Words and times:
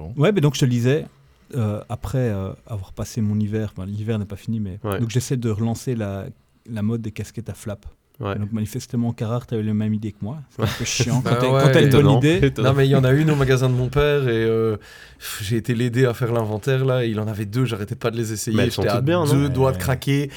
Bon. 0.00 0.12
Ouais, 0.22 0.32
mais 0.32 0.40
donc 0.40 0.54
je 0.54 0.60
te 0.60 0.64
le 0.64 0.70
disais, 0.70 1.06
euh, 1.56 1.80
après 1.88 2.18
euh, 2.18 2.50
avoir 2.66 2.92
passé 2.92 3.20
mon 3.20 3.38
hiver, 3.38 3.72
enfin, 3.76 3.86
l'hiver 3.86 4.18
n'est 4.18 4.24
pas 4.24 4.36
fini, 4.36 4.60
mais 4.60 4.78
Ouais. 4.84 4.98
donc 4.98 5.10
j'essaie 5.10 5.36
de 5.36 5.50
relancer 5.50 5.94
la, 5.94 6.26
la 6.70 6.82
mode 6.82 7.02
des 7.02 7.10
casquettes 7.12 7.48
à 7.50 7.54
flap. 7.54 7.86
Ouais. 8.20 8.38
Donc 8.38 8.52
manifestement, 8.52 9.12
Carrard, 9.14 9.46
tu 9.46 9.54
avais 9.54 9.62
la 9.62 9.72
même 9.72 9.94
idée 9.94 10.12
que 10.12 10.18
moi. 10.20 10.40
C'est 10.50 10.62
un 10.62 10.66
peu 10.78 10.84
chiant. 10.84 11.22
Quand 11.24 11.30
Bah 11.30 11.38
t'as 11.40 11.46
quand 11.64 11.72
t'as 11.72 11.82
une 11.82 11.88
bonne 11.90 12.10
idée. 12.18 12.52
Non 12.58 12.74
mais 12.74 12.86
il 12.86 12.90
y 12.90 12.94
en 12.96 13.02
a 13.04 13.12
une 13.12 13.30
au 13.30 13.34
magasin 13.34 13.70
de 13.70 13.74
mon 13.74 13.88
père 13.88 14.28
et 14.28 14.44
euh, 14.44 14.76
j'ai 15.40 15.56
été 15.56 15.74
l'aider 15.74 16.04
à 16.04 16.12
faire 16.12 16.30
l'inventaire 16.32 16.84
là. 16.84 17.02
et 17.04 17.08
il 17.08 17.18
en 17.18 17.26
avait 17.28 17.46
deux, 17.46 17.64
j'arrêtais 17.64 17.94
pas 17.94 18.10
de 18.10 18.18
les 18.18 18.32
essayer. 18.34 18.56
J'étais 18.70 18.88
à 18.88 18.96
toutes 18.96 19.04
bien, 19.06 19.24
non 19.24 19.32
deux 19.32 19.44
Ouais. 19.44 19.48
doigts 19.48 19.72
de 19.72 19.78
craquer. 19.78 20.30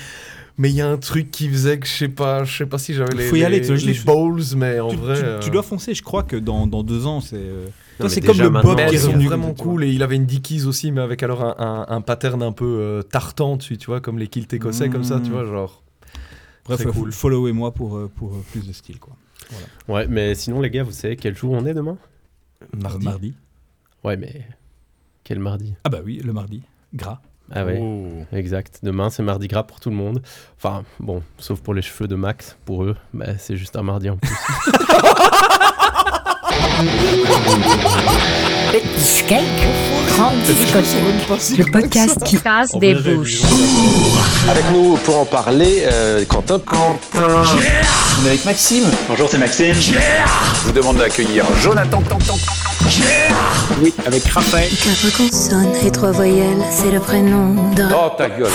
Mais 0.57 0.70
il 0.70 0.75
y 0.75 0.82
a 0.82 0.88
un 0.89 0.98
truc 0.98 1.30
qui 1.32 1.50
faisait 1.50 1.77
que 1.80 1.88
je 1.88 1.91
sais 1.91 2.07
pas, 2.09 2.43
je 2.45 2.55
sais 2.55 2.66
pas 2.68 2.77
si 2.77 2.93
j'avais 2.93 3.16
les, 3.16 3.23
Faut 3.25 3.36
y 3.36 3.43
aller, 3.43 3.59
les, 3.59 3.66
je 3.66 3.86
les 3.88 3.93
l'ai- 3.93 4.00
balls, 4.05 4.43
mais 4.55 4.80
en 4.80 4.89
tu, 4.89 4.95
vrai. 4.98 5.16
tu- 5.18 5.25
euh, 5.25 5.39
tu 5.39 5.50
dois 5.50 5.64
foncer. 5.64 5.93
Je 5.95 6.04
crois 6.04 6.21
que 6.23 6.36
dans, 6.36 6.68
dans 6.68 6.84
deux 6.84 7.05
ans, 7.07 7.20
c'est. 7.21 7.36
euh, 7.38 7.66
toi, 8.00 8.10
c'est 8.10 8.21
comme 8.21 8.38
le 8.38 8.50
Bob 8.50 8.75
qui 8.88 8.96
est 8.96 9.00
revenu. 9.05 9.25
vraiment 9.28 9.54
cool 9.54 9.84
et 9.84 9.89
il 9.91 10.04
avait 10.04 10.16
une 10.16 10.25
Dickies 10.25 10.66
aussi, 10.66 10.92
mais 10.92 11.02
avec 11.02 11.23
alors 11.23 11.43
un, 11.43 11.56
un, 11.57 11.86
un 11.96 12.02
pattern 12.02 12.42
un 12.43 12.52
peu 12.52 12.66
euh, 12.66 13.02
tartan 13.02 13.57
dessus, 13.57 13.78
tu 13.78 13.88
vois, 13.88 14.02
comme 14.02 14.18
les 14.19 14.28
kilts 14.28 14.54
écossais, 14.54 14.89
comme 14.89 15.04
ça, 15.04 15.19
tu 15.24 15.32
vois, 15.32 15.46
genre. 15.46 15.83
Bref, 16.66 16.82
Très 16.82 16.92
cool. 16.92 17.11
followez-moi 17.11 17.74
pour, 17.74 17.97
euh, 17.97 18.10
pour 18.16 18.33
euh, 18.33 18.43
plus 18.52 18.66
de 18.66 18.71
style. 18.71 18.97
Quoi. 19.00 19.14
Ouais, 19.89 20.07
mais 20.07 20.33
sinon, 20.33 20.61
les 20.61 20.69
gars, 20.69 20.83
vous 20.83 20.92
savez 20.93 21.18
quel 21.18 21.36
jour 21.36 21.52
on 21.54 21.66
est 21.66 21.74
demain? 21.74 21.97
Mardi. 22.74 23.06
Euh, 23.06 23.10
mardi. 23.10 23.33
Ouais, 24.05 24.16
mais 24.16 24.47
quel 25.25 25.39
mardi? 25.39 25.75
Ah 25.83 25.89
bah 25.89 26.00
oui, 26.04 26.21
le 26.24 26.32
mardi. 26.32 26.61
Gras. 26.94 27.19
Ah 27.52 27.66
ouais, 27.66 27.78
Oh. 27.82 28.24
exact. 28.32 28.80
Demain, 28.83 29.10
c'est 29.10 29.21
mardi 29.21 29.50
gras 29.50 29.64
pour 29.64 29.82
tout 29.82 29.89
le 29.89 29.96
monde. 29.97 30.21
Enfin, 30.57 30.86
bon, 31.02 31.21
sauf 31.38 31.60
pour 31.60 31.74
les 31.74 31.82
cheveux 31.82 32.08
de 32.08 32.16
Max, 32.16 32.55
pour 32.64 32.86
eux, 32.86 32.95
bah, 33.14 33.38
c'est 33.38 33.58
juste 33.58 33.75
un 33.75 33.83
mardi 33.83 34.09
en 34.09 34.16
plus. 34.17 34.31
Petit 38.72 39.23
cake, 39.28 39.42
grande 40.09 40.42
discothèque. 40.44 41.58
Le 41.58 41.72
podcast 41.72 42.23
qui 42.23 42.38
casse 42.38 42.72
des 42.75 42.95
bouches. 42.95 43.42
Avec 44.50 44.64
nous 44.72 44.97
pour 44.97 45.19
en 45.19 45.25
parler, 45.25 45.83
euh, 45.86 46.23
Quentin. 46.25 46.59
On 47.16 48.25
est 48.25 48.30
avec 48.30 48.45
Maxime. 48.45 48.86
Bonjour, 49.08 49.27
c'est 49.30 49.38
Maxime. 49.38 49.73
Je 49.75 50.66
vous 50.66 50.72
demande 50.72 50.97
d'accueillir 50.97 51.45
Jonathan. 51.61 52.02
Oui, 53.81 53.94
avec 54.05 54.25
Raphaël. 54.25 54.70
Quatre 54.70 55.17
consonnes 55.17 55.75
et 55.86 55.92
trois 55.92 56.11
voyelles, 56.11 56.64
c'est 56.72 56.92
le 56.92 56.99
prénom 56.99 57.53
de... 57.75 57.83
Oh 57.94 58.11
ta 58.17 58.30
gueule. 58.30 58.49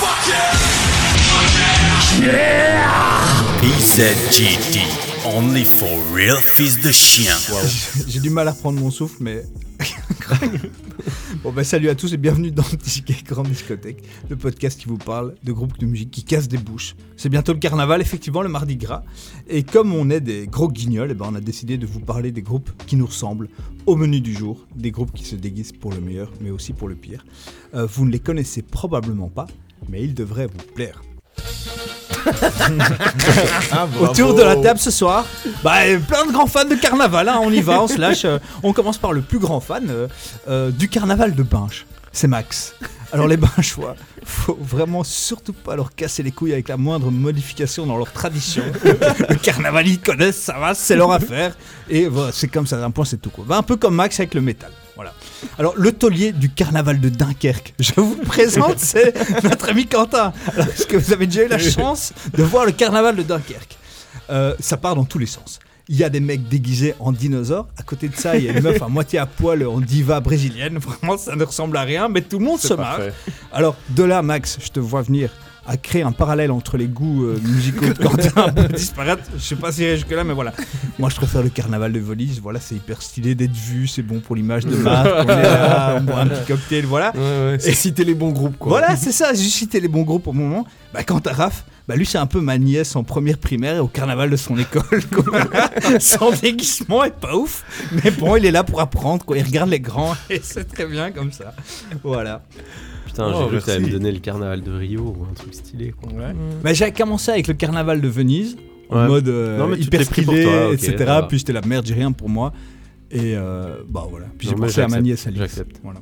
PZGD, 3.61 4.81
only 5.39 5.64
for 5.64 5.89
real 6.12 6.36
fils 6.36 6.81
de 6.81 6.91
chien. 6.91 7.33
J'ai 8.08 8.19
du 8.19 8.28
mal 8.28 8.48
à 8.48 8.53
reprendre 8.53 8.81
mon 8.81 8.91
souffle, 8.91 9.19
mais. 9.20 9.44
bon, 11.44 11.53
bah, 11.53 11.62
salut 11.62 11.89
à 11.89 11.94
tous 11.94 12.12
et 12.12 12.17
bienvenue 12.17 12.50
dans 12.50 12.64
Ticket 12.64 13.22
Grande 13.25 13.47
Discothèque, 13.47 14.03
le 14.28 14.34
podcast 14.34 14.81
qui 14.81 14.86
vous 14.86 14.98
parle 14.98 15.36
de 15.44 15.53
groupes 15.53 15.78
de 15.78 15.86
musique 15.86 16.11
qui 16.11 16.25
cassent 16.25 16.48
des 16.48 16.59
bouches. 16.59 16.97
C'est 17.16 17.28
bientôt 17.28 17.53
le 17.53 17.61
carnaval, 17.61 18.00
effectivement, 18.00 18.42
le 18.42 18.48
mardi 18.48 18.77
gras. 18.77 19.05
Et 19.48 19.62
comme 19.62 19.94
on 19.94 20.11
est 20.11 20.20
des 20.20 20.48
gros 20.48 20.69
guignols, 20.69 21.12
eh 21.12 21.14
ben, 21.14 21.27
on 21.31 21.34
a 21.36 21.41
décidé 21.41 21.78
de 21.78 21.86
vous 21.86 22.00
parler 22.00 22.33
des 22.33 22.42
groupes 22.42 22.70
qui 22.89 22.97
nous 22.97 23.06
ressemblent 23.06 23.48
au 23.86 23.94
menu 23.94 24.20
du 24.20 24.34
jour. 24.34 24.66
Des 24.75 24.91
groupes 24.91 25.12
qui 25.12 25.25
se 25.25 25.36
déguisent 25.36 25.72
pour 25.72 25.92
le 25.92 26.00
meilleur, 26.00 26.33
mais 26.41 26.50
aussi 26.50 26.72
pour 26.72 26.89
le 26.89 26.97
pire. 26.97 27.25
Euh, 27.75 27.86
vous 27.86 28.06
ne 28.06 28.11
les 28.11 28.20
connaissez 28.20 28.62
probablement 28.62 29.28
pas, 29.28 29.47
mais 29.89 30.03
ils 30.03 30.14
devraient 30.14 30.48
vous 30.48 30.72
plaire. 30.75 31.00
Ah, 33.72 33.86
Autour 34.00 34.34
de 34.34 34.42
la 34.42 34.56
table 34.56 34.78
ce 34.80 34.91
soir, 34.91 35.27
bah, 35.62 35.80
plein 36.06 36.27
de 36.27 36.33
grands 36.33 36.47
fans 36.47 36.64
de 36.64 36.75
carnaval, 36.75 37.28
hein, 37.28 37.38
on 37.42 37.50
y 37.50 37.60
va, 37.60 37.83
on 37.83 37.88
se 37.88 37.98
lâche. 37.98 38.25
euh, 38.25 38.38
on 38.62 38.72
commence 38.72 38.98
par 38.98 39.12
le 39.12 39.22
plus 39.22 39.38
grand 39.38 39.60
fan 39.60 39.86
euh, 39.91 40.08
euh, 40.48 40.70
du 40.70 40.88
carnaval 40.88 41.34
de 41.34 41.42
Binche, 41.42 41.86
c'est 42.12 42.28
Max. 42.28 42.75
Alors 43.10 43.27
les 43.27 43.38
Binchois, 43.38 43.97
faut 44.25 44.58
vraiment 44.60 45.02
surtout 45.02 45.55
pas 45.55 45.75
leur 45.77 45.94
casser 45.94 46.22
les 46.22 46.30
couilles 46.30 46.52
avec 46.52 46.69
la 46.69 46.77
moindre 46.77 47.10
modification 47.10 47.86
dans 47.86 47.97
leur 47.97 48.12
tradition. 48.12 48.62
le 48.84 49.34
carnaval 49.37 49.88
ils 49.88 49.98
connaissent, 49.98 50.43
ça 50.43 50.59
va, 50.59 50.75
c'est 50.75 50.94
leur 50.97 51.10
affaire. 51.10 51.56
Et 51.88 52.06
voilà, 52.06 52.32
c'est 52.32 52.48
comme 52.48 52.66
ça, 52.66 52.84
un 52.84 52.91
point 52.91 53.06
c'est 53.06 53.16
tout 53.16 53.31
quoi. 53.31 53.44
Bah, 53.48 53.56
un 53.56 53.62
peu 53.62 53.76
comme 53.76 53.94
Max 53.94 54.20
avec 54.20 54.34
le 54.34 54.43
métal. 54.43 54.70
Voilà. 54.98 55.14
Alors, 55.60 55.75
le 55.76 55.92
taulier 55.92 56.32
du 56.32 56.50
carnaval 56.50 56.98
de 56.98 57.09
Dunkerque, 57.09 57.72
je 57.78 57.92
vous 57.97 58.16
présente, 58.16 58.78
c'est 58.81 59.14
notre 59.44 59.69
ami 59.69 59.86
Quentin. 59.86 60.32
Alors, 60.53 60.66
Est-ce 60.66 60.88
que 60.88 60.97
vous 60.97 61.12
avez 61.12 61.28
déjà 61.28 61.44
eu 61.44 61.48
la 61.48 61.60
chance 61.60 62.12
de 62.36 62.42
voir 62.42 62.66
le 62.66 62.72
carnaval 62.72 63.14
de 63.14 63.22
Dunkerque? 63.22 63.76
Euh, 64.28 64.56
Ça 64.58 64.76
part 64.76 64.97
dans 64.97 65.04
tous 65.04 65.20
les 65.20 65.26
sens. 65.26 65.60
Il 65.88 65.94
y 65.94 66.03
a 66.03 66.10
des 66.10 66.19
mecs 66.19 66.48
déguisés 66.48 66.97
en 66.98 67.12
dinosaures. 67.12 67.69
À 67.78 67.84
côté 67.84 68.08
de 68.08 68.16
ça, 68.16 68.37
il 68.37 68.42
y 68.44 68.48
a 68.48 68.53
une 68.53 68.60
meuf 68.60 68.82
à 68.82 68.88
moitié 68.88 69.20
à 69.20 69.26
poil 69.26 69.64
en 69.69 69.81
diva 69.81 70.19
brésilienne. 70.19 70.78
Vraiment, 70.78 71.16
ça 71.16 71.37
ne 71.37 71.44
ressemble 71.44 71.76
à 71.76 71.82
rien, 71.82 72.08
mais 72.08 72.20
tout 72.22 72.41
le 72.41 72.44
monde 72.44 72.58
se 72.58 72.75
marre. 72.75 72.98
Alors, 73.53 73.76
de 73.91 74.03
là, 74.03 74.20
Max, 74.20 74.58
je 74.60 74.69
te 74.69 74.81
vois 74.81 75.03
venir 75.03 75.31
à 75.69 75.77
créer 75.77 76.03
un 76.03 76.12
parallèle 76.12 76.51
entre 76.51 76.79
les 76.79 76.87
goûts 76.87 77.25
euh, 77.25 77.39
musicaux 77.45 77.84
de 77.84 77.93
Quentin 77.93 78.31
un 78.37 78.53
peu 78.53 78.69
disparates. 78.69 79.31
Je 79.37 79.43
sais 79.43 79.55
pas 79.55 79.71
si 79.71 79.87
jusque-là, 79.87 80.25
mais 80.25 80.33
voilà. 80.33 80.55
Moi, 80.99 81.11
je 81.11 81.17
préfère 81.17 81.43
le 81.43 81.51
carnaval 81.51 81.93
de 81.93 82.01
Volise. 82.01 82.41
Voilà, 82.41 82.59
c'est 82.59 82.75
hyper 82.75 83.03
stylé 83.03 83.34
d'être 83.34 83.53
vu, 83.53 83.87
c'est 83.87 84.03
bon 84.03 84.21
pour 84.21 84.34
l'image 84.34 84.65
de 84.65 84.75
marque. 84.77 85.06
On 85.06 85.29
est 85.29 85.43
là, 85.43 85.97
on 85.99 86.05
boit 86.05 86.21
un 86.21 86.27
petit 86.27 86.47
cocktail, 86.47 86.87
voilà. 86.87 87.12
Ouais, 87.15 87.21
ouais, 87.21 87.56
c'est 87.61 87.75
citer 87.75 88.05
les 88.05 88.15
bons 88.15 88.31
groupes, 88.31 88.56
quoi. 88.56 88.71
Voilà, 88.71 88.97
c'est 88.97 89.12
ça, 89.12 89.34
j'ai 89.34 89.51
cité 89.51 89.79
les 89.79 89.89
bons 89.89 90.05
groupes 90.05 90.27
au 90.27 90.33
moment. 90.33 90.67
Bah, 90.95 91.05
quant 91.05 91.19
à 91.19 91.33
Raph, 91.34 91.65
bah, 91.87 91.97
lui, 91.97 92.06
c'est 92.06 92.17
un 92.17 92.27
peu 92.27 92.41
ma 92.41 92.56
nièce 92.56 92.97
en 92.97 93.05
première 93.05 93.37
primaire 93.37 93.85
au 93.85 93.89
carnaval 93.89 94.31
de 94.31 94.37
son 94.37 94.56
école. 94.56 95.05
quoi. 95.15 95.39
son 96.00 96.31
déguisement 96.31 97.05
est 97.05 97.15
pas 97.15 97.37
ouf, 97.37 97.62
mais 97.93 98.11
bon, 98.11 98.37
il 98.37 98.47
est 98.47 98.50
là 98.50 98.65
pour 98.65 98.81
apprendre, 98.81 99.23
quoi. 99.23 99.37
Il 99.37 99.45
regarde 99.45 99.69
les 99.69 99.81
grands 99.81 100.17
et 100.31 100.41
c'est 100.43 100.65
très 100.65 100.87
bien 100.87 101.11
comme 101.11 101.31
ça. 101.31 101.53
Voilà. 102.03 102.41
Putain, 103.19 103.33
Oh, 103.34 103.41
j'ai 103.43 103.49
cru 103.49 103.59
que 103.61 103.65
t'allais 103.67 103.87
me 103.87 103.91
donner 103.91 104.12
le 104.12 104.21
carnaval 104.21 104.62
de 104.62 104.71
Rio 104.71 105.03
ou 105.19 105.25
un 105.29 105.34
truc 105.34 105.53
stylé. 105.55 105.93
Quoi. 106.01 106.12
Ouais. 106.12 106.33
Bah, 106.62 106.73
j'ai 106.73 106.93
commencé 106.93 107.33
avec 107.33 107.49
le 107.49 107.55
carnaval 107.55 108.01
de 108.01 108.06
Venise, 108.09 108.56
en 108.91 109.01
Ouais. 109.03 109.06
mode 109.09 109.29
euh, 109.29 109.59
Non, 109.59 109.67
mais 109.67 109.77
tu 109.77 109.83
hyper 109.84 110.05
stylé, 110.05 110.45
toi, 110.45 110.73
etc. 110.73 111.21
Puis 111.29 111.39
j'étais 111.39 111.53
la 111.53 111.62
merde, 111.62 111.84
j'ai 111.84 111.95
rien 111.95 112.12
pour 112.12 112.29
moi. 112.29 112.53
Et 113.11 113.34
euh, 113.37 113.79
bah 113.89 114.06
voilà. 114.09 114.27
Puis 114.39 114.47
j'ai 114.49 114.55
pensé 114.55 114.81
à 114.83 114.87
ma 114.89 115.01
nièce 115.01 115.27
Alix. 115.27 115.41
j'accepte. 115.41 115.81
Voilà. 115.83 116.01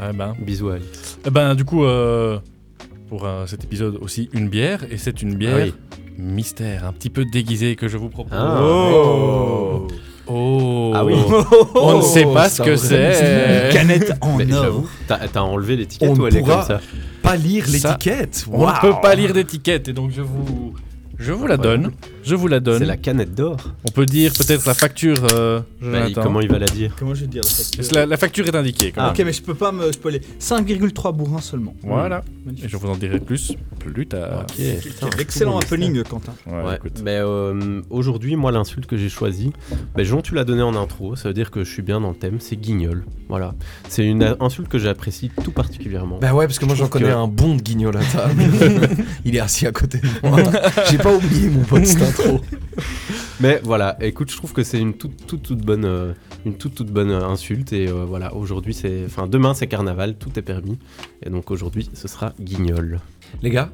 Ah 0.00 0.12
ben. 0.12 0.34
Bisous, 0.40 0.68
Alice. 0.70 1.18
Eh 1.26 1.30
ben, 1.30 1.54
du 1.54 1.64
coup, 1.64 1.84
euh, 1.84 2.38
pour 3.08 3.26
euh, 3.26 3.44
cet 3.46 3.64
épisode 3.64 3.98
aussi, 4.00 4.28
une 4.32 4.48
bière. 4.48 4.84
Et 4.90 4.96
c'est 4.96 5.20
une 5.22 5.34
bière 5.34 5.58
Ah 5.60 5.64
oui. 5.66 5.74
mystère, 6.18 6.86
un 6.86 6.92
petit 6.92 7.10
peu 7.10 7.24
déguisée 7.24 7.76
que 7.76 7.86
je 7.88 7.98
vous 7.98 8.08
propose. 8.08 8.32
Ah. 8.34 8.60
Oh. 8.62 9.86
Oh. 9.88 9.88
Ah 10.28 11.04
oui. 11.04 11.14
On 11.74 11.98
ne 11.98 12.02
sait 12.02 12.24
pas 12.24 12.48
ce 12.48 12.56
ça 12.56 12.64
que 12.64 12.76
c'est. 12.76 13.68
Une 13.68 13.72
canette 13.72 14.12
en 14.20 14.38
or. 14.50 14.84
t'as 15.06 15.40
enlevé 15.40 15.76
l'étiquette 15.76 16.18
ou 16.18 16.26
elle 16.26 16.36
est 16.36 16.42
comme 16.42 16.62
ça 16.62 16.80
Pas 17.22 17.36
lire 17.36 17.64
l'étiquette. 17.68 18.46
On 18.52 18.66
ne 18.66 18.80
peut 18.80 18.94
pas 19.00 19.14
lire 19.14 19.32
d'étiquette 19.32 19.88
et 19.88 19.92
donc 19.92 20.10
je 20.10 20.22
vous, 20.22 20.74
je 21.18 21.32
vous 21.32 21.46
la 21.46 21.56
donne. 21.56 21.92
Je 22.26 22.34
vous 22.34 22.48
la 22.48 22.60
donne. 22.60 22.78
C'est 22.80 22.84
la 22.86 22.96
canette 22.96 23.34
d'or. 23.34 23.56
On 23.88 23.92
peut 23.92 24.04
dire 24.06 24.32
peut-être 24.32 24.66
la 24.66 24.74
facture. 24.74 25.16
euh, 25.32 25.60
Bah, 25.80 26.06
comment 26.22 26.40
il 26.40 26.48
va 26.50 26.58
la 26.58 26.66
dire 26.66 26.94
Comment 26.98 27.14
je 27.14 27.22
vais 27.22 27.26
dire 27.28 27.42
la 27.44 27.48
facture 27.48 27.84
la, 27.94 28.06
la 28.06 28.16
facture 28.16 28.46
est 28.46 28.54
indiquée. 28.56 28.92
quand 28.92 29.02
Ah. 29.02 29.10
Ok, 29.10 29.22
mais 29.24 29.32
je 29.32 29.42
peux 29.42 29.54
pas 29.54 29.70
me 29.72 29.92
spoiler. 29.92 30.20
5,3 30.40 31.14
bourrins 31.16 31.40
seulement. 31.40 31.74
même. 31.82 31.92
Voilà. 31.92 32.24
Et 32.62 32.68
je 32.68 32.76
vous 32.76 32.88
en 32.88 32.96
dirai 32.96 33.20
plus 33.20 33.52
plus 33.78 34.06
tard. 34.08 34.40
Ok. 34.42 34.56
Quel 34.56 35.20
excellent 35.20 35.58
happening, 35.58 36.02
Quentin. 36.02 36.32
Ouais, 36.46 36.62
Ouais, 36.64 36.76
écoute. 36.76 37.00
mais 37.04 37.16
euh, 37.20 37.80
aujourd'hui, 37.90 38.34
moi, 38.34 38.50
l'insulte 38.50 38.86
que 38.86 38.96
j'ai 38.96 39.08
choisie, 39.08 39.52
bah, 39.94 40.02
Jean, 40.02 40.20
tu 40.22 40.34
l'as 40.34 40.42
donné 40.44 40.62
en 40.62 40.74
intro, 40.74 41.14
ça 41.14 41.28
veut 41.28 41.34
dire 41.34 41.52
que 41.52 41.62
je 41.62 41.70
suis 41.70 41.82
bien 41.82 42.00
dans 42.00 42.10
le 42.10 42.16
thème, 42.16 42.38
c'est 42.40 42.56
guignol. 42.56 43.04
Voilà. 43.28 43.54
C'est 43.88 44.04
une 44.04 44.34
insulte 44.40 44.68
que 44.68 44.78
j'apprécie 44.78 45.30
tout 45.44 45.52
particulièrement. 45.52 46.18
Bah 46.20 46.32
ouais, 46.34 46.46
parce 46.46 46.58
que 46.58 46.64
moi 46.64 46.74
j'en 46.74 46.88
connais 46.88 47.06
que- 47.06 47.12
un 47.14 47.26
bon 47.28 47.54
de 47.56 47.62
guignol 47.62 47.96
à 47.96 48.00
table. 48.04 48.42
Il 49.24 49.36
est 49.36 49.40
assis 49.40 49.66
à 49.66 49.72
côté 49.72 49.98
de 49.98 50.28
moi. 50.28 50.40
J'ai 50.90 50.98
pas 50.98 51.14
oublié 51.14 51.48
mon 51.48 51.60
pote 51.62 51.86
Mais 53.40 53.60
voilà, 53.62 53.96
écoute, 54.00 54.30
je 54.30 54.36
trouve 54.36 54.52
que 54.52 54.62
c'est 54.62 54.78
une 54.78 54.94
toute, 54.94 55.26
toute, 55.26 55.42
toute 55.42 55.60
bonne, 55.60 55.84
euh, 55.84 56.12
une 56.44 56.56
toute, 56.56 56.74
toute 56.74 56.90
bonne 56.90 57.10
euh, 57.10 57.26
insulte. 57.26 57.72
Et 57.72 57.88
euh, 57.88 58.04
voilà, 58.04 58.34
aujourd'hui, 58.34 58.74
c'est, 58.74 59.04
enfin, 59.04 59.26
demain, 59.26 59.54
c'est 59.54 59.66
carnaval, 59.66 60.16
tout 60.16 60.38
est 60.38 60.42
permis. 60.42 60.78
Et 61.24 61.30
donc 61.30 61.50
aujourd'hui, 61.50 61.90
ce 61.92 62.08
sera 62.08 62.32
guignol. 62.40 63.00
Les 63.42 63.50
gars, 63.50 63.70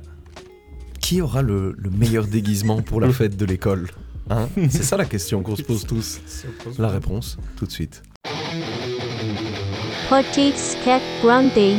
qui 1.00 1.20
aura 1.20 1.42
le, 1.42 1.74
le 1.76 1.90
meilleur 1.90 2.26
déguisement 2.26 2.82
pour 2.82 3.00
la 3.00 3.10
fête 3.12 3.36
de 3.36 3.44
l'école 3.44 3.88
Hein? 4.30 4.48
C'est 4.70 4.82
ça 4.82 4.96
la 4.96 5.04
question 5.04 5.42
qu'on 5.42 5.56
se 5.56 5.62
pose 5.62 5.84
tous. 5.84 6.20
La 6.78 6.88
réponse, 6.88 7.38
tout 7.56 7.66
de 7.66 7.70
suite. 7.70 8.02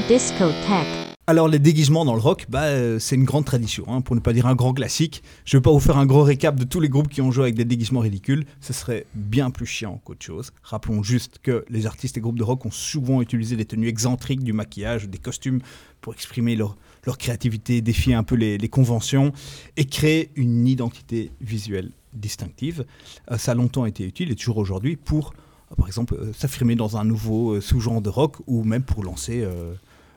Discothèque. 0.08 1.03
Alors 1.26 1.48
les 1.48 1.60
déguisements 1.60 2.04
dans 2.04 2.16
le 2.16 2.20
rock, 2.20 2.48
bah, 2.50 2.64
euh, 2.64 3.00
c'est 3.00 3.16
une 3.16 3.24
grande 3.24 3.46
tradition, 3.46 3.86
hein, 3.88 4.02
pour 4.02 4.14
ne 4.14 4.20
pas 4.20 4.34
dire 4.34 4.46
un 4.46 4.56
grand 4.56 4.74
classique. 4.74 5.24
Je 5.46 5.56
ne 5.56 5.60
vais 5.60 5.64
pas 5.64 5.72
vous 5.72 5.80
faire 5.80 5.98
un 5.98 6.06
gros 6.06 6.24
récap 6.24 6.58
de 6.58 6.66
tous 6.66 6.82
les 6.82 6.90
groupes 6.90 7.08
qui 7.08 7.22
ont 7.22 7.32
joué 7.32 7.44
avec 7.44 7.56
des 7.56 7.64
déguisements 7.64 8.02
ridicules, 8.02 8.46
ce 8.60 8.74
serait 8.74 9.06
bien 9.16 9.50
plus 9.50 9.66
chiant 9.66 10.02
qu'autre 10.04 10.26
chose. 10.26 10.52
Rappelons 10.64 11.02
juste 11.02 11.40
que 11.42 11.64
les 11.70 11.86
artistes 11.86 12.18
et 12.18 12.20
groupes 12.20 12.38
de 12.38 12.44
rock 12.44 12.66
ont 12.66 12.72
souvent 12.72 13.22
utilisé 13.22 13.56
des 13.56 13.64
tenues 13.64 13.88
excentriques, 13.88 14.44
du 14.44 14.52
maquillage, 14.52 15.08
des 15.08 15.18
costumes 15.18 15.62
pour 16.02 16.14
exprimer 16.14 16.58
leur, 16.58 16.76
créativité, 17.18 17.80
défier 17.80 18.16
un 18.16 18.24
peu 18.24 18.36
les, 18.36 18.60
conventions 18.68 19.32
et 19.78 19.86
créer 19.86 20.30
une 20.36 20.68
identité 20.68 21.32
visuelle 21.40 21.92
distinctive. 22.12 22.84
Euh, 23.32 23.38
ça 23.38 23.54
a 23.54 23.56
longtemps 23.56 23.86
été 23.86 24.04
utile 24.04 24.30
et 24.30 24.36
toujours 24.36 24.58
aujourd'hui 24.58 24.98
pour 24.98 25.34
par 25.78 25.88
exemple, 25.88 26.16
euh, 26.16 26.34
s'affirmer 26.34 26.76
dans 26.76 26.98
un 26.98 27.04
nouveau 27.04 27.54
euh, 27.54 27.62
sous-genre 27.62 28.02
de 28.02 28.10
rock 28.10 28.38
ou 28.46 28.64
même 28.64 28.84
pour 28.84 29.04
lancer. 29.04 29.48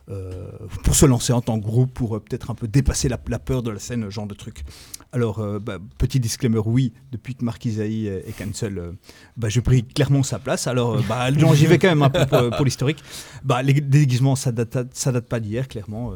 Euh, 0.08 0.50
pour 0.84 0.94
se 0.94 1.04
lancer 1.04 1.32
en 1.32 1.40
tant 1.40 1.58
que 1.58 1.64
groupe, 1.64 1.92
pour 1.92 2.14
euh, 2.14 2.20
peut-être 2.20 2.50
un 2.50 2.54
peu 2.54 2.68
dépasser 2.68 3.08
la, 3.08 3.18
peur 3.18 3.62
de 3.64 3.70
la 3.70 3.80
scène, 3.80 4.08
genre 4.08 4.26
de 4.26 4.34
truc. 4.34 4.62
Alors, 5.12 5.40
euh, 5.40 5.58
bah, 5.58 5.78
petit 5.98 6.20
disclaimer, 6.20 6.60
oui, 6.64 6.92
depuis 7.10 7.34
que 7.34 7.44
Marc 7.44 7.64
Isaïe 7.64 8.06
est, 8.06 8.28
est 8.28 8.32
cancel, 8.32 8.94
bah, 9.36 9.48
je 9.48 9.58
pris 9.58 9.82
clairement 9.82 10.22
sa 10.22 10.38
place. 10.38 10.68
Alors, 10.68 11.02
bah, 11.08 11.28
j'y 11.54 11.66
vais 11.66 11.78
quand 11.78 11.88
même 11.88 12.02
un 12.02 12.10
peu 12.10 12.24
pour, 12.24 12.50
pour 12.50 12.64
l'historique. 12.64 13.02
Bah, 13.42 13.62
les 13.64 13.74
déguisements, 13.74 14.36
ça 14.36 14.52
date, 14.52 14.94
ça 14.94 15.10
date 15.10 15.28
pas 15.28 15.40
d'hier, 15.40 15.66
clairement. 15.66 16.14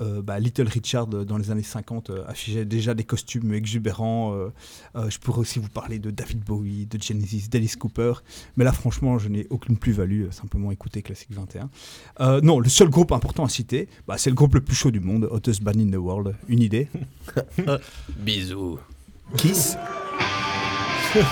Euh, 0.00 0.22
bah, 0.22 0.38
Little 0.38 0.66
Richard, 0.68 1.08
euh, 1.12 1.24
dans 1.24 1.36
les 1.36 1.50
années 1.50 1.62
50, 1.62 2.08
euh, 2.10 2.24
affichait 2.26 2.64
déjà 2.64 2.94
des 2.94 3.04
costumes 3.04 3.52
exubérants. 3.52 4.32
euh, 4.34 4.48
euh, 4.96 5.10
je 5.10 5.18
pourrais 5.18 5.40
aussi 5.40 5.58
vous 5.58 5.68
parler 5.68 5.98
de 5.98 6.10
David 6.10 6.40
Bowie, 6.42 6.86
de 6.86 7.00
Genesis, 7.00 7.48
d'Alice 7.50 7.76
Cooper. 7.76 8.14
Mais 8.56 8.64
là, 8.64 8.72
franchement, 8.72 9.18
je 9.18 9.28
n'ai 9.28 9.46
aucune 9.50 9.76
plus-value, 9.76 10.30
simplement 10.30 10.70
écouter 10.72 11.02
Classic 11.02 11.28
21. 11.30 11.68
Euh, 12.20 12.40
non, 12.40 12.60
le 12.60 12.68
seul 12.68 12.88
groupe 12.88 13.12
important 13.12 13.44
à 13.44 13.48
citer, 13.48 13.88
bah, 14.08 14.16
c'est 14.16 14.30
le 14.30 14.36
groupe 14.36 14.54
le 14.54 14.62
plus 14.62 14.74
chaud 14.74 14.90
du 14.90 15.00
monde, 15.00 15.28
Hottest 15.30 15.62
Band 15.62 15.72
in 15.78 15.90
the 15.90 15.96
World. 15.96 16.34
Une 16.48 16.62
idée? 16.62 16.88
Bisous. 18.16 18.78
Kiss? 19.36 19.76
Bien 21.14 21.24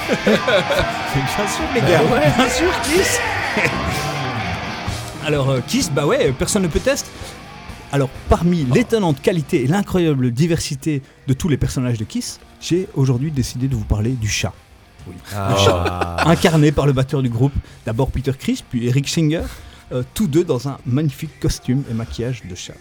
sûr, 1.48 1.64
les 1.74 1.80
gars. 1.80 2.02
Bien 2.36 2.48
sûr, 2.50 2.70
Kiss. 2.82 3.18
Alors, 5.24 5.64
Kiss, 5.66 5.90
bah 5.90 6.06
ouais, 6.06 6.32
personne 6.32 6.62
ne 6.62 6.68
peut 6.68 6.80
tester. 6.80 7.10
Alors, 7.90 8.10
parmi 8.28 8.64
l'étonnante 8.64 9.22
qualité 9.22 9.64
et 9.64 9.66
l'incroyable 9.66 10.30
diversité 10.30 11.02
de 11.26 11.32
tous 11.32 11.48
les 11.48 11.56
personnages 11.56 11.96
de 11.96 12.04
Kiss, 12.04 12.38
j'ai 12.60 12.86
aujourd'hui 12.94 13.30
décidé 13.30 13.66
de 13.66 13.74
vous 13.74 13.84
parler 13.84 14.10
du 14.10 14.28
chat. 14.28 14.52
Ah. 15.34 16.22
Incarné 16.26 16.70
par 16.70 16.86
le 16.86 16.92
batteur 16.92 17.22
du 17.22 17.30
groupe, 17.30 17.54
d'abord 17.86 18.10
Peter 18.10 18.32
Chris, 18.38 18.62
puis 18.68 18.86
Eric 18.86 19.08
Singer, 19.08 19.44
euh, 19.92 20.02
tous 20.12 20.26
deux 20.26 20.44
dans 20.44 20.68
un 20.68 20.76
magnifique 20.84 21.40
costume 21.40 21.82
et 21.90 21.94
maquillage 21.94 22.42
de 22.44 22.54
chat. 22.54 22.74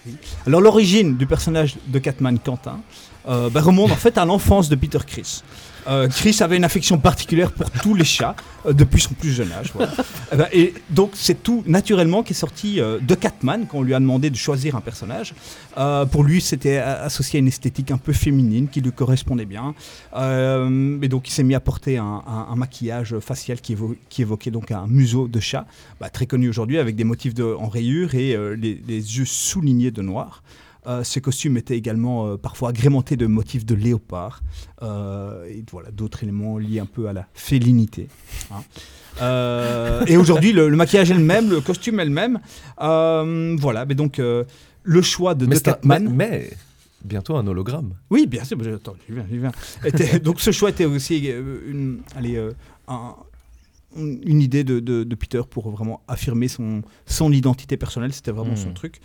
Alors, 0.45 0.59
l'origine 0.59 1.15
du 1.15 1.25
personnage 1.25 1.77
de 1.87 1.99
Catman 1.99 2.37
Quentin 2.37 2.81
euh, 3.27 3.49
bah, 3.49 3.61
remonte 3.61 3.91
en 3.91 3.95
fait 3.95 4.17
à 4.17 4.25
l'enfance 4.25 4.69
de 4.69 4.75
Peter 4.75 4.99
Chris. 5.05 5.41
Euh, 5.87 6.09
Chris 6.09 6.37
avait 6.41 6.57
une 6.57 6.65
affection 6.65 6.97
particulière 6.97 7.51
pour 7.51 7.71
tous 7.71 7.93
les 7.93 8.03
chats 8.03 8.35
euh, 8.65 8.73
depuis 8.73 9.01
son 9.01 9.13
plus 9.13 9.31
jeune 9.31 9.51
âge. 9.51 9.71
Eh 10.33 10.35
ben, 10.35 10.47
et 10.51 10.73
donc 10.89 11.11
c'est 11.13 11.41
tout 11.41 11.63
naturellement 11.65 12.23
qui 12.23 12.33
est 12.33 12.35
sorti 12.35 12.81
de 12.81 13.15
Catman 13.15 13.65
quand 13.65 13.77
on 13.77 13.81
lui 13.81 13.93
a 13.93 13.99
demandé 13.99 14.29
de 14.29 14.35
choisir 14.35 14.75
un 14.75 14.81
personnage. 14.81 15.33
Pour 16.11 16.25
lui, 16.25 16.41
c'était 16.41 16.77
associé 16.77 17.37
à 17.37 17.39
une 17.39 17.47
esthétique 17.47 17.91
un 17.91 17.97
peu 17.97 18.11
féminine 18.11 18.67
qui 18.67 18.81
lui 18.81 18.91
correspondait 18.91 19.45
bien. 19.45 19.73
Et 20.13 21.07
donc 21.07 21.29
il 21.29 21.31
s'est 21.31 21.43
mis 21.43 21.55
à 21.55 21.61
porter 21.61 21.97
un, 21.97 22.53
maquillage 22.57 23.17
facial 23.19 23.61
qui, 23.61 23.77
qui 24.09 24.21
évoquait 24.23 24.51
donc 24.51 24.71
un 24.71 24.85
museau 24.87 25.29
de 25.29 25.39
chat, 25.39 25.65
bah, 26.01 26.09
très 26.09 26.25
connu 26.25 26.49
aujourd'hui 26.49 26.77
avec 26.77 26.97
des 26.97 27.05
motifs 27.05 27.33
de, 27.33 27.45
en 27.45 27.69
rayures 27.69 28.13
et 28.15 28.35
les 28.57 29.17
yeux 29.17 29.25
soulignés 29.25 29.91
de 29.91 30.01
noir. 30.01 30.43
Euh, 30.87 31.03
ce 31.03 31.19
costume 31.19 31.57
était 31.57 31.75
également 31.77 32.27
euh, 32.27 32.37
parfois 32.37 32.69
agrémenté 32.69 33.17
de 33.17 33.27
motifs 33.27 33.65
de 33.65 33.75
léopard 33.75 34.41
euh, 34.81 35.43
et 35.45 35.63
voilà 35.69 35.91
d'autres 35.91 36.23
éléments 36.23 36.57
liés 36.57 36.79
un 36.79 36.85
peu 36.85 37.07
à 37.09 37.13
la 37.13 37.27
félinité. 37.33 38.07
hein. 38.51 38.61
Euh, 39.21 40.05
et 40.05 40.15
aujourd'hui, 40.17 40.53
le, 40.53 40.69
le 40.69 40.75
maquillage 40.77 41.11
est 41.11 41.15
le 41.49 41.59
costume 41.61 41.99
est 41.99 42.05
le 42.05 42.11
même. 42.11 42.39
Euh, 42.81 43.55
voilà, 43.59 43.85
mais 43.85 43.95
donc 43.95 44.19
euh, 44.19 44.43
le 44.83 45.01
choix 45.01 45.33
de, 45.35 45.45
mais, 45.45 45.55
mais- 45.83 45.99
mais 45.99 46.49
bientôt 47.03 47.35
un 47.35 47.45
hologramme. 47.47 47.93
Oui, 48.09 48.27
bien 48.27 48.43
sûr. 48.43 48.57
mais 48.57 48.71
Attends, 48.71 48.95
j'y 49.07 49.13
viens, 49.15 49.25
j'y 49.29 49.37
viens. 49.39 49.51
Était- 49.83 50.19
donc 50.19 50.39
ce 50.39 50.51
choix 50.51 50.69
était 50.69 50.85
aussi 50.85 51.27
une, 51.27 51.99
allez, 52.15 52.37
un- 52.87 53.15
une 53.97 54.41
idée 54.41 54.63
de, 54.63 54.79
de- 54.79 55.03
de 55.03 55.15
Peter 55.15 55.41
pour 55.49 55.69
vraiment 55.71 56.01
affirmer 56.07 56.47
son, 56.47 56.81
son 57.05 57.31
identité 57.31 57.77
personnelle. 57.77 58.13
C'était 58.13 58.31
vraiment 58.31 58.53
Hmm. 58.53 58.57
son 58.57 58.73
truc. 58.73 58.99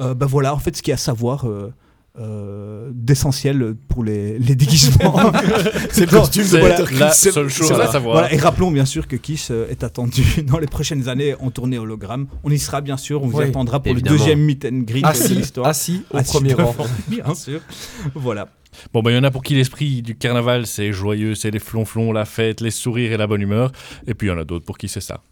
Euh, 0.00 0.14
bah 0.14 0.26
voilà, 0.26 0.54
en 0.54 0.58
fait, 0.58 0.76
ce 0.76 0.82
qu'il 0.82 0.90
y 0.90 0.92
a 0.92 0.96
à 0.96 0.98
savoir. 0.98 1.46
euh, 1.48 1.72
euh, 2.18 2.90
d'essentiel 2.94 3.74
pour 3.88 4.02
les, 4.02 4.38
les 4.38 4.54
déguisements. 4.54 5.20
C'est 5.90 6.10
le 6.10 6.18
costume 6.18 6.44
de 6.44 6.48
C'est 6.48 6.60
Peter 6.60 6.94
la 6.98 7.10
seule 7.12 7.48
chose 7.50 7.72
à 7.72 7.92
savoir. 7.92 8.14
Voilà, 8.14 8.32
et 8.32 8.38
rappelons 8.38 8.70
bien 8.70 8.86
sûr 8.86 9.06
que 9.06 9.16
Kiss 9.16 9.50
est 9.50 9.84
attendu 9.84 10.22
dans 10.46 10.58
les 10.58 10.66
prochaines 10.66 11.10
années 11.10 11.34
en 11.40 11.50
tournée 11.50 11.76
hologramme. 11.78 12.26
On 12.42 12.50
y 12.50 12.58
sera 12.58 12.80
bien 12.80 12.96
sûr, 12.96 13.22
on 13.22 13.26
vous 13.26 13.36
Oui, 13.36 13.44
attendra 13.44 13.80
pour 13.80 13.92
évidemment. 13.92 14.14
le 14.14 14.18
deuxième 14.18 14.40
meet 14.40 14.64
and 14.64 14.78
greet 14.86 15.02
de 15.02 15.06
Assis, 15.08 15.34
l'histoire. 15.34 15.66
assis 15.66 16.04
au 16.10 16.16
Assis 16.16 16.32
premier 16.32 16.54
rang. 16.54 16.74
Bien 17.08 17.34
sûr. 17.34 17.60
Voilà. 18.14 18.48
Bon, 18.92 19.02
ben, 19.02 19.10
il 19.10 19.16
y 19.16 19.18
en 19.18 19.24
a 19.24 19.30
pour 19.30 19.42
qui 19.42 19.54
l'esprit 19.54 20.02
du 20.02 20.16
carnaval, 20.16 20.66
c'est 20.66 20.92
joyeux, 20.92 21.34
c'est 21.34 21.50
les 21.50 21.58
flonflons, 21.58 22.12
la 22.12 22.24
fête, 22.24 22.60
les 22.60 22.70
sourires 22.70 23.12
et 23.12 23.16
la 23.16 23.26
bonne 23.26 23.42
humeur. 23.42 23.72
Et 24.06 24.14
puis, 24.14 24.28
il 24.28 24.30
y 24.30 24.32
en 24.32 24.38
a 24.38 24.44
d'autres 24.44 24.64
pour 24.64 24.78
qui 24.78 24.88
c'est 24.88 25.00
ça. 25.00 25.22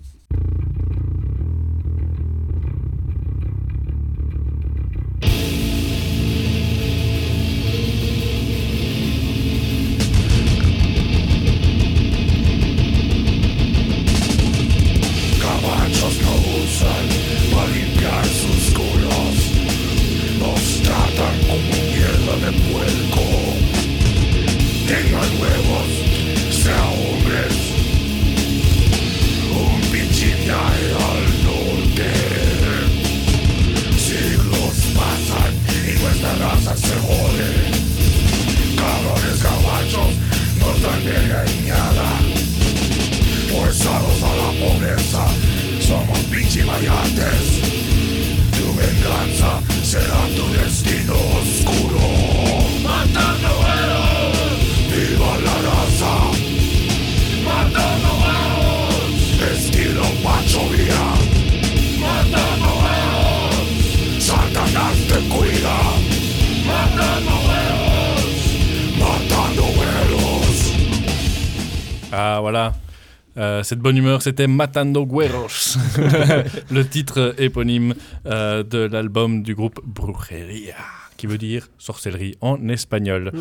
Cette 73.64 73.80
bonne 73.80 73.96
humeur, 73.96 74.22
c'était 74.22 74.46
Matando 74.46 75.04
Gueros, 75.06 75.76
le 76.70 76.82
titre 76.86 77.34
éponyme 77.38 77.94
euh, 78.26 78.62
de 78.62 78.78
l'album 78.78 79.42
du 79.42 79.54
groupe 79.54 79.80
Brujeria, 79.84 80.74
qui 81.16 81.26
veut 81.26 81.38
dire 81.38 81.68
sorcellerie 81.78 82.36
en 82.40 82.68
espagnol. 82.68 83.32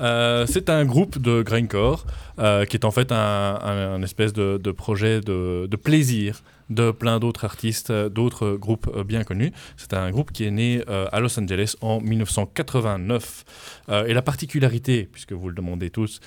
Euh, 0.00 0.46
c'est 0.46 0.70
un 0.70 0.84
groupe 0.84 1.18
de 1.20 1.42
grindcore 1.42 2.06
euh, 2.38 2.64
qui 2.64 2.76
est 2.76 2.84
en 2.84 2.90
fait 2.90 3.12
un, 3.12 3.16
un- 3.62 3.94
un 3.94 4.02
espèce 4.02 4.32
de, 4.32 4.58
de 4.62 4.70
projet 4.70 5.20
de, 5.20 5.66
de 5.66 5.76
plaisir 5.76 6.42
de 6.70 6.90
plein 6.90 7.18
d'autres 7.18 7.44
artistes, 7.44 7.90
euh, 7.90 8.08
d'autres 8.08 8.52
groupes 8.52 8.90
euh, 8.94 9.04
bien 9.04 9.24
connus. 9.24 9.52
C'est 9.76 9.94
un 9.94 10.10
groupe 10.10 10.32
qui 10.32 10.44
est 10.44 10.50
né 10.50 10.82
euh, 10.88 11.06
à 11.12 11.20
Los 11.20 11.38
Angeles 11.38 11.74
en 11.80 12.00
1989. 12.00 13.44
Euh, 13.88 14.06
et 14.06 14.14
la 14.14 14.22
particularité, 14.22 15.08
puisque 15.10 15.32
vous 15.32 15.48
le 15.48 15.54
demandez 15.54 15.90
tous, 15.90 16.20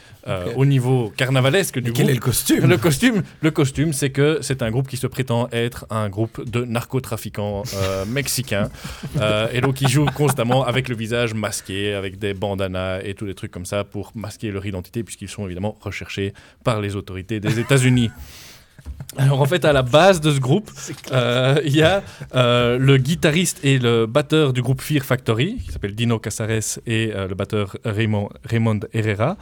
au 0.56 0.65
niveau 0.65 1.13
carnavalesque 1.15 1.80
du 1.80 1.89
Mais 1.89 1.96
quel 1.96 2.06
groupe, 2.06 2.10
est 2.12 2.13
le 2.13 2.20
costume? 2.20 2.65
le 2.65 2.77
costume, 2.77 3.24
le 3.42 3.51
costume, 3.51 3.94
c'est 3.94 4.10
que 4.10 4.39
c'est 4.42 4.62
un 4.62 4.72
groupe 4.72 4.88
qui 4.88 4.98
se 4.98 5.08
prétend 5.08 5.48
être 5.51 5.86
un 5.89 6.10
groupe 6.10 6.48
de 6.50 6.65
narcotrafiquants 6.65 7.63
mexicains. 8.08 8.70
Et 9.54 9.62
donc, 9.62 9.82
ils 9.82 9.88
jouent 9.88 10.06
constamment 10.06 10.65
avec 10.65 10.89
le 10.89 10.96
visage 10.96 11.34
masqué, 11.34 11.94
avec 11.94 12.20
des 12.20 12.34
bandanas 12.34 13.01
et 13.04 13.13
tous 13.13 13.25
les 13.25 13.36
trucs 13.36 13.51
comme 13.51 13.65
ça 13.65 13.84
pour 13.84 14.12
masquer 14.15 14.51
leur 14.51 14.65
identité, 14.65 15.04
puisqu'ils 15.04 15.30
sont 15.30 15.46
évidemment 15.46 15.77
recherchés 15.80 16.34
par 16.63 16.82
les 16.82 16.96
autorités 16.96 17.39
des 17.39 17.60
États-Unis. 17.60 18.12
Alors 19.17 19.41
en 19.41 19.45
fait, 19.45 19.63
à 19.65 19.74
la 19.74 19.81
base 19.81 20.19
de 20.19 20.31
ce 20.31 20.39
groupe, 20.39 20.69
euh, 21.12 21.60
il 21.63 21.75
y 21.75 21.81
a 21.81 22.03
euh, 22.36 22.77
le 22.77 22.98
guitariste 22.98 23.63
et 23.63 23.79
le 23.79 24.05
batteur 24.05 24.51
du 24.51 24.62
groupe 24.62 24.81
Fear 24.81 25.03
Factory, 25.03 25.57
qui 25.65 25.72
s'appelle 25.72 25.95
Dino 25.95 26.19
Casares, 26.19 26.79
et 26.86 27.12
euh, 27.13 27.27
le 27.27 27.36
batteur 27.36 27.77
Raymond, 27.86 28.29
Raymond 28.43 28.79
Herrera, 28.93 29.38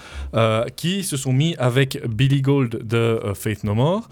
qui 0.75 1.03
se 1.03 1.17
sont 1.17 1.33
mis 1.33 1.55
avec 1.57 1.99
Billy 2.07 2.41
Gold 2.41 2.87
de 2.87 3.19
Faith 3.35 3.63
No 3.63 3.73
More, 3.75 4.07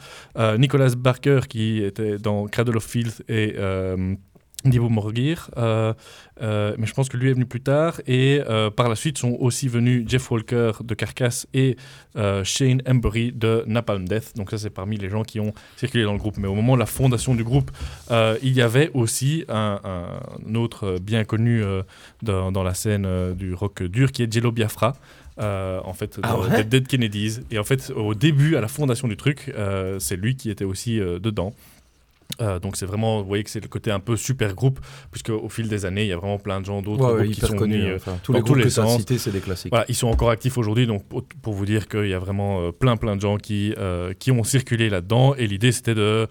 Nicholas 0.57 0.93
Barker 0.97 1.41
qui 1.47 1.83
était 1.83 2.17
dans 2.17 2.47
Cradle 2.47 2.77
of 2.77 2.83
Filth 2.83 3.23
et 3.29 3.55
Dibu 4.65 4.89
Morgir, 4.89 5.49
euh, 5.57 5.93
euh, 6.41 6.75
mais 6.77 6.85
je 6.85 6.93
pense 6.93 7.09
que 7.09 7.17
lui 7.17 7.29
est 7.29 7.33
venu 7.33 7.45
plus 7.45 7.61
tard. 7.61 8.01
Et 8.07 8.41
euh, 8.47 8.69
par 8.69 8.89
la 8.89 8.95
suite 8.95 9.17
sont 9.17 9.37
aussi 9.39 9.67
venus 9.67 10.07
Jeff 10.07 10.29
Walker 10.31 10.71
de 10.83 10.93
Carcass 10.93 11.47
et 11.53 11.77
Shane 12.43 12.81
Embury 12.87 13.31
de 13.31 13.63
Napalm 13.67 14.07
Death. 14.07 14.35
Donc 14.35 14.51
ça 14.51 14.57
c'est 14.57 14.69
parmi 14.69 14.97
les 14.97 15.09
gens 15.09 15.23
qui 15.23 15.39
ont 15.39 15.53
circulé 15.77 16.03
dans 16.03 16.13
le 16.13 16.19
groupe. 16.19 16.37
Mais 16.37 16.47
au 16.47 16.55
moment 16.55 16.75
de 16.75 16.79
la 16.79 16.85
fondation 16.85 17.35
du 17.35 17.43
groupe, 17.43 17.71
il 18.11 18.53
y 18.53 18.61
avait 18.61 18.91
aussi 18.93 19.45
un, 19.49 19.79
un 19.83 20.55
autre 20.55 20.97
bien 21.01 21.23
connu 21.23 21.63
dans, 22.21 22.51
dans 22.51 22.63
la 22.63 22.73
scène 22.73 23.33
du 23.33 23.53
rock 23.53 23.83
dur 23.83 24.11
qui 24.11 24.23
est 24.23 24.31
Jello 24.31 24.51
Biafra. 24.51 24.93
euh, 25.39 25.79
en 25.83 25.93
fait, 25.93 26.19
Ah 26.23 26.37
ouais? 26.39 26.63
Dead 26.63 26.87
Kennedys. 26.87 27.39
Et 27.51 27.57
en 27.59 27.63
fait, 27.63 27.91
au 27.95 28.13
début, 28.13 28.55
à 28.55 28.61
la 28.61 28.67
fondation 28.67 29.07
du 29.07 29.17
truc, 29.17 29.51
euh, 29.55 29.97
c'est 29.99 30.15
lui 30.15 30.35
qui 30.35 30.49
était 30.49 30.65
aussi 30.65 30.99
euh, 30.99 31.19
dedans. 31.19 31.53
Euh, 32.39 32.59
donc 32.59 32.75
c'est 32.77 32.85
vraiment, 32.85 33.21
vous 33.21 33.27
voyez 33.27 33.43
que 33.43 33.49
c'est 33.49 33.59
le 33.61 33.67
côté 33.67 33.91
un 33.91 33.99
peu 33.99 34.15
super 34.15 34.53
groupe, 34.55 34.79
puisque 35.11 35.29
au 35.29 35.49
fil 35.49 35.67
des 35.67 35.85
années, 35.85 36.03
il 36.03 36.07
y 36.07 36.13
a 36.13 36.17
vraiment 36.17 36.39
plein 36.39 36.61
de 36.61 36.65
gens 36.65 36.81
d'autres 36.81 37.05
Ouais, 37.05 37.13
ouais, 37.13 37.23
groupes 37.25 37.35
qui 37.35 37.41
sont 37.41 37.55
connu. 37.55 37.73
venus. 37.79 37.87
euh, 37.91 37.95
enfin, 37.97 38.17
tous 38.23 38.33
les 38.33 38.39
tous 38.39 38.45
groupes 38.45 38.57
les 38.57 38.63
que 38.63 38.69
cités, 38.97 39.17
c'est 39.17 39.31
des 39.31 39.39
classiques. 39.41 39.71
voilà, 39.71 39.85
ils 39.89 39.95
sont 39.95 40.07
encore 40.07 40.29
actifs 40.29 40.57
aujourd'hui, 40.57 40.87
donc 40.87 41.03
pour, 41.07 41.23
pour 41.41 41.53
vous 41.53 41.65
dire 41.65 41.87
qu'il 41.87 42.07
y 42.07 42.13
a 42.13 42.19
vraiment 42.19 42.61
euh, 42.61 42.71
plein 42.71 42.95
plein 42.97 43.15
de 43.15 43.21
gens 43.21 43.37
qui, 43.37 43.73
euh, 43.77 44.13
qui 44.17 44.31
ont 44.31 44.43
circulé 44.43 44.89
là-dedans. 44.89 45.35
Et 45.35 45.45
l'idée 45.47 45.71
c'était 45.71 45.95
de, 45.95 46.27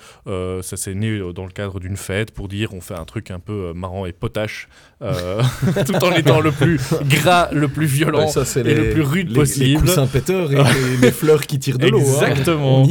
ça 0.63 0.77
s'est 0.77 0.95
né 0.95 1.21
dans 1.35 1.45
le 1.45 1.53
cadre 1.53 1.79
d'une 1.81 1.97
fête 1.97 2.31
pour 2.33 2.49
dire 2.49 2.73
on 2.75 2.81
fait 2.81 2.95
un 2.95 3.05
truc 3.05 3.31
un 3.31 3.39
peu 3.39 3.73
marrant 3.75 4.07
et 4.07 4.13
potache, 4.13 4.69
tout 5.01 5.95
en 6.05 6.13
étant 6.13 6.41
le 6.41 6.53
plus 6.53 6.81
gras, 7.09 7.49
le 7.53 7.69
plus 7.69 7.87
violent. 7.87 8.21
Ouais, 8.21 8.29
ça, 8.29 8.45
c'est 8.45 8.61
et 8.61 8.75
le 8.75 8.91
plus 8.91 9.03
rude 9.03 9.29
les, 9.29 9.35
possible. 9.35 9.67
Les 9.85 9.89
coussins 9.89 10.07
péteurs 10.07 10.51
et 10.53 10.57
les, 10.57 10.97
les 11.01 11.11
fleurs 11.13 11.43
qui 11.47 11.59
tirent 11.59 11.79
de 11.79 11.89
l'eau. 11.89 12.01
hein. 12.01 12.27
Exactement. 12.31 12.87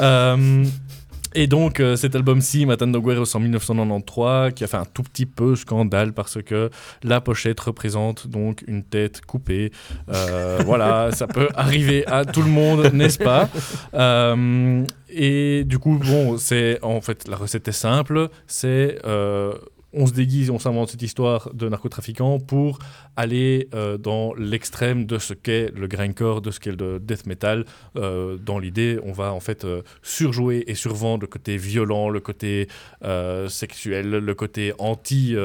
Hein. 0.00 0.62
Et 1.34 1.46
donc 1.46 1.80
euh, 1.80 1.96
cet 1.96 2.14
album-ci, 2.14 2.66
Matando 2.66 3.00
Guerreros 3.00 3.36
en 3.36 3.40
1993, 3.40 4.52
qui 4.54 4.64
a 4.64 4.66
fait 4.66 4.76
un 4.76 4.84
tout 4.84 5.02
petit 5.02 5.26
peu 5.26 5.56
scandale 5.56 6.12
parce 6.12 6.42
que 6.42 6.70
la 7.02 7.20
pochette 7.20 7.60
représente 7.60 8.26
donc 8.26 8.62
une 8.66 8.82
tête 8.82 9.22
coupée. 9.24 9.72
Euh, 10.10 10.62
voilà, 10.66 11.10
ça 11.12 11.26
peut 11.26 11.48
arriver 11.54 12.06
à 12.06 12.24
tout 12.24 12.42
le 12.42 12.50
monde, 12.50 12.90
n'est-ce 12.92 13.18
pas? 13.18 13.48
Euh, 13.94 14.84
Et 15.08 15.64
du 15.64 15.78
coup, 15.78 15.98
bon, 15.98 16.38
c'est 16.38 16.78
en 16.82 17.00
fait 17.00 17.28
la 17.28 17.36
recette 17.36 17.68
est 17.68 17.72
simple, 17.72 18.28
c'est 18.46 18.98
on 19.92 20.06
se 20.06 20.12
déguise, 20.12 20.50
on 20.50 20.58
s'invente 20.58 20.90
cette 20.90 21.02
histoire 21.02 21.52
de 21.54 21.68
narcotrafiquant 21.68 22.38
pour 22.38 22.78
aller 23.16 23.68
euh, 23.74 23.98
dans 23.98 24.34
l'extrême 24.34 25.06
de 25.06 25.18
ce 25.18 25.34
qu'est 25.34 25.70
le 25.74 25.86
grindcore, 25.86 26.40
de 26.40 26.50
ce 26.50 26.60
qu'est 26.60 26.78
le 26.78 26.98
death 26.98 27.26
metal. 27.26 27.64
Euh, 27.96 28.36
dans 28.38 28.58
l'idée, 28.58 28.98
on 29.04 29.12
va 29.12 29.32
en 29.32 29.40
fait 29.40 29.64
euh, 29.64 29.82
surjouer 30.02 30.64
et 30.66 30.74
survendre 30.74 31.22
le 31.22 31.26
côté 31.26 31.56
violent, 31.56 32.08
le 32.08 32.20
côté 32.20 32.68
sexuel, 33.48 34.10
le 34.10 34.34
côté 34.34 34.72
anti, 34.78 35.36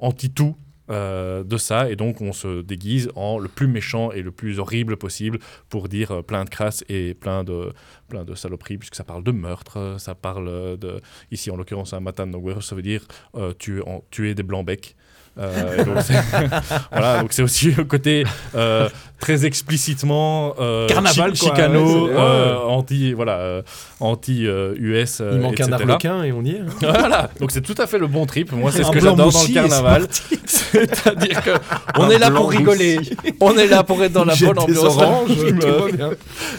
anti-tout. 0.00 0.56
Euh, 0.92 1.42
de 1.42 1.56
ça 1.56 1.90
et 1.90 1.96
donc 1.96 2.20
on 2.20 2.32
se 2.32 2.60
déguise 2.60 3.10
en 3.16 3.38
le 3.38 3.48
plus 3.48 3.66
méchant 3.66 4.12
et 4.12 4.22
le 4.22 4.30
plus 4.30 4.58
horrible 4.58 4.96
possible 4.96 5.38
pour 5.68 5.88
dire 5.88 6.10
euh, 6.12 6.22
plein 6.22 6.44
de 6.44 6.50
crasse 6.50 6.84
et 6.88 7.14
plein 7.14 7.44
de 7.44 7.72
plein 8.08 8.24
de 8.24 8.34
saloperies 8.34 8.78
puisque 8.78 8.94
ça 8.94 9.04
parle 9.04 9.24
de 9.24 9.32
meurtre 9.32 9.78
euh, 9.78 9.98
ça 9.98 10.14
parle 10.14 10.78
de 10.78 11.00
ici 11.30 11.50
en 11.50 11.56
l'occurrence 11.56 11.92
un 11.94 12.00
matan 12.00 12.26
no 12.26 12.40
guerre 12.40 12.62
ça 12.62 12.76
veut 12.76 12.82
dire 12.82 13.06
euh, 13.36 13.52
tuer, 13.54 13.82
tuer 14.10 14.34
des 14.34 14.42
blancs 14.42 14.66
becs 14.66 14.94
euh, 15.38 15.84
donc 15.84 15.96
c'est- 16.02 16.14
voilà, 16.92 17.20
donc 17.20 17.32
c'est 17.32 17.42
aussi 17.42 17.70
le 17.72 17.84
côté 17.84 18.24
euh, 18.54 18.88
très 19.18 19.46
explicitement 19.46 20.54
euh, 20.60 20.86
Carnaval, 20.88 21.34
chi- 21.34 21.46
quoi, 21.46 21.54
chicano, 21.56 22.06
ouais, 22.08 22.12
euh, 22.14 22.56
anti 22.58 23.12
voilà, 23.12 23.38
euh, 23.38 23.62
anti 24.00 24.46
euh, 24.46 24.74
US. 24.78 25.20
euh, 25.20 25.30
Il 25.34 25.40
manque 25.40 25.60
un 25.60 25.72
arlequin 25.72 26.22
et 26.24 26.32
on 26.32 26.42
y 26.42 26.50
est. 26.52 26.60
hein. 26.60 26.66
Voilà, 26.98 27.30
donc 27.40 27.50
c'est 27.52 27.60
tout 27.62 27.74
à 27.78 27.86
fait 27.86 27.98
le 27.98 28.08
bon 28.08 28.26
trip. 28.26 28.52
Moi, 28.52 28.70
c'est 28.72 28.82
ce 28.82 28.88
Un 28.88 28.92
que 28.92 28.98
blanc 28.98 29.10
j'adore 29.16 29.32
dans 29.32 29.42
le 29.42 29.54
carnaval. 29.54 30.06
C'est-à-dire 30.44 31.42
que 31.42 31.50
on 31.98 32.04
Un 32.04 32.10
est 32.10 32.18
là 32.18 32.30
pour 32.30 32.50
rigoler, 32.50 32.98
on 33.40 33.56
est 33.56 33.66
là 33.68 33.82
pour 33.84 34.02
être 34.02 34.12
dans 34.12 34.24
la 34.24 34.34
bonne 34.34 34.58
ambiance. 34.58 34.96
bien. 35.92 36.10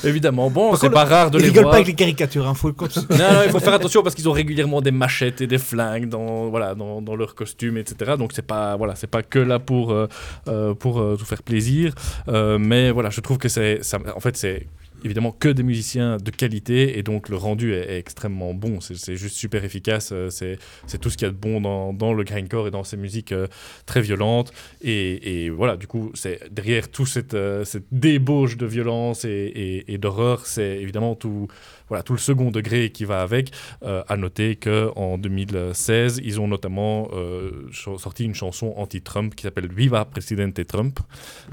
Évidemment, 0.03 0.50
bon, 0.50 0.75
c'est 0.75 0.89
pas 0.89 1.06
rare 1.06 1.32
de 1.32 1.38
Ils 1.39 1.42
les 1.44 1.48
rigolent 1.50 1.63
voir. 1.63 1.72
pas 1.72 1.77
avec 1.77 1.88
les 1.88 1.94
caricatures, 1.96 2.48
hein, 2.48 2.53
faut 2.56 2.68
le 2.70 2.74
continuer. 2.74 3.06
Non, 3.12 3.18
non, 3.34 3.39
il 3.46 3.51
faut 3.51 3.60
faire 3.60 3.74
attention 3.74 4.01
parce 4.03 4.15
qu'ils 4.15 4.27
ont 4.30 4.34
régulièrement 4.34 4.82
des 4.82 4.92
machettes 4.92 5.42
et 5.42 5.48
des 5.48 5.58
flingues 5.58 6.10
dans, 6.10 6.48
voilà, 6.50 6.75
dans, 6.75 7.01
dans 7.01 7.15
leurs 7.15 7.36
costumes, 7.36 7.77
etc. 7.77 8.13
Donc 8.18 8.32
c'est 8.34 8.46
pas, 8.46 8.62
voilà, 8.77 8.96
c'est 8.96 9.08
pas 9.08 9.24
que 9.24 9.39
là 9.39 9.60
pour, 9.60 9.91
euh, 9.91 10.08
euh, 10.48 10.74
pour 10.74 11.00
euh, 11.00 11.15
tout 11.17 11.25
faire 11.25 11.43
plaisir. 11.43 11.93
Euh, 12.27 12.58
mais 12.58 12.91
voilà, 12.91 13.10
je 13.10 13.22
trouve 13.22 13.38
que 13.38 13.50
c'est, 13.50 13.82
en 14.15 14.20
fait, 14.20 14.38
c'est 14.38 14.67
évidemment 15.03 15.32
que 15.32 15.50
des 15.50 15.63
musiciens 15.63 16.17
de 16.17 16.32
qualité 16.32 16.98
et 16.98 17.03
donc 17.03 17.29
le 17.29 17.38
rendu 17.38 17.74
est, 17.74 17.98
extrêmement 17.98 18.53
bon. 18.53 18.79
C'est, 18.82 19.15
juste 19.15 19.36
super 19.36 19.63
efficace. 19.63 20.12
euh, 20.12 20.29
C'est, 20.29 20.58
tout 21.00 21.10
ce 21.10 21.17
qu'il 21.17 21.27
y 21.27 21.29
a 21.29 21.34
de 21.34 21.38
bon 21.38 21.62
dans, 21.62 21.93
dans 21.93 22.13
le 22.13 22.24
grindcore 22.24 22.67
et 22.67 22.72
dans 22.72 22.84
ces 22.84 22.98
musiques 22.98 23.32
euh, 23.32 23.48
très 23.86 24.01
violentes. 24.01 24.53
Et, 24.82 25.50
voilà, 25.50 25.77
du 25.77 25.88
coup, 25.88 26.12
c'est 26.13 26.39
derrière 26.51 26.89
toute 26.89 27.08
cette, 27.08 27.34
euh, 27.34 27.65
cette 27.65 27.86
débauche 27.91 28.58
de 28.58 28.65
violence 28.65 29.25
et 29.25 29.98
d'horreur, 30.00 30.46
c'est 30.46 30.77
évidemment 30.77 31.15
tout, 31.15 31.48
voilà, 31.90 32.04
tout 32.04 32.13
le 32.13 32.20
second 32.20 32.50
degré 32.52 32.90
qui 32.90 33.06
va 33.06 33.22
avec. 33.22 33.52
Euh, 33.84 34.02
à 34.08 34.18
noter 34.18 34.56
qu'en 34.56 35.18
2016, 35.18 36.22
ils 36.24 36.40
ont 36.40 36.48
notamment 36.48 37.10
euh, 37.13 37.52
sorti 37.98 38.24
une 38.25 38.36
chanson 38.36 38.74
anti-Trump 38.78 39.36
qui 39.36 39.44
s'appelle 39.44 39.68
Viva 39.72 40.06
Presidente 40.06 40.66
Trump. 40.68 41.00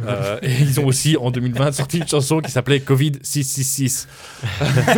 Euh, 0.06 0.38
et 0.42 0.50
ils 0.60 0.80
ont 0.80 0.86
aussi 0.86 1.16
en 1.16 1.30
2020 1.30 1.72
sorti 1.72 1.98
une 1.98 2.08
chanson 2.08 2.40
qui 2.40 2.50
s'appelait 2.50 2.80
Covid 2.80 3.12
666. 3.22 4.08
Mais, 4.60 4.66
euh, 4.66 4.94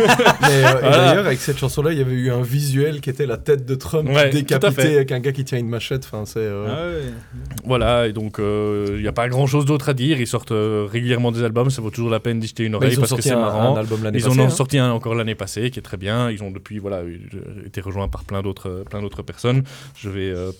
et 0.49 0.61
Voilà. 0.61 0.89
d'ailleurs, 0.97 1.25
avec 1.25 1.39
cette 1.39 1.57
chanson-là, 1.57 1.91
il 1.91 1.97
y 1.97 2.01
avait 2.01 2.13
eu 2.13 2.31
un 2.31 2.41
visuel 2.41 3.01
qui 3.01 3.09
était 3.09 3.25
la 3.25 3.37
tête 3.37 3.65
de 3.65 3.75
Trump 3.75 4.09
Ouais, 4.09 4.29
décapitée 4.29 4.95
avec 4.95 5.11
un 5.11 5.19
gars 5.19 5.31
qui 5.31 5.43
tient 5.45 5.57
une 5.57 5.69
machette. 5.69 6.05
Enfin, 6.05 6.23
c'est. 6.25 6.39
euh, 6.39 7.09
Voilà, 7.63 8.07
et 8.07 8.13
donc 8.13 8.37
il 8.39 9.01
n'y 9.01 9.07
a 9.07 9.11
pas 9.13 9.27
grand 9.29 9.47
chose 9.47 9.65
d'autre 9.65 9.89
à 9.89 9.93
dire. 9.93 10.19
Ils 10.19 10.27
sortent 10.27 10.51
euh, 10.51 10.87
régulièrement 10.91 11.31
des 11.31 11.43
albums, 11.43 11.69
ça 11.69 11.81
vaut 11.81 11.89
toujours 11.89 12.09
la 12.09 12.19
peine 12.19 12.39
d'y 12.39 12.47
jeter 12.47 12.63
une 12.65 12.73
bah, 12.73 12.77
oreille 12.77 12.91
ils 12.93 12.97
ont 12.97 13.01
parce 13.01 13.11
que 13.11 13.21
sorti 13.21 13.29
c'est 13.29 13.35
un, 13.35 13.39
marrant. 13.39 13.75
un 13.75 13.79
album 13.79 14.03
l'année 14.03 14.19
Ils 14.19 14.23
passée. 14.25 14.39
en 14.39 14.43
ont 14.43 14.47
hein. 14.47 14.49
sorti 14.49 14.77
un 14.77 14.91
encore 14.91 15.15
l'année 15.15 15.22
passée 15.35 15.71
qui 15.71 15.79
est 15.79 15.83
très 15.83 15.97
bien. 15.97 16.29
Ils 16.29 16.43
ont 16.43 16.51
depuis 16.51 16.79
voilà 16.79 17.03
eu- 17.03 17.29
euh, 17.33 17.65
été 17.65 17.81
rejoints 17.81 18.07
par 18.09 18.23
plein 18.25 18.41
d'autres 18.41 18.83
plein 18.89 19.01
d'autres 19.01 19.23
personnes. 19.23 19.63
Je 19.95 20.09
vais 20.09 20.29
euh, 20.29 20.51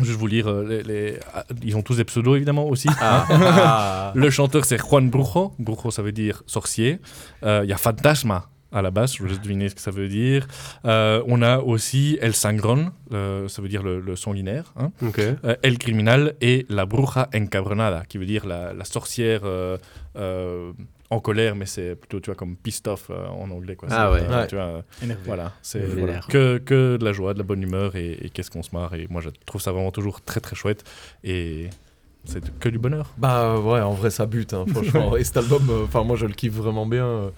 juste 0.00 0.18
vous 0.18 0.26
lire 0.26 0.48
euh, 0.48 0.64
les, 0.66 0.82
les- 0.82 1.18
ah, 1.34 1.44
ils 1.62 1.76
ont 1.76 1.82
tous 1.82 1.96
des 1.98 2.04
pseudos 2.04 2.36
évidemment 2.36 2.66
aussi. 2.66 2.88
Ah, 3.00 3.26
ah. 3.30 4.12
Le 4.16 4.30
chanteur 4.30 4.64
c'est 4.64 4.78
Juan 4.78 5.10
Brujo. 5.10 5.52
Brujo 5.58 5.90
ça 5.90 6.02
veut 6.02 6.12
dire 6.12 6.42
sorcier. 6.46 6.98
Euh, 7.44 7.60
Il 7.64 7.70
y 7.70 7.72
a 7.72 7.76
Fantasma 7.78 8.48
à 8.72 8.82
la 8.82 8.92
base, 8.92 9.14
je 9.16 9.18
vous 9.24 9.28
laisse 9.28 9.40
deviner 9.40 9.68
ce 9.68 9.74
que 9.74 9.80
ça 9.80 9.90
veut 9.90 10.06
dire. 10.06 10.46
Euh, 10.84 11.24
on 11.26 11.42
a 11.42 11.58
aussi 11.58 12.16
El 12.20 12.34
Sangron, 12.36 12.92
euh, 13.12 13.48
ça 13.48 13.60
veut 13.62 13.68
dire 13.68 13.82
le, 13.82 13.98
le 13.98 14.14
sanguinaire. 14.14 14.72
hein. 14.78 14.92
Euh, 15.44 15.56
El 15.64 15.76
Criminal 15.76 16.34
et 16.40 16.66
la 16.68 16.86
Bruja 16.86 17.28
Encabronada, 17.34 18.04
qui 18.08 18.16
veut 18.18 18.26
dire 18.26 18.46
la, 18.46 18.72
la 18.72 18.84
sorcière 18.84 19.40
euh, 19.42 19.76
euh, 20.14 20.70
en 21.10 21.20
colère, 21.20 21.56
mais 21.56 21.66
c'est 21.66 21.96
plutôt, 21.96 22.20
tu 22.20 22.26
vois, 22.26 22.36
comme 22.36 22.56
pissed 22.56 22.86
off 22.88 23.08
euh, 23.10 23.26
en 23.26 23.50
anglais. 23.50 23.74
Quoi. 23.76 23.88
Ah 23.90 24.10
C'est, 24.14 24.20
ouais. 24.22 24.28
euh, 24.30 24.40
Ouais. 24.40 24.46
Tu 24.46 24.54
vois, 24.54 24.84
voilà, 25.26 25.52
c'est 25.60 25.80
voilà, 25.80 26.20
que, 26.28 26.58
que 26.58 26.96
de 26.96 27.04
la 27.04 27.12
joie, 27.12 27.34
de 27.34 27.38
la 27.38 27.44
bonne 27.44 27.62
humeur 27.62 27.96
et, 27.96 28.12
et 28.22 28.30
qu'est-ce 28.30 28.50
qu'on 28.50 28.62
se 28.62 28.70
marre. 28.72 28.94
Et 28.94 29.06
moi, 29.10 29.20
je 29.20 29.30
trouve 29.44 29.60
ça 29.60 29.72
vraiment 29.72 29.90
toujours 29.90 30.20
très 30.20 30.40
très 30.40 30.54
chouette 30.54 30.84
et 31.24 31.68
c'est 32.24 32.56
que 32.58 32.68
du 32.68 32.78
bonheur. 32.78 33.12
Bah 33.18 33.58
ouais, 33.58 33.80
en 33.80 33.92
vrai 33.94 34.10
ça 34.10 34.26
bute, 34.26 34.52
hein, 34.54 34.64
franchement. 34.70 35.16
et 35.18 35.24
cet 35.24 35.38
album, 35.38 35.66
euh, 35.70 35.84
enfin 35.84 36.04
moi 36.04 36.16
je 36.16 36.26
le 36.26 36.32
kiffe 36.34 36.52
vraiment 36.52 36.86
bien, 36.86 37.06
euh, 37.06 37.30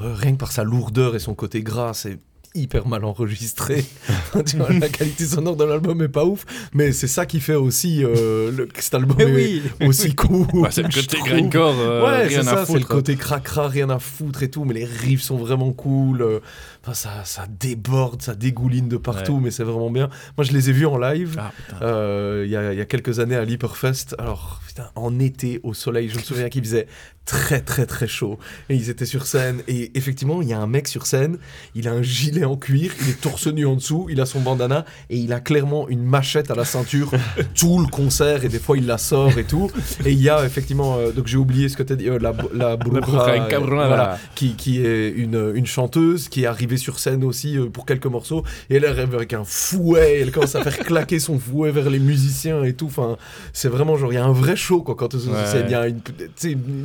rien 0.00 0.32
que 0.32 0.38
par 0.38 0.50
sa 0.50 0.64
lourdeur 0.64 1.14
et 1.14 1.18
son 1.18 1.34
côté 1.34 1.62
gras, 1.62 1.92
c'est 1.94 2.18
hyper 2.54 2.86
mal 2.88 3.04
enregistré. 3.04 3.84
tu 4.46 4.56
vois, 4.56 4.72
la 4.72 4.88
qualité 4.88 5.24
sonore 5.24 5.56
de 5.56 5.64
l'album 5.64 6.02
est 6.02 6.08
pas 6.08 6.24
ouf, 6.24 6.44
mais 6.74 6.92
c'est 6.92 7.06
ça 7.06 7.26
qui 7.26 7.40
fait 7.40 7.54
aussi 7.54 8.04
euh, 8.04 8.50
le, 8.50 8.68
cet 8.78 8.94
album 8.94 9.16
Mais 9.18 9.24
est 9.24 9.32
oui. 9.34 9.62
aussi 9.86 10.14
cool. 10.16 10.46
Bah, 10.62 10.68
c'est 10.70 10.82
le 10.82 10.88
côté 10.88 11.18
grindcore, 11.24 11.74
euh, 11.78 12.04
ouais, 12.04 12.26
rien 12.26 12.42
c'est 12.42 12.48
à 12.48 12.56
ça, 12.56 12.66
c'est 12.66 12.72
le 12.74 12.78
foutre. 12.80 12.88
côté 12.88 13.16
cracra, 13.16 13.68
rien 13.68 13.90
à 13.90 13.98
foutre 13.98 14.42
et 14.42 14.50
tout, 14.50 14.64
mais 14.64 14.74
les 14.74 14.84
riffs 14.84 15.22
sont 15.22 15.36
vraiment 15.36 15.72
cool. 15.72 16.22
euh, 16.22 16.40
Enfin, 16.82 16.94
ça, 16.94 17.10
ça 17.26 17.46
déborde, 17.46 18.22
ça 18.22 18.34
dégouline 18.34 18.88
de 18.88 18.96
partout, 18.96 19.38
mais 19.38 19.50
c'est 19.50 19.64
vraiment 19.64 19.90
bien. 19.90 20.08
Moi, 20.38 20.46
je 20.46 20.52
les 20.52 20.70
ai 20.70 20.72
vus 20.72 20.86
en 20.86 20.96
live. 20.96 21.36
Ah. 21.38 21.52
Euh, 21.82 22.44
il 22.46 22.50
y, 22.50 22.56
a, 22.56 22.72
il 22.72 22.78
y 22.78 22.80
a 22.80 22.86
quelques 22.86 23.18
années 23.20 23.36
à 23.36 23.44
l'Hyperfest. 23.44 24.14
Alors, 24.18 24.62
putain, 24.66 24.88
en 24.94 25.18
été, 25.18 25.60
au 25.62 25.74
soleil, 25.74 26.08
je 26.08 26.16
me 26.16 26.22
souviens 26.22 26.48
qu'il 26.48 26.64
faisait 26.64 26.86
très, 27.26 27.60
très, 27.60 27.84
très 27.84 28.08
chaud. 28.08 28.38
Et 28.70 28.76
ils 28.76 28.88
étaient 28.88 29.04
sur 29.04 29.26
scène. 29.26 29.60
Et 29.68 29.92
effectivement, 29.94 30.40
il 30.40 30.48
y 30.48 30.54
a 30.54 30.58
un 30.58 30.66
mec 30.66 30.88
sur 30.88 31.04
scène. 31.06 31.36
Il 31.74 31.86
a 31.86 31.92
un 31.92 32.00
gilet 32.02 32.39
en 32.44 32.56
cuir. 32.56 32.92
Il 33.02 33.10
est 33.10 33.20
torse 33.20 33.46
nu 33.46 33.66
en 33.66 33.74
dessous. 33.76 34.08
Il 34.10 34.20
a 34.20 34.26
son 34.26 34.40
bandana. 34.40 34.84
Et 35.08 35.16
il 35.18 35.32
a 35.32 35.40
clairement 35.40 35.88
une 35.88 36.02
machette 36.02 36.50
à 36.50 36.54
la 36.54 36.64
ceinture 36.64 37.10
tout 37.54 37.78
le 37.80 37.86
concert. 37.86 38.44
Et 38.44 38.48
des 38.48 38.58
fois, 38.58 38.76
il 38.76 38.86
la 38.86 38.98
sort 38.98 39.38
et 39.38 39.44
tout. 39.44 39.70
Et 40.04 40.12
il 40.12 40.20
y 40.20 40.28
a 40.28 40.44
effectivement. 40.44 40.96
euh, 40.98 41.12
donc, 41.12 41.26
j'ai 41.26 41.36
oublié 41.36 41.68
ce 41.68 41.76
que 41.76 41.82
tu 41.82 41.92
as 41.92 41.96
dit. 41.96 42.08
euh, 42.08 42.18
la, 42.20 42.32
la, 42.54 42.76
Bruja, 42.76 43.00
Bruja 43.00 43.34
euh, 43.34 43.66
voilà, 43.66 44.18
qui, 44.34 44.54
qui 44.54 44.84
est 44.84 45.08
une, 45.10 45.52
une 45.54 45.66
chanteuse 45.66 46.28
qui 46.28 46.42
est 46.44 46.46
arrivée 46.46 46.76
sur 46.76 46.98
scène 46.98 47.24
aussi 47.24 47.56
pour 47.72 47.86
quelques 47.86 48.06
morceaux 48.06 48.44
et 48.68 48.76
elle 48.76 48.84
arrive 48.84 49.14
avec 49.14 49.32
un 49.32 49.44
fouet 49.44 50.18
elle 50.20 50.32
commence 50.32 50.54
à 50.54 50.62
faire 50.62 50.78
claquer 50.86 51.18
son 51.18 51.38
fouet 51.38 51.70
vers 51.70 51.88
les 51.90 51.98
musiciens 51.98 52.62
et 52.64 52.72
tout 52.74 52.86
enfin 52.86 53.16
c'est 53.52 53.68
vraiment 53.68 53.96
genre 53.96 54.12
il 54.12 54.16
y 54.16 54.18
a 54.18 54.24
un 54.24 54.32
vrai 54.32 54.56
show 54.56 54.82
quoi 54.82 54.94
quand 54.94 55.16
sur 55.18 55.30
Ouais. 55.32 55.46
scène 55.46 55.64
il 55.66 55.72
y 55.72 55.74
a 55.74 55.86
une, 55.88 56.00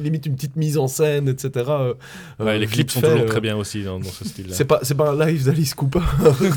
limite 0.03 0.25
une 0.25 0.35
petite 0.35 0.55
mise 0.55 0.77
en 0.77 0.87
scène 0.87 1.27
etc 1.29 1.65
Ouais, 2.39 2.59
les 2.59 2.67
clips 2.67 2.91
sont 2.91 3.01
fait, 3.01 3.11
toujours 3.11 3.25
très 3.25 3.41
bien 3.41 3.55
aussi 3.55 3.83
dans, 3.83 3.99
dans 3.99 4.09
ce 4.09 4.25
style-là. 4.27 4.53
c'est 4.55 4.65
pas 4.65 4.79
c'est 4.83 4.95
pas 4.95 5.11
un 5.11 5.25
live 5.25 5.43
plus 5.45 5.51
d'Alice 5.51 5.73
Cooper, 5.75 5.99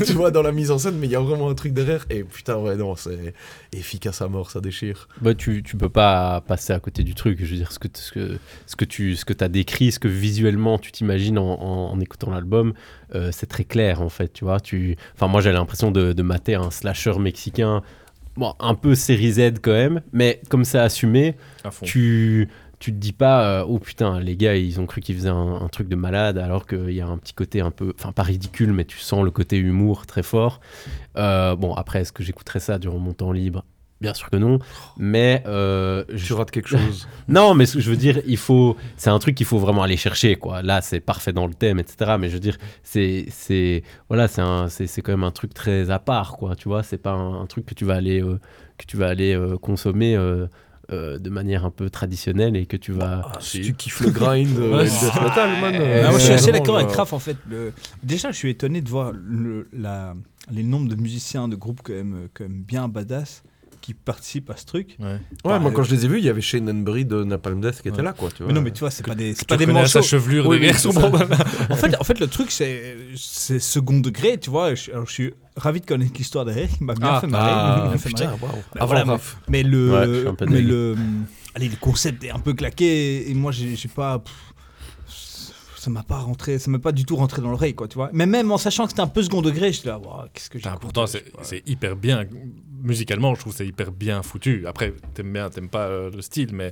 tu 0.05 0.13
vois, 0.13 0.31
dans 0.31 0.41
la 0.41 0.51
mise 0.51 0.71
en 0.71 0.77
scène, 0.77 0.95
mais 0.99 1.07
il 1.07 1.11
y 1.11 1.15
a 1.15 1.19
vraiment 1.19 1.49
un 1.49 1.53
truc 1.55 1.73
derrière. 1.73 2.05
Et 2.09 2.23
putain, 2.23 2.57
ouais, 2.57 2.75
non, 2.75 2.95
c'est 2.95 3.33
efficace 3.73 4.21
à 4.21 4.27
mort, 4.27 4.51
ça 4.51 4.61
déchire. 4.61 5.07
Bah, 5.21 5.33
tu, 5.33 5.63
tu 5.63 5.77
peux 5.77 5.89
pas 5.89 6.41
passer 6.41 6.73
à 6.73 6.79
côté 6.79 7.03
du 7.03 7.13
truc. 7.15 7.39
Je 7.43 7.51
veux 7.51 7.57
dire, 7.57 7.71
ce 7.71 7.79
que, 7.79 7.87
ce 7.93 8.11
que, 8.11 8.37
ce 8.65 8.75
que 8.75 8.85
tu 8.85 9.15
ce 9.15 9.25
que 9.25 9.33
as 9.43 9.47
décrit, 9.47 9.91
ce 9.91 9.99
que 9.99 10.07
visuellement 10.07 10.77
tu 10.79 10.91
t'imagines 10.91 11.37
en, 11.37 11.61
en- 11.61 11.91
en 11.91 11.99
écoutant 11.99 12.31
l'album, 12.31 12.73
euh, 13.15 13.29
c'est 13.31 13.47
très 13.47 13.63
clair 13.63 14.01
en 14.01 14.09
fait. 14.09 14.33
Tu 14.33 14.43
vois, 14.45 14.59
tu... 14.59 14.97
enfin, 15.15 15.27
moi 15.27 15.41
j'ai 15.41 15.51
l'impression 15.51 15.91
de, 15.91 16.13
de 16.13 16.21
mater 16.23 16.55
un 16.55 16.71
slasher 16.71 17.19
mexicain, 17.19 17.81
bon, 18.37 18.53
un 18.59 18.75
peu 18.75 18.95
série 18.95 19.33
Z 19.33 19.59
quand 19.61 19.71
même, 19.71 20.01
mais 20.13 20.41
comme 20.49 20.63
c'est 20.65 20.79
assumé, 20.79 21.35
tu 21.83 22.49
tu 22.79 22.91
te 22.91 22.97
dis 22.97 23.11
pas 23.13 23.59
euh, 23.61 23.65
oh 23.67 23.77
putain 23.79 24.19
les 24.21 24.37
gars 24.37 24.55
ils 24.55 24.79
ont 24.79 24.85
cru 24.85 25.01
qu'ils 25.01 25.15
faisaient 25.15 25.29
un, 25.29 25.55
un 25.61 25.67
truc 25.67 25.89
de 25.89 25.95
malade 25.97 26.37
alors 26.37 26.65
qu'il 26.65 26.91
y 26.91 27.01
a 27.01 27.07
un 27.07 27.17
petit 27.17 27.33
côté 27.33 27.59
un 27.61 27.71
peu 27.71 27.93
enfin 27.99 28.11
pas 28.13 28.23
ridicule 28.23 28.71
mais 28.71 28.85
tu 28.85 28.97
sens 28.99 29.23
le 29.23 29.31
côté 29.31 29.57
humour 29.57 30.05
très 30.05 30.23
fort. 30.23 30.61
Euh, 31.17 31.55
bon 31.55 31.73
après 31.73 32.01
est-ce 32.01 32.13
que 32.13 32.23
j'écouterais 32.23 32.59
ça 32.61 32.79
durant 32.79 32.99
mon 32.99 33.13
temps 33.13 33.31
libre? 33.33 33.65
Bien 33.99 34.13
sûr 34.13 34.29
que 34.29 34.37
non 34.37 34.59
mais 34.97 35.43
euh, 35.45 36.05
Tu 36.07 36.17
je- 36.17 36.33
rates 36.33 36.51
quelque 36.51 36.69
chose. 36.69 37.05
non 37.27 37.53
mais 37.53 37.65
ce 37.65 37.73
que 37.73 37.79
je 37.81 37.89
veux 37.89 37.97
dire 37.97 38.21
il 38.25 38.37
faut 38.37 38.77
c'est 38.95 39.09
un 39.09 39.19
truc 39.19 39.35
qu'il 39.35 39.45
faut 39.45 39.59
vraiment 39.59 39.83
aller 39.83 39.97
chercher 39.97 40.37
quoi. 40.37 40.61
Là 40.61 40.79
c'est 40.81 41.01
parfait 41.01 41.33
dans 41.33 41.47
le 41.47 41.53
thème 41.53 41.79
etc 41.79 42.15
mais 42.17 42.29
je 42.29 42.35
veux 42.35 42.39
dire 42.39 42.57
c'est 42.81 43.25
c'est 43.29 43.83
voilà 44.07 44.29
c'est 44.29 44.41
c'est 44.69 44.87
c'est 44.87 45.01
quand 45.01 45.11
même 45.11 45.25
un 45.25 45.31
truc 45.31 45.53
très 45.53 45.89
à 45.89 45.99
part 45.99 46.37
quoi 46.37 46.55
tu 46.55 46.69
vois. 46.69 46.81
C'est 46.83 46.97
pas 46.97 47.11
un, 47.11 47.41
un 47.41 47.45
truc 47.45 47.65
que 47.65 47.73
tu 47.73 47.83
vas 47.83 47.95
aller 47.95 48.21
que 48.77 48.85
tu 48.85 48.95
vas 48.95 49.09
aller 49.09 49.37
consommer 49.61 50.15
euh, 50.91 51.15
euh, 51.15 51.19
de 51.19 51.29
manière 51.29 51.65
un 51.65 51.71
peu 51.71 51.89
traditionnelle 51.89 52.55
et 52.55 52.65
que 52.65 52.77
tu 52.77 52.91
vas 52.91 53.21
Ah, 53.25 53.37
si 53.39 53.61
tu 53.61 53.73
kiffes 53.73 54.01
le 54.01 54.11
grind 54.11 54.57
euh, 54.57 54.83
metal, 55.23 55.49
man. 55.61 55.75
euh, 55.75 56.03
Ah, 56.05 56.09
moi, 56.09 56.19
je 56.19 56.25
suis 56.25 56.33
assez 56.33 56.51
d'accord 56.51 56.77
avec 56.77 56.89
le- 56.89 56.95
Raph 56.95 57.13
en 57.13 57.19
fait. 57.19 57.37
Le- 57.49 57.71
Déjà, 58.03 58.31
je 58.31 58.37
suis 58.37 58.49
étonné 58.49 58.81
de 58.81 58.89
voir 58.89 59.11
le, 59.13 59.67
la... 59.73 60.15
les 60.51 60.63
nombres 60.63 60.89
de 60.89 60.95
musiciens 60.95 61.47
de 61.47 61.55
groupes 61.55 61.81
quand 61.83 61.93
même, 61.93 62.13
euh, 62.15 62.27
quand 62.33 62.43
même 62.45 62.61
bien 62.63 62.87
badass 62.87 63.43
qui 63.89 63.93
participent 63.95 64.51
à 64.51 64.55
ce 64.55 64.65
truc. 64.65 64.95
Ouais. 64.99 65.05
Ouais, 65.07 65.19
Bah, 65.43 65.57
moi 65.59 65.71
euh, 65.71 65.73
quand 65.73 65.81
je 65.81 65.95
les 65.95 66.05
ai 66.05 66.07
vus, 66.07 66.19
il 66.19 66.25
y 66.25 66.29
avait 66.29 66.41
Shane 66.41 66.69
Henbury 66.69 67.05
de 67.05 67.23
Napalm 67.23 67.59
Death 67.59 67.81
qui 67.81 67.87
était 67.87 67.97
Ouais. 67.97 68.03
là, 68.03 68.13
quoi. 68.13 68.29
Tu 68.29 68.43
vois. 68.43 68.47
Mais 68.47 68.53
non, 68.53 68.61
mais 68.61 68.71
tu 68.71 68.81
vois, 68.81 68.91
c'est 68.91 69.03
pas 69.05 69.15
des, 69.15 69.33
pas 69.47 69.57
des 69.57 69.65
sa 69.87 70.01
chevelure 70.03 70.45
Oui, 70.47 70.59
oui, 70.61 70.71
bandana. 70.93 71.37
En 71.71 71.75
fait, 71.75 71.95
en 71.99 72.03
fait, 72.03 72.19
le 72.19 72.27
truc, 72.27 72.51
c'est 72.51 72.95
c'est 73.15 73.59
second 73.59 73.99
degré, 73.99 74.37
tu 74.37 74.51
vois. 74.51 74.75
Je, 74.75 74.91
alors, 74.91 75.07
je 75.07 75.11
suis 75.13 75.33
ravi 75.57 75.81
de 75.81 75.85
connaître 75.87 76.13
l'histoire 76.17 76.45
derrière, 76.45 76.69
qui 76.69 76.83
m'a 76.83 76.93
bien 76.93 77.07
Ah, 77.13 77.21
fait 77.21 77.27
marrer. 77.27 77.51
Ah, 77.51 77.81
il 77.85 77.91
m'a 77.91 77.97
fait 77.97 78.09
putain, 78.09 78.25
marrer. 78.25 78.37
waouh. 78.41 78.51
Bah, 78.51 78.61
Avant 78.81 78.85
voilà, 78.85 79.17
mais- 79.47 79.63
le, 79.63 79.91
Ouais, 79.91 80.05
je 80.39 80.45
mais 80.45 80.61
le, 80.61 80.95
allez, 81.55 81.69
le 81.69 81.75
concept 81.77 82.23
est 82.23 82.29
un 82.31 82.39
peu 82.39 82.53
claqué 82.53 83.29
et 83.29 83.33
moi 83.33 83.51
j'ai 83.51 83.75
j'ai 83.75 83.89
pas, 83.89 84.19
pff, 84.19 84.33
ça 85.79 85.89
m'a 85.89 86.03
pas 86.03 86.17
rentré, 86.19 86.59
ça 86.59 86.69
m'a 86.69 86.79
pas 86.79 86.91
du 86.91 87.05
tout 87.05 87.15
rentré 87.15 87.41
dans 87.41 87.49
l'oreille 87.49 87.73
quoi, 87.75 87.87
tu 87.87 87.95
vois. 87.95 88.09
Mais 88.13 88.25
même 88.25 88.51
en 88.51 88.57
sachant 88.57 88.83
que 88.85 88.89
c'était 88.91 89.01
un 89.01 89.07
peu 89.07 89.23
second 89.23 89.41
degré, 89.41 89.71
j'étais 89.71 89.87
là, 89.89 89.99
Ouah, 89.99 90.27
qu'est-ce 90.33 90.49
que 90.49 90.59
j'ai. 90.59 90.69
Pourtant, 90.81 91.07
c'est 91.07 91.23
c'est 91.41 91.67
hyper 91.67 91.95
bien. 91.95 92.25
Musicalement, 92.81 93.35
je 93.35 93.41
trouve 93.41 93.53
que 93.53 93.57
c'est 93.57 93.67
hyper 93.67 93.91
bien 93.91 94.21
foutu. 94.23 94.65
Après, 94.67 94.93
t'aimes 95.13 95.33
bien, 95.33 95.49
t'aimes 95.49 95.69
pas 95.69 95.87
euh, 95.87 96.09
le 96.11 96.21
style, 96.21 96.49
mais 96.53 96.71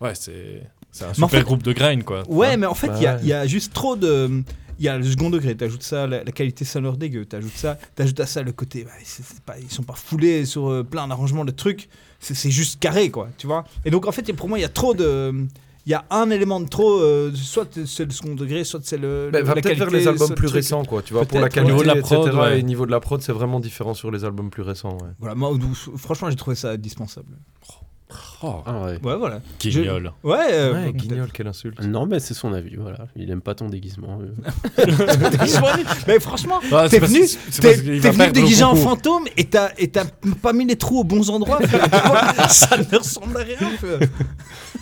ouais, 0.00 0.14
c'est 0.14 0.62
c'est 0.90 1.04
un 1.04 1.14
super 1.14 1.24
en 1.24 1.28
fait- 1.28 1.42
groupe 1.42 1.62
de 1.62 1.72
grind, 1.72 2.04
quoi. 2.04 2.22
Ouais, 2.28 2.56
mais 2.56 2.66
en 2.66 2.74
fait, 2.74 2.88
Bah 2.88 2.96
il 3.22 3.26
y, 3.28 3.32
a- 3.32 3.44
y 3.44 3.48
juste 3.48 3.72
trop 3.72 3.96
de. 3.96 4.42
Il 4.78 4.84
y 4.84 4.88
a 4.88 4.98
le 4.98 5.04
second 5.04 5.30
degré, 5.30 5.54
t'ajoutes 5.56 5.82
ça, 5.82 6.06
la, 6.06 6.24
la 6.24 6.32
qualité 6.32 6.64
sonore 6.64 6.96
dégueu, 6.96 7.24
t'ajoutes 7.24 7.56
ça, 7.56 7.78
t'ajoutes 7.94 8.18
à 8.20 8.26
ça 8.26 8.42
le 8.42 8.52
côté. 8.52 8.84
bah, 8.84 8.90
c'est- 9.04 9.22
c'est 9.22 9.40
pas, 9.42 9.58
ils 9.58 9.70
sont 9.70 9.82
pas 9.84 9.94
foulés 9.94 10.44
sur 10.46 10.68
euh, 10.70 10.82
plein 10.82 11.06
d'arrangements 11.06 11.44
de 11.44 11.50
trucs, 11.52 11.88
c'est 12.20 12.34
c'est 12.34 12.50
juste 12.50 12.80
carré, 12.80 13.10
quoi, 13.10 13.28
tu 13.38 13.46
vois. 13.46 13.64
Et 13.84 13.90
donc, 13.90 14.06
en 14.06 14.12
fait, 14.12 14.32
pour 14.32 14.48
moi, 14.48 14.58
il 14.58 14.62
y 14.62 14.64
a 14.64 14.68
trop 14.68 14.94
de. 14.94 15.46
Il 15.84 15.90
y 15.90 15.94
a 15.94 16.04
un 16.10 16.30
élément 16.30 16.60
de 16.60 16.68
trop, 16.68 17.00
euh, 17.00 17.32
soit 17.34 17.68
c'est 17.86 18.04
le 18.04 18.10
second 18.12 18.34
degré, 18.36 18.62
soit 18.62 18.80
c'est 18.84 18.98
le. 18.98 19.30
Bah, 19.32 19.40
le- 19.40 19.44
va 19.44 19.54
peut-être 19.54 19.78
vers 19.78 19.90
les 19.90 20.06
albums 20.06 20.34
plus 20.34 20.46
récents, 20.48 20.84
quoi. 20.84 21.02
Tu 21.02 21.12
vois, 21.12 21.24
pour 21.24 21.40
la 21.40 21.48
qualité. 21.48 21.72
Niveau 21.72 21.82
de 21.82 21.88
la 21.88 21.96
prod, 21.96 22.26
etc. 22.28 22.38
ouais. 22.40 22.60
Et 22.60 22.62
niveau 22.62 22.86
de 22.86 22.90
la 22.92 23.00
prod, 23.00 23.20
c'est 23.20 23.32
vraiment 23.32 23.58
différent 23.58 23.92
sur 23.94 24.10
les 24.12 24.24
albums 24.24 24.48
plus 24.50 24.62
récents, 24.62 24.92
ouais. 24.98 25.08
Voilà, 25.18 25.34
moi, 25.34 25.50
franchement, 25.96 26.30
j'ai 26.30 26.36
trouvé 26.36 26.54
ça 26.54 26.70
indispensable. 26.70 27.36
Oh, 27.68 28.14
ah 28.44 28.82
ouais 28.84 28.98
Ouais, 29.02 29.16
voilà. 29.16 29.40
guignol. 29.60 30.12
Ouais, 30.22 30.36
euh, 30.50 30.84
Ouais, 30.86 30.92
guignol, 30.92 31.28
quelle 31.32 31.46
insulte. 31.48 31.80
non 31.82 32.06
mais 32.06 32.20
c'est 32.20 32.34
son 32.34 32.52
avis 32.52 32.76
voilà 32.76 33.06
il 33.16 33.30
aime 33.30 33.40
pas 33.40 33.54
ton 33.54 33.68
déguisement 33.68 34.20
euh. 34.20 34.86
mais 36.06 36.20
franchement, 36.20 36.60
Ah, 36.72 36.86
t'es 36.88 36.98
venu, 36.98 37.20
t'es 37.60 37.74
venu 38.10 38.32
déguisé 38.32 38.64
en 38.64 38.74
fantôme 38.74 39.24
et 39.36 39.44
t'as 39.44 39.70
et 39.78 39.88
t'as 39.88 40.04
pas 40.42 40.52
mis 40.52 40.64
les 40.64 40.76
trous 40.76 41.00
aux 41.00 41.04
bons 41.04 41.30
endroits. 41.30 41.58
ça 42.48 42.76
ne 42.76 42.96
ressemble 42.98 43.36
à 43.36 43.40
rien. 43.44 43.56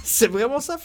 C'est 0.04 0.28
vraiment 0.28 0.60
ça. 0.60 0.76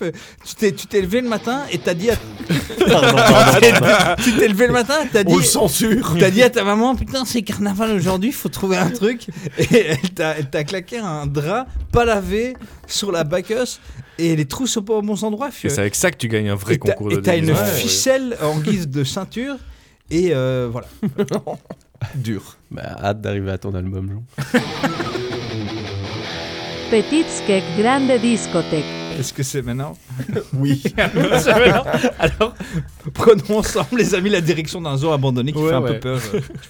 Tu 0.45 0.56
t'es 0.56 0.71
tu 0.71 0.88
t'es 0.88 1.02
levé 1.02 1.21
le 1.21 1.30
matin 1.30 1.63
et 1.71 1.78
t'as 1.78 1.93
dit. 1.93 2.10
À... 2.12 2.15
tu 4.23 4.34
t'es 4.36 4.47
levé 4.47 4.67
le 4.67 4.73
matin 4.73 4.95
et 5.04 5.08
t'as 5.12 5.23
dit. 5.23 5.34
On 5.34 5.38
le 5.38 5.43
censure 5.43 6.15
T'as 6.19 6.32
dit 6.32 6.43
à 6.43 6.49
ta 6.49 6.63
maman, 6.63 6.95
putain, 6.95 7.26
c'est 7.26 7.41
carnaval 7.41 7.91
aujourd'hui, 7.91 8.32
faut 8.32 8.49
trouver 8.49 8.78
un 8.78 8.89
truc. 8.89 9.28
Et 9.58 9.86
elle 9.88 10.10
t'a 10.12 10.38
elle 10.38 10.49
t'a 10.49 10.63
claqué 10.63 10.99
un 10.99 11.26
drap 11.26 11.67
pas 11.91 12.06
lavé 12.06 12.56
sur 12.88 13.12
la 13.12 13.23
bacchus 13.23 13.80
et 14.17 14.36
les 14.36 14.45
trous 14.45 14.67
sont 14.67 14.82
pas 14.84 14.93
aux 14.95 15.01
bons 15.01 15.23
endroits. 15.23 15.49
Et 15.49 15.51
frère. 15.51 15.71
c'est 15.71 15.80
avec 15.82 15.95
ça 15.95 16.12
que 16.12 16.17
tu 16.17 16.28
gagnes 16.28 16.49
un 16.49 16.56
vrai 16.56 16.75
Et 16.75 16.78
concours 16.78 17.12
et 17.12 17.15
de 17.15 17.21
t'as 17.21 17.38
une 17.38 17.56
ficelle 17.56 18.38
en 18.41 18.60
guise 18.60 18.88
de 18.88 19.04
ceinture. 19.04 19.56
Et 20.12 20.30
euh, 20.34 20.69
voilà. 20.71 20.88
Dur. 22.15 22.58
bah, 22.71 22.84
hâte 23.04 23.21
d'arriver 23.21 23.51
à 23.51 23.58
ton 23.58 23.73
album 23.73 24.10
Jean 24.12 24.23
Petit 26.91 27.23
skek 27.28 27.63
grande 27.80 28.12
discothèque. 28.21 28.86
Est-ce 29.19 29.34
que 29.34 29.41
c'est 29.43 29.62
maintenant 29.63 29.97
Oui. 30.54 30.84
Alors, 32.19 32.54
prenons 33.13 33.60
ensemble, 33.60 33.97
les 33.97 34.13
amis, 34.13 34.30
la 34.30 34.41
direction 34.41 34.82
d'un 34.82 34.95
zoo 34.97 35.12
abandonné 35.12 35.51
qui 35.51 35.58
Ouais, 35.58 35.69
fait 35.69 35.75
un 35.75 35.82
ouais. 35.82 35.93
peu 35.93 35.99
peur. 35.99 36.21
euh, 36.36 36.39
je 36.62 36.67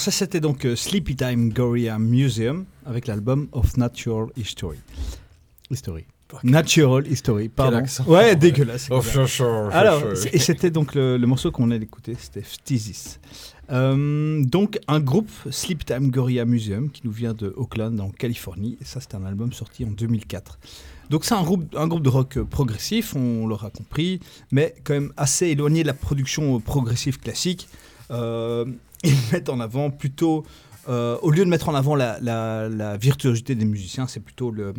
Alors 0.00 0.04
ça, 0.06 0.12
c'était 0.12 0.40
donc 0.40 0.64
euh, 0.64 0.76
Sleepy 0.76 1.14
Time 1.14 1.52
Gorilla 1.52 1.98
Museum 1.98 2.64
avec 2.86 3.06
l'album 3.06 3.48
of 3.52 3.76
Natural 3.76 4.28
History. 4.34 4.78
History. 5.70 6.06
Natural 6.42 7.06
History, 7.06 7.50
pardon. 7.50 7.82
Ouais, 8.06 8.34
dégueulasse. 8.34 8.88
Oh, 8.90 9.02
Alors, 9.12 9.70
Alors, 9.74 10.02
et 10.32 10.38
c'était 10.38 10.70
donc 10.70 10.94
le, 10.94 11.18
le 11.18 11.26
morceau 11.26 11.50
qu'on 11.50 11.70
allait 11.70 11.84
écouter, 11.84 12.16
c'était 12.18 12.40
Phthisis. 12.40 13.20
Euh, 13.70 14.42
donc, 14.42 14.78
un 14.88 15.00
groupe, 15.00 15.30
Sleep 15.50 15.84
Time 15.84 16.10
Gorilla 16.10 16.44
Museum, 16.44 16.90
qui 16.90 17.02
nous 17.04 17.12
vient 17.12 17.34
de 17.34 17.52
Oakland, 17.56 18.00
en 18.00 18.10
Californie. 18.10 18.78
Et 18.80 18.84
ça, 18.84 19.00
c'est 19.00 19.14
un 19.14 19.24
album 19.24 19.52
sorti 19.52 19.84
en 19.84 19.90
2004. 19.90 20.58
Donc, 21.10 21.24
c'est 21.24 21.34
un 21.34 21.42
groupe, 21.42 21.74
un 21.76 21.88
groupe 21.88 22.02
de 22.02 22.08
rock 22.08 22.38
euh, 22.38 22.44
progressif, 22.44 23.14
on 23.14 23.46
l'aura 23.46 23.70
compris, 23.70 24.20
mais 24.50 24.74
quand 24.84 24.94
même 24.94 25.12
assez 25.16 25.48
éloigné 25.48 25.82
de 25.82 25.88
la 25.88 25.94
production 25.94 26.56
euh, 26.56 26.58
progressive 26.58 27.18
classique. 27.18 27.68
Euh, 28.10 28.64
ils 29.02 29.14
mettent 29.32 29.48
en 29.48 29.60
avant 29.60 29.90
plutôt 29.90 30.44
euh, 30.88 31.18
au 31.22 31.30
lieu 31.30 31.44
de 31.44 31.50
mettre 31.50 31.68
en 31.68 31.74
avant 31.74 31.94
la, 31.94 32.96
virtuosité 32.96 33.54
des 33.54 33.64
musiciens, 33.64 34.06
c'est 34.06 34.20
plutôt 34.20 34.50
le- 34.50 34.74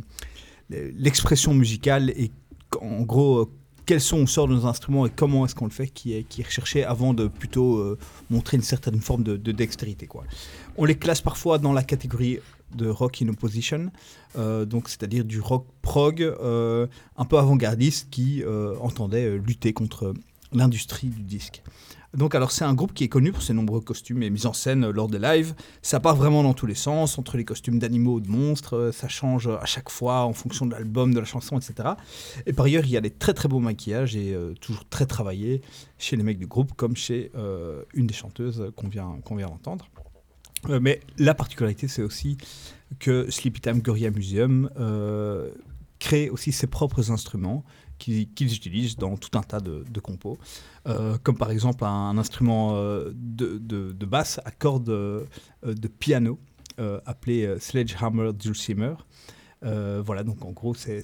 l'expression 0.69 1.53
musicale 1.53 2.09
et 2.11 2.31
en 2.79 3.01
gros 3.01 3.39
euh, 3.39 3.45
quels 3.85 4.01
sons 4.01 4.17
on 4.19 4.27
sort 4.27 4.47
de 4.47 4.53
nos 4.53 4.65
instruments 4.65 5.05
et 5.05 5.09
comment 5.09 5.45
est-ce 5.45 5.55
qu'on 5.55 5.65
le 5.65 5.71
fait 5.71 5.87
qui 5.87 6.13
est, 6.13 6.43
recherché 6.43 6.83
avant 6.83 7.13
de 7.13 7.27
plutôt 7.27 7.97
montrer 8.29 8.55
une 8.55 8.63
certaine 8.63 9.01
forme 9.01 9.23
de, 9.23 9.35
de 9.35 9.51
dextérité. 9.51 10.05
Quoi. 10.05 10.23
On 10.77 10.85
les 10.85 10.95
classe 10.95 11.19
parfois 11.19 11.57
dans 11.57 11.73
la 11.73 11.83
catégorie 11.83 12.39
de 12.75 12.87
rock 12.87 13.21
in 13.21 13.27
opposition, 13.29 13.91
c'est-à-dire 14.35 15.25
du 15.25 15.41
rock 15.41 15.65
prog 15.81 16.21
un 16.21 17.25
peu 17.25 17.37
avant-gardiste 17.37 18.09
qui 18.11 18.43
entendait 18.79 19.37
lutter 19.39 19.73
contre 19.73 20.13
l'industrie 20.53 21.07
du 21.07 21.23
disque. 21.23 21.63
Donc 22.13 22.35
alors 22.35 22.51
c'est 22.51 22.65
un 22.65 22.73
groupe 22.73 22.93
qui 22.93 23.05
est 23.05 23.09
connu 23.09 23.31
pour 23.31 23.41
ses 23.41 23.53
nombreux 23.53 23.81
costumes 23.81 24.21
et 24.23 24.29
mises 24.29 24.45
en 24.45 24.53
scène 24.53 24.85
euh, 24.85 24.91
lors 24.91 25.07
des 25.07 25.19
lives. 25.19 25.53
Ça 25.81 25.99
part 25.99 26.15
vraiment 26.15 26.43
dans 26.43 26.53
tous 26.53 26.65
les 26.65 26.75
sens, 26.75 27.17
entre 27.17 27.37
les 27.37 27.45
costumes 27.45 27.79
d'animaux 27.79 28.15
ou 28.15 28.19
de 28.19 28.29
monstres, 28.29 28.75
euh, 28.75 28.91
ça 28.91 29.07
change 29.07 29.47
à 29.47 29.65
chaque 29.65 29.89
fois 29.89 30.25
en 30.25 30.33
fonction 30.33 30.65
de 30.65 30.71
l'album, 30.71 31.13
de 31.13 31.19
la 31.19 31.25
chanson, 31.25 31.57
etc. 31.57 31.89
Et 32.45 32.53
par 32.53 32.65
ailleurs, 32.65 32.83
il 32.85 32.91
y 32.91 32.97
a 32.97 33.01
des 33.01 33.11
très 33.11 33.33
très 33.33 33.47
beaux 33.47 33.59
maquillages 33.59 34.15
et 34.15 34.33
euh, 34.33 34.53
toujours 34.59 34.85
très 34.89 35.05
travaillés 35.05 35.61
chez 35.97 36.15
les 36.15 36.23
mecs 36.23 36.39
du 36.39 36.47
groupe, 36.47 36.73
comme 36.73 36.95
chez 36.95 37.31
euh, 37.35 37.83
une 37.93 38.07
des 38.07 38.13
chanteuses 38.13 38.71
qu'on 38.75 38.89
vient, 38.89 39.19
qu'on 39.23 39.35
vient 39.35 39.47
d'entendre. 39.47 39.87
Euh, 40.69 40.79
mais 40.81 40.99
la 41.17 41.33
particularité, 41.33 41.87
c'est 41.87 42.03
aussi 42.03 42.37
que 42.99 43.29
Sleepy 43.29 43.61
Time 43.61 43.79
Gorilla 43.79 44.11
Museum 44.11 44.69
euh, 44.79 45.51
crée 45.99 46.29
aussi 46.29 46.51
ses 46.51 46.67
propres 46.67 47.11
instruments 47.11 47.63
qu'ils 47.97 48.27
utilisent 48.39 48.97
dans 48.97 49.15
tout 49.15 49.37
un 49.37 49.43
tas 49.43 49.59
de 49.59 49.99
compos, 49.99 50.39
Euh, 50.87 51.17
comme 51.21 51.37
par 51.37 51.51
exemple 51.51 51.85
un, 51.85 52.17
instrument 52.17 52.75
euh, 52.75 53.11
de, 53.13 53.59
de- 53.59 54.05
basse 54.05 54.39
à 54.45 54.51
cordes 54.51 54.89
euh, 54.89 55.25
de 55.63 55.87
piano 55.87 56.39
appelé 57.05 57.57
Sledgehammer 57.59 58.33
Dulcimer. 58.33 58.95
Euh, 59.63 60.01
voilà, 60.03 60.23
donc 60.23 60.43
en 60.43 60.51
gros, 60.51 60.73
c'est 60.73 61.03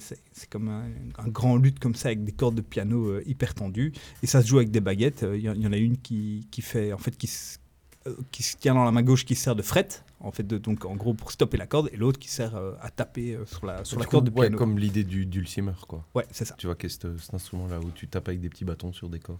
comme 0.50 0.68
un, 0.68 1.28
grand 1.28 1.56
luth 1.56 1.78
comme 1.78 1.94
ça 1.94 2.08
avec 2.08 2.24
des 2.24 2.32
cordes 2.32 2.56
de 2.56 2.62
piano 2.62 3.20
hyper 3.20 3.54
tendues. 3.54 3.92
Et 4.24 4.26
ça 4.26 4.42
se 4.42 4.48
joue 4.48 4.56
avec 4.56 4.72
des 4.72 4.80
baguettes. 4.80 5.24
Il 5.32 5.38
y, 5.38 5.44
y 5.44 5.66
en 5.68 5.72
a 5.72 5.76
une 5.76 5.96
qui, 5.96 6.48
qui 6.50 6.62
fait, 6.62 6.92
en 6.92 6.98
fait, 6.98 7.16
qui, 7.16 7.30
qui 8.30 8.42
se 8.42 8.56
tient 8.56 8.74
dans 8.74 8.84
la 8.84 8.92
main 8.92 9.02
gauche 9.02 9.24
qui 9.24 9.34
sert 9.34 9.56
de 9.56 9.62
fret, 9.62 9.88
en 10.20 10.30
fait, 10.30 10.46
de, 10.46 10.58
donc 10.58 10.84
en 10.84 10.96
gros 10.96 11.14
pour 11.14 11.32
stopper 11.32 11.56
la 11.56 11.66
corde, 11.66 11.90
et 11.92 11.96
l'autre 11.96 12.18
qui 12.18 12.28
sert 12.28 12.56
euh, 12.56 12.72
à 12.80 12.90
taper 12.90 13.34
euh, 13.34 13.44
sur 13.46 13.66
la, 13.66 13.84
sur 13.84 13.98
la 13.98 14.04
coup, 14.04 14.12
corde 14.12 14.30
de 14.30 14.38
ouais, 14.38 14.50
comme 14.50 14.78
l'idée 14.78 15.04
du 15.04 15.26
dulcimer, 15.26 15.72
quoi. 15.86 16.04
Ouais, 16.14 16.26
c'est 16.30 16.44
ça. 16.44 16.54
Tu 16.58 16.66
vois, 16.66 16.76
qu'est-ce 16.76 16.98
que 16.98 17.16
cet 17.18 17.34
instrument-là 17.34 17.80
où 17.80 17.90
tu 17.90 18.08
tapes 18.08 18.28
avec 18.28 18.40
des 18.40 18.48
petits 18.48 18.64
bâtons 18.64 18.92
sur 18.92 19.08
des 19.08 19.20
cordes 19.20 19.38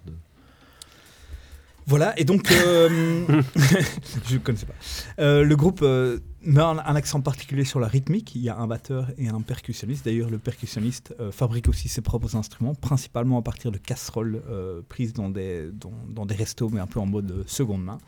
Voilà, 1.89 2.13
et 2.21 2.25
donc, 2.25 2.51
euh, 2.53 3.27
je 4.27 4.35
ne 4.35 4.39
connaissais 4.41 4.67
pas. 4.67 4.75
Euh, 5.21 5.43
le 5.43 5.57
groupe 5.57 5.81
euh, 5.83 6.19
met 6.43 6.61
un, 6.61 6.77
un 6.79 6.95
accent 6.97 7.23
particulier 7.23 7.65
sur 7.65 7.81
la 7.81 7.89
rythmique. 7.89 8.35
Il 8.35 8.43
y 8.43 8.51
a 8.51 8.59
un 8.59 8.67
batteur 8.67 9.09
et 9.17 9.29
un 9.29 9.41
percussionniste. 9.41 10.05
D'ailleurs, 10.05 10.29
le 10.29 10.37
percussionniste 10.39 11.15
fabrique 11.33 11.67
aussi 11.67 11.89
ses 11.89 12.03
propres 12.03 12.37
instruments, 12.37 12.75
principalement 12.75 13.39
à 13.39 13.43
partir 13.43 13.73
de 13.73 13.79
casseroles 13.79 14.43
prises 14.91 15.15
dans 15.15 15.31
des, 15.31 15.71
dans, 15.73 15.93
dans 16.11 16.27
des 16.27 16.35
restos, 16.35 16.69
mais 16.69 16.81
un 16.81 16.87
peu 16.87 17.01
en 17.01 17.07
mode 17.07 17.45
seconde 17.47 17.83
main. 17.85 17.99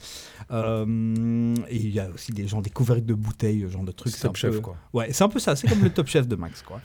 Et 1.71 1.77
il 1.77 1.90
y 1.90 2.01
a 2.01 2.11
aussi 2.11 2.33
des 2.33 2.47
gens, 2.47 2.61
des 2.61 2.71
couvercles 2.71 3.07
de 3.07 3.14
bouteilles, 3.14 3.66
genre 3.71 3.85
de 3.85 3.93
trucs. 3.93 4.12
C'est 4.14 4.21
Top 4.23 4.37
Chef, 4.37 4.57
peu- 4.57 4.61
quoi. 4.61 4.77
Ouais, 4.93 5.09
c'est 5.12 5.25
un 5.25 5.29
peu 5.29 5.38
ça. 5.38 5.57
C'est 5.57 5.69
comme 5.69 5.83
le 5.83 5.90
Top 5.90 6.07
Chef 6.07 6.29
de 6.29 6.37
Max, 6.37 6.62
quoi. 6.62 6.81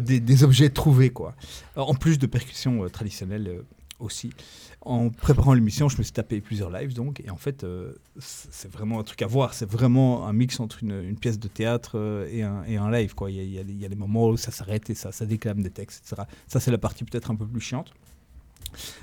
Des, 0.00 0.20
des 0.20 0.44
objets 0.44 0.70
trouvés, 0.70 1.10
quoi. 1.10 1.34
En 1.76 1.94
plus 1.94 2.18
de 2.18 2.26
percussions 2.26 2.88
traditionnelles 2.88 3.62
aussi. 3.98 4.30
En 4.82 5.10
préparant 5.10 5.52
l'émission, 5.52 5.90
je 5.90 5.98
me 5.98 6.02
suis 6.02 6.12
tapé 6.12 6.40
plusieurs 6.40 6.70
lives, 6.70 6.94
donc, 6.94 7.20
et 7.20 7.28
en 7.28 7.36
fait, 7.36 7.64
euh, 7.64 7.92
c'est 8.18 8.70
vraiment 8.72 8.98
un 8.98 9.02
truc 9.02 9.20
à 9.20 9.26
voir. 9.26 9.52
C'est 9.52 9.68
vraiment 9.70 10.26
un 10.26 10.32
mix 10.32 10.58
entre 10.58 10.82
une, 10.82 11.16
pièce 11.16 11.38
de 11.38 11.48
théâtre 11.48 11.98
euh, 11.98 12.26
et, 12.66 12.76
un, 12.76 12.90
live, 12.90 13.14
quoi. 13.14 13.30
Il 13.30 13.44
y 13.44 13.58
a, 13.58 13.62
il 13.62 13.96
moments 13.96 14.28
où 14.28 14.38
ça 14.38 14.50
s'arrête 14.50 14.88
et 14.88 14.94
ça, 14.94 15.10
déclame 15.26 15.62
des 15.62 15.70
textes, 15.70 16.06
etc. 16.06 16.22
Ça, 16.48 16.60
c'est 16.60 16.70
la 16.70 16.78
partie 16.78 17.04
peut-être 17.04 17.30
un 17.30 17.36
peu 17.36 17.46
plus 17.46 17.60
chiante. 17.60 17.92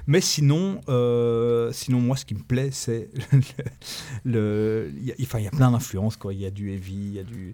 Mais 0.07 0.21
sinon, 0.21 0.81
euh, 0.89 1.71
sinon 1.73 1.99
moi, 1.99 2.17
ce 2.17 2.25
qui 2.25 2.33
me 2.33 2.43
plaît, 2.43 2.71
c'est 2.71 3.09
le, 4.23 4.91
il 4.95 5.13
y 5.43 5.47
a 5.47 5.51
plein 5.51 5.69
d'influences, 5.69 6.17
quoi. 6.17 6.33
Il 6.33 6.39
y 6.39 6.45
a 6.47 6.51
du 6.51 6.71
heavy, 6.71 6.95
il 6.95 7.13
y 7.13 7.19
a 7.19 7.23
du, 7.23 7.53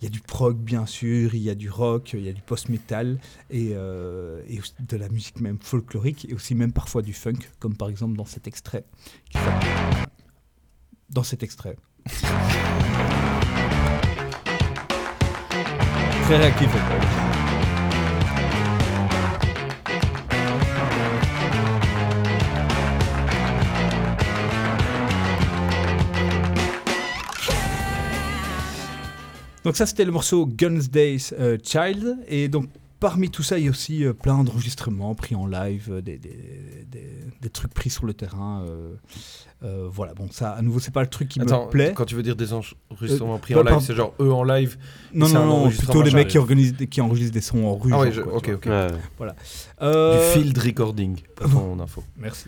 il 0.00 0.04
y 0.04 0.06
a 0.06 0.10
du 0.10 0.20
prog, 0.20 0.56
bien 0.56 0.84
sûr, 0.86 1.34
il 1.34 1.40
y 1.42 1.50
a 1.50 1.54
du 1.54 1.70
rock, 1.70 2.12
il 2.12 2.24
y 2.24 2.28
a 2.28 2.32
du 2.32 2.42
post-metal 2.42 3.18
et, 3.50 3.70
euh, 3.72 4.42
de 4.80 4.96
la 4.96 5.08
musique 5.08 5.40
même 5.40 5.58
folklorique 5.60 6.26
et 6.28 6.34
aussi 6.34 6.54
même 6.54 6.72
parfois 6.72 7.02
du 7.02 7.14
funk, 7.14 7.38
comme 7.58 7.76
par 7.76 7.88
exemple 7.88 8.16
dans 8.16 8.26
cet 8.26 8.46
extrait. 8.46 8.84
Dans 11.08 11.22
cet 11.22 11.42
extrait. 11.42 11.76
Très 16.24 16.36
réactif. 16.36 16.70
Donc 29.66 29.76
ça 29.76 29.84
c'était 29.84 30.04
le 30.04 30.12
morceau 30.12 30.46
Guns 30.46 30.86
Days 30.90 31.30
euh, 31.38 31.58
Child 31.62 32.16
et 32.28 32.48
donc 32.48 32.66
parmi 33.00 33.28
tout 33.30 33.42
ça 33.42 33.58
il 33.58 33.64
y 33.64 33.68
a 33.68 33.70
aussi 33.70 34.04
euh, 34.04 34.14
plein 34.14 34.42
d'enregistrements 34.44 35.14
pris 35.14 35.34
en 35.34 35.46
live, 35.46 35.88
euh, 35.90 36.00
des, 36.00 36.16
des, 36.18 36.30
des- 36.90 37.12
des 37.42 37.50
trucs 37.50 37.74
pris 37.74 37.90
sur 37.90 38.06
le 38.06 38.14
terrain. 38.14 38.64
euh, 38.66 38.94
euh, 39.62 39.88
voilà 39.90 40.12
bon 40.14 40.28
ça 40.30 40.50
à 40.52 40.62
nouveau 40.62 40.78
c'est 40.80 40.90
pas 40.92 41.00
le 41.02 41.06
truc 41.08 41.28
qui 41.28 41.40
Attends, 41.40 41.66
me 41.66 41.70
plaît. 41.70 41.92
quand 41.96 42.04
tu 42.04 42.14
veux 42.14 42.22
dire 42.22 42.36
des 42.36 42.52
enregistrements 42.52 43.38
pris 43.38 43.54
en 43.54 43.62
live, 43.62 43.78
c'est 43.80 43.94
genre 43.94 44.14
eux 44.20 44.32
en 44.32 44.44
live 44.44 44.76
Non 45.12 45.28
non 45.28 45.46
non 45.46 45.68
plutôt 45.70 46.00
les 46.02 46.10
mecs 46.12 46.28
qui 46.28 46.38
organisent 46.38 46.74
qui 46.90 47.00
enregistrent 47.00 47.32
des 47.34 47.40
sons 47.40 47.64
en 47.66 47.74
rue. 47.76 47.92
Ah 47.94 48.10
je- 48.10 48.20
quoi, 48.22 48.36
ok, 48.36 48.50
ok. 48.54 48.66
Ouais. 48.66 49.28
Euh, 49.82 50.34
Du 50.34 50.40
field 50.40 50.56
recording, 50.58 51.16
pour 51.34 51.50
ton 51.50 51.80
info. 51.80 52.02
Merci. 52.16 52.46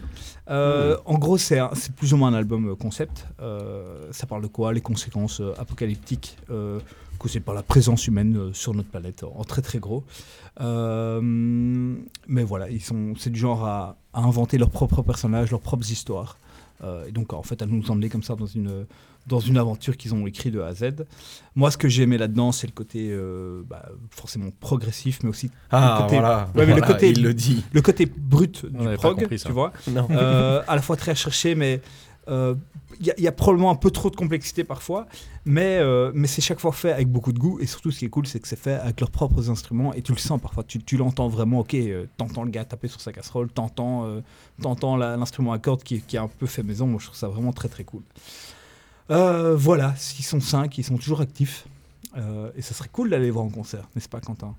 Euh, 0.48 0.96
En 1.04 1.18
gros, 1.18 1.36
c'est 1.38 1.60
plus 1.96 2.12
ou 2.14 2.16
moins 2.16 2.28
un 2.28 2.34
album 2.34 2.74
concept. 2.76 3.26
Euh, 3.40 4.08
ça 4.12 4.26
parle 4.26 4.42
de 4.42 4.46
quoi? 4.48 4.72
Les 4.72 4.80
conséquences 4.80 5.40
euh, 5.40 5.52
apocalyptiques 5.58 6.36
causées 7.18 7.40
par 7.40 7.54
la 7.54 7.62
présence 7.62 8.06
humaine 8.06 8.36
euh, 8.36 8.52
sur 8.52 8.74
notre 8.74 8.88
planète, 8.88 9.24
en 9.24 9.44
très 9.44 9.62
très 9.62 9.78
gros. 9.78 10.04
Euh, 10.60 11.20
mais 11.22 12.42
voilà, 12.44 12.68
ils 12.70 12.80
sont, 12.82 13.14
c'est 13.18 13.30
du 13.30 13.38
genre 13.38 13.64
à, 13.64 13.96
à 14.12 14.20
inventer 14.22 14.58
leurs 14.58 14.70
propres 14.70 15.02
personnages, 15.02 15.50
leurs 15.50 15.60
propres 15.60 15.90
histoires. 15.90 16.36
Euh, 16.84 17.06
et 17.06 17.12
donc, 17.12 17.32
en 17.32 17.42
fait, 17.42 17.60
à 17.62 17.66
nous 17.66 17.90
emmener 17.90 18.08
comme 18.08 18.22
ça 18.22 18.36
dans 18.36 18.46
une, 18.46 18.86
dans 19.26 19.40
une 19.40 19.58
aventure 19.58 19.96
qu'ils 19.96 20.14
ont 20.14 20.26
écrite 20.28 20.54
de 20.54 20.60
A 20.60 20.68
à 20.68 20.74
Z. 20.74 21.04
Moi, 21.56 21.70
ce 21.72 21.76
que 21.76 21.88
j'ai 21.88 22.04
aimé 22.04 22.18
là-dedans, 22.18 22.52
c'est 22.52 22.68
le 22.68 22.72
côté 22.72 23.08
euh, 23.10 23.62
bah, 23.68 23.88
forcément 24.10 24.50
progressif, 24.60 25.18
mais 25.24 25.28
aussi 25.28 25.50
Ah, 25.70 25.96
le 25.98 26.04
côté, 26.04 26.18
voilà. 26.20 26.38
Ouais, 26.54 26.66
mais 26.66 26.66
le 26.66 26.72
Voilà, 26.74 26.86
côté, 26.86 27.10
il 27.10 27.22
le 27.22 27.34
dit. 27.34 27.64
le 27.72 27.82
côté 27.82 28.06
brut 28.06 28.64
On 28.78 28.90
du 28.90 28.96
prog, 28.96 29.18
compris 29.18 29.38
tu 29.40 29.50
vois. 29.52 29.72
Non. 29.90 30.06
Euh, 30.12 30.62
à 30.68 30.76
la 30.76 30.82
fois 30.82 30.96
très 30.96 31.12
recherché, 31.12 31.56
mais 31.56 31.80
euh, 32.28 32.54
il 33.00 33.14
il 33.16 33.24
y 33.24 33.28
a 33.28 33.32
probablement 33.32 33.70
un 33.70 33.76
peu 33.76 33.90
trop 33.90 34.10
de 34.10 34.16
complexité 34.16 34.64
parfois, 34.64 35.06
mais, 35.44 35.78
euh, 35.78 36.10
mais 36.14 36.26
c'est 36.26 36.42
chaque 36.42 36.60
fois 36.60 36.72
fait 36.72 36.92
avec 36.92 37.08
beaucoup 37.08 37.32
de 37.32 37.38
goût. 37.38 37.58
Et 37.60 37.66
surtout, 37.66 37.90
ce 37.90 38.00
qui 38.00 38.04
est 38.04 38.08
cool, 38.10 38.26
c'est 38.26 38.40
que 38.40 38.48
c'est 38.48 38.58
fait 38.58 38.74
avec 38.74 39.00
leurs 39.00 39.10
propres 39.10 39.50
instruments 39.50 39.92
et 39.94 40.02
tu 40.02 40.12
le 40.12 40.18
sens 40.18 40.40
parfois. 40.40 40.64
Tu, 40.64 40.96
l'entends 40.96 41.28
vraiment, 41.28 41.60
ok, 41.60 41.74
euh, 41.74 42.06
t'entends 42.16 42.44
le 42.44 42.50
gars 42.50 42.64
taper 42.64 42.88
sur 42.88 43.00
sa 43.00 43.12
casserole, 43.12 43.50
t'entends 43.50 44.04
euh, 44.06 44.20
t'entends 44.60 44.96
l'instrument 44.96 45.52
à 45.52 45.58
cordes 45.58 45.82
qui, 45.82 46.00
qui 46.00 46.16
est 46.16 46.20
un 46.20 46.28
peu 46.28 46.46
fait 46.46 46.62
maison. 46.62 46.86
Moi, 46.86 46.98
je 47.00 47.06
trouve 47.06 47.18
ça 47.18 47.28
vraiment 47.28 47.52
très 47.52 47.68
très 47.68 47.84
cool. 47.84 48.02
Euh, 49.10 49.56
voilà, 49.56 49.94
ils 50.18 50.24
sont 50.24 50.40
cinq, 50.40 50.78
ils 50.78 50.84
sont 50.84 50.96
toujours 50.96 51.20
actifs. 51.20 51.66
Euh, 52.16 52.50
et 52.56 52.62
ça 52.62 52.74
serait 52.74 52.88
cool 52.90 53.10
d'aller 53.10 53.26
les 53.26 53.30
voir 53.30 53.44
en 53.44 53.50
concert, 53.50 53.88
n'est-ce 53.94 54.08
pas, 54.08 54.20
Quentin? 54.20 54.54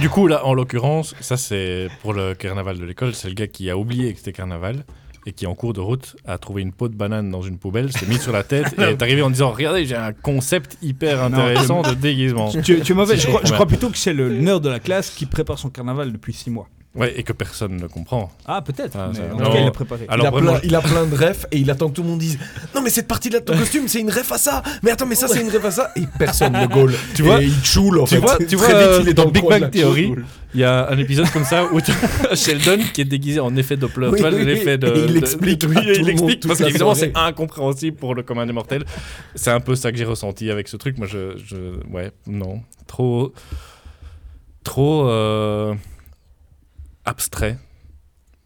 Du 0.00 0.08
coup, 0.10 0.26
là, 0.26 0.46
en 0.46 0.54
l'occurrence, 0.54 1.14
ça 1.20 1.36
c'est 1.36 1.88
pour 2.02 2.12
le 2.12 2.34
carnaval 2.34 2.78
de 2.78 2.84
l'école, 2.84 3.14
c'est 3.14 3.28
le 3.28 3.34
gars 3.34 3.46
qui 3.46 3.68
a 3.70 3.76
oublié 3.76 4.12
que 4.12 4.18
c'était 4.18 4.32
carnaval 4.32 4.84
et 5.26 5.32
qui 5.32 5.46
en 5.46 5.54
cours 5.54 5.72
de 5.72 5.80
route 5.80 6.16
a 6.26 6.38
trouvé 6.38 6.62
une 6.62 6.72
peau 6.72 6.88
de 6.88 6.94
banane 6.94 7.30
dans 7.30 7.42
une 7.42 7.58
poubelle, 7.58 7.92
s'est 7.92 8.06
mis 8.06 8.18
sur 8.18 8.32
la 8.32 8.42
tête 8.42 8.74
et 8.78 8.82
est 8.82 9.02
arrivé 9.02 9.22
en 9.22 9.30
disant 9.30 9.50
regardez 9.50 9.84
j'ai 9.86 9.96
un 9.96 10.12
concept 10.12 10.78
hyper 10.82 11.30
Non, 11.30 11.38
intéressant 11.38 11.82
de 11.82 11.94
déguisement. 11.94 12.50
tu, 12.50 12.80
tu 12.80 12.92
es 12.92 12.94
mauvais. 12.94 13.16
Je 13.16 13.26
crois, 13.26 13.40
je 13.44 13.52
crois 13.52 13.66
plutôt 13.66 13.90
que 13.90 13.98
c'est 13.98 14.12
le 14.12 14.30
nerd 14.30 14.62
de 14.62 14.68
la 14.68 14.80
classe 14.80 15.10
qui 15.10 15.26
prépare 15.26 15.58
son 15.58 15.70
carnaval 15.70 16.12
depuis 16.12 16.32
six 16.32 16.50
mois. 16.50 16.68
Ouais, 16.94 17.14
et 17.18 17.22
que 17.22 17.32
personne 17.32 17.76
ne 17.78 17.86
comprend. 17.86 18.30
Ah, 18.44 18.60
peut-être. 18.60 18.98
Ah, 18.98 19.10
mais 19.14 19.20
en 19.32 19.38
tout 19.46 19.50
cas, 19.52 19.58
il 19.60 19.64
l'a 19.64 19.70
préparé. 19.70 20.04
Alors 20.10 20.24
il, 20.24 20.26
a 20.26 20.30
vraiment, 20.30 20.52
plein, 20.52 20.60
il 20.64 20.74
a 20.74 20.80
plein 20.82 21.06
de 21.06 21.16
refs 21.16 21.46
et 21.50 21.56
il 21.58 21.70
attend 21.70 21.88
que 21.88 21.94
tout 21.94 22.02
le 22.02 22.08
monde 22.10 22.18
dise 22.18 22.38
Non, 22.74 22.82
mais 22.82 22.90
cette 22.90 23.08
partie-là 23.08 23.40
de 23.40 23.44
ton 23.46 23.56
costume, 23.58 23.88
c'est 23.88 24.00
une 24.00 24.10
ref 24.10 24.30
à 24.30 24.36
ça. 24.36 24.62
Mais 24.82 24.90
attends, 24.90 25.06
mais 25.06 25.14
ça, 25.14 25.26
c'est 25.26 25.40
une 25.40 25.48
ref 25.50 25.64
à 25.64 25.70
ça. 25.70 25.90
Et 25.96 26.02
personne 26.18 26.52
ne 26.52 26.66
gaule. 26.66 26.92
Tu 27.14 27.22
vois- 27.22 27.40
Et 27.42 27.46
il 27.46 27.64
choule 27.64 27.98
en 28.00 28.04
tu 28.04 28.16
fait. 28.16 28.20
vois, 28.20 28.36
tu 28.36 28.44
Très 28.44 28.56
vois 28.56 28.66
vite, 28.68 28.76
euh, 28.76 28.98
il 29.02 29.08
est 29.08 29.14
dans 29.14 29.28
Big 29.30 29.42
de 29.42 29.48
Bang 29.48 29.70
Theory, 29.70 30.12
il 30.54 30.60
y 30.60 30.64
a 30.64 30.90
un 30.90 30.98
épisode 30.98 31.30
comme 31.30 31.44
ça 31.44 31.64
où 31.72 31.80
Sheldon 32.34 32.78
qui 32.92 33.00
est 33.00 33.04
déguisé 33.06 33.40
en 33.40 33.56
effet 33.56 33.78
Doppler. 33.78 34.08
Oui, 34.08 34.16
tu 34.16 34.20
vois, 34.28 34.30
oui, 34.38 34.44
l'effet 34.44 34.76
de, 34.76 34.86
et 34.88 35.04
il 35.06 35.12
de- 35.14 35.18
explique 35.18 35.64
oui, 35.66 35.74
tout 35.74 35.80
et 35.80 35.94
le 35.94 35.98
il 36.00 36.08
explique 36.10 36.46
parce 36.46 36.58
qu'évidemment 36.58 36.94
c'est 36.94 37.12
incompréhensible 37.16 37.96
pour 37.96 38.14
le 38.14 38.22
commun 38.22 38.44
des 38.44 38.52
mortels. 38.52 38.84
C'est 39.34 39.50
un 39.50 39.60
peu 39.60 39.74
ça 39.76 39.90
que 39.92 39.96
j'ai 39.96 40.04
ressenti 40.04 40.50
avec 40.50 40.68
ce 40.68 40.76
truc. 40.76 40.98
Moi, 40.98 41.06
je, 41.06 41.38
je 41.42 41.56
ouais, 41.90 42.10
non, 42.26 42.60
trop, 42.86 43.32
trop 44.62 45.08
euh, 45.08 45.74
abstrait. 47.04 47.58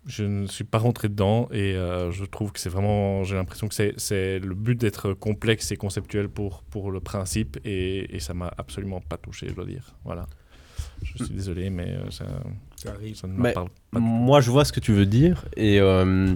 je 0.08 0.22
ne 0.22 0.46
suis 0.46 0.62
pas 0.62 0.78
rentré 0.78 1.08
dedans 1.08 1.48
et 1.50 1.74
euh, 1.74 2.12
je 2.12 2.24
trouve 2.24 2.52
que 2.52 2.60
c'est 2.60 2.68
vraiment, 2.68 3.24
j'ai 3.24 3.34
l'impression 3.34 3.66
que 3.66 3.74
c'est- 3.74 3.94
c'est 3.96 4.38
le 4.38 4.54
but 4.54 4.78
d'être 4.80 5.14
complexe 5.14 5.72
et 5.72 5.76
conceptuel 5.76 6.28
pour, 6.28 6.62
pour 6.70 6.92
le 6.92 7.00
principe 7.00 7.58
et, 7.64 8.14
et 8.14 8.20
ça 8.20 8.32
m'a 8.32 8.52
absolument 8.56 9.00
pas 9.00 9.16
touché, 9.16 9.48
je 9.48 9.54
dois 9.54 9.64
dire. 9.66 9.96
Voilà. 10.04 10.26
Je 11.02 11.24
suis 11.24 11.34
désolé, 11.34 11.70
mais 11.70 11.88
euh, 11.90 12.08
ça, 12.12 12.24
Ça 12.76 12.92
arrive. 12.92 13.16
ça 13.16 13.26
ne 13.26 13.32
Mais 13.32 13.48
me 13.48 13.54
parle 13.54 13.68
pas. 13.90 13.98
du 13.98 14.04
tout. 14.06 14.08
Moi, 14.12 14.40
je 14.40 14.50
vois 14.52 14.64
ce 14.64 14.72
que 14.72 14.78
tu 14.80 14.92
veux 14.92 15.06
dire 15.06 15.44
et 15.56 15.80
euh, 15.80 16.34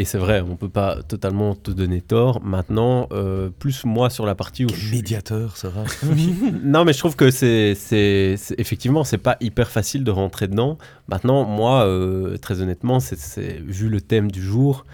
et 0.00 0.04
c'est 0.04 0.18
vrai, 0.18 0.40
on 0.40 0.56
peut 0.56 0.68
pas 0.68 1.02
totalement 1.02 1.54
te 1.54 1.70
donner 1.70 2.00
tort. 2.00 2.40
Maintenant, 2.42 3.08
euh, 3.12 3.50
plus 3.58 3.84
moi 3.84 4.10
sur 4.10 4.26
la 4.26 4.34
partie 4.34 4.64
où 4.64 4.68
je 4.68 4.74
suis- 4.86 4.96
Médiateur, 4.96 5.56
c'est 5.56 5.68
vrai. 5.68 5.84
non, 6.62 6.84
mais 6.84 6.92
je 6.92 6.98
trouve 6.98 7.16
que 7.16 7.30
c'est, 7.30 7.74
c'est, 7.74 8.36
c'est- 8.36 8.58
effectivement, 8.60 9.04
c'est 9.04 9.18
pas 9.18 9.36
hyper 9.40 9.68
facile 9.70 10.04
de 10.04 10.10
rentrer 10.10 10.46
dedans. 10.48 10.78
Maintenant, 11.08 11.44
moi, 11.44 11.84
euh, 11.86 12.36
très 12.38 12.60
honnêtement, 12.62 13.00
c'est, 13.00 13.18
c'est- 13.18 13.60
vu 13.60 13.88
le 13.88 14.00
thème 14.00 14.30
du 14.30 14.42
jour, 14.42 14.86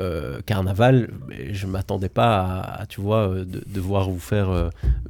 euh, 0.00 0.40
carnaval, 0.46 1.10
je 1.52 1.66
m'attendais 1.66 2.08
pas 2.08 2.40
à, 2.40 2.82
à, 2.82 2.86
tu 2.86 3.00
vois, 3.00 3.28
de, 3.28 3.62
de 3.66 3.80
voir 3.80 4.10
vous 4.10 4.18
faire, 4.20 4.50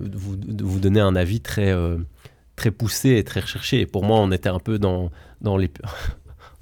de 0.00 0.16
vous, 0.16 0.36
de 0.36 0.62
vous 0.64 0.78
donner 0.80 1.00
un 1.00 1.16
avis 1.16 1.40
très, 1.40 1.74
très 2.56 2.70
poussé 2.70 3.16
et 3.16 3.24
très 3.24 3.40
recherché. 3.40 3.80
Et 3.80 3.86
pour 3.86 4.04
moi, 4.04 4.18
on 4.20 4.30
était 4.30 4.48
un 4.50 4.58
peu 4.58 4.78
dans, 4.78 5.10
dans 5.40 5.56
les 5.56 5.70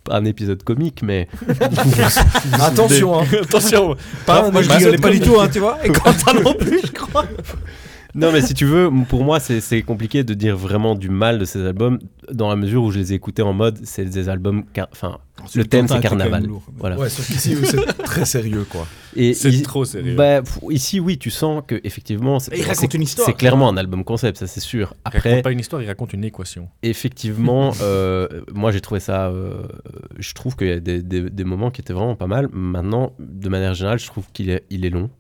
pas 0.05 0.17
un 0.17 0.25
épisode 0.25 0.63
comique, 0.63 1.03
mais 1.03 1.29
Attention, 2.61 3.21
hein. 3.21 3.27
Attention, 3.43 3.97
Pas 4.27 4.51
Moi, 4.51 4.63
je 4.63 4.71
rigolais 4.71 4.99
pas 4.99 5.11
du 5.11 5.21
tout, 5.21 5.41
hein, 5.41 5.49
tu 5.53 5.61
vois. 5.61 5.79
Et 5.85 5.91
Quentin 5.91 6.35
non 6.35 6.55
plus, 6.55 6.81
je 6.85 6.93
crois. 6.93 7.25
Non, 8.15 8.31
mais 8.31 8.43
si 8.43 8.53
tu 8.53 8.67
veux, 8.67 8.91
pour 9.09 9.25
moi, 9.25 9.41
c'est 9.41 9.83
compliqué 9.83 10.23
de 10.25 10.35
dire 10.35 10.57
vraiment 10.57 10.95
du 10.95 11.09
mal 11.09 11.39
de 11.39 11.45
ces 11.47 11.65
albums, 11.65 11.99
dans 12.31 12.51
la 12.51 12.57
mesure 12.57 12.83
où 12.85 12.91
je 12.91 12.99
les 12.99 13.13
ai 13.13 13.17
écoutés 13.17 13.41
en 13.43 13.53
mode, 13.55 13.79
c'est 13.85 14.05
des 14.05 14.29
albums. 14.29 14.65
car- 14.73 14.89
Enfin, 14.93 15.19
le 15.55 15.65
thème, 15.65 15.89
c'est 15.89 15.99
carnaval. 16.01 16.47
Voilà. 16.77 16.99
Ouais, 16.99 17.09
sauf 17.09 17.27
qu'ici, 17.27 17.57
c'est 17.65 17.77
très 18.05 18.25
sérieux, 18.27 18.65
quoi. 18.69 18.87
C'est 19.35 19.63
trop 19.63 19.85
sérieux. 19.87 20.15
bah, 20.15 20.43
pff, 20.43 20.59
ici, 20.71 21.01
oui, 21.01 21.17
tu 21.19 21.31
sens 21.31 21.63
que 21.67 21.81
effectivement, 21.85 22.39
c'est 22.39 22.55
Et 22.55 22.59
il 22.61 22.63
raconte 22.65 22.77
c'est- 22.93 22.95
une 22.95 23.03
histoire. 23.03 23.27
C'est 23.27 23.35
clairement 23.37 23.69
un 23.71 23.77
album 23.79 24.05
concept, 24.05 24.39
ça 24.39 24.47
c'est 24.47 24.61
sûr. 24.61 24.95
il 24.95 25.09
raconte 25.09 25.17
Après, 25.27 25.43
pas 25.43 25.51
une 25.53 25.61
histoire, 25.61 25.81
il 25.83 25.87
raconte 25.89 26.13
une 26.13 26.25
équation. 26.25 26.69
effectivement, 26.83 27.73
euh, 27.83 28.29
moi 28.55 28.73
j'ai 28.73 28.81
trouvé 28.81 29.01
ça. 29.01 29.29
euh, 29.29 29.63
je 30.19 30.33
trouve 30.35 30.55
qu'il 30.57 30.69
y 30.69 30.73
a 30.73 30.81
des, 30.81 31.03
des- 31.03 31.31
des 31.31 31.45
moments 31.45 31.71
qui 31.71 31.81
étaient 31.81 31.93
vraiment 31.93 32.15
pas 32.17 32.27
mal. 32.27 32.49
Maintenant, 32.53 33.13
de 33.19 33.49
manière 33.49 33.75
générale, 33.75 33.99
je 33.99 34.07
trouve 34.07 34.25
qu'il 34.33 34.51
est, 34.51 34.65
il 34.71 34.85
est 34.85 34.91
long. 34.91 35.11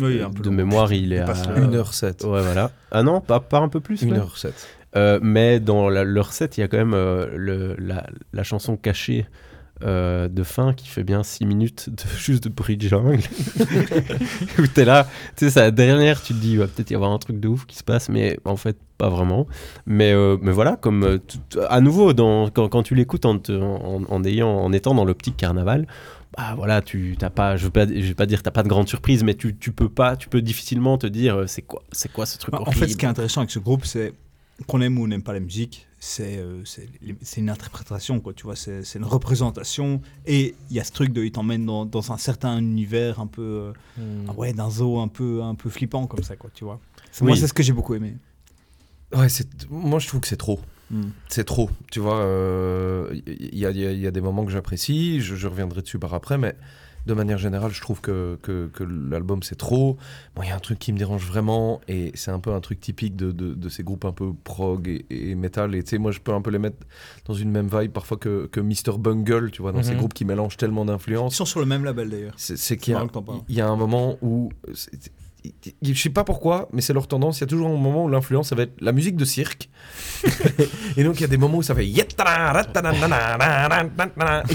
Oui, 0.00 0.20
un 0.22 0.30
peu 0.30 0.42
de 0.42 0.48
long. 0.48 0.54
mémoire, 0.54 0.92
il 0.92 1.12
est 1.12 1.18
à 1.20 1.24
passe 1.24 1.46
le- 1.48 1.54
1h07. 1.66 2.24
Ouais, 2.26 2.42
voilà. 2.42 2.70
Ah 2.90 3.02
non, 3.02 3.20
pas, 3.20 3.40
pas 3.40 3.58
un 3.58 3.68
peu 3.68 3.80
plus. 3.80 4.02
ouais. 4.02 4.10
1h07. 4.10 4.52
Euh, 4.96 5.18
mais 5.22 5.60
dans 5.60 5.88
la- 5.88 6.04
leur 6.04 6.32
set, 6.32 6.56
il 6.56 6.60
y 6.60 6.64
a 6.64 6.68
quand 6.68 6.76
même 6.78 6.94
euh, 6.94 7.26
le, 7.36 7.74
la, 7.78 8.06
la 8.32 8.42
chanson 8.44 8.76
cachée 8.76 9.26
euh, 9.82 10.28
de 10.28 10.42
fin 10.44 10.72
qui 10.72 10.86
fait 10.88 11.02
bien 11.02 11.22
6 11.24 11.46
minutes 11.46 11.90
de, 11.90 12.02
juste 12.18 12.44
de 12.44 12.48
bruit 12.48 12.76
de 12.76 12.86
jungle. 12.88 13.18
Où 14.58 14.66
t'es 14.66 14.84
là, 14.84 15.06
tu 15.36 15.44
sais, 15.46 15.50
c'est 15.50 15.60
la 15.60 15.70
dernière, 15.70 16.22
tu 16.22 16.32
te 16.34 16.38
dis, 16.38 16.52
il 16.52 16.58
va 16.58 16.66
peut-être 16.66 16.90
y 16.90 16.94
avoir 16.94 17.10
un 17.10 17.18
truc 17.18 17.40
de 17.40 17.48
ouf 17.48 17.66
qui 17.66 17.76
se 17.76 17.84
passe, 17.84 18.08
mais 18.08 18.38
en 18.44 18.56
fait, 18.56 18.76
pas 18.98 19.08
vraiment. 19.08 19.46
Mais, 19.86 20.12
euh, 20.12 20.36
mais 20.40 20.52
voilà, 20.52 20.76
comme 20.76 21.02
euh, 21.04 21.18
tout- 21.18 21.58
à 21.68 21.80
nouveau, 21.80 22.12
dans, 22.12 22.48
quand, 22.50 22.68
quand 22.68 22.82
tu 22.82 22.94
l'écoutes 22.94 23.24
en, 23.26 23.38
te- 23.38 23.52
en, 23.52 24.02
en 24.08 24.24
ayant, 24.24 24.48
en 24.50 24.72
étant 24.72 24.94
dans 24.94 25.04
l'optique 25.04 25.36
carnaval, 25.36 25.86
bah 26.36 26.54
voilà, 26.56 26.82
tu 26.82 27.16
t'as 27.18 27.30
pas, 27.30 27.56
je 27.56 27.64
veux 27.66 27.70
pas, 27.70 27.86
je 27.86 27.92
vais 27.92 28.14
pas 28.14 28.26
dire 28.26 28.42
t'as 28.42 28.50
pas 28.50 28.62
de 28.62 28.68
grande 28.68 28.88
surprise, 28.88 29.22
mais 29.22 29.34
tu, 29.34 29.56
tu 29.56 29.72
peux 29.72 29.88
pas, 29.88 30.16
tu 30.16 30.28
peux 30.28 30.42
difficilement 30.42 30.98
te 30.98 31.06
dire 31.06 31.36
euh, 31.36 31.46
c'est 31.46 31.62
quoi, 31.62 31.82
c'est 31.92 32.10
quoi 32.12 32.26
ce 32.26 32.38
truc 32.38 32.52
Bah, 32.52 32.62
en 32.66 32.72
fait, 32.72 32.88
ce 32.88 32.96
qui 32.96 33.04
est 33.04 33.08
intéressant 33.08 33.40
avec 33.42 33.50
ce 33.50 33.58
groupe, 33.60 33.84
c'est 33.84 34.12
qu'on 34.66 34.80
aime 34.80 34.98
ou 34.98 35.04
on 35.04 35.08
n'aime 35.08 35.22
pas 35.22 35.32
la 35.32 35.40
musique, 35.40 35.86
c'est 35.98 36.38
euh, 36.38 36.64
c'est 36.64 36.88
c'est 37.22 37.40
une 37.40 37.50
interprétation, 37.50 38.20
quoi, 38.20 38.32
tu 38.32 38.44
vois, 38.44 38.56
c'est 38.56 38.84
c'est 38.84 38.98
une 38.98 39.04
représentation. 39.04 40.00
Et 40.26 40.54
il 40.70 40.76
y 40.76 40.80
a 40.80 40.84
ce 40.84 40.92
truc 40.92 41.12
de, 41.12 41.22
il 41.24 41.30
t'emmène 41.32 41.66
dans, 41.66 41.84
dans 41.86 42.12
un 42.12 42.18
certain 42.18 42.58
univers 42.58 43.20
un 43.20 43.26
peu, 43.26 43.72
euh, 43.98 44.24
ah 44.28 44.32
ouais, 44.32 44.52
d'un 44.52 44.70
zoo 44.70 44.98
un 45.00 45.08
peu, 45.08 45.42
un 45.42 45.54
peu 45.54 45.70
flippant 45.70 46.06
comme 46.06 46.22
ça, 46.22 46.36
quoi, 46.36 46.50
tu 46.54 46.64
vois. 46.64 46.80
C'est- 47.12 47.24
Moi, 47.24 47.36
c'est 47.36 47.46
ce 47.46 47.52
que 47.54 47.62
j'ai 47.62 47.72
beaucoup 47.72 47.94
aimé. 47.94 48.16
Ouais, 49.14 49.28
c'est... 49.28 49.48
moi 49.70 50.00
je 50.00 50.08
trouve 50.08 50.20
que 50.20 50.26
c'est 50.26 50.36
trop. 50.36 50.58
Hmm. 50.90 51.08
C'est 51.28 51.44
trop. 51.44 51.70
Tu 51.90 51.98
vois, 52.00 52.18
euh, 52.20 53.08
il 53.26 53.58
y, 53.58 53.64
a, 53.66 53.70
il 53.70 53.78
y 53.78 53.86
a- 53.86 53.92
il 53.92 54.00
y 54.00 54.06
a 54.06 54.10
des 54.10 54.20
moments 54.20 54.44
que 54.44 54.52
j'apprécie, 54.52 55.20
je, 55.20 55.34
je 55.34 55.48
reviendrai 55.48 55.82
dessus 55.82 55.98
par 55.98 56.12
après, 56.14 56.36
mais 56.38 56.54
de 57.06 57.12
manière 57.12 57.36
générale, 57.36 57.70
je 57.70 57.80
trouve 57.82 58.00
que, 58.00 58.38
que, 58.42 58.66
que 58.68 58.82
l'album 58.82 59.42
c'est 59.42 59.56
trop. 59.56 59.98
Bon, 60.34 60.42
il 60.42 60.48
y 60.48 60.52
a 60.52 60.56
un 60.56 60.58
truc 60.58 60.78
qui 60.78 60.90
me 60.92 60.96
dérange 60.98 61.26
vraiment, 61.26 61.80
et 61.86 62.12
c'est 62.14 62.30
un 62.30 62.38
peu 62.38 62.52
un 62.54 62.60
truc 62.60 62.80
typique 62.80 63.14
de, 63.14 63.30
de, 63.30 63.52
de 63.54 63.68
ces 63.68 63.82
groupes 63.82 64.06
un 64.06 64.12
peu 64.12 64.32
prog 64.44 64.88
et, 64.88 65.04
et 65.10 65.34
metal. 65.34 65.74
Et 65.74 65.82
tu 65.82 65.90
sais, 65.90 65.98
moi 65.98 66.12
je 66.12 66.20
peux 66.20 66.32
un 66.32 66.40
peu 66.40 66.50
les 66.50 66.58
mettre 66.58 66.78
dans 67.26 67.34
une 67.34 67.50
même 67.50 67.68
vibe 67.68 67.92
parfois 67.92 68.16
que, 68.16 68.46
que 68.46 68.60
Mr. 68.60 68.96
Bungle, 68.98 69.50
tu 69.50 69.60
vois, 69.62 69.72
dans 69.72 69.82
ces 69.82 69.92
Mhm. 69.92 69.98
groupes 69.98 70.14
qui 70.14 70.24
mélangent 70.24 70.56
tellement 70.56 70.84
Ils 70.84 70.88
d'influences. 70.88 71.34
sont 71.34 71.44
sur 71.44 71.60
le 71.60 71.66
même 71.66 71.84
label 71.84 72.08
d'ailleurs. 72.08 72.34
C'est 72.38 72.76
qu'il 72.78 72.94
y, 72.94 72.96
a- 72.96 73.06
y 73.48 73.60
un 73.60 73.76
moment 73.76 74.16
où. 74.22 74.50
Je 75.82 75.92
sais 75.92 76.10
pas 76.10 76.24
pourquoi, 76.24 76.68
mais 76.72 76.80
c'est 76.80 76.92
leur 76.94 77.06
tendance. 77.06 77.38
Il 77.38 77.42
y 77.42 77.44
a 77.44 77.46
toujours 77.46 77.68
un 77.68 77.76
moment 77.76 78.04
où 78.04 78.08
l'influence, 78.08 78.48
ça 78.48 78.54
va 78.54 78.62
être 78.62 78.80
la 78.80 78.92
musique 78.92 79.16
de 79.16 79.24
cirque. 79.24 79.68
et 80.96 81.04
donc, 81.04 81.18
il 81.18 81.20
y 81.20 81.24
a 81.24 81.28
des 81.28 81.36
moments 81.36 81.58
où 81.58 81.62
ça 81.62 81.74
fait. 81.74 81.86
Et 81.86 81.94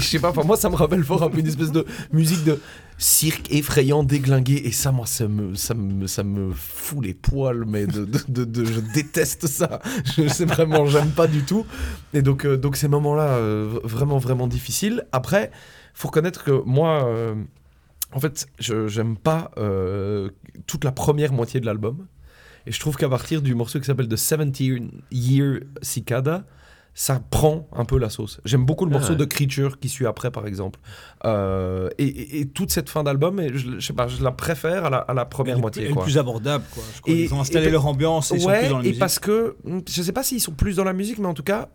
sais 0.00 0.18
pas, 0.18 0.32
moi, 0.44 0.56
ça 0.56 0.68
me 0.68 0.74
rappelle 0.74 1.04
fort 1.04 1.22
un 1.22 1.30
peu 1.30 1.38
une 1.38 1.46
espèce 1.46 1.70
de 1.70 1.86
musique 2.12 2.42
de 2.44 2.60
cirque 2.98 3.52
effrayant, 3.52 4.02
déglingué. 4.02 4.62
Et 4.64 4.72
ça, 4.72 4.90
moi, 4.90 5.06
ça 5.06 5.28
me, 5.28 5.54
ça 5.54 5.74
me, 5.74 6.06
ça 6.06 6.24
me 6.24 6.52
fout 6.52 7.04
les 7.04 7.14
poils, 7.14 7.64
mais 7.66 7.86
de, 7.86 8.06
je 8.28 8.80
déteste 8.92 9.46
ça. 9.46 9.80
Je 10.16 10.26
sais 10.28 10.44
vraiment, 10.44 10.86
j'aime 10.86 11.10
pas 11.10 11.26
du 11.26 11.42
tout. 11.42 11.66
Et 12.14 12.22
donc, 12.22 12.44
euh, 12.44 12.56
donc 12.56 12.76
ces 12.76 12.88
moments-là, 12.88 13.28
euh, 13.28 13.78
vraiment, 13.84 14.18
vraiment 14.18 14.48
difficiles. 14.48 15.06
Après, 15.12 15.50
faut 15.94 16.08
reconnaître 16.08 16.44
que 16.44 16.62
moi. 16.64 17.04
euh, 17.06 17.34
en 18.12 18.18
fait, 18.18 18.48
je 18.58 18.88
j'aime 18.88 19.16
pas 19.16 19.52
toute 20.66 20.84
la 20.84 20.92
première 20.92 21.32
moitié 21.32 21.60
de 21.60 21.66
l'album. 21.66 22.06
Et 22.66 22.72
je 22.72 22.80
trouve 22.80 22.96
qu'à 22.96 23.08
partir 23.08 23.40
du 23.42 23.54
morceau 23.54 23.78
qui 23.80 23.86
s'appelle 23.86 24.06
The 24.08 24.14
17 24.14 24.60
Year 25.10 25.60
Cicada, 25.82 26.44
ça 26.92 27.20
prend 27.30 27.68
un 27.72 27.84
peu 27.84 27.98
la 27.98 28.10
sauce. 28.10 28.40
J'aime 28.44 28.66
beaucoup 28.66 28.84
le 28.84 28.90
Ah 28.94 28.98
morceau 28.98 29.12
ouais. 29.12 29.18
de 29.18 29.24
Creature 29.24 29.78
qui 29.78 29.88
suit 29.88 30.06
après, 30.06 30.30
par 30.30 30.46
exemple. 30.46 30.78
Euh, 31.24 31.88
et, 31.98 32.04
et- 32.04 32.40
et 32.40 32.48
toute 32.48 32.70
cette 32.72 32.90
fin 32.90 33.02
d'album, 33.04 33.40
je, 33.52 33.78
je 33.78 33.80
sais 33.80 33.92
pas, 33.92 34.08
je 34.08 34.22
la 34.22 34.32
préfère 34.32 34.84
à 34.86 34.90
la, 34.90 34.98
à 34.98 35.14
la 35.14 35.24
première 35.24 35.54
Elle 35.54 35.60
moitié. 35.60 35.84
elle 35.84 35.92
est 35.92 36.02
plus 36.02 36.18
abordable, 36.18 36.64
quoi. 36.74 36.82
Je 36.96 37.00
crois. 37.00 37.14
Et- 37.14 37.24
ils 37.24 37.34
ont 37.34 37.40
installé 37.40 37.70
leur 37.70 37.86
ambiance 37.86 38.28
sont 38.28 38.44
ouais, 38.46 38.60
plus 38.60 38.68
dans 38.68 38.78
la 38.80 38.86
et 38.86 38.92
parce 38.94 39.18
que, 39.18 39.56
je 39.88 40.02
sais 40.02 40.12
pas 40.12 40.22
s'ils 40.22 40.40
sont 40.40 40.52
plus 40.52 40.76
dans 40.76 40.84
la 40.84 40.92
musique, 40.92 41.18
mais 41.18 41.26
en 41.28 41.34
tout 41.34 41.42
cas, 41.44 41.68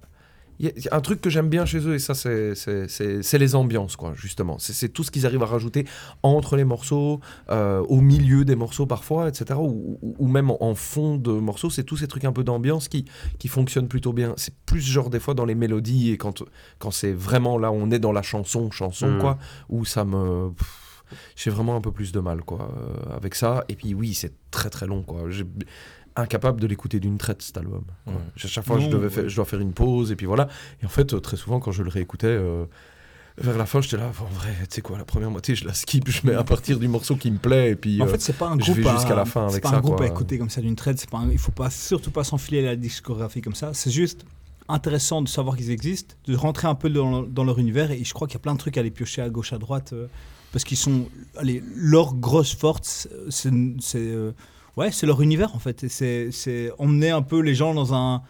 y 0.59 0.67
a- 0.69 0.71
il 0.77 0.83
y 0.85 0.87
a 0.89 0.95
un 0.95 1.01
truc 1.01 1.19
que 1.21 1.29
j'aime 1.29 1.49
bien 1.49 1.65
chez 1.65 1.79
eux, 1.79 1.95
et 1.95 1.99
ça, 1.99 2.13
c'est- 2.15 3.37
les 3.37 3.55
ambiances, 3.55 3.95
quoi, 3.95 4.13
justement. 4.15 4.57
C'est 4.59 4.89
tout 4.89 5.03
ce 5.03 5.11
qu'ils 5.11 5.25
arrivent 5.25 5.43
à 5.43 5.47
rajouter 5.47 5.85
entre 6.23 6.55
les 6.55 6.63
morceaux, 6.63 7.19
euh, 7.49 7.81
au 7.89 7.99
milieu 8.01 8.45
des 8.45 8.55
morceaux 8.55 8.85
parfois, 8.85 9.27
etc., 9.27 9.59
ou, 9.59 9.97
ou- 10.01 10.15
ou 10.17 10.27
même 10.27 10.49
en, 10.51 10.57
en 10.63 10.75
fond 10.75 11.17
de 11.17 11.31
morceaux. 11.31 11.69
C'est 11.69 11.83
tous 11.83 11.97
ces 11.97 12.07
trucs 12.07 12.25
un 12.25 12.31
peu 12.31 12.43
d'ambiance 12.43 12.87
qui, 12.87 13.05
qui 13.39 13.47
fonctionnent 13.49 13.87
plutôt 13.89 14.13
bien. 14.13 14.33
C'est 14.37 14.55
plus 14.65 14.81
genre 14.81 15.09
des 15.09 15.19
fois 15.19 15.33
dans 15.33 15.45
les 15.45 15.55
mélodies, 15.55 16.11
et 16.11 16.17
quand, 16.17 16.43
quand 16.79 16.91
c'est 16.91 17.11
vraiment 17.13 17.57
là, 17.57 17.71
on 17.71 17.91
est 17.91 17.99
dans 17.99 18.11
la 18.13 18.21
chanson, 18.21 18.71
chanson, 18.71 19.09
Mm. 19.17 19.19
quoi, 19.19 19.37
où 19.69 19.83
ça 19.85 20.05
me. 20.05 20.51
J'ai 21.35 21.51
vraiment 21.51 21.75
un 21.75 21.81
peu 21.81 21.91
plus 21.91 22.11
de 22.11 22.19
mal, 22.19 22.41
quoi, 22.41 22.71
euh, 22.75 23.15
avec 23.15 23.35
ça. 23.35 23.63
Et 23.69 23.75
puis, 23.75 23.93
oui, 23.93 24.15
c'est 24.15 24.33
très 24.49 24.71
très 24.71 24.87
long, 24.87 25.03
quoi. 25.03 25.29
Incapable 26.17 26.61
de 26.61 26.67
l'écouter 26.67 26.99
d'une 27.01 27.17
traite 27.17 27.41
cet 27.41 27.57
album. 27.57 27.83
quoi. 28.05 28.13
Ouais. 28.13 28.19
À 28.43 28.47
chaque 28.47 28.65
fois, 28.65 28.79
je, 28.79 28.87
devais 28.87 29.05
ouais. 29.05 29.09
faire- 29.09 29.27
je 29.29 29.35
dois 29.35 29.43
faire 29.45 29.59
une 29.59 29.73
pause 29.73 30.11
et 30.11 30.15
puis 30.15 30.25
voilà. 30.25 30.47
Et 30.81 30.85
en 30.85 30.89
fait, 30.89 31.13
euh, 31.13 31.19
très 31.19 31.35
souvent, 31.35 31.59
quand 31.59 31.71
je 31.73 31.83
le 31.83 31.89
réécoutais, 31.89 32.27
euh, 32.27 32.63
vers 33.37 33.57
la 33.57 33.65
fin, 33.65 33.81
j'étais 33.81 33.97
là, 33.97 34.07
en 34.07 34.33
vrai, 34.33 34.53
tu 34.61 34.75
sais 34.75 34.81
quoi, 34.81 34.97
la 34.97 35.03
première 35.03 35.29
moitié, 35.29 35.55
je 35.55 35.65
la 35.65 35.73
skip, 35.73 36.09
je 36.09 36.25
mets 36.25 36.33
à 36.35 36.45
partir 36.45 36.79
du 36.79 36.87
morceau 36.87 37.17
qui 37.17 37.29
me 37.31 37.37
plaît 37.37 37.71
et 37.71 37.75
puis. 37.75 38.01
En 38.01 38.05
euh, 38.05 38.07
fait, 38.07 38.21
c'est 38.21 38.37
pas 38.37 38.47
un 38.47 38.57
je 38.57 38.63
groupe 38.71 38.77
vais 38.77 38.87
à- 38.87 38.95
jusqu'à 38.95 39.13
la 39.15 39.25
fin 39.25 39.47
c'est 39.49 39.55
avec 39.55 39.63
pas 39.63 39.71
ça, 39.71 39.75
un 39.75 39.81
groupe 39.81 39.97
quoi. 39.97 40.05
à 40.05 40.09
écouter 40.09 40.37
comme 40.37 40.49
ça 40.49 40.61
d'une 40.61 40.77
traite. 40.77 40.99
C'est 40.99 41.09
pas 41.09 41.17
un- 41.17 41.29
il 41.29 41.37
faut 41.37 41.51
pas 41.51 41.69
surtout 41.69 42.11
pas 42.11 42.23
s'enfiler 42.23 42.61
la 42.61 42.77
discographie 42.77 43.41
comme 43.41 43.55
ça. 43.55 43.71
C'est 43.73 43.91
juste 43.91 44.25
intéressant 44.69 45.21
de 45.21 45.27
savoir 45.27 45.57
qu'ils 45.57 45.69
existent, 45.69 46.15
de 46.27 46.35
rentrer 46.37 46.67
un 46.69 46.75
peu 46.75 46.89
dans, 46.89 47.23
dans 47.23 47.43
leur 47.43 47.59
univers. 47.59 47.91
Et 47.91 48.05
je 48.05 48.13
crois 48.13 48.27
qu'il 48.27 48.35
y 48.35 48.37
a 48.37 48.41
plein 48.41 48.53
de 48.53 48.59
trucs 48.59 48.77
à 48.77 48.79
aller 48.79 48.89
piocher 48.89 49.21
à 49.21 49.29
gauche, 49.29 49.51
à 49.51 49.57
droite, 49.57 49.91
euh, 49.91 50.07
parce 50.53 50.63
qu'ils 50.63 50.77
sont, 50.77 51.09
allez, 51.35 51.61
leur 51.75 52.13
grosse 52.15 52.55
force, 52.55 53.09
c'est, 53.29 53.51
c'est, 53.81 53.97
euh, 53.99 54.31
ouais, 54.77 54.91
c'est 54.91 55.05
leur 55.05 55.21
univers 55.21 55.55
en 55.55 55.59
fait. 55.59 55.85
C'est, 55.87 56.71
emmener 56.77 57.09
un 57.09 57.21
peu 57.21 57.39
les 57.39 57.55
gens 57.55 57.73
dans 57.73 57.93
un 57.93 58.21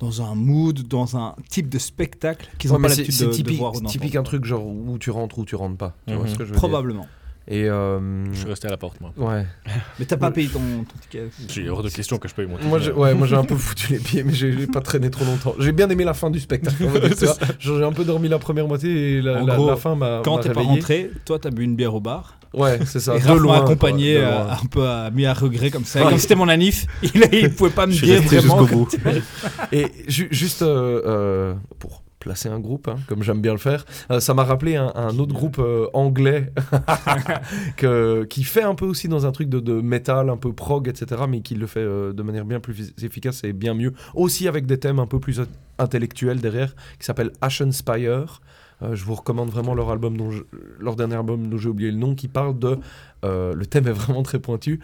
dans 0.00 0.20
un 0.20 0.34
mood, 0.34 0.82
dans 0.88 1.16
un 1.16 1.36
type 1.48 1.68
de 1.68 1.78
spectacle 1.78 2.48
qu'ils 2.58 2.72
n'ont 2.72 2.80
pas 2.80 2.88
l'habitude 2.88 3.14
de, 3.16 3.52
voir 3.54 3.72
c'est 3.76 3.84
typique 3.84 4.16
un 4.16 4.24
truc 4.24 4.44
genre 4.44 4.66
où 4.66 4.98
tu 4.98 5.10
rentres 5.12 5.38
ou 5.38 5.44
tu 5.44 5.54
rentres 5.54 5.76
pas. 5.76 5.94
Tu 6.08 6.14
vois 6.14 6.24
Mhm. 6.24 6.28
ce 6.28 6.34
que 6.38 6.44
je 6.44 6.48
veux 6.48 6.54
dire? 6.54 6.58
Probablement. 6.58 7.06
Et. 7.48 7.68
euh, 7.68 8.32
Je 8.32 8.38
suis 8.38 8.48
resté 8.48 8.68
à 8.68 8.70
la 8.70 8.76
porte, 8.76 9.00
moi. 9.00 9.12
Ouais. 9.16 9.44
Mais 9.98 10.04
t'as 10.04 10.16
pas 10.16 10.30
payé 10.30 10.48
ton, 10.48 10.58
ton 10.60 10.98
ticket. 11.00 11.28
J'ai 11.48 11.68
hors 11.68 11.82
de 11.82 11.88
question 11.88 12.18
que 12.18 12.28
je 12.28 12.34
paye 12.34 12.46
mon 12.46 12.56
ticket. 12.56 12.68
Moi, 12.68 12.78
ouais, 12.80 13.14
moi 13.14 13.26
j'ai 13.26 13.36
un 13.36 13.44
peu 13.44 13.56
foutu 13.56 13.92
les 13.92 13.98
pieds, 13.98 14.22
mais 14.22 14.32
j'ai 14.32 14.66
pas 14.66 14.80
traîné 14.80 15.10
trop 15.10 15.24
longtemps. 15.24 15.54
J'ai 15.58 15.72
bien 15.72 15.88
aimé 15.90 16.04
la 16.04 16.14
fin 16.14 16.30
du 16.30 16.40
spectacle. 16.40 16.76
J'ai 17.58 17.84
un 17.84 17.92
peu 17.92 18.04
dormi 18.04 18.28
la 18.28 18.38
première 18.38 18.66
moitié 18.68 19.18
et 19.18 19.22
la, 19.22 19.40
gros, 19.42 19.68
la 19.68 19.76
fin 19.76 19.94
m'a 19.94 20.20
Quand 20.24 20.38
t'es 20.38 20.50
pas 20.50 20.62
rentré, 20.62 21.10
toi 21.24 21.38
t'as 21.38 21.50
bu 21.50 21.64
une 21.64 21.76
bière 21.76 21.94
au 21.94 22.00
bar. 22.00 22.38
Ouais, 22.54 22.78
c'est 22.84 23.00
ça. 23.00 23.16
Et 23.16 23.20
de 23.20 23.32
loin, 23.32 23.58
quoi, 23.60 23.64
accompagné 23.66 24.18
euh, 24.18 24.42
un 24.50 24.66
peu 24.70 24.86
à, 24.86 25.10
mis 25.10 25.24
à 25.24 25.32
regret 25.32 25.70
comme 25.70 25.84
ça. 25.86 26.00
Et 26.00 26.02
Ouais. 26.04 26.10
Comme 26.10 26.18
c'était 26.18 26.34
mon 26.34 26.48
anif, 26.48 26.86
il, 27.02 27.10
il 27.32 27.50
pouvait 27.54 27.70
pas 27.70 27.86
me 27.86 27.92
Je 27.92 27.96
suis 27.96 28.06
dire 28.08 28.20
vraiment. 28.22 28.58
jusqu'au 28.66 28.76
bout. 28.76 28.88
Et 29.72 29.86
ju- 30.06 30.28
juste 30.30 30.60
euh, 30.62 31.00
euh, 31.06 31.54
pour 31.78 32.01
placer 32.22 32.48
un 32.48 32.60
groupe, 32.60 32.88
hein, 32.88 32.96
comme 33.08 33.22
j'aime 33.22 33.40
bien 33.40 33.52
le 33.52 33.58
faire. 33.58 33.84
Euh, 34.10 34.20
ça 34.20 34.32
m'a 34.32 34.44
rappelé 34.44 34.76
un, 34.76 35.18
autre 35.18 35.34
groupe 35.34 35.58
euh, 35.58 35.88
anglais 35.92 36.52
qui 38.28 38.44
fait 38.44 38.62
un 38.62 38.74
peu 38.74 38.86
aussi 38.86 39.08
dans 39.08 39.26
un 39.26 39.32
truc 39.32 39.48
de, 39.48 39.60
de 39.60 39.80
métal, 39.80 40.30
un 40.30 40.36
peu 40.36 40.52
prog, 40.52 40.88
etc., 40.88 41.22
mais 41.28 41.40
qui 41.40 41.56
le 41.56 41.66
fait 41.66 41.80
euh, 41.80 42.12
de 42.12 42.22
manière 42.22 42.44
bien 42.44 42.60
plus 42.60 42.94
efficace 43.02 43.42
et 43.44 43.52
bien 43.52 43.74
mieux. 43.74 43.92
Aussi 44.14 44.46
avec 44.46 44.66
des 44.66 44.78
thèmes 44.78 45.00
un 45.00 45.06
peu 45.06 45.18
plus 45.18 45.40
intellectuels 45.78 46.40
derrière, 46.40 46.74
qui 46.98 47.04
s'appelle 47.04 47.32
Ashen 47.40 47.72
Spire. 47.72 48.40
Je 48.92 49.04
vous 49.04 49.14
recommande 49.14 49.48
vraiment 49.48 49.74
leur 49.74 49.90
album, 49.90 50.16
leur 50.80 50.96
dernier 50.96 51.14
album 51.14 51.48
dont 51.48 51.56
j'ai 51.56 51.68
oublié 51.68 51.92
le 51.92 51.98
nom, 51.98 52.16
qui 52.16 52.26
parle 52.26 52.58
de. 52.58 52.78
le 53.22 53.64
thème 53.64 53.86
est 53.86 53.92
vraiment 53.92 54.24
très 54.24 54.40
pointu. 54.40 54.80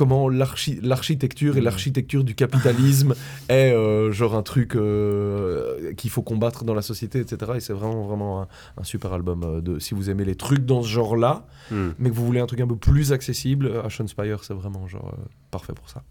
Comment 0.00 0.30
l'archi- 0.30 0.78
l'architecture 0.82 1.58
et 1.58 1.60
l'architecture 1.60 2.24
du 2.24 2.34
capitalisme 2.34 3.14
est 3.50 3.70
euh, 3.74 4.10
genre 4.12 4.34
un 4.34 4.42
truc 4.42 4.74
euh, 4.74 5.92
qu'il 5.92 6.08
faut 6.08 6.22
combattre 6.22 6.64
dans 6.64 6.72
la 6.72 6.80
société, 6.80 7.20
etc. 7.20 7.52
Et 7.56 7.60
c'est 7.60 7.74
vraiment 7.74 8.02
vraiment 8.06 8.40
un, 8.40 8.48
un 8.78 8.84
super 8.84 9.12
album. 9.12 9.42
euh, 9.44 9.60
de, 9.60 9.78
si 9.78 9.92
vous 9.92 10.08
aimez 10.08 10.24
les 10.24 10.36
trucs 10.36 10.64
dans 10.64 10.82
ce 10.82 10.88
genre-là, 10.88 11.44
Hmm. 11.70 11.90
mais 11.98 12.08
que 12.08 12.14
vous 12.14 12.24
voulez 12.24 12.40
un 12.40 12.46
truc 12.46 12.60
un 12.60 12.66
peu 12.66 12.76
plus 12.76 13.12
accessible, 13.12 13.70
Ashen 13.84 14.08
Spire, 14.08 14.42
c'est 14.42 14.54
vraiment 14.54 14.88
genre 14.88 15.12
euh, 15.18 15.22
parfait 15.50 15.74
pour 15.74 15.88
ça. 15.90 16.02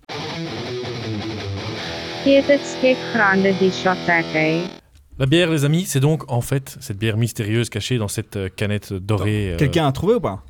La 5.18 5.26
bière, 5.26 5.50
les 5.50 5.66
amis, 5.66 5.86
c'est 5.86 6.00
donc 6.00 6.32
en 6.32 6.42
fait 6.42 6.78
cette 6.80 6.98
bière 7.00 7.18
mystérieuse 7.18 7.70
cachée 7.70 7.98
dans 7.98 8.08
cette 8.08 8.56
canette 8.56 8.94
dorée. 8.94 9.54
euh, 9.54 9.58
Quelqu'un 9.58 9.88
a 9.88 9.92
trouvé 9.92 10.14
ou 10.14 10.20
pas? 10.20 10.44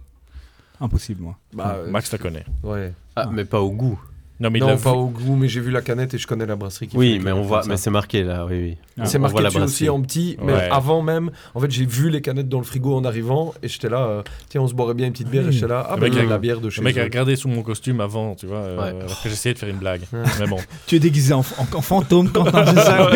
Impossible, 0.82 1.22
moi. 1.22 1.38
Bah, 1.54 1.78
Max 1.90 2.12
la 2.12 2.18
connaît. 2.18 2.46
Ouais. 2.64 2.94
Ah, 3.22 3.30
mais 3.32 3.46
pas 3.46 3.60
au 3.60 3.72
goût. 3.72 4.00
Non, 4.40 4.50
mais 4.50 4.60
il 4.60 4.66
non, 4.66 4.78
pas 4.78 4.92
vu. 4.94 4.98
au 4.98 5.08
goût, 5.08 5.36
mais 5.36 5.48
j'ai 5.50 5.60
vu 5.60 5.70
la 5.70 5.82
canette 5.82 6.14
et 6.14 6.18
je 6.18 6.26
connais 6.26 6.46
la 6.46 6.56
brasserie 6.56 6.88
qui 6.88 6.96
Oui, 6.96 7.20
mais 7.22 7.32
on 7.34 7.42
voit, 7.42 7.62
mais 7.68 7.76
c'est 7.78 7.90
marqué 7.90 8.24
là, 8.24 8.46
oui, 8.46 8.56
oui. 8.62 8.78
Ah. 9.02 9.06
C'est 9.06 9.18
On 9.18 9.22
marqué 9.22 9.44
dessus 9.44 9.60
aussi 9.62 9.90
en 9.90 10.02
petit, 10.02 10.38
mais 10.42 10.54
Ouais. 10.54 10.70
avant 10.72 11.02
même, 11.02 11.30
en 11.56 11.60
fait, 11.60 11.70
j'ai 11.72 11.86
vu 11.86 12.10
les 12.10 12.22
canettes 12.22 12.48
dans 12.50 12.58
le 12.60 12.64
frigo 12.64 12.96
en 12.96 13.04
arrivant 13.04 13.54
et 13.64 13.68
j'étais 13.68 13.90
là, 13.90 14.00
euh, 14.00 14.22
tiens, 14.50 14.62
on 14.62 14.68
se 14.68 14.74
boirait 14.74 14.94
bien 14.94 15.08
une 15.08 15.14
petite 15.14 15.30
bière 15.30 15.48
et 15.48 15.52
j'étais 15.52 15.68
là, 15.68 15.86
ah 15.90 15.96
bah, 15.96 16.02
mec 16.04 16.14
il 16.14 16.16
y 16.16 16.20
a 16.20 16.22
a- 16.22 16.26
de 16.26 16.30
la 16.30 16.38
bière 16.38 16.60
de 16.62 16.70
chez 16.70 16.80
Le 16.82 16.86
mec 16.86 16.98
a 16.98 17.04
regardé 17.04 17.36
sous 17.36 17.48
mon 17.50 17.62
costume 17.64 18.00
avant, 18.02 18.36
tu 18.36 18.46
vois, 18.46 18.58
euh, 18.60 18.78
Ouais. 18.78 18.90
alors 19.04 19.22
que 19.22 19.30
j'essayais 19.30 19.54
de 19.54 19.60
faire 19.60 19.70
une 19.70 19.78
blague. 19.78 20.02
Ouais. 20.14 20.20
Mais 20.40 20.48
bon. 20.48 20.58
Tu 20.88 20.96
es 20.96 21.00
déguisé 21.00 21.34
en, 21.34 21.40
en- 21.40 21.78
en 21.78 21.82
fantôme 21.82 22.30
quand 22.32 22.46
t'as 22.46 22.66
ça. 22.76 23.08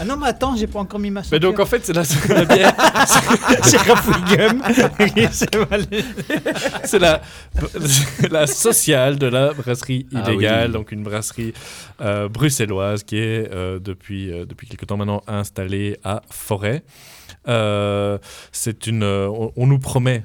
Ah 0.00 0.04
non, 0.04 0.16
mais 0.16 0.26
attends, 0.28 0.56
j'ai 0.56 0.66
pas 0.66 0.80
encore 0.80 0.98
mis 1.00 1.10
ma 1.10 1.22
Mais 1.30 1.38
donc 1.40 1.60
en 1.60 1.66
fait, 1.66 1.84
c'est 1.84 1.92
la, 1.92 2.02
la 2.34 2.44
bière, 2.56 2.72
c'est 3.62 3.76
Rafouigum. 3.78 4.62
C'est 6.84 6.98
la, 6.98 7.20
c'est 7.86 8.30
la 8.32 8.46
sociale 8.46 9.18
de 9.18 9.26
la 9.26 9.52
brasserie 9.52 10.06
Ah 10.14 10.22
oui. 10.66 10.72
donc 10.72 10.92
une 10.92 11.02
brasserie 11.02 11.52
euh, 12.00 12.28
bruxelloise 12.28 13.02
qui 13.04 13.16
est 13.18 13.52
euh, 13.52 13.78
depuis, 13.78 14.30
euh, 14.32 14.44
depuis 14.46 14.66
quelque 14.68 14.84
temps 14.86 14.96
maintenant 14.96 15.22
installée 15.26 15.98
à 16.04 16.22
Forêt. 16.30 16.82
Euh, 17.48 18.18
c'est 18.52 18.86
une, 18.86 19.02
euh, 19.02 19.28
on, 19.28 19.52
on 19.56 19.66
nous 19.66 19.78
promet. 19.78 20.24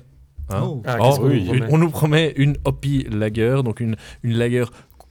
hein. 0.50 0.62
Oh. 0.64 0.84
Ah, 0.86 0.98
Oh, 1.00 1.18
oui, 1.22 1.44
nous 1.44 1.46
promet 1.46 1.58
une- 1.60 1.68
on 1.74 1.78
nous 1.78 1.90
promet 1.90 2.34
une 2.36 2.56
Hoppy 2.66 3.08
Lager, 3.12 3.62
donc 3.64 3.80
une, 3.80 3.96
une 4.24 4.38
lager 4.38 4.66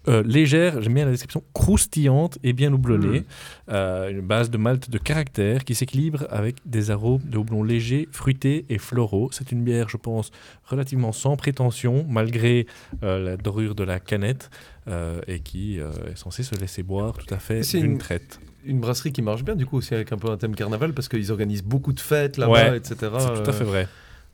euh, 0.08 0.22
légère, 0.24 0.80
j'aime 0.82 0.94
bien 0.94 1.04
la 1.04 1.10
description, 1.10 1.42
croustillante 1.54 2.38
et 2.42 2.52
bien 2.52 2.72
houblonnée. 2.72 3.20
Hmm. 3.20 3.24
Euh, 3.70 4.10
une 4.10 4.20
base 4.20 4.50
de 4.50 4.58
malt 4.58 4.90
de 4.90 4.98
caractère 4.98 5.64
qui 5.64 5.74
s'équilibre 5.74 6.26
avec 6.30 6.56
des 6.66 6.90
arômes 6.90 7.22
de 7.24 7.38
houblon 7.38 7.62
légers, 7.62 8.08
fruités 8.12 8.64
et 8.68 8.78
floraux. 8.78 9.30
C'est 9.32 9.52
une 9.52 9.62
bière, 9.64 9.88
je 9.88 9.96
pense, 9.96 10.30
relativement 10.64 11.12
sans 11.12 11.36
prétention, 11.36 12.04
malgré 12.08 12.66
euh, 13.02 13.18
la 13.18 13.36
dorure 13.36 13.74
de 13.74 13.84
la 13.84 14.00
canette, 14.00 14.50
euh, 14.88 15.20
et 15.26 15.40
qui 15.40 15.80
euh, 15.80 15.90
est 16.12 16.16
censée 16.16 16.42
se 16.42 16.54
laisser 16.56 16.82
boire 16.82 17.14
tout 17.14 17.32
à 17.32 17.38
fait 17.38 17.62
C'est 17.62 17.78
d'une 17.80 17.92
une- 17.92 17.98
traite. 17.98 18.40
Une 18.66 18.80
brasserie 18.80 19.12
qui 19.12 19.20
marche 19.20 19.44
bien, 19.44 19.56
du 19.56 19.66
coup, 19.66 19.76
aussi 19.76 19.94
avec 19.94 20.10
un 20.12 20.16
peu 20.16 20.30
un 20.30 20.38
thème 20.38 20.54
carnaval 20.54 20.94
parce 20.94 21.06
qu'ils 21.08 21.30
organisent 21.30 21.62
beaucoup 21.64 21.92
de 21.92 22.00
fêtes 22.00 22.38
là-bas, 22.38 22.70
Ouais, 22.70 22.76
etc. 22.78 22.96
C'est 23.18 23.42
tout 23.42 23.50
à 23.50 23.52
fait 23.52 23.64
vrai. 23.64 23.86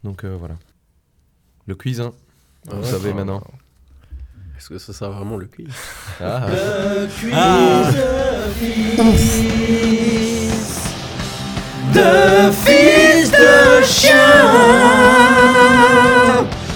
Donc 0.04 0.22
euh, 0.24 0.36
voilà. 0.38 0.56
Le 1.66 1.74
quiz, 1.74 2.00
hein. 2.00 2.12
Vous 2.66 2.76
Ouais. 2.78 2.84
savez 2.84 3.12
maintenant. 3.12 3.42
Est-ce 4.60 4.68
que 4.68 4.76
ce 4.76 4.92
sera 4.92 5.08
vraiment 5.08 5.38
le 5.38 5.46
quiz 5.46 5.68
Ah. 6.20 6.46
Ah. 7.32 7.90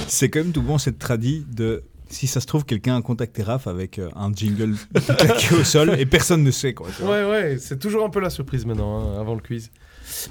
C'est 0.08 0.28
quand 0.28 0.40
même 0.40 0.52
tout 0.52 0.62
bon 0.62 0.78
cette 0.78 0.98
tradie 0.98 1.44
de 1.52 1.82
si 2.08 2.26
ça 2.28 2.40
se 2.40 2.46
trouve 2.46 2.64
quelqu'un 2.64 2.96
a 2.96 3.02
contacté 3.02 3.42
Raph 3.42 3.66
avec 3.66 3.98
euh, 3.98 4.08
un 4.14 4.32
jingle 4.32 4.76
claqué 5.18 5.54
au 5.56 5.64
sol 5.64 5.96
et 5.98 6.06
personne 6.06 6.44
ne 6.44 6.50
sait 6.52 6.72
quoi. 6.72 6.86
Ouais, 7.02 7.24
ouais, 7.28 7.56
c'est 7.58 7.78
toujours 7.78 8.04
un 8.04 8.10
peu 8.10 8.20
la 8.20 8.30
surprise 8.30 8.64
maintenant, 8.66 9.00
hein, 9.16 9.20
avant 9.20 9.34
le 9.34 9.40
quiz. 9.40 9.70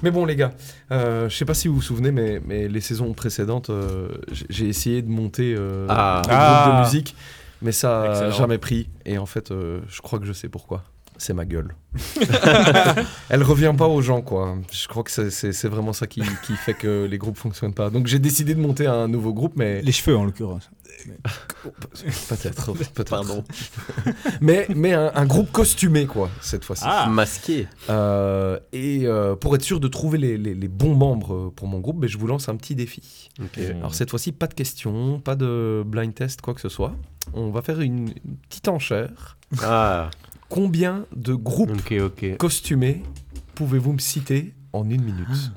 Mais 0.02 0.10
bon, 0.10 0.24
les 0.24 0.36
gars, 0.36 0.52
euh, 0.92 1.28
je 1.28 1.36
sais 1.36 1.44
pas 1.44 1.52
si 1.52 1.68
vous 1.68 1.74
vous 1.74 1.82
souvenez, 1.82 2.10
mais, 2.12 2.40
mais 2.46 2.68
les 2.68 2.80
saisons 2.80 3.12
précédentes, 3.12 3.68
euh, 3.70 4.08
j'ai- 4.32 4.46
j'ai 4.48 4.66
essayé 4.68 5.02
de 5.02 5.10
monter 5.10 5.54
euh, 5.58 5.86
Ah. 5.90 6.18
un 6.18 6.22
groupe 6.22 6.32
Ah. 6.32 6.72
de 6.78 6.84
musique, 6.86 7.14
mais 7.62 7.72
ça 7.72 8.02
a 8.02 8.10
Excellent. 8.10 8.30
jamais 8.32 8.58
pris. 8.58 8.88
Et 9.04 9.18
en 9.18 9.26
fait, 9.26 9.50
euh, 9.50 9.80
je 9.88 10.00
crois 10.02 10.18
que 10.18 10.26
je 10.26 10.32
sais 10.32 10.48
pourquoi. 10.48 10.82
C'est 11.16 11.32
ma 11.32 11.44
gueule. 11.44 11.76
Elle 13.30 13.44
revient 13.44 13.72
pas 13.78 13.86
aux 13.86 14.02
gens, 14.02 14.20
quoi. 14.20 14.56
Je 14.72 14.88
crois 14.88 15.04
que 15.04 15.10
c'est- 15.12 15.68
vraiment 15.68 15.92
ça 15.92 16.08
qui, 16.08 16.22
qui 16.44 16.54
fait 16.56 16.74
que 16.74 17.04
les 17.08 17.18
groupes 17.18 17.36
fonctionnent 17.38 17.72
pas. 17.72 17.88
Donc 17.88 18.08
j'ai 18.08 18.18
décidé 18.18 18.54
de 18.54 18.60
monter 18.60 18.86
un 18.88 19.06
nouveau 19.06 19.32
groupe, 19.32 19.52
mais 19.54 19.80
Les 19.82 19.92
cheveux 19.92 20.16
en 20.16 20.24
l'occurrence. 20.24 20.68
peut-être, 22.28 22.72
peut-être. 22.72 23.10
Pardon. 23.10 23.44
mais 24.40 24.66
mais 24.74 24.92
un, 24.92 25.12
un 25.14 25.26
groupe 25.26 25.50
costumé, 25.52 26.06
quoi, 26.06 26.30
cette 26.40 26.64
fois-ci. 26.64 26.84
Masqué. 27.08 27.68
Euh, 27.90 28.58
et 28.72 29.02
euh, 29.06 29.34
pour 29.36 29.54
être 29.54 29.62
sûr 29.62 29.80
de 29.80 29.88
trouver 29.88 30.18
les, 30.18 30.36
les- 30.36 30.54
les 30.54 30.68
bons 30.68 30.94
membres 30.94 31.34
euh, 31.34 31.52
pour 31.54 31.68
mon 31.68 31.80
groupe, 31.80 32.00
ben, 32.00 32.08
je 32.08 32.18
vous 32.18 32.26
lance 32.26 32.48
un 32.48 32.56
petit 32.56 32.74
défi. 32.74 33.28
Alors 33.78 33.94
cette 33.94 34.10
fois-ci, 34.10 34.32
pas 34.32 34.46
de 34.46 34.54
questions, 34.54 35.20
pas 35.20 35.36
de 35.36 35.82
blind 35.86 36.14
test, 36.14 36.40
quoi 36.40 36.54
que 36.54 36.60
ce 36.60 36.68
soit. 36.68 36.92
On 37.32 37.50
va 37.50 37.62
faire 37.62 37.80
une, 37.80 38.08
une 38.24 38.36
petite 38.48 38.68
enchère. 38.68 39.36
Ah, 39.62 40.10
Combien 40.48 41.06
de 41.16 41.34
groupes 41.34 41.70
costumés 42.36 43.02
pouvez-vous 43.54 43.92
me 43.94 43.98
citer 43.98 44.54
en 44.72 44.88
une 44.90 45.02
minute 45.02 45.52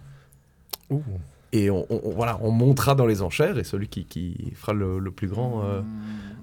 Et 1.51 1.69
on, 1.69 1.85
on- 1.91 2.01
on- 2.03 2.11
voilà, 2.15 2.39
on 2.41 2.51
montera 2.51 2.95
dans 2.95 3.05
les 3.05 3.21
enchères 3.21 3.57
et 3.57 3.63
celui 3.63 3.87
qui, 3.89 4.05
qui 4.05 4.51
fera 4.55 4.73
le, 4.73 4.99
le 4.99 5.11
plus 5.11 5.27
grand, 5.27 5.63
euh, 5.63 5.81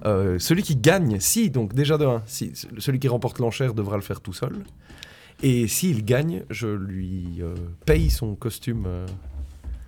euh, 0.05 0.39
celui 0.39 0.63
qui 0.63 0.77
gagne, 0.77 1.19
si 1.21 1.51
donc 1.51 1.75
déjà 1.75 1.97
de 1.99 2.05
un, 2.07 2.23
si, 2.27 2.53
celui 2.79 2.99
qui 2.99 3.09
remporte 3.09 3.39
l'enchère 3.39 3.75
devra 3.75 3.97
le 3.97 4.03
faire 4.03 4.21
tout 4.21 4.33
seul. 4.33 4.65
Et 5.43 5.67
s'il 5.69 6.05
gagne, 6.05 6.45
je 6.51 6.69
lui 6.69 7.39
euh, 7.41 7.55
paye 7.87 8.11
son 8.11 8.35
costume. 8.35 8.87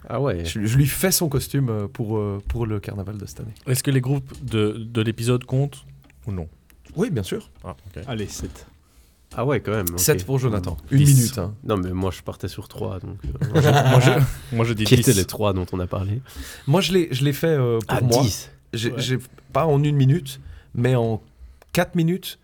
Ah 0.08 0.20
ouais. 0.20 0.44
je, 0.44 0.64
je 0.64 0.76
lui 0.76 0.86
fais 0.86 1.10
son 1.10 1.28
costume 1.28 1.68
euh, 1.68 1.88
pour, 1.88 2.16
euh, 2.18 2.42
pour 2.48 2.66
le 2.66 2.78
carnaval 2.80 3.18
de 3.18 3.26
cette 3.26 3.40
année. 3.40 3.54
Est-ce 3.66 3.82
que 3.82 3.90
les 3.90 4.00
groupes 4.00 4.32
de, 4.44 4.72
de 4.78 5.00
l'épisode 5.02 5.44
comptent 5.44 5.84
ou 6.26 6.32
non? 6.32 6.48
Oui, 6.96 7.10
bien 7.10 7.22
sûr. 7.22 7.50
Ah, 7.64 7.70
ok. 7.96 8.02
Allez, 8.06 8.26
7. 8.26 8.66
Ah 9.36 9.44
ouais, 9.44 9.60
quand 9.60 9.72
même. 9.72 9.86
ok. 9.90 9.98
7 9.98 10.24
pour 10.24 10.38
Jonathan. 10.38 10.76
Une 10.90 11.02
Dix. 11.04 11.14
minute. 11.16 11.38
hein. 11.38 11.52
Non, 11.64 11.76
mais 11.76 11.90
moi 11.92 12.10
je 12.10 12.22
partais 12.22 12.48
sur 12.48 12.68
3. 12.68 13.00
Donc, 13.00 13.18
euh, 13.24 13.60
moi, 13.90 14.00
je, 14.00 14.54
moi, 14.56 14.64
je 14.64 14.72
dis 14.72 14.84
qui 14.84 14.94
étaient 14.94 15.12
10. 15.12 15.18
les 15.18 15.24
3 15.24 15.52
dont 15.52 15.66
on 15.72 15.80
a 15.80 15.86
parlé? 15.86 16.22
Moi, 16.66 16.80
je 16.80 16.92
l'ai 16.92 17.08
je 17.10 17.24
l'ai 17.24 17.32
fait 17.32 17.48
euh, 17.48 17.78
pour 17.80 17.88
Ah, 17.88 18.00
moi. 18.00 18.22
10. 18.22 18.50
J'ai 18.72 18.90
Ouais. 18.92 19.22
pas 19.52 19.66
en 19.66 19.82
une 19.82 19.96
minute, 19.96 20.40
mais 20.74 20.94
en 20.94 21.20
4 21.72 21.94
minutes, 21.96 22.38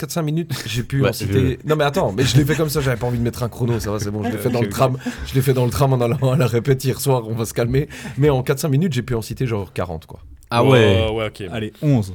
4-5 0.00 0.22
minutes, 0.22 0.52
j'ai 0.66 0.82
pu 0.82 1.00
Ouais, 1.02 1.10
en 1.10 1.12
citer. 1.12 1.58
Non, 1.64 1.76
mais 1.76 1.84
attends, 1.84 2.12
mais 2.12 2.24
je 2.24 2.36
l'ai 2.36 2.44
fait 2.44 2.54
comme 2.56 2.68
ça, 2.68 2.80
j'avais 2.80 2.96
pas 2.96 3.06
envie 3.06 3.18
de 3.18 3.22
mettre 3.22 3.42
un 3.42 3.48
chrono, 3.48 3.78
ça 3.80 3.90
va, 3.90 3.98
c'est 3.98 4.10
bon, 4.10 4.22
je 4.24 4.30
l'ai 4.30 4.38
fait 4.38 4.50
dans 4.50 4.60
le 4.60 4.68
tram. 4.70 4.96
Je 5.26 5.34
l'ai 5.34 5.42
fait 5.42 5.52
dans 5.54 5.64
le 5.64 5.70
tram 5.70 5.92
en 5.92 6.00
allant 6.00 6.32
à 6.32 6.36
la 6.36 6.46
répète 6.46 6.84
hier 6.84 7.00
soir, 7.00 7.22
on 7.28 7.34
va 7.34 7.44
se 7.44 7.54
calmer. 7.54 7.88
Mais 8.18 8.30
en 8.30 8.42
4-5 8.42 8.68
minutes, 8.68 8.92
j'ai 8.92 9.02
pu 9.02 9.14
en 9.14 9.22
citer 9.22 9.46
genre 9.46 9.72
40, 9.72 10.06
quoi. 10.06 10.20
Ah 10.50 10.62
Oh, 10.64 10.70
ouais. 10.72 11.08
ouais, 11.10 11.26
ok. 11.26 11.42
Allez, 11.50 11.72
11. 11.82 12.14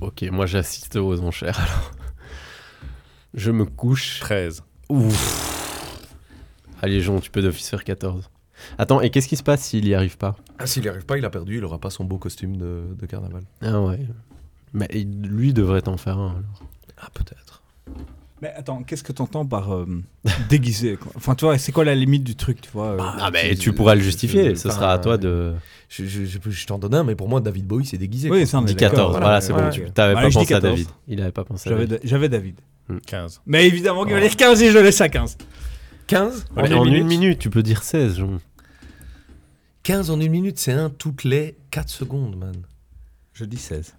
Ok, 0.00 0.22
moi 0.32 0.46
j'assiste 0.46 0.96
aux 0.96 1.20
enchères 1.20 1.58
alors. 1.60 1.90
Je 3.34 3.50
me 3.50 3.64
couche. 3.64 4.20
13. 4.20 4.62
Allez, 6.82 7.00
Jean, 7.00 7.18
tu 7.20 7.30
peux 7.30 7.42
d'office 7.42 7.68
faire 7.68 7.84
14. 7.84 8.30
Attends, 8.78 9.00
et 9.00 9.10
qu'est-ce 9.10 9.28
qui 9.28 9.36
se 9.36 9.42
passe 9.42 9.62
s'il 9.62 9.86
y 9.88 9.94
arrive 9.94 10.16
pas? 10.16 10.36
Ah, 10.58 10.66
s'il 10.66 10.82
n'y 10.82 10.88
arrive 10.88 11.04
pas, 11.04 11.18
il 11.18 11.24
a 11.24 11.30
perdu, 11.30 11.58
il 11.58 11.64
aura 11.64 11.78
pas 11.78 11.90
son 11.90 12.04
beau 12.04 12.18
costume 12.18 12.56
de, 12.56 12.82
de 12.98 13.06
carnaval. 13.06 13.42
Ah 13.62 13.80
ouais. 13.80 14.00
Mais 14.74 14.88
il- 14.92 15.22
lui 15.22 15.52
devrait 15.54 15.88
en 15.88 15.96
faire 15.96 16.18
un 16.18 16.30
alors. 16.32 16.62
Ah, 16.98 17.08
peut-être. 17.14 17.62
Mais 18.42 18.52
attends, 18.56 18.82
qu'est-ce 18.82 19.02
que 19.04 19.12
t'entends 19.12 19.46
par 19.46 19.72
euh, 19.74 19.86
déguisé 20.50 20.96
quoi? 20.96 21.12
Enfin, 21.14 21.34
tu 21.34 21.44
vois, 21.46 21.56
c'est 21.56 21.72
quoi 21.72 21.84
la 21.84 21.94
limite 21.94 22.24
du 22.24 22.34
truc, 22.36 22.60
tu 22.60 22.70
vois 22.72 22.88
euh, 22.92 22.98
Ah, 23.00 23.30
mais 23.32 23.54
tu 23.54 23.72
pourras 23.72 23.94
le 23.94 24.00
justifier, 24.02 24.54
ce 24.56 24.68
sera 24.70 24.92
à 24.92 24.98
toi 24.98 25.16
de. 25.16 25.54
Je, 25.88 26.04
je, 26.06 26.24
je, 26.24 26.38
je 26.50 26.66
t'en 26.66 26.78
donne 26.78 26.94
un, 26.94 27.04
mais 27.04 27.14
pour 27.14 27.28
moi, 27.28 27.40
David 27.40 27.66
Bowie, 27.66 27.86
c'est 27.86 27.96
déguisé. 27.98 28.28
Oui, 28.30 28.46
ça, 28.46 28.58
on 28.58 28.62
est 28.62 28.66
Dis 28.66 28.74
d'accord, 28.74 29.12
14, 29.12 29.18
voilà, 29.20 29.40
c'est 29.40 29.52
ouais, 29.52 29.58
bon. 29.60 29.64
ouais. 29.66 29.70
Tu 29.70 29.90
t'avais 29.92 30.14
pas 30.14 30.22
pensé 30.22 30.38
à 30.38 30.44
14. 30.46 30.62
David. 30.62 30.88
Il 31.08 31.22
avait 31.22 31.30
pas 31.32 31.44
pensé 31.44 31.68
à 31.68 31.72
J'avais 31.72 31.86
David. 31.86 32.02
Da- 32.02 32.08
J'avais 32.08 32.28
David. 32.28 32.54
15. 33.06 33.40
Mais 33.46 33.66
évidemment 33.66 34.04
qu'il 34.04 34.12
va 34.14 34.20
dire 34.20 34.36
15 34.36 34.62
et 34.62 34.70
je 34.72 34.78
laisse 34.78 35.00
à 35.00 35.08
15. 35.08 35.38
15 36.08 36.44
Ouais, 36.56 36.72
en 36.74 36.84
une 36.84 37.06
minute, 37.06 37.38
tu 37.38 37.48
peux 37.48 37.62
dire 37.62 37.82
16, 37.82 38.16
Jean. 38.16 38.38
15 39.84 40.10
en 40.10 40.20
une 40.20 40.32
minute, 40.32 40.58
c'est 40.58 40.72
un 40.72 40.90
toutes 40.90 41.24
les 41.24 41.56
4 41.70 41.88
secondes, 41.88 42.36
man. 42.36 42.54
Je 43.34 43.44
dis 43.44 43.56
16. 43.56 43.94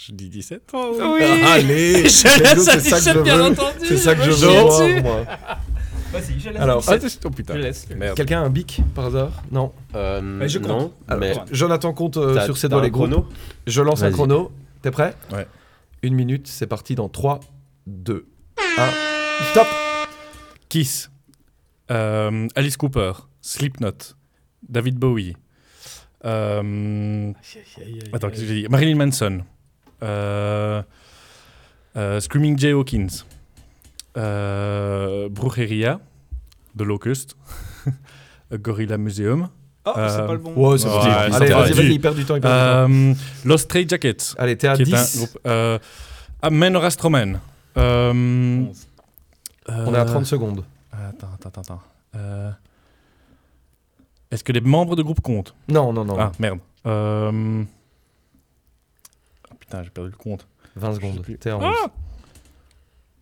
Je 0.06 0.12
dis 0.12 0.28
17. 0.30 0.62
Allez, 0.72 2.08
Je 2.08 2.42
laisse 2.42 2.68
à 2.68 2.80
c'est 2.80 2.88
ça 2.90 2.96
que 2.98 3.00
17, 3.00 3.14
je 3.16 3.20
bien 3.22 3.36
veux. 3.36 3.42
entendu, 3.44 3.86
C'est 3.86 3.96
ça 3.98 4.14
que 4.14 4.22
je 4.22 4.30
veux 4.30 4.60
voir, 4.60 5.02
moi. 5.02 5.24
Vas-y, 6.12 6.40
je 6.40 6.48
laisse. 6.48 6.60
Alors, 6.62 6.82
Ah, 6.88 6.94
oh 7.24 7.30
putain. 7.30 7.54
Je 7.54 7.58
laisse. 7.58 7.86
Merde. 7.94 8.16
quelqu'un 8.16 8.40
a 8.42 8.44
un 8.46 8.50
bic 8.50 8.80
par 8.94 9.06
hasard? 9.06 9.42
Non. 9.52 9.72
Euh, 9.94 10.20
Mais 10.22 10.48
je 10.48 10.58
compte. 10.58 10.68
non, 10.68 10.92
Alors, 11.06 11.20
mais 11.20 11.34
Jonathan 11.52 11.92
compte 11.92 12.16
euh, 12.16 12.44
sur 12.46 12.56
ses 12.56 12.68
doigts 12.68 12.82
les 12.82 12.90
groupes. 12.90 13.10
chrono? 13.10 13.28
Je 13.66 13.82
lance 13.82 14.02
un 14.02 14.10
chrono. 14.10 14.50
T'es 14.82 14.90
prêt? 14.90 15.14
Ouais. 15.32 15.46
Une 16.02 16.14
minute, 16.14 16.48
c'est 16.48 16.66
parti 16.66 16.94
dans 16.94 17.08
3, 17.10 17.40
2, 17.86 18.26
1. 18.78 18.88
Top 19.54 19.66
Kiss. 20.70 21.10
Euh, 21.90 22.48
Alice 22.56 22.76
Cooper. 22.78 23.12
Slipknot. 23.42 24.14
David 24.68 24.96
Bowie. 24.96 25.36
Euh, 26.24 27.32
attends, 28.12 28.28
qu'est-ce 28.30 28.40
que 28.42 28.46
j'ai 28.46 28.62
dit? 28.62 28.66
Marilyn 28.68 28.96
Manson. 28.96 29.42
Euh, 30.02 30.82
euh, 31.96 32.20
Screaming 32.20 32.58
Jay 32.58 32.72
Hawkins. 32.72 33.24
Euh, 34.16 35.28
Brujeria. 35.28 36.00
The 36.76 36.82
Locust. 36.82 37.36
Gorilla 38.52 38.96
Museum. 38.98 39.48
Oh, 39.86 39.92
c'est 39.94 40.00
Euh, 40.00 40.26
pas 40.26 40.32
le 40.34 40.38
bon. 40.38 40.52
Ouais, 40.54 40.78
c'est 40.78 40.86
Ouais, 40.88 40.92
c'est 41.02 41.10
Allez, 41.34 41.48
vas-y, 41.48 41.72
vas-y, 41.72 41.92
il 41.94 42.00
perd 42.00 42.16
du 42.16 42.24
temps. 42.24 42.36
Il 42.36 42.40
perd 42.42 42.88
du 42.88 42.92
temps. 42.92 43.10
Euh, 43.10 43.14
Lost 43.44 43.64
Stray 43.64 43.88
Jackets. 43.88 44.34
Allez, 44.38 44.56
t'es 44.56 44.68
à 44.68 44.74
qui 44.76 44.82
est 44.82 44.94
un 44.94 45.02
10. 45.02 45.16
groupe. 45.18 45.38
Euh, 45.46 45.78
ah, 46.42 46.50
Men 46.50 46.76
or 46.76 46.84
Astromen. 46.84 47.40
Euh, 47.78 48.12
On 49.68 49.94
est 49.94 49.98
à 49.98 50.04
30 50.04 50.26
secondes. 50.26 50.64
Attends, 50.92 51.28
attends, 51.34 51.60
attends. 51.60 51.80
Euh, 52.16 52.50
Est-ce 54.30 54.44
que 54.44 54.52
les 54.52 54.60
membres 54.60 54.96
de 54.96 55.02
groupe 55.02 55.20
comptent? 55.20 55.54
Non, 55.68 55.92
non, 55.92 56.04
non. 56.04 56.16
Ah, 56.18 56.32
merde. 56.38 56.58
Euh... 56.86 57.62
putain, 59.70 59.82
j'ai 59.84 59.90
perdu 59.90 60.10
le 60.10 60.16
compte. 60.16 60.46
20 60.76 60.88
Je 60.88 60.94
sais 60.94 61.00
secondes. 61.00 61.22
plus. 61.22 61.38
T'es 61.38 61.52
en 61.52 61.60
Ah 61.62 61.72
11. 61.84 61.90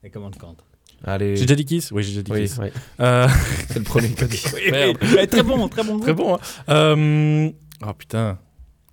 Et 0.04 0.10
comment 0.10 0.30
on 0.34 0.38
compte? 0.38 0.64
Allez. 1.04 1.36
J'ai 1.36 1.42
déjà 1.42 1.54
dit 1.54 1.64
Kiss? 1.64 1.92
Oui, 1.92 2.02
j'ai 2.02 2.10
déjà 2.10 2.22
dit 2.22 2.32
Oui, 2.32 2.42
Kiss. 2.42 2.58
ouais. 2.58 2.72
Euh, 3.00 3.28
c'est 3.68 3.78
le 3.78 3.84
premier 3.84 4.10
que 4.10 4.24
dit. 4.24 4.42
Merde. 4.70 4.98
Très 5.28 5.42
bon, 5.42 5.68
très 5.68 5.84
bon. 5.84 6.00
Très 6.00 6.14
bon. 6.14 6.34
hein. 6.36 6.38
Euh... 6.70 7.50
Oh 7.86 7.92
putain. 7.92 8.38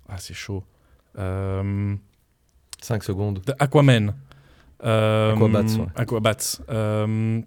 Ah, 0.08 0.16
c'est 0.18 0.34
chaud. 0.34 0.62
Euh... 1.18 1.94
5 2.80 3.02
secondes. 3.02 3.42
The 3.44 3.54
Aquaman. 3.58 4.14
Euh... 4.84 5.32
Aquabats, 5.34 5.62
ouais. 5.62 5.86
Aquabats. 5.96 6.60
Euh... 6.70 7.40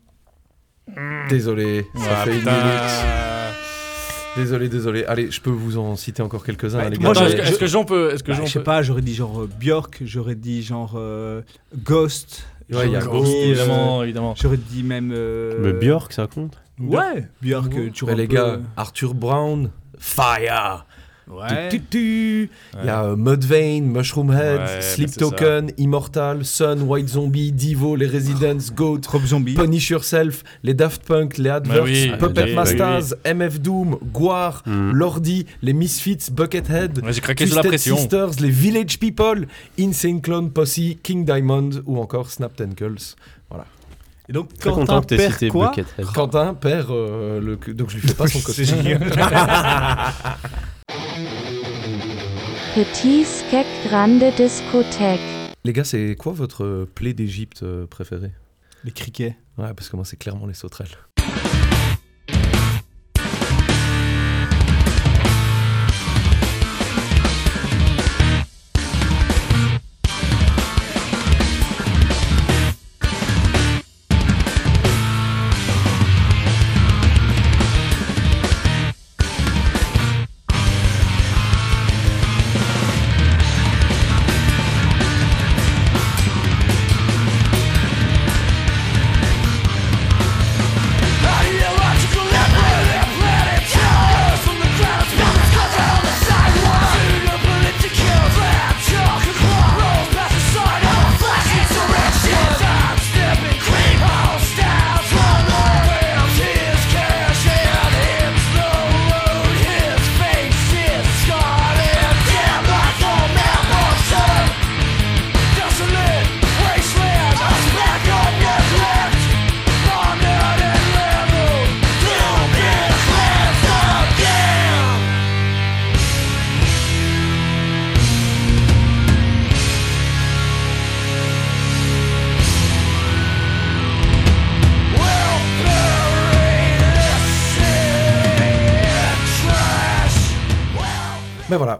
Désolé, 1.29 1.85
ça 1.95 2.21
ah, 2.21 2.25
fait 2.25 2.33
une 2.33 2.39
putain. 2.39 2.51
minute. 2.57 3.38
Désolé, 4.41 4.69
désolé. 4.69 5.03
Allez, 5.05 5.31
je 5.31 5.41
peux 5.41 5.49
vous 5.49 5.77
en 5.77 5.95
citer 5.95 6.21
encore 6.21 6.43
quelques-uns, 6.43 6.79
Ouais, 6.79 6.89
les 6.89 6.97
gars. 6.97 7.11
Est-ce 7.11 7.35
que- 7.35 7.41
est-ce 7.41 7.59
que 7.59 7.67
Jean 7.67 7.83
peut... 7.85 8.11
Est-ce 8.13 8.23
que 8.23 8.31
Bah, 8.31 8.37
Jean 8.37 8.45
je 8.45 8.51
sais 8.51 8.59
peut- 8.59 8.63
pas, 8.65 8.81
j'aurais 8.81 9.01
dit 9.01 9.13
genre 9.15 9.41
euh, 9.41 9.49
Björk, 9.59 9.99
j'aurais 10.05 10.35
dit 10.35 10.61
genre 10.63 10.93
euh, 10.95 11.41
Ghost. 11.83 12.45
Ouais, 12.71 12.85
il 12.87 12.91
y 12.91 12.95
a 12.95 12.99
j'aurais 12.99 13.19
Ghost, 13.19 13.31
dit, 13.31 13.37
euh, 13.37 13.45
évidemment, 13.49 14.03
évidemment. 14.03 14.35
J'aurais 14.39 14.57
dit 14.57 14.83
même. 14.83 15.11
euh, 15.13 15.57
Mais 15.59 15.73
Björk, 15.73 16.13
ça 16.13 16.27
compte 16.27 16.57
Ouais, 16.79 17.27
Björk, 17.41 17.73
euh, 17.75 17.89
tu 17.91 18.05
Mais 18.05 18.15
les 18.15 18.27
gars, 18.27 18.59
Arthur 18.77 19.13
Brown, 19.13 19.69
Fire. 19.97 20.85
Ouais. 21.29 21.69
Tu, 21.69 21.79
tu, 21.79 21.85
tu. 21.89 22.49
Il 22.81 22.85
y 22.85 22.89
a 22.89 23.03
euh, 23.03 23.15
Mudvayne, 23.15 23.85
Mushroom 23.85 24.31
Head, 24.31 24.59
Ouais, 24.59 24.81
Sleep 24.81 25.09
ça. 25.09 25.19
Token, 25.19 25.71
Immortal, 25.77 26.43
Sun, 26.43 26.81
White 26.81 27.07
Zombie, 27.09 27.51
Divo, 27.51 27.95
les 27.95 28.07
Residents, 28.07 28.57
Goat, 28.75 29.01
Rob 29.07 29.23
Zombie. 29.25 29.53
Punish 29.53 29.89
Yourself, 29.91 30.43
les 30.63 30.73
Daft 30.73 31.03
Punk, 31.05 31.37
les 31.37 31.49
Adverts, 31.51 31.83
oui, 31.83 32.11
Puppet 32.17 32.45
oui, 32.45 32.55
Masters, 32.55 33.13
MF 33.25 33.59
Doom, 33.59 33.97
Guar, 34.11 34.63
Hmm. 34.65 34.91
Lordi, 34.91 35.45
les 35.61 35.73
Misfits, 35.73 36.31
Buckethead, 36.31 37.03
Ouais, 37.03 37.13
J'ai 37.13 37.21
craqué 37.21 37.45
sous 37.45 37.55
la 37.55 37.61
Twisted 37.61 37.69
pression. 37.93 37.97
Sisters, 37.97 38.29
les 38.41 38.49
Village 38.49 38.97
People, 38.99 39.47
Insane 39.79 40.21
Clone 40.21 40.49
Posse, 40.51 40.79
King 41.03 41.25
Diamond 41.25 41.69
ou 41.85 41.99
encore 41.99 42.31
Snap 42.31 42.55
Tenkles. 42.55 42.95
Et 44.27 44.31
donc, 44.33 44.53
Très 44.59 44.69
Quentin 44.69 44.81
content 44.81 45.01
que 45.01 45.05
t'aies 45.07 45.17
perd 45.17 45.33
cité 45.33 45.47
quoi 45.47 45.69
Buckethead. 45.75 46.05
Quentin 46.13 46.53
perd 46.53 46.91
euh, 46.91 47.39
le. 47.41 47.73
Donc 47.73 47.89
je 47.89 47.95
lui 47.97 48.07
fais 48.07 48.13
pas 48.13 48.27
son 48.27 48.39
costume. 48.43 48.67
Petit 52.79 53.25
Skek 53.25 53.67
Grande 53.89 54.23
Discothèque. 54.37 55.19
Les 55.65 55.73
gars, 55.73 55.83
c'est 55.83 56.15
quoi 56.15 56.31
votre 56.31 56.87
plaie 56.95 57.11
d'Égypte 57.11 57.63
euh, 57.63 57.85
préférée 57.85 58.31
Les 58.85 58.91
criquets. 58.91 59.35
Ouais, 59.57 59.73
parce 59.73 59.89
que 59.89 59.97
moi, 59.97 60.05
c'est 60.05 60.15
clairement 60.15 60.45
les 60.45 60.53
sauterelles. 60.53 60.87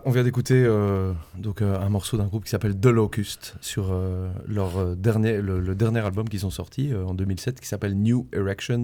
On 0.10 0.12
vient 0.12 0.24
d'écouter 0.24 0.64
euh, 0.66 1.14
donc 1.38 1.62
euh, 1.62 1.80
un 1.80 1.90
morceau 1.90 2.18
d'un 2.18 2.26
groupe 2.26 2.44
qui 2.44 2.50
s'appelle 2.50 2.76
The 2.76 2.88
Locust 2.88 3.54
sur 3.62 3.90
euh, 3.92 4.32
leur 4.48 4.96
dernier 4.96 5.40
le, 5.40 5.76
dernier 5.76 6.00
album 6.00 6.28
qu'ils 6.28 6.48
ont 6.48 6.50
sorti 6.50 6.92
en 6.96 7.14
2007 7.14 7.60
qui 7.62 7.68
s'appelle 7.68 7.94
New 7.96 8.28
Erections. 8.34 8.82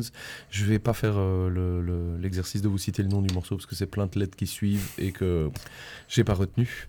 Je 0.51 0.65
vais 0.65 0.77
pas 0.77 0.93
faire 0.93 1.15
le- 1.17 1.81
le- 1.81 2.17
l'exercice 2.21 2.61
de 2.61 2.67
vous 2.67 2.77
citer 2.77 3.01
le 3.01 3.09
nom 3.09 3.23
du 3.23 3.33
morceau 3.33 3.55
parce 3.55 3.65
que 3.65 3.73
c'est 3.73 3.87
plein 3.87 4.05
de 4.05 4.19
lettres 4.19 4.37
qui 4.37 4.45
suivent 4.45 4.91
et 4.99 5.11
que 5.11 5.49
j'ai 6.07 6.23
pas 6.23 6.35
retenu. 6.35 6.87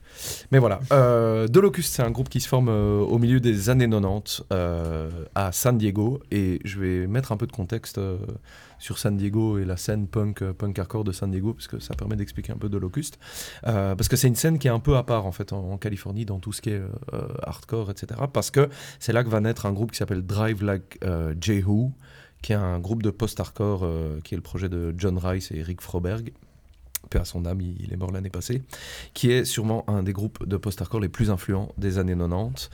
Mais 0.53 0.59
voilà, 0.59 0.81
The 0.91 1.57
Locust 1.57 1.95
c'est 1.95 2.03
un 2.03 2.11
groupe 2.11 2.29
qui 2.29 2.41
se 2.43 2.49
forme 2.49 2.69
au 2.69 3.19
milieu 3.19 3.41
des 3.41 3.71
années 3.71 3.89
90 3.89 4.43
euh, 4.53 5.09
à 5.35 5.51
San 5.53 5.79
Diego 5.79 6.21
et 6.31 6.61
je 6.67 6.79
vais 6.79 7.07
mettre 7.07 7.33
un 7.33 7.39
peu 7.39 7.47
de 7.47 7.53
contexte 7.53 7.99
sur 8.79 8.99
San 8.99 9.17
Diego 9.17 9.59
et 9.59 9.65
la 9.65 9.77
scène 9.77 10.07
punk 10.07 10.43
euh, 10.43 10.53
punk 10.53 10.79
hardcore 10.79 11.05
de 11.05 11.13
San 11.13 11.31
Diego 11.31 11.55
parce 11.55 11.69
que 11.69 11.79
ça 11.79 11.95
permet 11.95 12.17
d'expliquer 12.17 12.53
un 12.53 12.59
peu 12.59 12.69
The 12.69 12.75
Locust. 12.75 13.19
Euh, 13.67 13.95
parce 13.95 14.09
que 14.09 14.17
c'est 14.17 14.29
une 14.29 14.35
scène 14.35 14.59
qui 14.59 14.69
est 14.69 14.71
un 14.71 14.81
peu 14.81 14.97
à 14.97 15.03
part 15.03 15.27
en 15.27 15.33
fait 15.33 15.53
en, 15.53 15.77
Californie 15.79 16.25
dans 16.25 16.39
tout 16.39 16.53
ce 16.53 16.63
qui 16.63 16.71
est 16.71 16.81
euh, 16.81 17.29
hardcore, 17.43 17.91
etc. 17.91 18.21
Parce 18.33 18.51
que 18.51 18.69
c'est 18.99 19.13
là 19.13 19.25
que 19.25 19.29
va 19.29 19.41
naître 19.41 19.67
un 19.67 19.73
groupe 19.73 19.93
qui 19.93 19.99
s'appelle 19.99 20.23
Drive 20.23 20.63
Like 20.63 20.99
euh, 21.05 21.35
Jehu, 21.41 21.91
qui 22.43 22.53
est 22.53 22.57
un 22.57 22.79
groupe 22.79 23.03
de 23.03 23.11
post-hardcore 23.11 23.87
qui 24.23 24.35
est 24.35 24.37
le 24.37 24.43
projet 24.43 24.69
de 24.69 24.95
John 24.97 25.19
Rice 25.19 25.51
et 25.51 25.59
Eric 25.59 25.81
Froberg. 25.81 26.33
Paix 27.11 27.19
à 27.21 27.25
son 27.25 27.45
âme, 27.47 27.61
il, 27.61 27.93
est 27.93 27.97
mort 27.97 28.11
l'année 28.11 28.31
passée. 28.31 28.63
Qui 29.15 29.31
est 29.31 29.45
sûrement 29.45 29.89
un 29.89 30.03
des 30.03 30.13
groupes 30.13 30.47
de 30.47 30.57
post-hardcore 30.57 31.01
les 31.01 31.09
plus 31.09 31.31
influents 31.31 31.73
des 31.79 31.99
années 31.99 32.17
90. 32.17 32.71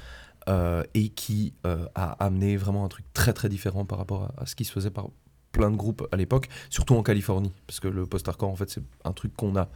euh, 0.48 0.82
et 0.94 1.08
qui 1.10 1.54
a 1.64 2.12
amené 2.24 2.56
vraiment 2.56 2.84
un 2.84 2.88
truc 2.88 3.04
très 3.14 3.32
très 3.32 3.48
différent 3.48 3.84
par 3.84 3.98
rapport 3.98 4.32
à 4.36 4.46
ce 4.46 4.54
qui 4.54 4.64
se 4.64 4.72
faisait 4.72 4.90
par 4.90 5.08
plein 5.52 5.70
de 5.70 5.76
groupes 5.76 6.06
à 6.10 6.16
l'époque, 6.16 6.48
surtout 6.70 6.94
en 6.94 7.02
Californie, 7.02 7.52
parce 7.66 7.78
que 7.80 7.88
le 7.88 8.06
post-hardcore 8.06 8.50
en 8.50 8.56
fait 8.56 8.70
c'est 8.70 8.82
un 9.04 9.12
truc 9.12 9.34
qu'on 9.36 9.54
a 9.56 9.68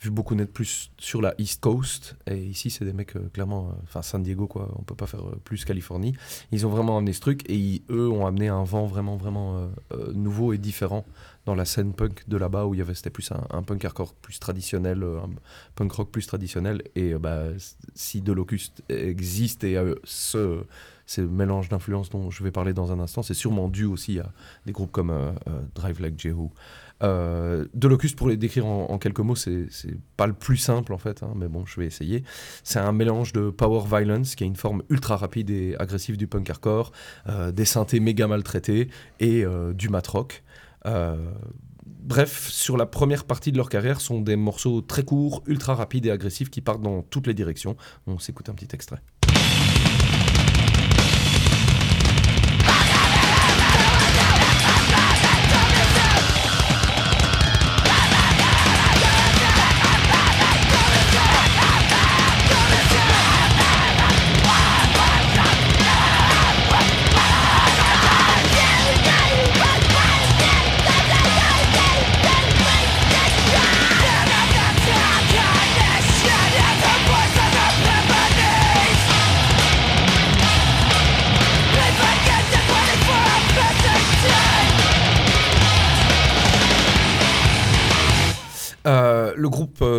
vu 0.00 0.10
beaucoup 0.10 0.34
d'être 0.34 0.52
plus 0.52 0.90
sur 0.98 1.22
la 1.22 1.34
East 1.38 1.60
Coast. 1.62 2.16
Et 2.26 2.36
ici, 2.36 2.68
c'est 2.68 2.84
des 2.84 2.92
mecs, 2.92 3.16
euh, 3.16 3.28
clairement, 3.32 3.68
euh, 3.68 3.72
enfin 3.84 4.02
San 4.02 4.22
Diego, 4.22 4.46
quoi, 4.46 4.68
on 4.78 4.82
peut 4.82 4.96
pas 4.96 5.06
faire 5.06 5.26
euh, 5.26 5.40
plus 5.44 5.64
Californie. 5.64 6.14
Ils 6.52 6.66
ont 6.66 6.68
vraiment 6.68 6.98
amené 6.98 7.12
ce 7.14 7.20
truc 7.20 7.48
et 7.48 7.54
ils- 7.56 7.82
eux 7.90 8.10
ont 8.10 8.26
amené 8.26 8.48
un 8.48 8.64
vent 8.64 8.84
vraiment, 8.86 9.16
vraiment 9.16 9.70
nouveau 10.12 10.52
et 10.52 10.58
différent 10.58 11.06
dans 11.46 11.54
la 11.54 11.64
scène 11.64 11.94
punk 11.94 12.28
de 12.28 12.36
là-bas 12.36 12.66
où 12.66 12.74
il 12.74 12.78
y 12.78 12.80
avait, 12.80 12.94
c'était 12.94 13.08
plus 13.08 13.30
un, 13.32 13.46
un 13.50 13.62
punk 13.62 13.84
hardcore 13.84 14.12
plus 14.14 14.38
traditionnel, 14.40 15.02
un 15.04 15.30
punk 15.74 15.92
rock 15.92 16.10
plus 16.10 16.26
traditionnel. 16.26 16.82
Et 16.96 17.14
bah, 17.14 17.44
si 17.94 18.20
De 18.20 18.32
Locust 18.32 18.82
existe 18.88 19.64
et 19.64 19.76
euh, 19.78 19.94
ce, 21.06 21.14
ce 21.14 21.20
mélange 21.20 21.68
d'influences 21.68 22.10
dont 22.10 22.30
je 22.30 22.42
vais 22.42 22.50
parler 22.50 22.72
dans 22.72 22.92
un 22.92 23.00
instant, 23.00 23.22
c'est 23.22 23.34
sûrement 23.34 23.68
dû 23.68 23.84
aussi 23.84 24.18
à 24.18 24.32
des 24.66 24.72
groupes 24.72 24.92
comme 24.92 25.10
euh, 25.10 25.32
euh, 25.48 25.60
Drive 25.74 26.00
Like 26.00 26.18
Jehu. 26.18 26.48
Euh, 27.02 27.66
de 27.74 27.88
Locust, 27.88 28.16
pour 28.16 28.28
les 28.28 28.36
décrire 28.36 28.66
en, 28.66 28.98
quelques 28.98 29.20
mots, 29.20 29.34
c'est 29.34 29.68
pas 30.16 30.26
le 30.26 30.32
plus 30.32 30.56
simple 30.56 30.92
en 30.92 30.98
fait, 30.98 31.22
hein, 31.22 31.32
mais 31.36 31.48
bon, 31.48 31.66
je 31.66 31.80
vais 31.80 31.86
essayer. 31.86 32.24
C'est 32.62 32.78
un 32.78 32.92
mélange 32.92 33.32
de 33.32 33.50
power 33.50 33.82
violence, 33.86 34.34
qui 34.34 34.44
est 34.44 34.46
une 34.46 34.56
forme 34.56 34.82
ultra 34.88 35.16
rapide 35.16 35.50
et 35.50 35.76
agressive 35.78 36.16
du 36.16 36.26
punk 36.26 36.48
hardcore, 36.48 36.92
des 37.52 37.64
synthés 37.64 38.00
méga 38.00 38.28
maltraités 38.28 38.88
et 39.20 39.44
du 39.74 39.88
mat 39.88 40.06
rock. 40.06 40.44
Euh, 40.86 41.16
bref, 41.86 42.48
sur 42.50 42.76
la 42.76 42.86
première 42.86 43.24
partie 43.24 43.52
de 43.52 43.56
leur 43.56 43.68
carrière, 43.68 44.00
sont 44.00 44.20
des 44.20 44.36
morceaux 44.36 44.80
très 44.80 45.04
courts, 45.04 45.42
ultra 45.46 45.74
rapides 45.74 46.06
et 46.06 46.10
agressifs 46.10 46.50
qui 46.50 46.60
partent 46.60 46.82
dans 46.82 47.02
toutes 47.02 47.26
les 47.26 47.34
directions. 47.34 47.76
On 48.06 48.18
s'écoute 48.18 48.48
un 48.48 48.54
petit 48.54 48.74
extrait. 48.74 49.00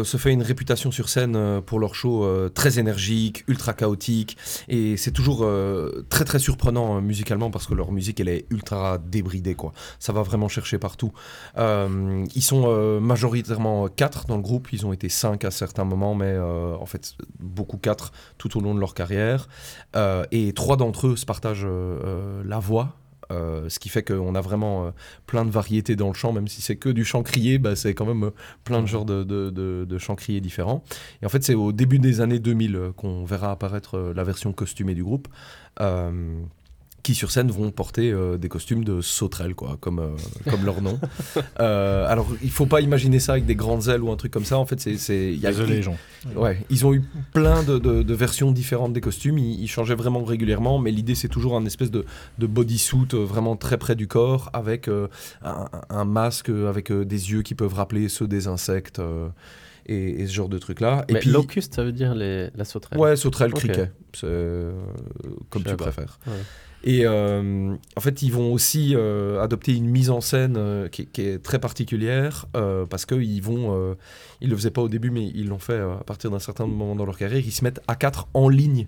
Se 0.05 0.17
fait 0.17 0.31
une 0.31 0.41
réputation 0.41 0.91
sur 0.91 1.09
scène 1.09 1.35
euh, 1.35 1.61
pour 1.61 1.79
leurs 1.79 1.95
shows 1.95 2.23
euh, 2.23 2.49
très 2.49 2.79
énergiques, 2.79 3.43
ultra 3.47 3.73
chaotiques, 3.73 4.37
et 4.67 4.97
c'est 4.97 5.11
toujours 5.11 5.43
euh, 5.43 6.05
très 6.09 6.25
très 6.25 6.39
surprenant 6.39 7.01
musicalement 7.01 7.51
parce 7.51 7.67
que 7.67 7.73
leur 7.73 7.91
musique 7.91 8.19
elle 8.19 8.29
est 8.29 8.45
ultra 8.49 8.97
débridée 8.97 9.55
quoi. 9.55 9.73
Ça 9.99 10.13
va 10.13 10.21
vraiment 10.21 10.47
chercher 10.47 10.77
partout. 10.77 11.11
Ils 11.57 12.41
sont 12.41 12.99
majoritairement 12.99 13.87
4 13.87 14.27
dans 14.27 14.35
le 14.35 14.41
groupe, 14.41 14.71
ils 14.71 14.85
ont 14.85 14.93
été 14.93 15.09
5 15.09 15.43
à 15.45 15.51
certains 15.51 15.83
moments, 15.83 16.15
mais 16.15 16.37
en 16.37 16.85
fait 16.85 17.15
beaucoup 17.39 17.77
4 17.77 18.11
tout 18.37 18.57
au 18.57 18.61
long 18.61 18.75
de 18.75 18.79
leur 18.79 18.93
carrière, 18.93 19.47
et 20.31 20.53
trois 20.53 20.77
d'entre 20.77 21.07
eux 21.07 21.15
se 21.15 21.25
partagent 21.25 21.67
la 22.45 22.59
voix. 22.59 22.95
Euh, 23.31 23.69
ce 23.69 23.79
qui 23.79 23.89
fait 23.89 24.03
qu'on 24.03 24.35
a 24.35 24.41
vraiment 24.41 24.85
euh, 24.87 24.91
plein 25.25 25.45
de 25.45 25.49
variétés 25.49 25.95
dans 25.95 26.09
le 26.09 26.13
chant, 26.13 26.31
même 26.31 26.47
si 26.47 26.61
c'est 26.61 26.75
que 26.75 26.89
du 26.89 27.03
chant 27.03 27.23
crié, 27.23 27.57
bah, 27.57 27.75
c'est 27.75 27.93
quand 27.95 28.05
même 28.05 28.25
euh, 28.25 28.31
plein 28.63 28.81
de 28.81 28.87
genres 28.87 29.05
de, 29.05 29.23
de, 29.23 29.49
de- 29.49 29.85
de 29.89 29.97
chants 29.97 30.15
criés 30.15 30.41
différents. 30.41 30.83
Et 31.21 31.25
en 31.25 31.29
fait, 31.29 31.43
c'est 31.43 31.55
au 31.55 31.71
début 31.71 31.97
des 31.99 32.21
années 32.21 32.39
2000 32.39 32.75
euh, 32.75 32.91
qu'on 32.91 33.25
verra 33.25 33.51
apparaître 33.51 33.97
la 34.15 34.23
version 34.23 34.53
costumée 34.53 34.93
du 34.93 35.03
groupe, 35.03 35.27
qui 37.05 37.13
sur 37.15 37.29
scène 37.31 37.51
vont 37.51 37.69
porter 37.71 38.11
euh, 38.11 38.37
des 38.37 38.49
costumes 38.49 38.83
de 38.83 38.99
sauterelles, 38.99 39.53
quoi, 39.55 39.77
comme, 39.79 39.99
euh, 39.99 40.09
comme 40.49 40.65
leur 40.65 40.81
nom. 40.81 40.99
Euh, 41.59 42.05
alors, 42.07 42.27
il 42.43 42.49
faut 42.51 42.65
pas 42.65 42.81
imaginer 42.81 43.19
ça 43.19 43.33
avec 43.33 43.45
des 43.45 43.55
grandes 43.55 43.87
ailes 43.87 44.01
ou 44.03 44.11
un 44.11 44.15
truc 44.17 44.31
comme 44.31 44.43
ça. 44.45 44.57
En 44.57 44.65
fait, 44.65 44.79
c'est, 44.79 44.97
c'est 44.97 45.31
il 45.31 45.39
y 45.39 45.45
a- 45.47 45.51
Désolé, 45.51 45.81
Jean. 45.81 45.95
Ouais, 46.35 46.57
ils 46.69 46.85
ont 46.85 46.93
eu 46.93 47.01
plein 47.33 47.63
de, 47.63 47.77
de- 47.79 48.03
de 48.03 48.13
versions 48.13 48.51
différentes 48.51 48.91
des 48.93 49.01
costumes. 49.01 49.37
Ils, 49.37 49.61
ils 49.61 49.67
changeaient 49.67 49.95
vraiment 49.95 50.23
régulièrement, 50.23 50.79
mais 50.79 50.91
l'idée 50.91 51.15
c'est 51.15 51.27
toujours 51.29 51.55
un 51.55 51.65
espèce 51.65 51.91
de, 51.91 52.03
de 52.39 52.47
bodysuit 52.47 53.07
euh, 53.13 53.23
vraiment 53.23 53.55
très 53.55 53.77
près 53.77 53.95
du 53.95 54.07
corps, 54.07 54.49
avec 54.53 54.87
euh, 54.87 55.07
un, 55.43 55.67
un 55.89 56.05
masque 56.05 56.49
avec 56.49 56.91
euh, 56.91 57.05
des 57.05 57.31
yeux 57.31 57.41
qui 57.43 57.55
peuvent 57.55 57.73
rappeler 57.73 58.09
ceux 58.09 58.27
des 58.27 58.47
insectes 58.47 58.99
euh, 58.99 59.27
et, 59.85 60.21
et 60.21 60.27
ce 60.27 60.33
genre 60.33 60.49
de 60.49 60.57
trucs 60.57 60.81
là. 60.81 61.05
Et 61.09 61.13
Mais 61.13 61.19
puis 61.19 61.29
locust, 61.29 61.75
ça 61.75 61.83
veut 61.83 61.91
dire 61.93 62.15
les, 62.15 62.49
la 62.55 62.65
sauterelle. 62.65 62.99
Ouais, 62.99 63.15
sauterelle, 63.15 63.51
Ok. 63.53 63.59
criquet, 63.59 63.91
c'est 64.13 64.25
euh, 64.25 64.73
comme 65.49 65.63
tu 65.63 65.75
préfères. 65.75 66.19
Ouais. 66.27 66.33
Et 66.87 67.01
euh, 67.03 67.75
en 67.95 67.99
fait, 67.99 68.21
ils 68.21 68.31
vont 68.31 68.53
aussi 68.53 68.93
euh, 68.95 69.41
adopter 69.41 69.73
une 69.75 69.89
mise 69.89 70.11
en 70.11 70.21
scène 70.21 70.55
euh, 70.55 70.87
qui, 70.87 71.07
qui 71.07 71.21
est 71.21 71.39
très 71.39 71.57
particulière 71.57 72.45
parce 72.53 73.05
qu'ils 73.05 73.41
vont, 73.41 73.95
ils 74.41 74.49
le 74.49 74.55
faisaient 74.55 74.71
pas 74.71 74.81
au 74.81 74.89
début, 74.89 75.09
mais 75.09 75.31
ils 75.33 75.47
l'ont 75.47 75.59
fait 75.59 75.79
à 75.79 76.03
partir 76.05 76.29
d'un 76.31 76.39
certain 76.39 76.67
moment 76.67 76.95
dans 76.95 77.05
leur 77.05 77.17
carrière. 77.17 77.39
Ils 77.43 77.51
se 77.51 77.63
mettent 77.63 77.81
à 77.87 77.95
quatre 77.95 78.27
en 78.33 78.47
ligne. 78.49 78.87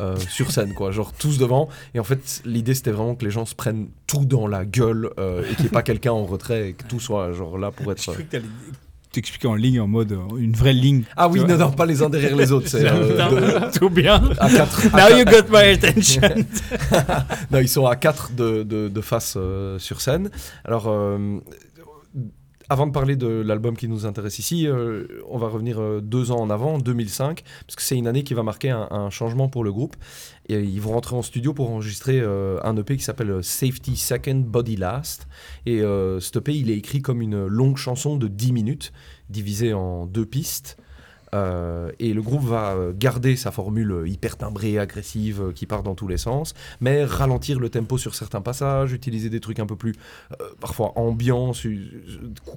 euh, 0.00 0.16
sur 0.16 0.52
scène 0.52 0.74
quoi 0.74 0.92
genre 0.92 1.12
tous 1.12 1.38
devant 1.38 1.68
et 1.92 1.98
en 1.98 2.04
fait 2.04 2.40
l'idée 2.44 2.74
c'était 2.74 2.92
vraiment 2.92 3.16
que 3.16 3.24
les 3.24 3.32
gens 3.32 3.46
se 3.46 3.56
prennent 3.56 3.88
tout 4.06 4.24
dans 4.24 4.46
la 4.46 4.64
gueule 4.64 5.10
euh, 5.18 5.42
et 5.42 5.54
qu'il 5.54 5.62
n'y 5.64 5.66
ait 5.66 5.70
pas 5.70 5.82
quelqu'un 5.90 6.12
en 6.12 6.24
retrait 6.24 6.68
et 6.68 6.72
que 6.74 6.84
tout 6.84 7.00
soit 7.00 7.32
genre 7.32 7.58
là 7.58 7.72
pour 7.72 7.90
être 7.90 8.14
que 8.14 8.36
t'expliquer 9.18 9.48
en 9.48 9.54
ligne, 9.54 9.80
en 9.80 9.88
mode 9.88 10.12
euh, 10.12 10.36
une 10.38 10.52
vraie 10.54 10.72
ligne. 10.72 11.02
ah 11.16 11.28
oui 11.28 11.40
non 11.44 11.56
non 11.56 11.70
pas 11.72 11.86
les 11.86 12.02
uns 12.02 12.08
derrière 12.10 12.36
les 12.36 12.52
autres 12.52 12.68
c'est 12.68 12.86
euh, 12.88 13.70
de- 13.70 13.78
Tout 13.78 13.90
bien. 13.90 14.22
à 14.38 14.48
quatre 14.48 14.86
à 14.86 14.88
Now 14.90 15.08
quatre- 15.08 15.18
you 15.18 15.24
got 15.24 15.46
my 15.50 15.64
attention. 15.70 16.22
non, 17.50 17.58
ils 17.60 17.68
sont 17.68 17.86
à 17.86 17.96
4 17.96 18.32
de, 18.32 18.62
de, 18.62 18.88
de 18.88 19.00
face 19.00 19.34
euh, 19.36 19.78
sur 19.78 20.00
scène. 20.00 20.30
Alors, 20.64 20.86
euh, 20.88 21.38
avant 22.70 22.86
de 22.86 22.92
parler 22.92 23.16
de 23.16 23.26
l'album 23.28 23.76
qui 23.76 23.88
nous 23.88 24.04
intéresse 24.04 24.38
ici, 24.38 24.66
euh, 24.66 25.06
on 25.28 25.38
va 25.38 25.48
revenir 25.48 25.80
euh, 25.80 26.00
deux 26.02 26.30
ans 26.30 26.40
en 26.40 26.50
avant, 26.50 26.78
2005, 26.78 27.42
parce 27.66 27.76
que 27.76 27.82
c'est 27.82 27.96
une 27.96 28.06
année 28.06 28.24
qui 28.24 28.34
va 28.34 28.42
marquer 28.42 28.70
un, 28.70 29.08
changement 29.10 29.48
pour 29.48 29.64
le 29.64 29.72
groupe. 29.72 29.96
Et 30.50 30.54
euh, 30.54 30.62
ils 30.62 30.80
vont 30.80 30.92
rentrer 30.92 31.16
en 31.16 31.22
studio 31.22 31.54
pour 31.54 31.70
enregistrer 31.70 32.20
un 32.20 32.76
EP 32.76 32.96
qui 32.96 33.04
s'appelle 33.04 33.42
Safety 33.42 33.96
Second, 33.96 34.44
Body 34.46 34.76
Last. 34.76 35.28
Et 35.66 35.82
cet 36.20 36.36
EP, 36.36 36.54
il 36.54 36.70
est 36.70 36.76
écrit 36.76 37.00
comme 37.00 37.22
une 37.22 37.46
longue 37.46 37.76
chanson 37.76 38.16
de 38.16 38.28
10 38.28 38.52
minutes, 38.52 38.92
divisée 39.30 39.72
en 39.72 40.06
deux 40.06 40.26
pistes. 40.26 40.76
Euh, 41.34 41.90
et 41.98 42.12
le 42.12 42.22
groupe 42.22 42.44
va 42.44 42.72
euh, 42.72 42.92
garder 42.96 43.36
sa 43.36 43.50
formule 43.50 44.04
hyper 44.06 44.36
timbrée, 44.36 44.78
agressive, 44.78 45.42
euh, 45.42 45.52
qui 45.52 45.66
part 45.66 45.82
dans 45.82 45.94
tous 45.94 46.08
les 46.08 46.16
sens, 46.16 46.54
mais 46.80 47.04
ralentir 47.04 47.58
le 47.58 47.68
tempo 47.68 47.98
sur 47.98 48.14
certains 48.14 48.40
passages, 48.40 48.92
utiliser 48.92 49.30
des 49.30 49.40
trucs 49.40 49.58
un 49.58 49.66
peu 49.66 49.76
plus, 49.76 49.94
parfois 50.60 50.92
ambiants, 50.96 51.52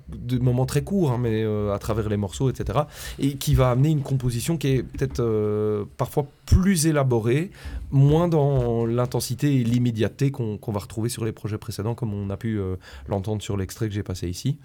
de 0.09 0.39
moments 0.39 0.65
très 0.65 0.83
courts, 0.83 1.11
hein, 1.11 1.17
mais 1.19 1.43
à 1.43 1.77
travers 1.79 2.09
les 2.09 2.17
morceaux, 2.17 2.49
etc. 2.49 2.79
Et 3.19 3.35
qui 3.35 3.55
va 3.55 3.71
amener 3.71 3.89
une 3.89 4.01
composition 4.01 4.57
qui 4.57 4.67
est 4.67 4.83
peut-être 4.83 5.85
parfois 5.97 6.25
plus 6.45 6.87
élaborée, 6.87 7.51
moins 7.91 8.27
dans 8.27 8.85
l'intensité 8.85 9.55
et 9.55 9.63
l'immédiateté 9.63 10.31
qu'on 10.31 10.59
va 10.67 10.79
retrouver 10.79 11.09
sur 11.09 11.25
les 11.25 11.31
projets 11.31 11.57
précédents, 11.57 11.95
comme 11.95 12.13
on 12.13 12.29
a 12.29 12.37
pu 12.37 12.59
euh, 12.59 12.75
l'entendre 13.07 13.41
sur 13.41 13.57
l'extrait 13.57 13.87
que 13.87 13.93
j'ai 13.93 14.03
passé 14.03 14.29
ici. 14.29 14.57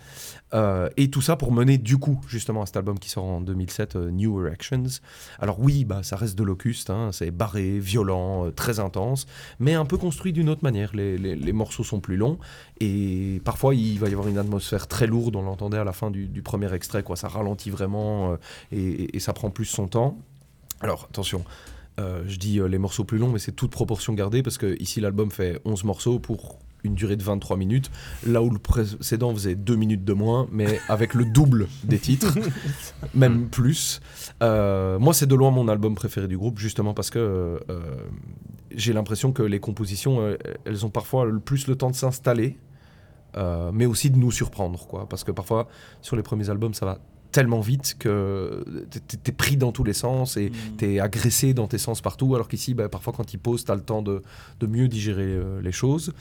Euh, 0.54 0.88
et 0.96 1.10
tout 1.10 1.20
ça 1.20 1.36
pour 1.36 1.50
mener 1.50 1.76
du 1.76 1.98
coup 1.98 2.20
justement 2.28 2.62
à 2.62 2.66
cet 2.66 2.76
album 2.76 2.98
qui 2.98 3.10
sort 3.10 3.24
en 3.24 3.40
2007, 3.40 3.96
euh, 3.96 4.10
New 4.10 4.44
Erections. 4.44 4.84
Alors 5.40 5.58
oui, 5.60 5.84
bah, 5.84 6.02
ça 6.02 6.16
reste 6.16 6.36
de 6.36 6.44
Locust, 6.44 6.90
hein, 6.90 7.10
c'est 7.12 7.30
barré, 7.30 7.78
violent, 7.78 8.46
euh, 8.46 8.50
très 8.50 8.78
intense, 8.78 9.26
mais 9.58 9.74
un 9.74 9.84
peu 9.84 9.96
construit 9.96 10.32
d'une 10.32 10.48
autre 10.48 10.62
manière. 10.62 10.94
Les, 10.94 11.52
morceaux 11.52 11.84
sont 11.84 12.00
plus 12.00 12.16
longs 12.16 12.38
et 12.80 13.40
parfois 13.44 13.74
il 13.74 13.98
va 13.98 14.08
y 14.08 14.12
avoir 14.12 14.28
une 14.28 14.36
atmosphère 14.36 14.86
très 14.88 15.06
lourde, 15.06 15.36
on 15.36 15.42
l'entendait 15.42 15.78
à 15.78 15.84
la 15.84 15.92
fin 15.92 16.10
du, 16.10 16.42
premier 16.42 16.72
extrait, 16.74 17.02
quoi. 17.02 17.16
ça 17.16 17.28
ralentit 17.28 17.70
vraiment 17.70 18.36
et 18.70 19.18
ça 19.18 19.32
prend 19.32 19.50
plus 19.50 19.64
son 19.64 19.88
temps. 19.88 20.18
Alors 20.80 21.06
attention, 21.10 21.44
euh, 21.98 22.22
je 22.26 22.36
dis 22.36 22.58
euh, 22.58 22.66
les 22.66 22.78
morceaux 22.78 23.04
plus 23.04 23.18
longs, 23.18 23.30
mais 23.30 23.38
c'est 23.38 23.52
toute 23.52 23.70
proportion 23.70 24.12
gardée 24.12 24.42
parce 24.42 24.58
que 24.58 24.80
ici 24.80 25.00
l'album 25.00 25.30
fait 25.30 25.60
11 25.64 25.84
morceaux 25.84 26.18
pour 26.18 26.58
une 26.84 26.94
durée 26.94 27.16
de 27.16 27.22
23 27.22 27.56
minutes, 27.56 27.90
là 28.24 28.42
où 28.42 28.50
le 28.50 28.58
précédent 28.58 29.32
faisait 29.32 29.56
2 29.56 29.74
minutes 29.74 30.04
de 30.04 30.12
moins, 30.12 30.46
mais 30.52 30.78
avec 30.88 31.14
le 31.14 31.24
double 31.24 31.66
des 31.82 31.98
titres, 31.98 32.32
même 33.14 33.48
plus. 33.48 34.00
Euh, 34.42 34.98
moi, 34.98 35.12
c'est 35.12 35.26
de 35.26 35.34
loin 35.34 35.50
mon 35.50 35.66
album 35.68 35.96
préféré 35.96 36.28
du 36.28 36.36
groupe, 36.36 36.58
justement 36.58 36.94
parce 36.94 37.10
que 37.10 37.58
j'ai 38.70 38.92
l'impression 38.92 39.32
que 39.32 39.42
les 39.42 39.58
compositions, 39.58 40.36
elles 40.64 40.86
ont 40.86 40.90
parfois 40.90 41.24
le 41.24 41.40
plus 41.40 41.66
le 41.66 41.74
temps 41.74 41.90
de 41.90 41.96
s'installer, 41.96 42.56
mais 43.72 43.86
aussi 43.86 44.10
de 44.10 44.18
nous 44.18 44.30
surprendre, 44.30 44.86
quoi. 44.86 45.08
Parce 45.08 45.24
que 45.24 45.32
parfois, 45.32 45.66
sur 46.02 46.14
les 46.14 46.22
premiers 46.22 46.50
albums, 46.50 46.74
ça 46.74 46.86
va 46.86 46.98
tellement 47.36 47.60
vite 47.60 47.96
que 47.98 48.64
t'es- 49.22 49.32
pris 49.32 49.58
dans 49.58 49.70
tous 49.72 49.84
les 49.84 49.92
sens 49.92 50.36
et 50.38 50.48
Mm. 50.48 50.76
t'es 50.78 51.00
agressé 51.00 51.52
dans 51.52 51.66
tes 51.68 51.76
sens 51.78 52.00
partout. 52.00 52.34
Alors 52.34 52.48
qu'ici, 52.48 52.72
bah, 52.72 52.88
parfois, 52.88 53.12
quand 53.14 53.34
ils 53.34 53.38
posent, 53.38 53.64
t'as 53.66 53.74
le 53.74 53.82
temps 53.82 54.00
de, 54.00 54.22
de 54.60 54.66
mieux 54.66 54.88
digérer 54.88 55.22
euh, 55.34 55.60
les 55.60 55.72
choses. 55.72 56.12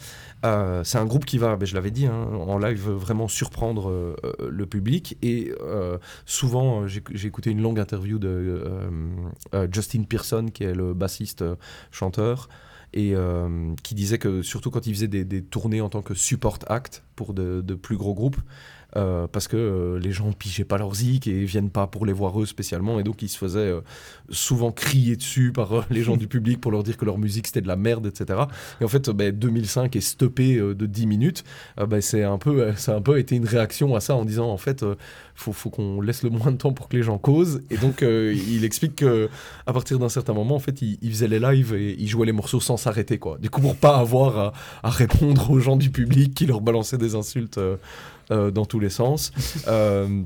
Euh, 0.44 0.84
c'est 0.84 0.98
un 0.98 1.06
groupe 1.06 1.24
qui 1.26 1.38
va, 1.38 1.56
ben, 1.56 1.66
je 1.66 1.74
l'avais 1.74 1.92
dit, 1.92 2.06
hein, 2.06 2.28
en 2.48 2.58
live 2.58 2.90
vraiment 2.90 3.30
surprendre 3.30 3.90
euh, 3.90 4.16
le 4.50 4.66
public. 4.66 5.18
Et 5.22 5.54
souvent, 6.26 6.86
j'ai 6.88 7.02
écouté 7.28 7.50
une 7.50 7.62
longue 7.62 7.80
interview 7.80 8.20
de 8.20 8.64
Justin 9.72 10.04
Pearson, 10.04 10.48
qui 10.54 10.64
est 10.64 10.74
le 10.76 10.94
bassiste 10.94 11.44
chanteur. 11.92 12.50
Et 12.98 13.12
euh, 13.14 13.74
qui 13.84 13.94
disait 13.94 14.20
que 14.20 14.42
surtout 14.42 14.72
quand 14.72 14.88
il 14.88 14.94
faisait 14.94 15.10
des, 15.10 15.26
des 15.26 15.42
tournées 15.44 15.82
en 15.82 15.90
tant 15.90 16.02
que 16.02 16.14
support 16.14 16.60
act 16.68 17.04
pour 17.18 17.34
de, 17.34 17.60
de 17.60 17.76
plus 17.76 17.98
gros 17.98 18.14
groupes, 18.14 18.38
euh, 18.98 19.28
parce 19.32 19.48
que 19.48 19.58
euh, 19.58 20.00
les 20.00 20.12
gens 20.12 20.32
pigeaient 20.32 20.66
pas 20.66 20.78
leur 20.78 20.94
zik 20.96 21.28
et 21.28 21.46
viennent 21.46 21.70
pas 21.70 21.88
pour 21.88 22.06
les 22.06 22.14
voir 22.14 22.40
eux 22.42 22.46
spécialement, 22.46 23.00
et 23.00 23.04
donc 23.04 23.22
ils 23.22 23.30
se 23.30 23.38
faisaient 23.38 23.60
euh, 23.60 23.82
souvent 24.30 24.72
crier 24.72 25.16
dessus 25.16 25.52
par 25.52 25.74
euh, 25.74 25.84
les 25.90 26.04
gens 26.04 26.18
du 26.18 26.28
public 26.28 26.60
pour 26.60 26.72
leur 26.72 26.84
dire 26.84 26.98
que 26.98 27.06
leur 27.06 27.18
musique 27.18 27.48
c'était 27.48 27.62
de 27.62 27.68
la 27.68 27.76
merde, 27.76 28.08
etc. 28.08 28.40
Et 28.82 28.84
en 28.84 28.88
fait, 28.88 29.10
euh, 29.10 29.14
ben, 29.14 29.32
2005 29.32 29.96
est 29.96 30.02
stoppé 30.02 30.56
euh, 30.58 30.74
de 30.74 30.86
10 30.86 31.08
minutes. 31.08 31.44
Ben, 31.78 32.02
c'est 32.02 32.24
un 32.24 32.38
peu, 32.38 32.74
ça 32.76 32.94
a 32.94 32.96
un 32.96 33.02
peu 33.02 33.20
été 33.20 33.36
une 33.36 33.46
réaction 33.46 33.96
à 33.96 34.00
ça 34.00 34.16
en 34.16 34.26
disant 34.26 34.50
en 34.50 34.58
fait, 34.58 34.86
faut, 35.36 35.54
faut 35.54 35.70
qu'on 35.70 36.02
laisse 36.02 36.24
le 36.24 36.30
moins 36.30 36.52
de 36.52 36.58
temps 36.58 36.74
pour 36.74 36.88
que 36.90 36.96
les 36.96 37.04
gens 37.04 37.18
causent. 37.18 37.62
Et 37.70 37.78
donc, 37.78 38.02
il 38.02 38.64
explique 38.64 38.96
que 38.98 39.30
à 39.66 39.74
partir 39.74 40.00
d'un 40.00 40.10
certain 40.10 40.34
moment, 40.34 40.56
en 40.56 40.60
fait, 40.60 40.82
il, 40.82 40.98
il 41.02 41.12
faisait 41.12 41.28
les 41.28 41.40
lives 41.40 41.74
et 41.74 41.96
il 42.00 42.08
jouait 42.08 42.26
les 42.26 42.32
morceaux 42.32 42.60
sans 42.60 42.78
s'arrêter, 42.78 43.20
quoi. 43.20 43.38
Du 43.38 43.50
coup, 43.50 43.62
pour 43.62 43.76
pas 43.76 43.98
avoir 43.98 44.38
à, 44.38 44.54
à 44.84 44.90
répondre 44.90 45.50
aux 45.52 45.60
gens 45.60 45.76
du 45.76 45.90
public 45.90 46.34
qui 46.34 46.46
leur 46.46 46.62
balançaient 46.62 46.98
des 46.98 47.16
insultes 47.16 47.60
dans 48.30 48.66
tous 48.66 48.80
les 48.80 48.90
sens. 48.90 49.32
Euh, 49.68 50.24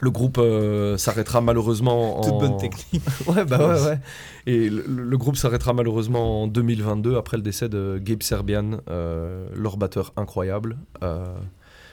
le 0.00 0.10
groupe 0.10 0.38
euh, 0.38 0.96
s'arrêtera 0.98 1.40
malheureusement 1.40 2.18
en... 2.18 2.22
Toute 2.22 2.38
bonne 2.38 2.56
technique. 2.58 3.02
Ouais, 3.26 3.44
bah 3.44 3.58
ouais, 3.58 3.82
ouais. 3.82 3.98
Et 4.46 4.68
le, 4.68 4.84
le 4.86 5.18
groupe 5.18 5.36
s'arrêtera 5.36 5.72
malheureusement 5.72 6.42
en 6.42 6.46
2022 6.46 7.16
après 7.16 7.36
le 7.36 7.42
décès 7.42 7.68
de 7.68 7.98
Gabe 8.02 8.22
Serbian, 8.22 8.78
euh, 8.90 9.46
leur 9.54 9.76
batteur 9.76 10.12
incroyable. 10.16 10.76
Euh, 11.02 11.24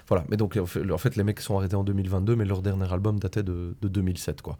voilà, 0.07 0.23
mais 0.29 0.37
donc 0.37 0.57
en 0.57 0.65
fait, 0.97 1.15
les 1.15 1.23
mecs 1.23 1.39
sont 1.39 1.57
arrêtés 1.57 1.75
en 1.75 1.83
2022, 1.83 2.35
mais 2.35 2.45
leur 2.45 2.61
dernier 2.61 2.91
album 2.91 3.19
datait 3.19 3.43
de, 3.43 3.75
de 3.81 3.87
2007, 3.87 4.41
quoi. 4.41 4.57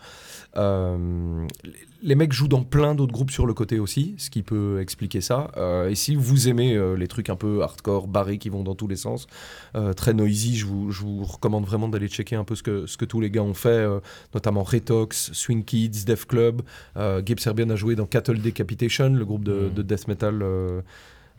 Euh, 0.58 1.46
les- 2.04 2.16
mecs 2.16 2.34
jouent 2.34 2.48
dans 2.48 2.64
plein 2.64 2.94
d'autres 2.96 3.14
groupes 3.14 3.32
sur 3.32 3.46
le 3.46 3.54
côté 3.54 3.80
aussi, 3.80 4.16
ce 4.18 4.30
qui 4.30 4.44
peut 4.44 4.80
expliquer 4.82 5.22
ça. 5.22 5.52
Euh, 5.58 5.90
et 5.90 5.96
si 5.96 6.16
vous 6.16 6.48
aimez 6.50 6.76
euh, 6.76 6.96
les 6.96 7.08
trucs 7.08 7.30
un 7.30 7.36
peu 7.36 7.64
hardcore, 7.64 8.08
barrés, 8.08 8.38
qui 8.38 8.50
vont 8.50 8.64
dans 8.64 8.76
tous 8.76 8.88
les 8.88 8.96
sens, 8.96 9.28
très 9.96 10.14
noisy, 10.14 10.58
je 10.58 10.66
vous, 10.66 10.92
je 10.92 11.02
vous 11.02 11.24
recommande 11.24 11.66
vraiment 11.66 11.88
d'aller 11.88 12.08
checker 12.08 12.36
un 12.36 12.44
peu 12.44 12.56
ce 12.56 12.64
que, 12.64 12.86
ce 12.86 12.98
que 12.98 13.06
tous 13.06 13.22
les 13.22 13.30
gars 13.32 13.44
ont 13.44 13.54
fait, 13.54 13.88
notamment 14.34 14.64
Retox, 14.64 15.32
Swing 15.34 15.64
Kids, 15.64 16.06
Def 16.06 16.26
Club. 16.26 16.62
Gabe 16.96 17.40
Serbian 17.40 17.70
a 17.70 17.76
joué 17.76 17.96
dans 17.96 18.06
Cattle 18.06 18.40
Decapitation, 18.40 19.10
le 19.10 19.26
groupe 19.26 19.44
de, 19.44 19.70
de 19.74 19.82
death 19.82 20.08
metal 20.08 20.44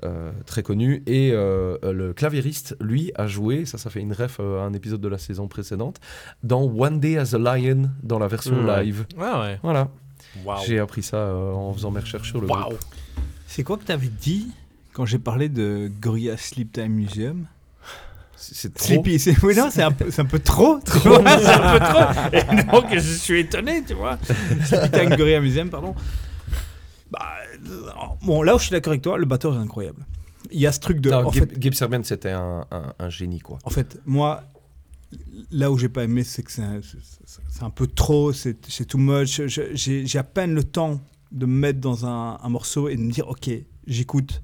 euh, 0.04 0.08
euh, 0.08 0.30
très 0.46 0.62
connu. 0.62 1.02
Et 1.06 1.30
euh, 1.32 1.76
euh, 1.84 1.92
le 1.92 2.12
claviériste, 2.12 2.76
lui, 2.80 3.12
a 3.14 3.26
joué, 3.26 3.64
ça, 3.66 3.78
ça 3.78 3.88
fait 3.90 4.00
une 4.00 4.12
ref 4.12 4.38
euh, 4.40 4.60
à 4.60 4.64
un 4.64 4.72
épisode 4.72 5.00
de 5.00 5.08
la 5.08 5.18
saison 5.18 5.48
précédente, 5.48 5.98
dans 6.42 6.62
One 6.62 7.00
Day 7.00 7.18
as 7.18 7.34
a 7.34 7.38
Lion, 7.38 7.90
dans 8.02 8.18
la 8.18 8.28
version 8.28 8.54
Mm. 8.62 8.66
live. 8.66 9.06
Ah 9.20 9.40
ouais. 9.42 9.58
Voilà. 9.62 9.88
J'ai 10.66 10.78
appris 10.78 11.02
ça 11.02 11.16
euh, 11.18 11.52
en 11.52 11.72
faisant 11.72 11.90
mes 11.90 12.00
recherches 12.00 12.28
sur 12.30 12.40
le 12.40 12.46
groupe. 12.46 12.78
C'est 13.46 13.62
quoi 13.64 13.76
que 13.76 13.84
t'avais 13.84 14.08
dit 14.08 14.48
quand 14.92 15.04
j'ai 15.06 15.18
parlé 15.18 15.48
de 15.48 15.90
Gorilla 16.00 16.36
Sleep 16.36 16.72
Time 16.72 16.92
Museum? 16.92 17.46
C'est 18.36 18.54
c'est 18.56 18.74
trop. 18.74 18.86
Sleepy, 18.86 19.18
c'est 19.20 19.40
oui, 19.44 19.54
non, 19.54 19.68
c'est 19.70 19.82
un, 19.82 19.92
peu- 19.92 20.10
c'est 20.10 20.22
un 20.22 20.26
peu 20.26 20.38
trop. 20.40 20.78
tu 20.84 20.84
Trop. 20.98 21.14
c'est 21.26 21.46
un 21.48 21.78
peu 21.78 21.84
trop. 21.84 22.36
Et 22.60 22.64
donc, 22.64 22.84
je 22.92 22.98
suis 22.98 23.40
étonné, 23.40 23.84
tu 23.86 23.94
vois. 23.94 24.18
Sleepy 24.64 24.90
Time 24.90 25.16
Gorilla 25.16 25.40
Museum, 25.40 25.70
pardon. 25.70 25.94
Bah, 27.10 27.20
euh, 27.20 27.41
bon, 28.24 28.42
là 28.42 28.54
où 28.54 28.58
je 28.58 28.64
suis 28.64 28.72
d'accord 28.72 28.92
avec 28.92 29.02
toi, 29.02 29.18
le 29.18 29.26
batteur 29.26 29.54
est 29.54 29.58
incroyable. 29.58 30.04
Il 30.50 30.60
y 30.60 30.66
a 30.66 30.72
ce 30.72 30.80
truc 30.80 31.00
de. 31.00 31.10
Non, 31.10 31.18
en, 31.26 31.30
Gabe, 31.30 31.48
fait, 31.50 31.58
Gabe 31.58 31.74
Serbian, 31.74 32.02
c'était 32.04 32.30
un, 32.30 32.66
un- 32.70 32.92
un 32.98 33.08
génie, 33.10 33.38
quoi. 33.40 33.58
en 33.64 33.70
fait, 33.70 34.00
moi, 34.06 34.42
là 35.50 35.70
où 35.70 35.78
j'ai 35.78 35.88
pas 35.88 36.04
aimé, 36.04 36.24
c'est 36.24 36.42
que 36.42 36.50
c'est 36.50 36.62
un, 37.62 37.70
peu 37.70 37.86
trop, 37.86 38.32
c'est 38.32 38.54
too 38.86 38.98
much. 38.98 39.40
J'ai 39.46 40.18
à 40.18 40.24
peine 40.24 40.54
le 40.54 40.64
temps 40.64 41.00
de 41.30 41.46
me 41.46 41.54
mettre 41.54 41.80
dans 41.80 42.06
un, 42.06 42.38
morceau 42.48 42.88
et 42.88 42.96
de 42.96 43.00
me 43.02 43.10
dire, 43.10 43.28
ok, 43.28 43.50
j'écoute. 43.86 44.42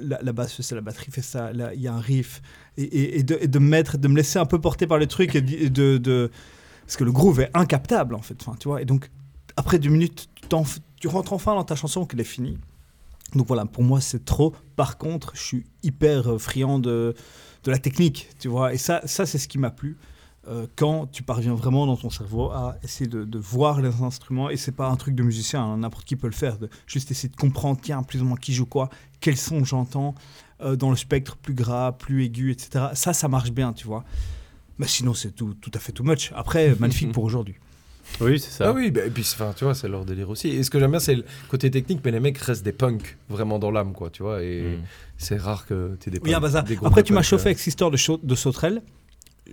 La, 0.00 0.20
la 0.22 0.32
basse 0.32 0.54
fait 0.54 0.62
ça, 0.64 0.74
la 0.74 0.80
batterie 0.80 1.12
fait 1.12 1.22
ça, 1.22 1.52
là 1.52 1.72
il 1.72 1.80
y 1.80 1.86
a 1.86 1.94
un 1.94 2.00
riff, 2.00 2.42
et, 2.76 2.82
et- 2.82 3.18
et 3.20 3.22
de, 3.22 3.38
et 3.40 3.46
de 3.46 3.58
me 3.60 3.68
mettre, 3.68 3.96
de 3.96 4.08
me 4.08 4.16
laisser 4.16 4.40
un 4.40 4.44
peu 4.46 4.60
porter 4.60 4.88
par 4.88 4.98
le 4.98 5.06
truc, 5.06 5.36
et 5.36 5.40
de, 5.40 6.30
parce 6.84 6.96
que 6.96 7.04
le 7.04 7.12
groove 7.12 7.38
est 7.42 7.50
incaptable 7.54 8.16
en 8.16 8.22
fait, 8.22 8.34
enfin, 8.40 8.56
tu 8.58 8.66
vois, 8.66 8.82
et 8.82 8.86
donc 8.86 9.08
après 9.56 9.78
deux 9.78 9.90
minutes, 9.90 10.28
tu, 10.34 10.48
t'en- 10.48 10.64
tu 11.04 11.08
rentres 11.08 11.34
enfin 11.34 11.54
dans 11.54 11.64
ta 11.64 11.76
chanson 11.76 12.06
qu'elle 12.06 12.20
est 12.22 12.24
finie. 12.24 12.56
Donc 13.34 13.46
voilà, 13.46 13.66
pour 13.66 13.82
moi 13.82 14.00
c'est 14.00 14.24
trop. 14.24 14.54
Par 14.74 14.96
contre, 14.96 15.32
je 15.34 15.42
suis 15.42 15.64
hyper 15.82 16.32
euh, 16.32 16.38
friand 16.38 16.78
de, 16.78 17.14
de 17.64 17.70
la 17.70 17.76
technique, 17.78 18.30
tu 18.38 18.48
vois, 18.48 18.72
et 18.72 18.78
ça, 18.78 19.02
ça 19.04 19.26
c'est 19.26 19.36
ce 19.36 19.46
qui 19.46 19.58
m'a 19.58 19.70
plu. 19.70 19.98
euh, 20.48 20.66
quand 20.76 21.06
tu 21.12 21.22
parviens 21.22 21.54
vraiment 21.54 21.86
dans 21.86 21.98
ton 21.98 22.08
cerveau 22.08 22.50
à 22.52 22.76
essayer 22.82 23.06
de, 23.06 23.24
de 23.24 23.38
voir 23.38 23.82
les 23.82 24.00
instruments, 24.00 24.48
et 24.48 24.56
c'est 24.56 24.72
pas 24.72 24.88
un 24.88 24.96
truc 24.96 25.14
de 25.14 25.22
musicien, 25.22 25.62
hein, 25.62 25.76
n'importe 25.76 26.06
qui 26.06 26.16
peut 26.16 26.26
le 26.26 26.32
faire, 26.32 26.56
de 26.58 26.70
juste 26.86 27.10
essayer 27.10 27.28
de 27.28 27.36
comprendre, 27.36 27.78
tiens, 27.82 28.02
plus 28.02 28.22
ou 28.22 28.24
moins 28.24 28.38
qui 28.38 28.54
joue 28.54 28.64
quoi, 28.66 28.88
quels 29.20 29.36
sons 29.36 29.62
j'entends 29.64 30.14
euh, 30.62 30.74
dans 30.76 30.88
le 30.88 30.96
spectre 30.96 31.36
plus 31.36 31.54
gras, 31.54 31.92
plus 31.92 32.24
aigu, 32.24 32.50
etc. 32.50 32.86
Ça, 32.94 33.12
ça 33.12 33.28
marche 33.28 33.50
bien, 33.52 33.74
tu 33.74 33.86
vois. 33.86 34.04
Mais 34.78 34.86
sinon, 34.88 35.12
c'est 35.14 35.32
tout, 35.32 35.52
tout 35.54 35.70
à 35.74 35.78
fait 35.78 35.92
too 35.92 36.02
much. 36.04 36.32
Après, 36.34 36.74
magnifique 36.80 37.12
pour 37.12 37.24
aujourd'hui. 37.24 37.56
Oui, 38.20 38.38
c'est 38.38 38.50
ça. 38.50 38.68
Ah 38.68 38.72
oui, 38.72 38.90
bah, 38.90 39.02
et 39.06 39.10
puis 39.10 39.22
enfin, 39.34 39.52
tu 39.56 39.64
vois, 39.64 39.74
c'est 39.74 39.88
leur 39.88 40.04
délire 40.04 40.30
aussi. 40.30 40.48
Et 40.48 40.62
ce 40.62 40.70
que 40.70 40.78
j'aime 40.78 40.90
bien, 40.90 41.00
c'est 41.00 41.14
le 41.16 41.24
côté 41.48 41.70
technique, 41.70 42.00
mais 42.04 42.10
les 42.10 42.20
mecs 42.20 42.38
restent 42.38 42.64
des 42.64 42.72
punks 42.72 43.16
vraiment 43.28 43.58
dans 43.58 43.70
l'âme, 43.70 43.92
quoi, 43.92 44.10
tu 44.10 44.22
vois. 44.22 44.42
Et 44.42 44.62
Mm. 44.62 44.82
c'est 45.18 45.36
rare 45.36 45.66
que 45.66 45.96
tu 46.00 46.08
aies 46.08 46.12
des 46.12 46.20
Oui, 46.22 46.30
un 46.32 46.34
punks- 46.36 46.42
bazar. 46.42 46.64
des 46.64 46.76
groupes 46.76 46.88
Après, 46.88 47.02
tu 47.02 47.12
m'as 47.12 47.20
punks, 47.20 47.26
chauffé 47.28 47.42
euh. 47.44 47.46
avec 47.48 47.58
cette 47.58 47.66
histoire 47.68 47.90
de, 47.90 47.98
de 48.22 48.34
sauterelles. 48.34 48.82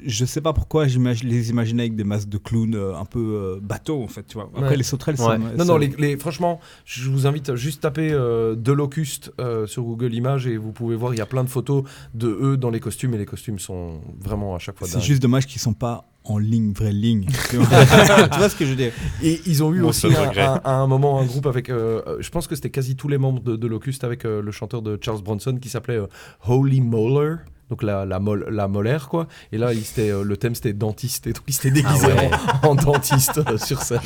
Je 0.06 0.24
sais 0.24 0.39
pas 0.39 0.54
pourquoi 0.54 0.88
j'imagine 0.88 1.28
les 1.30 1.50
imaginer 1.50 1.84
avec 1.84 1.96
des 1.98 2.06
masques 2.06 2.30
de 2.30 2.38
clowns 2.38 2.76
euh, 2.76 2.96
un 2.96 3.04
peu 3.04 3.20
euh, 3.20 3.60
bateaux, 3.62 4.02
en 4.02 4.08
fait, 4.08 4.24
tu 4.26 4.36
vois. 4.36 4.50
Après, 4.56 4.70
Ouais. 4.70 4.78
les 4.78 4.84
sauterelles, 4.84 5.16
Ouais. 5.20 5.38
Non, 5.58 5.66
non, 5.66 5.74
me- 5.76 5.80
les, 5.80 5.88
les- 5.98 6.18
franchement, 6.18 6.62
je 6.86 7.10
vous 7.10 7.28
invite 7.28 7.50
à 7.50 7.56
juste 7.58 7.82
taper 7.82 8.10
euh, 8.14 8.56
de 8.56 8.72
locustes 8.72 9.34
euh, 9.42 9.68
sur 9.68 9.84
Google 9.84 10.14
Images 10.14 10.48
et 10.48 10.56
vous 10.56 10.72
pouvez 10.72 10.96
voir, 10.96 11.14
il 11.14 11.18
y 11.18 11.22
a 11.22 11.26
plein 11.26 11.44
de 11.44 11.50
photos 11.50 11.84
de 12.14 12.28
eux 12.42 12.56
dans 12.56 12.70
les 12.70 12.80
costumes 12.80 13.14
et 13.14 13.18
les 13.18 13.26
costumes 13.26 13.60
sont 13.60 14.00
vraiment 14.20 14.56
à 14.56 14.60
chaque 14.60 14.78
fois 14.78 14.88
C'est 14.88 15.02
juste 15.02 15.22
dommage 15.22 15.46
qu'ils 15.46 15.60
sont 15.62 15.74
pas 15.74 16.06
en 16.24 16.38
ligne, 16.38 16.72
vraie 16.72 16.94
ligne. 16.94 17.26
tu 17.50 17.58
vois 17.58 18.50
ce 18.50 18.56
que 18.56 18.64
je 18.66 18.70
veux 18.70 18.76
dire? 18.78 18.94
Et 19.22 19.42
ils 19.46 19.62
ont 19.64 19.74
eu 19.74 19.82
Mon 19.82 19.89
aussi 19.89 20.08
un- 20.08 20.12
un- 20.38 20.62
à 20.64 20.72
un 20.76 20.88
moment 20.88 21.20
un 21.20 21.26
groupe 21.26 21.48
avec, 21.48 21.70
euh, 21.70 22.02
je 22.22 22.30
pense 22.30 22.48
que 22.48 22.56
c'était 22.56 22.70
quasi 22.70 22.96
tous 22.96 23.08
les 23.10 23.18
membres 23.18 23.42
de, 23.42 23.56
de 23.58 23.68
Locust 23.68 24.04
avec 24.04 24.24
euh, 24.26 24.42
le 24.42 24.52
chanteur 24.52 24.82
de 24.82 24.98
Charles 25.02 25.22
Bronson 25.22 25.58
qui 25.62 25.68
s'appelait 25.70 25.98
euh, 25.98 26.08
Holy 26.48 26.80
Molar. 26.80 27.39
Donc 27.72 27.82
la, 27.84 28.05
la, 28.05 28.19
mol- 28.19 28.47
la 28.49 28.67
molaire 28.67 29.07
quoi. 29.07 29.28
Et 29.53 29.57
là 29.57 29.74
il 29.74 29.84
euh, 30.11 30.24
le 30.24 30.38
thème 30.38 30.53
c'était 30.55 30.74
dentiste 30.74 31.26
et 31.26 31.34
donc 31.34 31.43
il 31.47 31.53
s'était 31.53 31.72
déguisé 31.72 32.07
Ah 32.11 32.15
ouais. 32.15 32.30
en, 32.63 32.67
en 32.67 32.76
dentiste 32.76 33.39
euh, 33.47 33.57
sur 33.57 33.82
scène. 33.82 33.99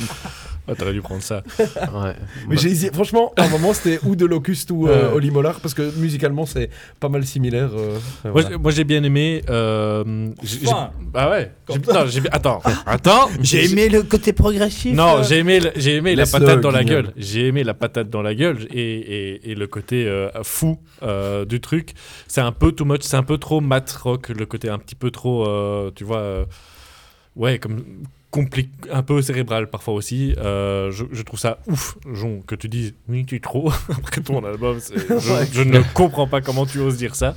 Ah, 0.68 0.74
T'aurais 0.74 0.92
dû 0.92 1.00
prendre 1.00 1.22
ça. 1.22 1.42
Ouais. 1.58 2.14
Mais 2.48 2.56
j'ai 2.56 2.68
hésité- 2.70 2.92
franchement 2.94 3.32
à 3.36 3.44
un 3.44 3.48
moment 3.48 3.72
c'était 3.72 3.98
ou 4.04 4.16
de 4.16 4.26
Locust 4.26 4.70
ou 4.70 4.88
euh. 4.88 5.12
Holy 5.14 5.30
Molar 5.30 5.60
parce 5.60 5.74
que 5.74 5.90
musicalement 5.98 6.44
c'est 6.46 6.70
pas 7.00 7.08
mal 7.08 7.24
similaire. 7.24 7.70
euh, 7.74 7.98
Moi, 8.24 8.32
voilà. 8.32 8.48
j'ai- 8.50 8.56
moi, 8.56 8.70
j'ai 8.72 8.84
bien 8.84 9.02
aimé. 9.04 9.42
euh, 9.48 10.28
j'ai- 10.42 10.60
j'ai- 10.60 10.66
Enfin. 10.68 10.90
Ah 11.14 11.30
ouais. 11.30 11.52
J'ai- 11.68 11.78
non, 11.78 12.06
j'ai 12.06 12.20
bien- 12.20 12.30
Attends, 12.32 12.60
attends. 12.86 13.28
J'ai 13.40 13.64
aimé 13.70 13.88
le 13.88 14.02
côté 14.02 14.32
progressif. 14.32 14.94
Non, 14.94 15.18
euh. 15.18 15.22
j'ai 15.22 15.38
aimé, 15.38 15.60
le- 15.60 15.72
j'ai 15.76 15.96
aimé 15.96 16.14
la 16.16 16.22
Laisse-le, 16.24 16.40
patate 16.40 16.60
dans 16.60 16.70
la 16.70 16.84
Guignol. 16.84 17.02
gueule. 17.04 17.12
J'ai 17.16 17.46
aimé 17.46 17.64
la 17.64 17.74
patate 17.74 18.10
dans 18.10 18.22
la 18.22 18.34
gueule 18.34 18.66
et, 18.72 18.80
et, 18.80 19.50
et 19.50 19.54
le 19.54 19.66
côté 19.66 20.06
euh, 20.06 20.28
fou 20.42 20.78
euh, 21.02 21.44
du 21.44 21.60
truc. 21.60 21.92
C'est 22.28 22.40
un 22.40 22.52
peu 22.52 22.72
too 22.72 22.84
much, 22.84 23.02
c'est 23.02 23.16
un 23.16 23.22
peu 23.22 23.38
trop 23.38 23.60
mat 23.60 23.90
rock, 23.92 24.28
le 24.30 24.46
côté 24.46 24.68
un 24.68 24.78
petit 24.78 24.94
peu 24.94 25.10
trop, 25.10 25.46
euh, 25.46 25.90
tu 25.94 26.04
vois, 26.04 26.18
euh, 26.18 26.44
ouais, 27.36 27.58
comme 27.58 27.82
un 28.90 29.02
peu 29.02 29.22
cérébral 29.22 29.68
parfois 29.68 29.94
aussi. 29.94 30.34
Euh, 30.38 30.90
je, 30.90 31.04
je 31.12 31.22
trouve 31.22 31.38
ça 31.38 31.58
ouf, 31.66 31.96
Jon, 32.12 32.42
que 32.46 32.54
tu 32.54 32.68
dises 32.68 32.94
oui, 33.08 33.24
tu 33.24 33.36
es 33.36 33.40
trop 33.40 33.70
après 33.90 34.20
ton 34.20 34.44
album. 34.44 34.78
je 35.52 35.62
ne 35.62 35.80
comprends 35.94 36.26
pas 36.26 36.40
comment 36.40 36.66
tu 36.66 36.78
oses 36.80 36.96
dire 36.96 37.14
ça. 37.14 37.34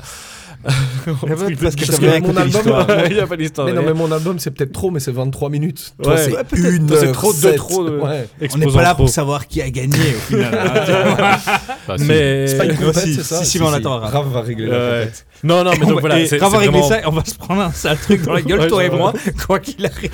parce 0.64 1.76
que 1.76 1.86
Parce 1.86 2.00
que 2.00 2.20
mon 2.22 2.36
album-. 2.36 3.06
Il 3.10 3.14
n'y 3.16 3.20
a 3.22 3.28
pas 3.28 3.38
d'histoire. 3.38 3.68
Mais 3.68 3.74
non, 3.74 3.82
mais 3.82 3.94
mon 3.94 4.12
album 4.12 4.40
c'est 4.40 4.52
peut-être 4.52 4.74
trop, 4.74 4.92
mais 4.92 5.00
c'est 5.00 5.12
23 5.12 5.50
minutes. 5.50 5.94
Toi, 6.04 6.18
c'est 6.18 6.32
une 6.58 6.90
c'est 6.90 7.12
trop 7.12 7.32
de 7.34 7.52
trop 7.56 7.84
de- 7.90 7.98
Ouais. 8.00 8.28
On 8.54 8.58
n'est 8.58 8.66
pas 8.68 8.82
là 8.82 8.90
trop. 8.94 9.04
pour 9.04 9.10
savoir 9.10 9.48
qui 9.48 9.62
a 9.62 9.70
gagné 9.70 9.98
au 9.98 10.20
final. 10.20 10.54
hein. 10.54 11.38
Bah, 11.88 11.98
si. 11.98 12.06
Mais 12.06 12.48
C'est 12.48 12.58
pas 12.58 12.66
une 12.66 12.76
compète, 12.76 12.94
ça 13.24 13.38
si, 13.40 13.46
si, 13.46 13.60
mais 13.60 13.66
on 13.66 13.74
attend 13.74 14.00
Raph. 14.00 14.28
Va 14.28 14.42
régler 14.42 14.68
la 14.68 15.06
non, 15.44 15.64
non, 15.64 15.72
mais 15.72 15.86
On 15.86 15.88
donc 15.90 16.02
va- 16.02 16.10
voilà. 16.10 16.16
Raph 16.40 16.52
va 16.52 16.58
régler 16.60 16.84
ça 16.84 17.02
et 17.02 17.06
on 17.08 17.12
va 17.12 17.24
se 17.26 17.36
prendre 17.36 17.62
un 17.62 17.72
sale 17.72 17.98
truc 17.98 18.22
dans 18.24 18.34
la 18.34 18.42
gueule, 18.42 18.68
toi 18.68 18.84
et 18.84 18.90
moi, 18.90 19.14
quoi 19.48 19.60
qu'il 19.60 19.84
arrive. 19.86 20.12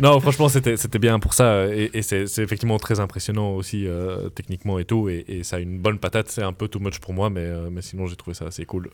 Non, 0.00 0.20
franchement, 0.20 0.48
c'était 0.48 0.76
c'était 0.76 0.98
bien 0.98 1.18
pour 1.18 1.34
ça. 1.34 1.66
Et, 1.66 1.90
et 1.94 2.02
c'est 2.02 2.26
c'est 2.26 2.42
effectivement 2.42 2.78
très 2.78 3.00
impressionnant 3.00 3.50
aussi, 3.52 3.86
euh, 3.86 4.28
techniquement 4.28 4.78
et 4.78 4.84
tout. 4.84 5.08
Et, 5.08 5.24
et 5.28 5.42
ça 5.44 5.56
a 5.56 5.58
une 5.60 5.78
bonne 5.78 5.98
patate. 5.98 6.28
C'est 6.28 6.42
un 6.42 6.52
peu 6.52 6.68
too 6.68 6.78
much 6.78 6.98
pour 7.00 7.14
moi, 7.14 7.30
mais, 7.30 7.40
euh, 7.40 7.68
mais 7.70 7.82
sinon, 7.82 8.06
j'ai 8.06 8.14
trouvé 8.16 8.34
ça 8.34 8.44
assez 8.46 8.64
cool. 8.64 8.90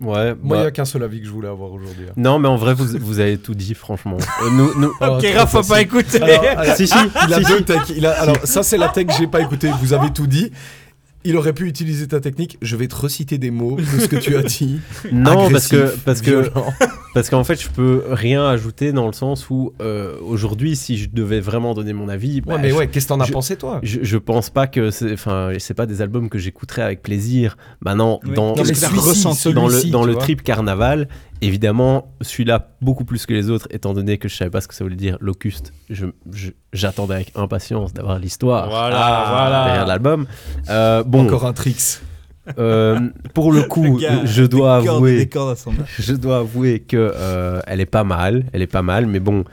Ouais. 0.00 0.34
Moi, 0.42 0.56
il 0.56 0.58
n'y 0.58 0.62
bah- 0.62 0.66
a 0.66 0.70
qu'un 0.72 0.84
seul 0.84 1.02
avis 1.04 1.20
que 1.20 1.26
je 1.26 1.30
voulais 1.30 1.48
avoir 1.48 1.70
aujourd'hui. 1.72 2.06
hein. 2.08 2.14
Non, 2.16 2.38
mais 2.38 2.48
en 2.48 2.56
vrai, 2.56 2.74
vous, 2.74 2.84
vous 3.00 3.20
avez 3.20 3.38
tout 3.38 3.54
dit, 3.54 3.74
franchement. 3.74 4.16
Euh, 4.42 4.50
nous, 4.52 4.70
nous... 4.80 4.92
Oh, 5.00 5.04
Ok, 5.18 5.22
trop 5.22 5.38
Raph, 5.38 5.50
faut 5.50 5.62
pas 5.62 5.80
écouter. 5.82 6.20
Alors, 6.20 6.44
alors, 6.58 6.74
Si, 6.76 6.86
si, 6.88 6.94
il 7.28 7.32
a 7.34 7.38
si, 7.38 7.44
deux 7.46 7.58
si. 7.58 7.64
techs. 7.64 7.90
Il 7.96 8.04
a- 8.06 8.20
alors, 8.20 8.36
ça, 8.44 8.62
c'est 8.64 8.76
la 8.76 8.88
tech 8.88 9.06
que 9.06 9.12
j'ai 9.18 9.26
pas 9.28 9.40
écouté. 9.40 9.70
Vous 9.80 9.92
avez 9.92 10.10
tout 10.10 10.26
dit. 10.26 10.50
Il 11.24 11.36
aurait 11.36 11.52
pu 11.54 11.66
utiliser 11.66 12.06
ta 12.06 12.20
technique. 12.20 12.58
Je 12.60 12.76
vais 12.76 12.86
te 12.86 12.94
reciter 12.94 13.38
des 13.38 13.50
mots 13.50 13.76
de 13.76 13.82
ce 14.00 14.06
que 14.08 14.16
tu 14.16 14.36
as 14.36 14.42
dit. 14.42 14.80
Non, 15.12 15.50
parce 15.50 15.68
que, 15.68 15.94
parce 16.04 16.20
que, 16.20 16.50
parce 17.14 17.30
qu'en 17.30 17.44
fait, 17.44 17.60
je 17.62 17.68
peux 17.70 18.02
rien 18.10 18.44
ajouter 18.46 18.92
dans 18.92 19.06
le 19.06 19.12
sens 19.14 19.48
où 19.48 19.72
euh, 19.80 20.16
aujourd'hui, 20.20 20.76
si 20.76 20.96
je 20.98 21.08
devais 21.10 21.40
vraiment 21.40 21.72
donner 21.74 21.92
mon 21.94 22.08
avis, 22.08 22.36
Ouais, 22.36 22.42
bah, 22.46 22.58
mais 22.60 22.70
je- 22.70 22.74
ouais, 22.74 22.88
qu'est-ce 22.88 23.06
que 23.06 23.08
t'en 23.14 23.20
as 23.20 23.26
pensé, 23.28 23.56
toi? 23.56 23.80
Je, 23.82 24.00
je 24.02 24.18
pense 24.18 24.50
pas 24.50 24.66
que 24.66 24.90
c'est, 24.90 25.12
enfin, 25.14 25.50
c'est 25.58 25.74
pas 25.74 25.86
des 25.86 26.02
albums 26.02 26.28
que 26.28 26.38
j'écouterais 26.38 26.82
avec 26.82 27.02
plaisir. 27.02 27.56
Maintenant, 27.80 28.20
Oui. 28.24 28.34
dans, 28.34 28.54
Non, 28.54 28.64
c'est 28.64 28.74
celui-ci, 28.74 29.52
dans 29.54 29.66
le, 29.66 29.70
celui-ci, 29.72 29.90
dans 29.90 30.04
le 30.04 30.16
trip 30.16 30.42
carnaval, 30.42 31.08
évidemment, 31.40 32.12
celui-là 32.20 32.76
beaucoup 32.80 33.04
plus 33.04 33.26
que 33.26 33.32
les 33.32 33.50
autres, 33.50 33.66
étant 33.70 33.94
donné 33.94 34.18
que 34.18 34.28
je 34.28 34.36
savais 34.36 34.50
pas 34.50 34.60
ce 34.60 34.68
que 34.68 34.74
ça 34.74 34.84
voulait 34.84 34.96
dire 34.96 35.16
locuste. 35.20 35.72
Je, 35.90 36.06
je- 36.32 36.50
j'attendais 36.74 37.14
avec 37.14 37.32
impatience 37.34 37.94
d'avoir 37.94 38.18
l'histoire 38.18 38.68
Voilà, 38.68 39.24
voilà. 39.30 39.64
derrière 39.64 39.86
l'album. 39.86 40.26
Euh, 40.68 41.02
bon, 41.04 41.24
Encore 41.26 41.46
un 41.46 41.52
tricks. 41.54 42.00
euh, 42.58 43.00
pour 43.32 43.52
le 43.52 43.62
coup, 43.62 43.84
Le 43.96 44.00
gars, 44.02 44.24
je 44.26 44.42
dois 44.44 44.82
cordes, 44.84 44.96
avouer, 44.96 45.30
je 45.98 46.12
dois 46.12 46.38
avouer 46.38 46.80
que 46.80 46.96
euh, 47.16 47.60
elle 47.66 47.80
est 47.80 47.86
pas 47.86 48.04
mal, 48.04 48.44
elle 48.52 48.60
est 48.60 48.66
pas 48.66 48.82
mal, 48.82 49.06
mais 49.06 49.18
bon, 49.20 49.44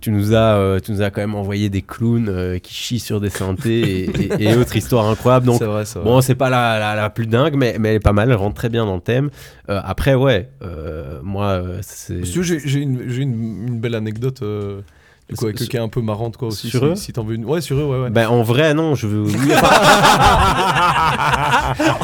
tu 0.00 0.10
nous 0.10 0.34
as, 0.34 0.56
euh, 0.56 0.80
tu 0.80 0.90
nous 0.92 1.00
as 1.00 1.10
quand 1.10 1.20
même 1.20 1.34
envoyé 1.36 1.70
des 1.70 1.80
clowns 1.80 2.28
euh, 2.28 2.58
qui 2.58 2.74
chient 2.74 2.98
sur 2.98 3.20
des 3.20 3.30
synthés 3.30 4.04
et, 4.04 4.10
et- 4.42 4.50
et 4.50 4.56
autres 4.58 4.76
histoires 4.76 5.06
incroyables. 5.08 5.46
Donc 5.46 5.58
c'est 5.60 5.64
vrai, 5.64 5.84
c'est 5.84 5.98
vrai. 6.00 6.08
bon, 6.08 6.20
c'est 6.20 6.34
pas 6.34 6.50
la, 6.50 6.78
la, 6.80 6.94
la 6.96 7.08
plus 7.08 7.26
dingue, 7.26 7.54
mais, 7.56 7.76
mais 7.78 7.90
elle 7.90 7.96
est 7.96 8.00
pas 8.00 8.12
mal, 8.12 8.28
elle 8.30 8.36
rentre 8.36 8.56
très 8.56 8.68
bien 8.68 8.84
dans 8.84 8.96
le 8.96 9.00
thème. 9.00 9.30
Euh, 9.70 9.80
après, 9.84 10.14
ouais, 10.14 10.50
euh, 10.62 11.20
moi, 11.22 11.46
euh, 11.52 11.78
c'est 11.82 12.24
j'ai 12.24 12.58
j'ai 12.58 12.80
une, 12.80 13.08
j'ai 13.08 13.22
une, 13.22 13.66
une 13.68 13.78
belle 13.80 13.94
anecdote 13.94 14.42
euh, 14.42 14.80
du 15.28 15.36
coup, 15.36 15.46
avec 15.46 15.58
Sur- 15.58 15.68
qui 15.68 15.76
est 15.76 15.80
un 15.80 15.88
peu 15.88 16.00
marrante 16.02 16.36
quoi 16.36 16.48
aussi. 16.48 16.68
sur 16.68 16.80
si, 16.80 16.84
eux 16.86 16.94
si 16.96 17.12
t'en 17.12 17.24
veux 17.24 17.34
une. 17.34 17.44
Ouais, 17.46 17.60
sur 17.62 17.78
eux, 17.78 17.84
ouais, 17.84 17.98
ouais. 18.04 18.10
Ben, 18.10 18.28
en 18.28 18.42
vrai, 18.42 18.74
non, 18.74 18.94
je 18.94 19.06
veux. 19.06 19.22
oui, 19.22 19.32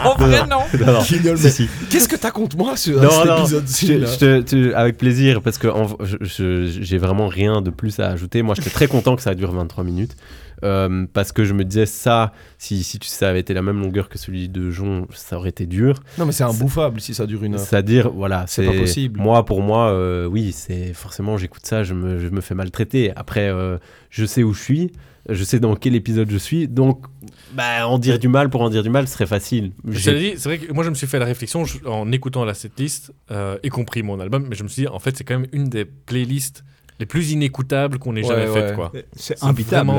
En 0.05 0.15
vrai, 0.17 0.41
non. 0.49 0.61
non, 0.87 0.93
non. 0.95 1.01
Si, 1.03 1.19
si. 1.51 1.69
Qu'est-ce 1.91 2.09
que 2.09 2.17
t'as 2.17 2.31
contre 2.31 2.57
moi 2.57 2.77
sur 2.77 3.01
Non, 3.01 3.11
cet 3.11 3.27
non, 3.27 3.39
épisode-ci 3.39 3.87
je- 3.87 3.93
là 3.95 4.07
je 4.11 4.17
te- 4.19 4.41
tu- 4.41 4.75
avec 4.75 4.97
plaisir, 4.97 5.43
parce 5.43 5.59
que 5.59 5.69
en- 5.69 5.89
je- 6.03 6.17
je- 6.21 6.67
j'ai 6.81 6.99
vraiment 6.99 7.29
rien 7.29 7.61
de 7.61 7.71
plus 7.71 8.01
à 8.01 8.09
ajouter. 8.09 8.43
Moi, 8.43 8.55
j'étais 8.57 8.71
très 8.71 8.87
content 8.87 9.17
que 9.17 9.23
ça 9.23 9.35
dure 9.35 9.53
23 9.53 9.85
minutes. 9.85 10.17
Euh, 10.65 11.07
parce 11.13 11.33
que 11.33 11.45
je 11.45 11.55
me 11.55 11.65
disais, 11.65 11.87
ça, 11.87 12.33
si, 12.59 12.83
si 12.83 12.99
tu- 12.99 13.09
ça 13.09 13.29
avait 13.29 13.41
été 13.41 13.55
la 13.55 13.63
même 13.63 13.81
longueur 13.81 14.09
que 14.09 14.19
celui 14.19 14.49
de 14.49 14.71
Jon, 14.71 15.07
ça 15.13 15.37
aurait 15.37 15.49
été 15.51 15.67
dur. 15.67 16.01
Non, 16.19 16.27
mais 16.27 16.33
c'est 16.33 16.45
imbouffable 16.45 17.01
si 17.01 17.15
ça 17.15 17.27
dure 17.27 17.45
une 17.45 17.55
heure. 17.55 17.61
C'est-à-dire, 17.61 18.11
voilà, 18.11 18.45
C'est 18.47 18.65
pas 18.67 18.73
possible. 18.73 19.21
Moi, 19.21 19.45
pour 19.45 19.63
moi, 19.63 19.91
euh, 19.91 20.27
oui, 20.27 20.53
c'est 20.53 20.93
forcément, 20.95 21.37
j'écoute 21.37 21.65
ça, 21.67 21.83
je 21.83 21.95
me, 21.95 22.19
je 22.19 22.29
me 22.29 22.41
fais 22.41 22.55
maltraiter. 22.55 23.13
Après, 23.17 23.49
euh, 23.49 23.79
je 24.11 24.25
sais 24.25 24.43
où 24.43 24.53
je 24.53 24.63
suis, 24.63 24.93
je 25.29 25.45
sais 25.45 25.61
dans 25.61 25.77
quel 25.77 25.95
épisode 25.95 26.31
je 26.31 26.39
suis, 26.39 26.67
donc, 26.67 27.05
bah, 27.53 27.87
en 27.87 27.99
dire 27.99 28.19
du 28.19 28.29
mal 28.29 28.49
pour 28.49 28.63
en 28.63 28.71
dire 28.71 28.83
du 28.83 28.91
mal, 28.91 29.07
ce 29.07 29.13
serait 29.15 29.27
facile. 29.27 29.73
C'est 29.93 30.45
vrai 30.45 30.59
que 30.59 30.73
moi 30.73 30.83
je 30.83 30.91
me 30.91 30.95
suis 30.95 31.07
fait 31.07 31.19
la 31.19 31.27
réflexion 31.27 31.65
je- 31.65 31.85
en 31.87 32.11
écoutant 32.11 32.45
la 32.45 32.55
setlist, 32.55 33.13
euh, 33.31 33.59
y 33.63 33.69
compris 33.69 34.03
mon 34.03 34.19
album, 34.19 34.47
mais 34.49 34.57
je 34.57 34.63
me 34.63 34.69
suis 34.69 34.83
dit 34.83 34.89
en 34.89 34.99
fait 34.99 35.17
c'est 35.17 35.25
quand 35.25 35.39
même 35.39 35.49
une 35.53 35.69
des 35.69 35.85
playlists 35.85 36.65
les 37.01 37.07
plus 37.07 37.33
inécoutables 37.33 37.99
qu'on 37.99 38.15
ait 38.15 38.23
Ouais, 38.23 38.29
jamais 38.29 38.49
ouais. 38.49 38.53
faites 38.69 38.75
quoi. 38.77 38.93
C'est 39.17 39.43
imbitable. 39.43 39.91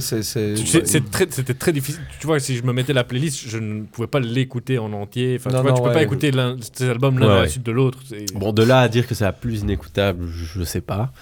c'est 0.00 1.10
très- 1.10 1.26
c'était 1.30 1.54
très 1.54 1.72
difficile. 1.72 2.00
Tu 2.18 2.26
vois, 2.26 2.40
si 2.40 2.56
je 2.56 2.62
me 2.64 2.72
mettais 2.72 2.92
la 2.92 3.04
playlist, 3.04 3.44
je 3.46 3.58
ne 3.58 3.82
pouvais 3.82 4.06
pas 4.08 4.18
l'écouter 4.20 4.78
en 4.78 4.92
entier. 4.92 5.36
Enfin, 5.38 5.50
Non, 5.50 5.56
tu 5.58 5.62
vois, 5.62 5.70
non, 5.70 5.76
tu 5.76 5.82
peux 5.82 5.88
ouais. 5.88 5.94
pas 5.94 6.02
écouter 6.02 6.30
l'un- 6.30 6.56
ces 6.72 6.88
albums 6.88 7.18
l'un 7.18 7.26
Ouais, 7.28 7.32
à 7.38 7.40
la 7.42 7.48
suite 7.48 7.62
de 7.64 7.72
l'autre. 7.72 7.98
Bon, 8.34 8.52
de 8.52 8.62
là 8.62 8.80
à 8.80 8.88
dire 8.88 9.06
que 9.06 9.14
c'est 9.14 9.24
la 9.24 9.32
plus 9.32 9.60
inécoutable, 9.60 10.24
je 10.26 10.62
sais 10.64 10.80
pas. 10.80 11.12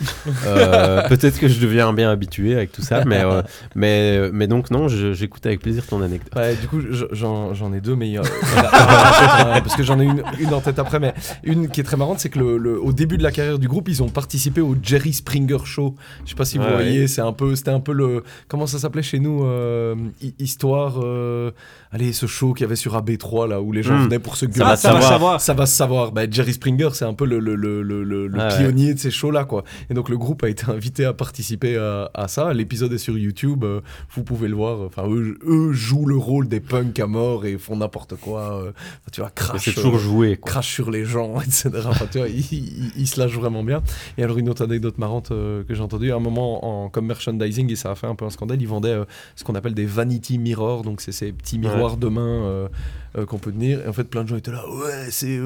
Euh, 0.47 1.03
Peut-être 1.09 1.39
que 1.39 1.49
je 1.49 1.59
deviens 1.61 1.93
bien 1.93 2.11
habitué 2.11 2.55
avec 2.55 2.71
tout 2.73 2.83
ça, 2.83 3.05
mais, 3.05 3.23
euh, 3.25 3.43
mais, 3.75 4.31
mais 4.33 4.47
donc, 4.47 4.71
non, 4.71 4.87
j'écoute 4.89 5.45
avec 5.47 5.61
plaisir 5.61 5.85
ton 5.87 6.01
anecdote. 6.03 6.33
Ouais, 6.37 6.55
du 6.55 6.69
coup, 6.69 6.81
je- 6.81 7.07
j'en 7.13 7.73
ai 7.75 7.81
deux, 7.81 7.97
mais 7.97 8.15
voilà, 8.55 9.61
parce 9.61 9.75
que 9.77 9.83
j'en 9.83 9.99
ai 10.01 10.05
une, 10.05 10.23
une 10.39 10.55
en 10.55 10.61
tête 10.61 10.79
après. 10.79 11.01
Mais 11.01 11.15
une 11.43 11.69
qui 11.69 11.81
est 11.81 11.85
très 11.85 11.97
marrante, 11.97 12.21
c'est 12.21 12.29
que 12.29 12.39
le, 12.39 12.59
le- 12.59 12.81
au 12.81 12.93
début 12.93 13.19
de 13.19 13.23
la 13.23 13.33
carrière 13.33 13.59
du 13.59 13.67
groupe, 13.69 13.89
ils 13.89 14.03
ont 14.03 14.09
participé 14.09 14.36
au 14.61 14.77
Jerry 14.83 15.13
Springer 15.13 15.59
Show. 15.65 15.95
Je 16.25 16.31
sais 16.31 16.37
pas 16.37 16.45
si 16.45 16.59
vous 16.59 16.65
Ouais, 16.65 16.73
voyez, 16.73 17.07
c'est 17.09 17.21
un 17.21 17.33
peu, 17.33 17.55
c'était 17.57 17.71
un 17.71 17.81
peu 17.81 17.93
le, 17.93 18.23
comment 18.49 18.67
ça 18.67 18.79
s'appelait 18.79 19.03
chez 19.03 19.19
nous, 19.19 19.45
euh, 19.45 19.95
hi- 20.23 20.35
histoire, 20.39 21.01
euh, 21.03 21.51
allez, 21.91 22.13
ce 22.13 22.27
show 22.27 22.53
qu'il 22.53 22.63
y 22.63 22.67
avait 22.67 22.77
sur 22.77 22.95
AB3 22.97 23.49
là, 23.49 23.61
où 23.61 23.73
les 23.73 23.83
gens 23.83 23.97
Hmm. 23.97 24.05
venaient 24.05 24.19
pour 24.19 24.37
se 24.37 24.47
Ça 24.47 24.53
gueuler. 24.53 24.65
va 24.65 24.77
ça 24.77 24.93
va 24.93 25.01
savoir. 25.01 25.13
savoir. 25.13 25.41
Ça 25.41 25.55
va 25.55 25.67
se 25.67 25.77
savoir. 25.77 26.13
Bah, 26.13 26.23
Jerry 26.31 26.53
Springer, 26.55 26.91
c'est 26.93 27.05
un 27.05 27.15
peu 27.15 27.25
le, 27.27 27.39
le, 27.39 27.55
le, 27.57 27.83
le, 27.83 28.03
le- 28.05 28.27
le 28.27 28.39
ouais. 28.39 28.49
pionnier 28.57 28.95
de 28.95 28.99
ces 28.99 29.11
shows-là, 29.11 29.45
quoi. 29.45 29.65
Et 29.91 29.95
donc, 29.95 30.09
le 30.09 30.19
groupe 30.19 30.43
a 30.45 30.49
été 30.49 30.65
invité 30.71 31.05
à 31.05 31.13
participer 31.13 31.77
à, 31.77 32.11
à 32.15 32.29
ça. 32.29 32.53
L'épisode 32.55 32.93
est 32.93 32.99
sur 32.99 33.17
YouTube. 33.19 33.65
euh, 33.65 33.81
vous 34.15 34.23
pouvez 34.25 34.49
le 34.49 34.55
voir. 34.57 34.81
Enfin, 34.83 35.05
eux, 35.09 35.39
eux 35.47 35.73
jouent 35.73 36.07
le 36.07 36.17
rôle 36.17 36.49
des 36.49 36.61
punks 36.61 36.99
à 37.01 37.07
mort 37.07 37.47
et 37.47 37.57
font 37.59 37.77
n'importe 37.77 38.17
quoi. 38.17 38.73
tu 39.13 39.21
vois, 39.21 39.31
crash. 39.31 39.63
C'est 39.65 39.73
toujours 39.73 39.99
joué, 39.99 40.37
quoi. 40.37 40.53
crache 40.53 40.73
sur 40.75 40.91
les 40.91 41.05
gens, 41.05 41.41
etc. 41.41 41.71
Enfin, 41.87 42.07
tu 42.11 42.19
vois, 42.19 42.29
ils, 42.29 42.41
ils- 42.53 42.93
ils 42.97 43.07
se 43.07 43.19
lâchent 43.21 43.37
vraiment 43.39 43.63
bien. 43.65 43.83
Et 44.19 44.23
alors, 44.27 44.39
une 44.39 44.49
autre 44.49 44.65
anecdote 44.65 44.99
marrante 44.99 45.31
euh, 45.31 45.63
que 45.63 45.75
j'ai 45.75 45.83
entendue, 45.83 46.11
à 46.11 46.17
un 46.17 46.21
moment, 46.21 46.85
en, 46.85 46.89
comme 46.89 47.07
merchandising, 47.07 47.71
et 47.71 47.77
ça 47.77 47.93
a 47.93 47.95
fait 47.95 48.09
un 48.09 48.17
peu 48.17 48.25
un 48.25 48.31
scandale, 48.31 48.61
ils 48.61 48.67
vendaient 48.67 48.89
euh, 48.89 49.05
ce 49.37 49.45
qu'on 49.45 49.55
appelle 49.55 49.75
des 49.75 49.87
vanity 49.87 50.39
mirrors, 50.39 50.83
donc 50.83 51.01
c'est 51.01 51.13
ces 51.13 51.31
petits 51.33 51.59
miroirs 51.59 51.97
de 51.97 52.09
main 52.09 52.69
euh, 53.17 53.25
qu'on 53.27 53.39
peut 53.39 53.53
tenir. 53.53 53.85
Et 53.85 53.89
en 53.89 53.93
fait, 53.93 54.03
plein 54.05 54.25
de 54.25 54.29
gens 54.29 54.37
étaient 54.37 54.51
là, 54.51 54.65
ouais, 54.69 55.07
c'est 55.11 55.39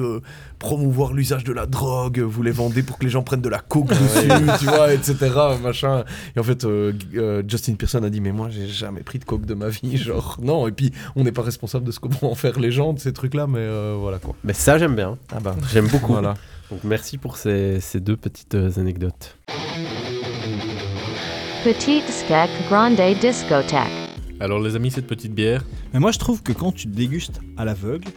promouvoir 0.57 1.13
l'usage 1.13 1.43
de 1.43 1.53
la 1.53 1.67
drogue, 1.67 2.19
vous 2.19 2.41
les 2.41 2.51
vendez 2.51 2.81
pour 2.81 2.97
que 2.97 3.05
les 3.05 3.11
gens 3.11 3.21
prennent 3.21 3.41
de 3.41 3.49
la 3.49 3.59
coke 3.59 3.87
dessus, 3.89 4.29
tu 4.59 4.65
vois, 4.65 4.91
etc. 4.93 5.15
Machin. 5.61 6.03
Et 6.35 6.39
en 6.39 6.43
fait, 6.43 6.65
Justin 7.47 7.75
Pearson 7.75 8.03
a 8.03 8.09
dit, 8.09 8.19
mais 8.19 8.31
moi, 8.31 8.49
j'ai 8.49 8.67
jamais 8.67 9.01
pris 9.01 9.19
de 9.19 9.25
coke 9.25 9.45
de 9.45 9.53
ma 9.53 9.69
vie, 9.69 9.95
genre, 9.97 10.37
non. 10.41 10.67
Et 10.67 10.71
puis, 10.71 10.91
on 11.15 11.23
n'est 11.23 11.31
pas 11.31 11.43
responsable 11.43 11.85
de 11.85 11.91
ce 11.91 11.99
que 11.99 12.07
vont 12.07 12.31
en 12.31 12.35
faire 12.35 12.59
les 12.59 12.71
gens, 12.71 12.93
de 12.93 12.99
ces 12.99 13.13
trucs-là, 13.13 13.45
mais 13.45 13.67
voilà 13.95 14.17
quoi. 14.17 14.35
Mais 14.43 14.53
ça, 14.53 14.79
j'aime 14.79 14.95
bien. 14.95 15.19
Ah 15.31 15.39
bah. 15.39 15.55
J'aime 15.71 15.87
beaucoup. 15.87 16.13
Voilà. 16.13 16.33
Donc, 16.71 16.83
merci 16.83 17.17
pour 17.17 17.37
ces, 17.37 17.79
ces 17.81 17.99
deux 17.99 18.15
petites 18.17 18.55
euh, 18.55 18.71
anecdotes. 18.77 19.37
Petite 21.63 22.07
skek 22.09 22.49
grande 22.69 22.95
discothèque. 23.21 23.79
Alors 24.39 24.59
les 24.59 24.75
amis, 24.75 24.89
cette 24.89 25.05
petite 25.05 25.33
bière, 25.35 25.63
Mais 25.93 25.99
moi, 25.99 26.11
je 26.11 26.17
trouve 26.17 26.41
que 26.41 26.51
quand 26.51 26.71
tu 26.71 26.87
dégustes 26.87 27.39
à 27.57 27.65
l'aveugle, 27.65 28.07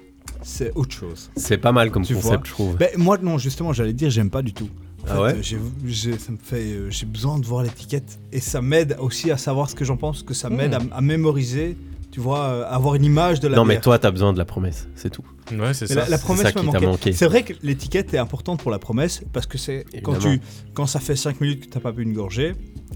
c'est 0.43 0.73
autre 0.75 0.93
chose. 0.95 1.31
C'est 1.37 1.59
pas 1.59 1.73
mal 1.73 1.91
comme 1.91 2.05
Tu 2.05 2.15
concept, 2.15 2.33
vois. 2.35 2.41
je 2.45 2.51
trouve. 2.51 2.77
Ben, 2.77 2.89
moi, 2.97 3.19
non, 3.21 3.37
justement, 3.37 3.73
j'allais 3.75 3.93
dire, 3.93 4.09
j'aime 4.09 4.31
pas 4.31 4.41
du 4.41 4.55
tout. 4.55 4.69
En 5.03 5.07
Ah 5.11 5.15
fait, 5.17 5.21
ouais 5.21 5.37
j'ai, 5.43 5.59
j'ai- 5.85 6.19
ça 6.19 6.33
me 6.33 6.39
fait, 6.43 6.63
euh, 6.63 6.91
j'ai 6.91 7.05
besoin 7.05 7.39
de 7.39 7.45
voir 7.45 7.63
l'étiquette 7.63 8.19
et 8.33 8.41
ça 8.41 8.63
m'aide 8.63 8.97
aussi 9.01 9.31
à 9.31 9.37
savoir 9.37 9.69
ce 9.69 9.75
que 9.75 9.85
j'en 9.85 9.99
pense, 9.99 10.23
que 10.23 10.33
ça 10.33 10.49
m'aide 10.49 10.73
à, 10.73 10.79
à 10.93 11.01
mémoriser, 11.03 11.77
tu 12.15 12.21
vois, 12.21 12.45
euh, 12.45 12.65
avoir 12.69 12.95
une 12.95 13.03
image 13.03 13.41
de 13.41 13.49
la 13.49 13.57
non, 13.57 13.65
mais 13.65 13.81
toi, 13.81 13.99
t'as 13.99 14.13
besoin 14.13 14.33
de 14.33 14.39
la 14.39 14.45
promesse, 14.45 14.87
c'est 14.95 15.11
tout. 15.11 15.25
ouais, 15.51 15.75
c'est 15.75 15.89
ça. 15.89 16.09
la, 16.09 16.17
promesse 16.17 16.45
ça 16.45 16.49
me 16.51 16.61
qui 16.61 16.67
t'a 16.67 16.73
manquait. 16.75 16.87
manqué. 16.87 17.13
C'est 17.13 17.27
vrai 17.27 17.43
que 17.43 17.55
l'étiquette 17.65 18.15
est 18.15 18.19
importante 18.19 18.63
pour 18.63 18.71
la 18.71 18.79
promesse 18.79 19.25
parce 19.33 19.47
que 19.47 19.59
c'est 19.59 19.85
quand 20.05 20.21
tu 20.21 20.41
quand 20.75 20.87
ça 20.87 21.01
fait 21.01 21.17
5 21.17 21.41
minutes 21.41 21.63
que 21.63 21.71
tu 21.73 21.77
n'as 21.77 21.83
pas 21.83 21.91
bu 21.91 22.05
une 22.05 22.13
gorgée, 22.13 22.55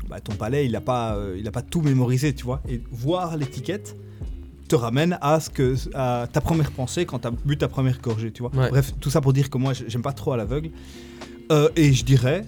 bah, 0.09 0.21
ton 0.21 0.37
palais 0.37 0.67
il 0.67 0.77
a 0.77 0.81
pas 0.81 1.17
euh, 1.17 1.35
il 1.37 1.49
a 1.49 1.51
pas 1.51 1.63
tout 1.63 1.81
mémorisé, 1.81 2.33
tu 2.33 2.45
vois. 2.45 2.63
Et 2.69 2.81
voir 2.93 3.37
l'étiquette 3.37 3.97
te 4.69 4.77
ramène 4.77 5.19
à 5.21 5.41
ce 5.41 5.51
que 5.51 5.75
à 5.95 6.29
ta 6.33 6.41
première 6.41 6.71
pensée 6.71 7.05
quand 7.05 7.19
tu 7.19 7.27
as 7.27 7.33
bu 7.33 7.59
ta 7.59 7.67
première 7.67 8.01
gorgée, 8.01 8.31
tu 8.31 8.43
vois. 8.43 8.55
Ouais. 8.55 8.71
Bref, 8.71 8.95
tout 9.01 9.11
ça 9.11 9.21
pour 9.21 9.33
dire 9.33 9.51
que 9.51 9.59
moi 9.59 9.73
j'aime 9.73 10.03
pas 10.03 10.13
trop 10.13 10.31
à 10.31 10.37
l'aveugle. 10.37 10.71
Euh, 11.51 11.71
et 11.75 11.93
je 11.93 12.05
dirais 12.05 12.45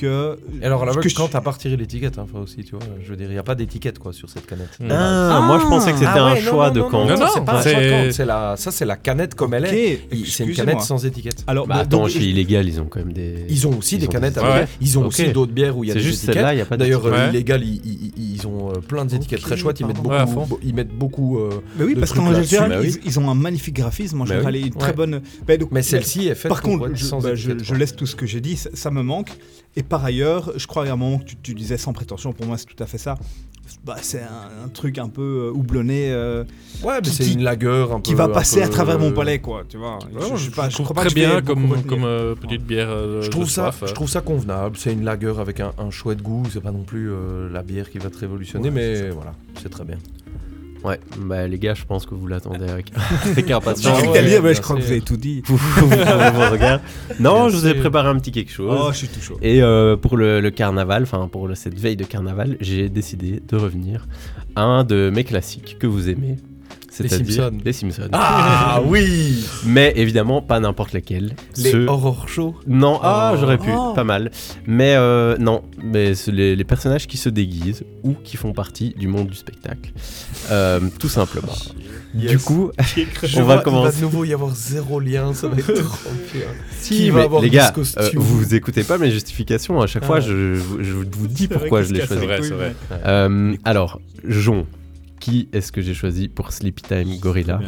que 0.00 0.38
Et 0.62 0.64
alors, 0.66 0.82
à 0.88 0.94
que 0.94 1.08
je- 1.08 1.14
quand 1.14 1.28
t'as 1.28 1.40
pas 1.40 1.50
retiré 1.52 1.76
l'étiquette, 1.76 2.18
hein, 2.18 2.26
enfin, 2.30 2.42
aussi, 2.42 2.64
tu 2.64 2.70
vois, 2.72 2.80
je 3.02 3.10
veux 3.10 3.16
dire, 3.16 3.28
il 3.28 3.32
n'y 3.32 3.38
a 3.38 3.42
pas 3.42 3.54
d'étiquette 3.54 3.98
quoi 3.98 4.12
sur 4.12 4.28
cette 4.28 4.46
canette. 4.46 4.70
Mm. 4.80 4.88
Ah, 4.90 5.42
moi, 5.46 5.58
je 5.62 5.66
pensais 5.66 5.92
que 5.92 5.98
c'était 5.98 6.10
Ah 6.12 6.24
un 6.24 6.32
ouais, 6.34 6.40
choix 6.40 6.68
non, 6.68 6.74
de 6.74 6.78
non, 6.80 6.88
quand. 6.90 7.04
Non, 7.06 7.18
non, 7.18 7.26
c'est 7.32 7.44
pas 7.44 7.58
un 7.58 7.62
c'est- 7.62 7.70
choix 7.72 7.80
de 7.82 7.90
quand, 7.90 8.12
c'est 8.12 8.24
la, 8.24 8.54
ça 8.56 8.70
c'est 8.70 8.84
la 8.84 8.96
canette 8.96 9.34
comme 9.34 9.54
elle 9.54 9.66
est. 9.66 10.00
C'est 10.26 10.44
une 10.44 10.54
canette 10.54 10.80
sans 10.80 11.04
étiquette. 11.04 11.44
Alors 11.46 11.66
Bah 11.66 11.74
bah, 11.76 11.80
attends, 11.82 11.98
donc, 12.02 12.08
chez 12.10 12.20
Illégal, 12.24 12.68
ils 12.68 12.80
ont 12.80 12.86
quand 12.86 13.00
même 13.00 13.12
des. 13.12 13.46
Ils 13.48 13.66
ont 13.66 13.76
aussi 13.78 13.96
Ils 13.96 14.00
des 14.00 14.06
ont 14.06 14.10
canettes 14.10 14.34
des- 14.34 14.40
avec 14.40 14.52
Ouais. 14.52 14.60
elle. 14.62 14.68
Ils 14.80 14.98
ont 14.98 15.06
aussi 15.06 15.28
d'autres 15.32 15.52
bières 15.52 15.76
où 15.76 15.84
il 15.84 15.88
y 15.88 15.90
a 15.90 15.94
C'est 15.94 16.00
des 16.00 16.04
juste 16.04 16.18
étiquettes. 16.24 16.34
celle-là, 16.34 16.52
il 16.52 16.56
n'y 16.56 16.62
a 16.62 16.66
pas 16.66 16.76
de. 16.76 16.80
D'ailleurs, 16.82 17.06
euh. 17.06 17.28
Illégal, 17.28 17.62
ils, 17.64 18.46
ont 18.46 18.70
euh, 18.70 18.80
plein 18.80 19.04
d'étiquettes 19.04 19.40
très 19.42 19.56
chouettes. 19.56 19.80
Ils 19.80 19.86
mettent 19.86 19.96
beaucoup, 20.00 20.58
ils 20.62 20.74
mettent 20.74 20.94
beaucoup. 20.96 21.38
euh, 21.38 21.50
Bah 21.76 21.84
oui, 21.86 21.94
parce 21.94 22.12
qu'en 22.12 22.34
général, 22.42 22.70
Bah 22.70 22.88
ils, 23.04 23.18
ont 23.20 23.30
un 23.30 23.34
magnifique 23.34 23.76
graphisme. 23.76 24.20
En 24.20 24.26
général, 24.26 24.56
une 24.56 24.70
très 24.70 24.92
bonne. 24.92 25.20
Bah, 25.46 25.54
Mais 25.70 25.82
celle-ci 25.82 26.28
est 26.28 26.34
faite 26.34 26.48
Par 26.48 26.62
contre, 26.62 26.90
je, 26.94 27.74
laisse 27.74 27.94
tout 27.96 28.06
ce 28.06 28.16
que 28.16 28.26
j'ai 28.26 28.40
dit, 28.40 28.56
ça, 28.56 28.70
ça 28.74 28.90
me 28.90 29.02
manque. 29.02 29.30
Et 29.76 29.82
par 29.90 30.02
ailleurs, 30.04 30.52
je 30.56 30.66
crois 30.66 30.86
qu'à 30.86 30.92
un 30.92 30.96
moment 30.96 31.18
que 31.18 31.24
tu, 31.24 31.36
tu 31.36 31.54
disais 31.54 31.76
sans 31.76 31.92
prétention, 31.92 32.32
pour 32.32 32.46
moi 32.46 32.56
c'est 32.56 32.64
tout 32.64 32.82
à 32.82 32.86
fait 32.86 32.96
ça. 32.98 33.16
Bah, 33.84 33.96
c'est 34.02 34.20
un, 34.22 34.64
un 34.64 34.68
truc 34.68 34.98
un 34.98 35.08
peu 35.08 35.22
euh, 35.48 35.52
houblonné 35.56 36.10
euh, 36.10 36.42
Ouais, 36.82 36.98
mais 37.04 37.08
c'est 37.08 37.30
une 37.32 37.44
lagueur 37.44 37.92
un 37.92 37.96
peu. 37.96 38.02
qui 38.02 38.14
va 38.14 38.26
passer 38.28 38.62
à 38.62 38.68
travers 38.68 38.98
mon 38.98 39.10
euh, 39.10 39.14
palais, 39.14 39.38
quoi. 39.38 39.62
Tu 39.68 39.76
vois. 39.76 39.98
ouais, 40.12 40.36
je, 40.36 40.50
pas- 40.50 40.64
je 40.64 40.70
je 40.70 40.74
trouve 40.74 40.86
crois 40.86 40.94
pas 41.04 41.04
très 41.08 41.14
bien 41.14 41.40
comme, 41.40 41.70
euh, 42.04 42.34
petite 42.34 42.64
bière 42.66 42.88
euh, 42.90 43.20
Je 43.22 43.26
de 43.26 43.30
trouve, 43.30 43.48
ça, 43.48 43.70
soif, 43.70 43.84
je 43.88 43.94
trouve 43.94 44.08
ça 44.08 44.22
convenable. 44.22 44.76
C'est 44.76 44.92
une 44.92 45.04
lagueur 45.04 45.38
avec 45.38 45.60
un, 45.60 45.72
un 45.78 45.90
chouette 45.90 46.20
goût. 46.20 46.42
C'est 46.52 46.60
pas 46.60 46.72
non 46.72 46.82
plus 46.82 47.12
euh, 47.12 47.48
la 47.52 47.62
bière 47.62 47.90
qui 47.90 47.98
va 47.98 48.10
te 48.10 48.18
révolutionner, 48.18 48.70
Ouais, 48.70 48.74
mais 48.74 49.10
voilà, 49.10 49.34
c'est 49.62 49.68
très 49.68 49.84
bien. 49.84 49.98
Ouais, 50.84 50.98
bah 51.18 51.46
les 51.46 51.58
gars, 51.58 51.74
je 51.74 51.84
pense 51.84 52.06
que 52.06 52.14
vous 52.14 52.26
l'attendez 52.26 52.68
avec, 52.68 52.90
avec 53.26 53.50
impatience. 53.50 53.96
J'ai 53.96 54.02
cru 54.02 54.08
ouais, 54.12 54.14
qu'à 54.14 54.22
dire, 54.26 54.42
mais 54.42 54.54
je 54.54 54.60
crois 54.62 54.76
que 54.76 54.80
vous 54.82 54.90
avez 54.90 55.00
tout 55.02 55.16
dit. 55.18 55.42
Vous- 55.46 55.56
vous- 55.56 55.86
vous- 55.88 55.90
vous 55.90 56.50
regardez. 56.50 56.82
Non, 57.18 57.40
Bien 57.46 57.48
je 57.50 57.56
vous 57.56 57.66
ai 57.66 57.74
préparé 57.74 58.08
un 58.08 58.18
petit 58.18 58.32
quelque 58.32 58.50
chose. 58.50 58.78
Oh, 58.82 58.88
je 58.92 58.96
suis 58.96 59.08
tout 59.08 59.20
chaud. 59.20 59.38
Et 59.42 59.62
euh, 59.62 59.96
pour 59.96 60.16
le, 60.16 60.40
le 60.40 60.50
carnaval, 60.50 61.02
enfin 61.02 61.28
pour 61.30 61.48
le- 61.48 61.54
cette 61.54 61.78
veille 61.78 61.96
de 61.96 62.04
carnaval, 62.04 62.56
j'ai 62.60 62.88
décidé 62.88 63.42
de 63.46 63.56
revenir 63.56 64.06
à 64.56 64.62
un 64.62 64.84
de 64.84 65.10
mes 65.14 65.24
classiques 65.24 65.76
que 65.78 65.86
vous 65.86 66.08
aimez. 66.08 66.36
C'est-à-dire 66.90 67.44
Simpsons. 67.44 67.58
Les 67.64 67.72
Simpsons. 67.72 68.08
Ah 68.12 68.82
oui 68.86 69.44
Mais 69.64 69.92
évidemment, 69.96 70.42
pas 70.42 70.58
n'importe 70.58 70.92
lesquels. 70.92 71.34
Les 71.56 71.70
Ceux- 71.70 71.86
horror 71.86 72.28
shows. 72.28 72.56
Non, 72.66 72.98
ah, 73.02 73.32
Oh. 73.34 73.38
j'aurais 73.40 73.58
pu, 73.58 73.70
Oh. 73.74 73.92
pas 73.94 74.02
mal. 74.04 74.30
Mais 74.66 74.94
euh, 74.96 75.36
non, 75.38 75.62
mais 75.82 76.14
c'est 76.14 76.32
les, 76.32 76.56
les 76.56 76.64
personnages 76.64 77.06
qui 77.06 77.16
se 77.16 77.28
déguisent 77.28 77.84
ou 78.02 78.14
qui 78.24 78.36
font 78.36 78.52
partie 78.52 78.90
du 78.98 79.06
monde 79.06 79.28
du 79.28 79.36
spectacle. 79.36 79.92
Euh, 80.50 80.80
tout 80.98 81.08
simplement. 81.08 81.54
Du 82.12 82.38
coup, 82.40 82.72
Je 83.22 83.38
on 83.38 83.44
vois- 83.44 83.56
va 83.56 83.62
commencer. 83.62 83.98
Il 83.98 84.00
va 84.02 84.06
de 84.08 84.12
nouveau 84.12 84.24
y 84.24 84.32
avoir 84.34 84.52
zéro 84.54 84.98
lien, 84.98 85.32
ça 85.32 85.46
va 85.46 85.56
être 85.58 85.72
trop 85.72 86.10
pire. 86.32 86.42
Si, 86.76 86.94
Qui 86.96 87.04
mais 87.04 87.10
va 87.10 87.22
avoir 87.22 87.40
les 87.42 87.50
des 87.50 87.56
gars, 87.56 87.72
euh, 87.76 88.08
vous 88.16 88.52
écoutez 88.54 88.82
pas 88.82 88.98
mes 88.98 89.12
justifications. 89.12 89.80
À 89.80 89.86
chaque 89.86 90.02
Ah. 90.02 90.06
fois, 90.06 90.20
je, 90.20 90.56
je- 90.56 90.82
je 90.82 90.92
vous 90.92 91.28
dis 91.28 91.46
pourquoi 91.46 91.82
je 91.82 91.92
les 91.92 92.00
C'est 92.00 92.06
choisis. 92.08 92.24
vrai, 92.24 92.38
c'est 92.42 92.54
vrai. 92.54 92.74
Euh, 93.06 93.54
alors, 93.64 94.00
Jon, 94.26 94.66
qui 95.20 95.48
est-ce 95.52 95.70
que 95.70 95.80
j'ai 95.82 95.94
choisi 95.94 96.28
pour 96.28 96.52
Sleepy 96.52 96.82
Time 96.82 97.18
Gorilla. 97.18 97.60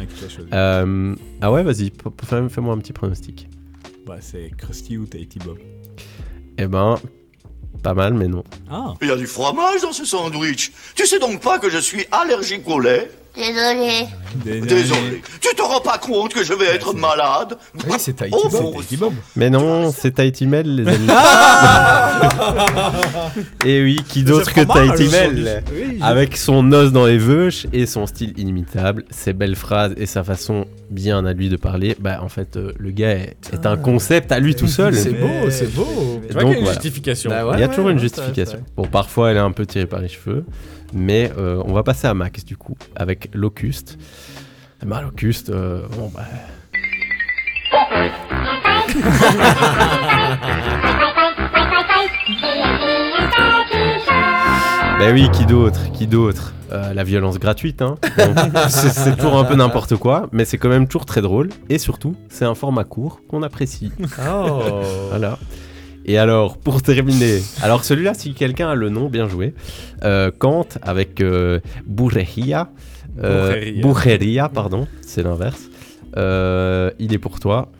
Euh, 0.51 1.15
Ah 1.41 1.51
ouais, 1.51 1.63
vas-y, 1.63 1.91
fais-moi 2.49 2.73
un 2.73 2.77
petit 2.79 2.93
pronostic. 2.93 3.47
Bah, 4.05 4.17
c'est 4.19 4.51
Krusty 4.57 4.97
ou 4.97 5.05
Tahiti 5.05 5.39
Bob. 5.39 5.57
Eh 6.57 6.67
ben, 6.67 6.99
pas 7.81 7.93
mal, 7.93 8.13
mais 8.13 8.27
non. 8.27 8.43
Ah, 8.69 8.93
Il 9.01 9.07
y 9.07 9.11
a 9.11 9.15
du 9.15 9.27
fromage 9.27 9.81
dans 9.81 9.93
ce 9.93 10.03
sandwich. 10.05 10.71
Tu 10.95 11.05
sais 11.07 11.19
donc 11.19 11.41
pas 11.41 11.59
que 11.59 11.69
je 11.69 11.77
suis 11.77 12.05
allergique 12.11 12.67
au 12.67 12.79
lait? 12.79 13.09
Désolé. 13.35 14.07
Désolé. 14.45 15.21
Tu 15.41 15.55
te 15.55 15.61
rends 15.61 15.81
pas 15.81 15.97
compte 15.97 16.33
que 16.33 16.43
je 16.43 16.53
vais 16.53 16.67
être 16.67 16.93
malade 16.93 17.57
Oui, 17.87 17.95
c'est 17.97 18.13
Tahiti 18.13 18.37
Oh, 18.39 18.47
Bob. 18.49 18.61
bon. 18.61 18.71
Tahiti 18.73 18.97
Bob. 18.97 19.13
Mais 19.35 19.49
non, 19.49 19.91
c'est 19.91 20.11
Tahiti 20.11 20.45
Mel, 20.45 20.75
les 20.75 20.87
amis. 20.87 21.07
Et 23.65 23.81
oui, 23.81 24.01
qui 24.07 24.23
d'autre 24.23 24.53
que 24.53 24.61
Tahiti. 24.61 25.09
Mel 25.11 25.63
Oui, 25.73 25.97
Avec 26.01 26.37
son 26.37 26.71
os 26.71 26.91
dans 26.91 27.05
les 27.05 27.17
veuches 27.17 27.65
et 27.73 27.85
son 27.85 28.05
style 28.05 28.33
inimitable, 28.37 29.03
ses 29.09 29.33
belles 29.33 29.55
phrases 29.55 29.93
et 29.97 30.05
sa 30.05 30.23
façon 30.23 30.65
bien 30.91 31.25
à 31.25 31.33
lui 31.33 31.49
de 31.49 31.55
parler, 31.57 31.95
bah 31.99 32.19
en 32.21 32.29
fait, 32.29 32.55
euh, 32.55 32.71
le 32.77 32.91
gars 32.91 33.11
est, 33.11 33.35
est 33.51 33.65
un 33.65 33.77
concept 33.77 34.31
à 34.31 34.39
lui 34.39 34.53
tout 34.55 34.67
seul. 34.67 34.93
C'est 34.95 35.11
beau, 35.13 35.49
c'est 35.49 35.73
beau. 35.73 35.85
Donc, 35.85 36.29
qu'il 36.29 36.35
y 36.35 36.39
a 36.39 36.43
une 36.53 36.63
voilà. 36.63 36.73
justification. 36.73 37.29
Bah 37.31 37.51
Il 37.55 37.59
y 37.59 37.63
a 37.63 37.67
toujours 37.67 37.85
ouais, 37.85 37.93
une 37.93 37.99
justification. 37.99 38.59
Bon, 38.77 38.85
parfois 38.85 39.31
elle 39.31 39.37
est 39.37 39.41
un 39.41 39.51
peu 39.51 39.65
tirée 39.65 39.87
par 39.87 40.01
les 40.01 40.07
cheveux, 40.09 40.45
mais 40.93 41.31
euh, 41.37 41.61
on 41.65 41.73
va 41.73 41.83
passer 41.83 42.07
à 42.07 42.13
Max 42.13 42.45
du 42.45 42.57
coup, 42.57 42.75
avec 42.95 43.29
Locuste. 43.33 43.97
Eh 44.81 44.85
ben, 44.85 45.01
Locuste, 45.01 45.49
euh, 45.49 45.81
bon 45.97 46.11
bah. 46.13 46.25
Ben 54.99 55.13
oui, 55.13 55.29
qui 55.31 55.45
d'autre 55.45 55.91
Qui 55.91 56.07
d'autre? 56.07 56.53
Euh, 56.71 56.93
La 56.93 57.03
violence 57.03 57.39
gratuite, 57.39 57.81
hein. 57.81 57.95
C'est 58.69 59.15
toujours 59.17 59.37
un 59.37 59.43
peu 59.43 59.55
n'importe 59.55 59.95
quoi, 59.97 60.27
mais 60.31 60.45
c'est 60.45 60.57
quand 60.57 60.69
même 60.69 60.87
toujours 60.87 61.05
très 61.05 61.21
drôle. 61.21 61.49
Et 61.69 61.77
surtout, 61.77 62.15
c'est 62.29 62.45
un 62.45 62.55
format 62.55 62.83
court 62.83 63.19
qu'on 63.27 63.43
apprécie. 63.43 63.91
Oh. 64.29 64.61
Voilà. 65.09 65.37
Et 66.05 66.17
alors, 66.17 66.57
pour 66.57 66.81
terminer, 66.81 67.41
alors 67.61 67.83
celui-là, 67.83 68.13
si 68.13 68.33
quelqu'un 68.33 68.69
a 68.69 68.75
le 68.75 68.89
nom, 68.89 69.09
bien 69.09 69.27
joué. 69.29 69.53
Euh, 70.03 70.31
Kant 70.37 70.67
avec 70.81 71.21
euh, 71.21 71.59
Bourreria. 71.85 72.69
Euh, 73.23 73.71
Bourreria. 73.81 74.49
Pardon, 74.49 74.87
c'est 75.01 75.23
l'inverse. 75.23 75.61
Euh, 76.17 76.91
il 76.99 77.13
est 77.13 77.17
pour 77.19 77.39
toi. 77.39 77.71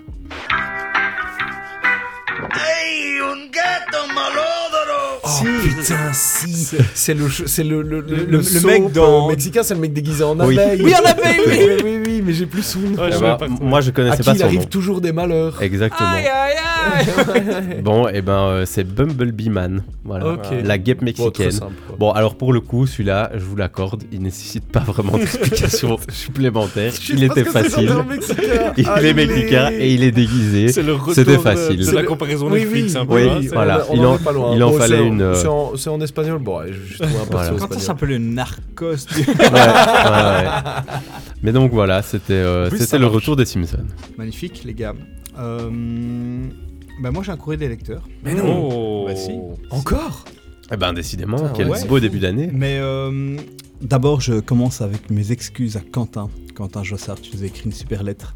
Hey, 2.55 3.19
un 3.19 3.47
gatto 3.51 4.07
malodoro 4.13 5.21
Oh 5.23 5.43
putain, 5.63 6.13
si 6.13 6.67
C'est 6.93 7.13
le, 7.13 7.29
c'est 7.29 7.63
le, 7.63 7.81
le, 7.81 8.01
le, 8.01 8.25
le- 8.25 8.37
le 8.41 8.61
mec 8.67 8.91
dans- 8.91 9.25
euh, 9.25 9.29
mexicain, 9.29 9.63
c'est 9.63 9.73
le 9.73 9.79
mec 9.81 9.93
déguisé 9.93 10.23
en 10.23 10.39
abeille. 10.39 10.81
Oui, 10.83 10.93
en 10.95 11.03
abeille, 11.05 11.39
oui. 11.47 11.57
oui, 11.59 11.65
oui, 11.83 12.01
oui, 12.02 12.02
mais 12.23 12.33
j'ai 12.33 12.45
plus 12.45 12.63
son 12.63 12.79
nom. 12.79 12.97
Ouais, 12.97 13.09
Eh 13.09 13.13
je 13.13 13.19
pas 13.19 13.35
trop. 13.37 13.47
moi, 13.63 13.81
je 13.81 13.89
À 13.89 13.93
connaissais 13.93 14.17
qui 14.17 14.23
pas 14.23 14.33
il 14.33 14.39
son 14.39 14.45
arrive 14.45 14.59
nom. 14.61 14.65
toujours 14.67 15.01
des 15.01 15.11
malheurs. 15.11 15.61
Exactement. 15.61 16.09
Aïe, 16.09 16.25
aïe, 16.27 16.53
aïe. 16.57 17.81
Bon, 17.83 18.07
et 18.09 18.21
ben, 18.21 18.33
euh, 18.33 18.65
c'est 18.65 18.83
Bumblebee 18.83 19.49
Man. 19.49 19.83
Voilà. 20.03 20.35
La 20.63 20.77
guêpe 20.77 20.99
Bon, 20.99 21.05
mexicaine. 21.05 21.51
simple. 21.51 21.73
Bon, 21.97 22.11
alors 22.11 22.35
pour 22.35 22.51
le 22.53 22.59
coup, 22.59 22.87
celui-là, 22.87 23.31
je 23.35 23.39
vous 23.43 23.55
l'accorde, 23.55 24.03
il 24.11 24.21
nécessite 24.21 24.65
pas 24.65 24.79
vraiment 24.81 25.17
d'explication 25.17 25.97
supplémentaire. 26.09 26.91
Il 27.09 27.23
était 27.23 27.43
c'est 27.45 27.51
facile. 27.51 27.91
Il 28.77 28.87
est 29.05 29.13
mexicain 29.13 29.69
et 29.71 29.93
il 29.93 30.03
est 30.03 30.11
déguisé. 30.11 30.69
C'est 30.69 30.83
le 30.83 30.93
retour 30.93 31.13
C'était 31.13 31.37
facile. 31.37 31.77
de, 31.77 31.83
C'est 31.83 31.95
la 31.95 32.03
comparaison 32.03 32.49
Oui, 32.51 32.59
Netflix 32.61 32.93
oui, 32.93 32.99
un 32.99 33.05
peu. 33.05 33.13
Oui, 33.15 33.29
hein, 33.29 33.39
c'est- 33.41 33.47
voilà. 33.53 33.85
On 33.89 33.95
Il 33.95 34.05
en 34.05 34.17
il 34.53 34.59
Bon, 34.73 34.77
fallait 34.79 34.97
c'est 34.97 35.07
une, 35.07 35.21
euh, 35.21 35.33
C'est 35.35 35.47
en, 35.47 35.75
c'est 35.77 35.89
en 35.89 36.01
espagnol. 36.01 36.39
Bon, 36.39 36.59
ouais, 36.59 36.71
je 36.73 36.97
trouve 37.01 37.07
un 37.21 37.25
peu 37.25 37.31
Voilà. 37.31 37.45
ça 37.47 37.51
Quand 37.51 37.57
ça 37.59 37.63
espagnol. 37.65 37.81
s'appelle 37.81 38.09
le 38.09 38.17
narcos 38.17 38.95
du- 39.13 39.19
Ouais, 39.19 39.35
ouais, 39.37 39.53
ouais. 39.53 40.45
Mais 41.43 41.51
donc 41.51 41.71
voilà, 41.71 42.01
c'était 42.13 42.33
euh, 42.33 42.69
c'était 42.69 42.97
le 42.99 43.05
marche. 43.05 43.15
retour 43.15 43.35
des 43.35 43.45
Simpsons. 43.45 43.87
Magnifique, 44.17 44.63
les 44.63 44.73
gars. 44.73 44.93
Euh, 45.39 46.47
bah, 47.01 47.11
moi, 47.11 47.23
j'ai 47.23 47.31
un 47.31 47.37
courrier 47.37 47.57
des 47.57 47.67
lecteurs. 47.69 48.07
Mais 48.23 48.35
non. 48.35 48.69
Oh. 48.71 49.05
Bah, 49.07 49.15
si. 49.15 49.31
Encore 49.71 50.25
Eh 50.71 50.77
ben 50.77 50.93
décidément, 50.93 51.37
Putain, 51.37 51.53
quel 51.55 51.69
ouais. 51.69 51.85
beau 51.85 51.99
début 51.99 52.19
d'année. 52.19 52.49
Mais 52.53 52.77
euh, 52.79 53.37
d'abord, 53.81 54.21
je 54.21 54.39
commence 54.39 54.81
avec 54.81 55.09
mes 55.09 55.31
excuses 55.31 55.75
à 55.75 55.81
Quentin. 55.81 56.29
Quentin 56.53 56.83
Jossard, 56.83 57.19
tu 57.19 57.35
nous 57.35 57.43
as 57.43 57.47
écrit 57.47 57.65
une 57.65 57.71
super 57.71 58.03
lettre. 58.03 58.35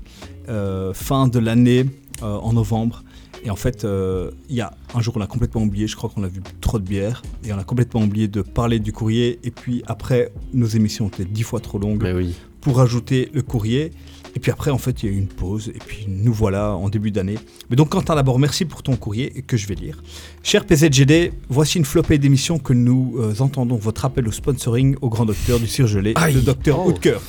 Euh, 0.50 0.94
fin 0.94 1.28
de 1.28 1.38
l'année, 1.40 1.86
euh, 2.24 2.36
en 2.38 2.54
novembre. 2.54 3.04
Et 3.44 3.52
en 3.52 3.56
fait, 3.56 3.86
euh, 3.86 4.32
il 4.50 4.56
y 4.56 4.62
a 4.62 4.72
un 4.96 5.02
jour, 5.02 5.16
on 5.16 5.20
l'a 5.20 5.28
complètement 5.28 5.62
oublié. 5.62 5.86
Je 5.88 5.96
crois 5.96 6.10
qu'on 6.10 6.24
a 6.24 6.28
vu 6.28 6.42
trop 6.62 6.80
de 6.80 6.84
bière. 6.84 7.22
Et 7.46 7.54
on 7.54 7.60
a 7.60 7.64
complètement 7.64 8.02
oublié 8.02 8.28
de 8.28 8.42
parler 8.42 8.80
du 8.80 8.92
courrier. 8.92 9.40
Et 9.44 9.52
puis 9.52 9.84
après, 9.86 10.32
nos 10.54 10.66
émissions 10.66 11.08
étaient 11.08 11.26
dix 11.26 11.44
fois 11.44 11.60
trop 11.60 11.78
longues 11.78 12.02
Mais 12.02 12.14
oui. 12.14 12.34
Pour 12.68 12.82
ajouter 12.82 13.30
le 13.34 13.42
courrier. 13.44 13.92
Et 14.36 14.40
puis 14.42 14.52
après, 14.52 14.72
en 14.72 14.78
fait, 14.78 15.02
il 15.02 15.06
y 15.10 15.10
a 15.10 15.16
eu 15.16 15.18
une 15.18 15.28
pause. 15.30 15.70
Et 15.70 15.80
puis 15.80 16.06
nous 16.10 16.34
voilà 16.34 16.74
en 16.76 16.90
début 16.90 17.12
d'année. 17.12 17.38
Mais 17.70 17.78
donc, 17.78 17.90
Quentin, 17.90 18.14
d'abord, 18.14 18.40
merci 18.40 18.66
pour 18.66 18.84
ton 18.84 18.98
courrier 18.98 19.32
et 19.38 19.42
que 19.42 19.56
je 19.56 19.68
vais 19.68 19.74
lire. 19.76 20.04
Cher 20.44 20.66
PZGD, 20.66 21.32
voici 21.50 21.78
une 21.78 21.86
flopée 21.86 22.18
d'émissions 22.18 22.60
que 22.60 22.74
nous 22.74 23.16
euh, 23.20 23.34
entendons 23.40 23.78
votre 23.78 24.04
appel 24.04 24.28
au 24.28 24.32
sponsoring 24.34 24.98
au 25.02 25.08
grand 25.10 25.24
docteur 25.26 25.60
du 25.62 25.66
surgelé, 25.68 26.12
Aïe. 26.18 26.34
le 26.34 26.42
docteur 26.42 26.78
Oh. 26.86 26.90
Hautecœur. 26.90 27.22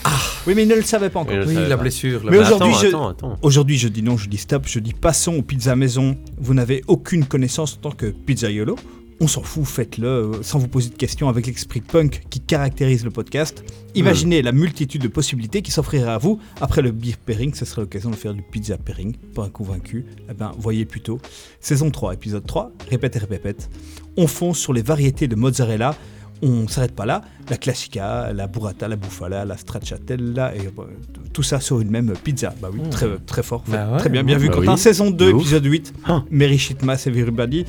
Oui, 0.49 0.55
mais 0.57 0.65
il 0.65 0.69
ne 0.69 0.75
le 0.75 0.83
savait 0.83 1.09
pas 1.09 1.21
encore. 1.21 1.37
Oui, 1.47 1.55
la 1.55 1.77
pas. 1.77 1.83
blessure. 1.85 2.25
la 2.25 2.31
Mais 2.33 2.39
Mais 2.39 2.43
aujourd'hui, 2.45 2.71
attends, 2.73 2.81
je- 2.83 2.87
attends, 2.89 3.09
attends. 3.09 3.37
Aujourd'hui, 3.43 3.79
je 3.79 3.87
dis 3.89 4.03
non, 4.03 4.17
je 4.17 4.29
dis 4.29 4.37
stop, 4.39 4.65
je 4.67 4.81
dis 4.81 4.93
passons 4.93 5.35
aux 5.37 5.43
pizzas 5.43 5.77
maison. 5.77 6.17
Vous 6.37 6.53
n'avez 6.53 6.83
aucune 6.89 7.25
connaissance 7.27 7.75
en 7.79 7.89
tant 7.89 7.93
que 7.93 8.07
pizzaiolo. 8.07 8.75
On 9.21 9.27
s'en 9.27 9.43
fout, 9.43 9.65
faites-le 9.65 10.31
sans 10.43 10.61
vous 10.61 10.69
poser 10.69 10.91
de 10.91 10.95
questions 10.95 11.29
avec 11.29 11.47
l'esprit 11.49 11.81
punk 11.81 12.23
qui 12.31 12.39
caractérise 12.39 13.05
le 13.05 13.11
podcast. 13.11 13.65
Imaginez 13.97 14.43
la 14.43 14.53
multitude 14.53 15.03
de 15.03 15.09
possibilités 15.09 15.61
qui 15.61 15.73
s'offriraient 15.73 16.11
à 16.13 16.19
vous. 16.19 16.39
Après 16.61 16.83
le 16.83 16.93
beer 16.93 17.17
pairing, 17.27 17.53
ce 17.53 17.65
serait 17.65 17.83
l'occasion 17.83 18.11
de 18.11 18.15
faire 18.17 18.33
du 18.33 18.43
pizza 18.43 18.79
pairing. 18.79 19.17
Pas 19.35 19.45
un 19.47 19.49
convaincu 19.49 20.07
Eh 20.31 20.35
ben, 20.35 20.53
voyez 20.59 20.85
plutôt. 20.85 21.19
Saison 21.61 21.91
3, 21.91 22.15
épisode 22.15 22.47
3, 22.47 22.71
répète 22.91 23.17
et 23.17 23.19
répète. 23.19 23.69
On 24.17 24.29
fonce 24.29 24.59
sur 24.59 24.73
les 24.73 24.83
variétés 24.83 25.27
de 25.27 25.35
mozzarella. 25.35 25.97
On 26.41 26.69
s'arrête 26.69 26.95
pas 26.95 27.05
là. 27.05 27.23
La 27.51 27.57
classica, 27.57 28.33
la 28.33 28.47
burrata, 28.47 28.87
la 28.87 28.95
bufala, 28.95 29.45
la 29.45 29.57
stracciatella 29.57 30.55
et 30.55 30.67
euh, 30.69 30.85
tout 31.33 31.43
ça 31.43 31.59
sur 31.59 31.81
une 31.81 31.91
même 31.91 32.15
pizza. 32.23 32.55
Bah 32.63 32.69
oui, 32.73 32.79
très, 32.91 33.09
très 33.27 33.43
fort. 33.43 33.65
Bah 33.67 33.91
ouais. 33.91 33.99
très 33.99 34.11
bien, 34.11 34.23
bien 34.23 34.39
vu. 34.39 34.47
Bah 34.49 34.55
Quentin. 34.55 34.73
oui. 34.75 34.79
Saison 34.79 35.11
2, 35.11 35.27
De 35.27 35.33
ouf. 35.33 35.41
épisode 35.43 35.65
8. 35.65 35.95
Ah. 36.05 36.23
Mary 36.31 36.57
Shitmas 36.57 37.03
et 37.07 37.09
Everybody. 37.09 37.65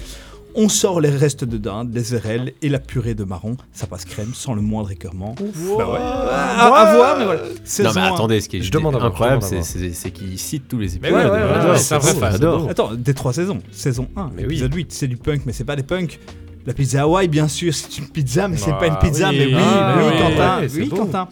On 0.62 0.68
sort 0.68 1.00
les 1.00 1.10
restes 1.10 1.46
de 1.46 1.58
dinde, 1.58 1.92
les 1.94 2.16
érelles 2.16 2.52
et 2.62 2.68
la 2.68 2.80
purée 2.80 3.14
de 3.14 3.24
marron. 3.24 3.56
Ça 3.72 3.88
passe 3.88 4.04
crème 4.04 4.34
sans 4.34 4.54
le 4.54 4.62
moindre 4.62 4.92
écœurement. 4.92 5.34
Bah 5.40 5.88
ouais. 5.90 5.98
À, 6.02 6.66
à 6.66 6.96
voir, 6.96 7.18
mais 7.18 7.24
voilà. 7.24 7.42
Non 7.44 7.92
mais 7.96 8.02
un. 8.02 8.14
attendez, 8.14 8.42
ce 8.42 8.50
qui 8.50 8.58
est 8.58 8.62
Je 8.62 8.72
demande 8.72 8.98
incroyable, 8.98 9.42
c'est- 9.42 10.12
qu'il 10.12 10.38
cite 10.38 10.68
tous 10.68 10.78
les 10.78 10.98
épisodes. 10.98 11.16
ouais, 11.18 11.24
ouais, 11.24 11.32
ouais, 11.32 11.40
J'adore, 11.56 11.72
ouais, 11.72 11.78
c'est 11.78 11.96
un 11.96 12.00
vrai 12.00 12.14
fan. 12.14 12.70
Attends, 12.70 12.94
des 12.94 13.14
trois 13.14 13.32
saisons. 13.32 13.60
Saison 13.72 14.10
1, 14.18 14.32
Mais 14.36 14.42
oui. 14.44 14.56
épisode 14.56 14.74
8, 14.76 14.92
c'est 14.92 15.08
du 15.08 15.16
punk, 15.16 15.44
mais 15.46 15.54
c'est 15.54 15.64
pas 15.64 15.78
des 15.78 15.84
punks. 15.84 16.20
La 16.66 16.74
pizza 16.74 17.04
Hawaii, 17.04 17.30
bien 17.30 17.48
sûr, 17.48 17.74
c'est 17.74 17.98
une 17.98 18.10
pizza, 18.10 18.50
mais 18.50 18.58
c'est 18.58 18.72
Ah, 18.72 18.80
pas 18.80 18.88
une 18.88 18.98
pizza. 18.98 19.30
oui. 19.30 19.38
mais 19.40 19.46
oui, 19.46 19.54
Ah, 19.58 19.96
oui, 19.98 20.04
oui, 20.12 20.20
Quentin. 20.20 20.62
oui. 20.76 20.90
Quentin. 20.90 21.28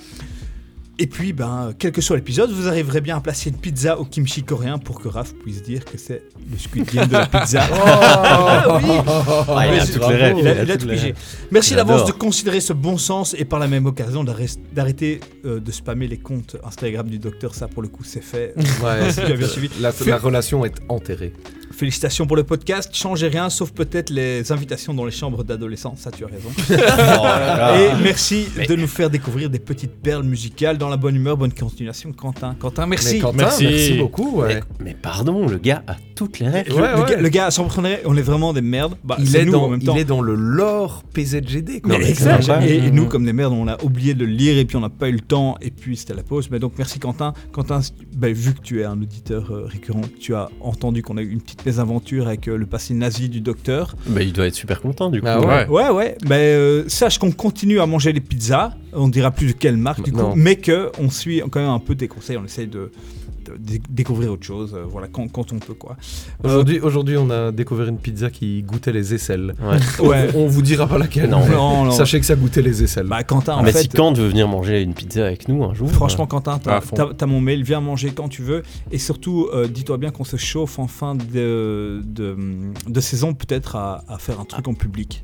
Et 0.99 1.05
puis, 1.05 1.31
ben, 1.31 1.73
quel 1.77 1.91
que 1.91 2.01
soit 2.01 2.15
l'épisode, 2.15 2.49
vous 2.51 2.67
arriverez 2.67 3.01
bien 3.01 3.17
à 3.17 3.21
placer 3.21 3.51
une 3.51 3.57
pizza 3.57 3.99
au 3.99 4.03
kimchi 4.05 4.41
coréen 4.43 4.79
pour 4.79 4.99
que 4.99 5.07
Raph 5.07 5.33
puisse 5.33 5.61
dire 5.61 5.85
que 5.85 5.95
c'est 5.97 6.23
le 6.51 6.57
Squid 6.57 6.91
Game 6.91 7.07
de 7.07 7.13
la 7.13 7.27
pizza. 7.27 7.61
Ah 7.71 8.79
oui. 8.83 8.89
Ah, 9.07 9.67
il 9.67 9.79
a 10.03 10.07
rêves. 10.07 10.37
Il 10.39 10.47
a, 10.47 10.51
il 10.53 10.59
a 10.59 10.63
il 10.63 10.71
a 10.71 10.73
toutes 10.73 10.81
tout 10.81 10.87
les 10.87 10.93
pigé. 10.95 11.05
rêves. 11.07 11.15
Merci 11.51 11.75
d'avance 11.75 12.05
de 12.05 12.11
considérer 12.13 12.59
ce 12.61 12.73
bon 12.73 12.97
sens 12.97 13.35
et 13.37 13.45
par 13.45 13.59
la 13.59 13.67
même 13.67 13.85
occasion 13.85 14.23
d'arrêt- 14.23 14.47
d'arrêter 14.73 15.19
euh, 15.45 15.59
de 15.59 15.71
spammer 15.71 16.07
les 16.07 16.17
comptes 16.17 16.57
Instagram 16.63 17.07
du 17.07 17.19
docteur. 17.19 17.53
Ça, 17.53 17.67
pour 17.67 17.83
le 17.83 17.89
coup, 17.89 18.03
c'est 18.03 18.23
fait. 18.23 18.53
Ouais, 18.57 19.13
Tu 19.13 19.19
as 19.21 19.35
bien 19.35 19.47
suivi. 19.47 19.69
La 19.79 20.17
relation 20.17 20.65
est 20.65 20.73
enterrée. 20.89 21.33
Félicitations 21.77 22.25
pour 22.25 22.35
le 22.35 22.43
podcast. 22.43 22.89
Changez 22.93 23.27
rien, 23.27 23.49
sauf 23.49 23.71
peut-être 23.71 24.09
les 24.09 24.51
invitations 24.51 24.93
dans 24.93 25.05
les 25.05 25.11
chambres 25.11 25.43
d'adolescents. 25.43 25.95
Ça, 25.95 26.11
tu 26.11 26.23
as 26.25 26.27
raison. 26.27 26.49
là. 26.69 27.79
Et 27.79 28.03
merci 28.03 28.47
de 28.67 28.75
nous 28.75 28.87
faire 28.87 29.09
découvrir 29.09 29.49
des 29.49 29.59
petites 29.59 29.91
perles 30.01 30.23
musicales 30.23 30.77
dans 30.77 30.89
la 30.89 30.97
bonne 30.97 31.15
humeur. 31.15 31.37
Bonne 31.37 31.53
continuation, 31.53 32.11
Quentin. 32.11 32.55
Quentin, 32.59 32.87
merci. 32.87 33.15
Mais 33.15 33.19
Quentin, 33.21 33.37
Merci. 33.37 33.63
merci, 33.65 33.93
beaucoup. 33.93 34.39
ouais. 34.41 34.55
Mais, 34.79 34.85
mais 34.85 34.95
pardon, 34.99 35.47
le 35.47 35.57
gars 35.57 35.83
a 35.87 35.95
toutes 36.15 36.39
les 36.39 36.49
règles. 36.49 36.71
Le, 36.71 36.77
Ouais, 36.77 36.91
le 36.95 37.01
ouais. 37.01 37.09
gars, 37.09 37.17
le 37.21 37.29
gars, 37.29 37.51
sans 37.51 37.65
prendre 37.65 37.87
on 38.05 38.17
est 38.17 38.21
vraiment 38.21 38.53
des 38.53 38.61
merdes. 38.61 38.95
Bah, 39.03 39.15
il, 39.19 39.35
est 39.35 39.45
nous 39.45 39.51
dans, 39.51 39.63
en 39.65 39.69
même 39.69 39.81
temps. 39.83 39.93
il 39.95 40.01
est 40.01 40.05
dans 40.05 40.21
le 40.21 40.33
lore 40.35 41.03
PZGD. 41.13 41.81
quoi. 41.81 41.97
Mais 41.97 42.09
exact. 42.09 42.49
Et, 42.63 42.77
et 42.77 42.91
nous, 42.91 43.05
comme 43.07 43.23
des 43.25 43.33
merdes, 43.33 43.53
on 43.53 43.67
a 43.67 43.81
oublié 43.83 44.13
de 44.15 44.25
le 44.25 44.31
lire 44.31 44.57
et 44.57 44.65
puis 44.65 44.75
on 44.77 44.81
n'a 44.81 44.89
pas 44.89 45.09
eu 45.09 45.13
le 45.13 45.19
temps 45.19 45.57
et 45.61 45.69
puis 45.71 45.95
c'était 45.95 46.15
la 46.15 46.23
pause. 46.23 46.49
Mais 46.49 46.59
donc 46.59 46.73
merci 46.77 46.97
Quentin. 46.99 47.33
Quentin, 47.51 47.81
bah, 48.15 48.29
vu 48.31 48.53
que 48.53 48.61
tu 48.61 48.81
es 48.81 48.85
un 48.85 48.99
auditeur 49.01 49.51
euh, 49.51 49.65
récurrent, 49.67 50.01
tu 50.19 50.33
as 50.33 50.49
entendu 50.61 51.03
qu'on 51.03 51.17
a 51.17 51.21
eu 51.21 51.29
une 51.29 51.41
petite 51.41 51.61
mésaventure 51.67 52.27
avec 52.27 52.47
euh, 52.47 52.57
le 52.57 52.65
passé 52.65 52.93
nazi 52.93 53.29
du 53.29 53.41
docteur. 53.41 53.95
Bah, 54.07 54.21
il 54.21 54.31
doit 54.33 54.47
être 54.47 54.55
super 54.55 54.81
content 54.81 55.09
du 55.09 55.19
coup. 55.21 55.27
Ah 55.29 55.39
ouais. 55.41 55.67
Ouais, 55.67 55.89
ouais. 55.89 56.17
Mais 56.27 56.53
euh, 56.55 56.87
sache 56.87 57.19
qu'on 57.19 57.31
continue 57.31 57.79
à 57.79 57.85
manger 57.85 58.13
les 58.13 58.21
pizzas. 58.21 58.71
On 58.93 59.09
dira 59.09 59.31
plus 59.31 59.47
de 59.47 59.51
quelle 59.51 59.77
marque 59.77 60.01
du 60.03 60.11
coup, 60.11 60.17
Non. 60.19 60.33
mais 60.35 60.55
que 60.55 60.91
on 60.99 61.09
suit 61.09 61.41
quand 61.51 61.59
même 61.59 61.69
un 61.69 61.79
peu 61.79 61.93
tes 61.95 62.07
conseils. 62.07 62.37
On 62.37 62.45
essaye 62.45 62.67
de, 62.67 62.91
découvrir 63.89 64.31
autre 64.31 64.45
chose. 64.45 64.73
euh, 64.75 64.83
voilà, 64.87 65.07
quand, 65.07 65.27
quand 65.31 65.51
on 65.53 65.59
peut 65.59 65.73
quoi. 65.73 65.95
Aujourd'hui, 66.43 66.79
aujourd'hui, 66.79 67.17
on 67.17 67.29
a 67.29 67.51
découvert 67.51 67.87
une 67.87 67.97
pizza 67.97 68.29
qui 68.29 68.63
goûtait 68.63 68.91
les 68.91 69.13
aisselles. 69.13 69.53
Ouais. 69.61 69.77
Ouais. 70.07 70.29
On 70.35 70.47
vous 70.47 70.61
dira 70.61 70.87
pas 70.87 70.97
laquelle. 70.97 71.29
Non. 71.29 71.45
Non, 71.47 71.85
non. 71.85 71.91
Sachez 71.91 72.19
que 72.19 72.25
ça 72.25 72.35
goûtait 72.35 72.61
les 72.61 72.83
aisselles. 72.83 73.07
Bah 73.07 73.23
Quentin, 73.23 73.55
en 73.55 73.63
mais 73.63 73.71
fait. 73.71 73.81
si 73.83 73.89
Kant 73.89 74.13
veut 74.13 74.27
venir 74.27 74.47
manger 74.47 74.81
une 74.81 74.93
pizza 74.93 75.25
avec 75.25 75.47
nous 75.47 75.63
un 75.63 75.73
jour. 75.73 75.89
Franchement, 75.91 76.27
Quentin, 76.27 76.59
t'as 76.59 76.81
fond. 76.81 76.95
t'as- 76.95 77.09
t'as 77.17 77.25
mon 77.25 77.41
mail, 77.41 77.63
viens 77.63 77.81
manger 77.81 78.11
quand 78.11 78.29
tu 78.29 78.41
veux. 78.41 78.63
Et 78.91 78.97
surtout, 78.97 79.47
euh, 79.53 79.67
dis-toi 79.67 79.97
bien 79.97 80.11
qu'on 80.11 80.23
se 80.23 80.37
chauffe 80.37 80.79
en 80.79 80.87
fin 80.87 81.15
de, 81.15 82.01
de, 82.05 82.35
de 82.87 82.99
saison, 83.01 83.33
peut-être 83.33 83.75
à, 83.75 84.03
à 84.07 84.17
faire 84.17 84.39
un 84.39 84.45
truc 84.45 84.67
en 84.67 84.73
public. 84.73 85.23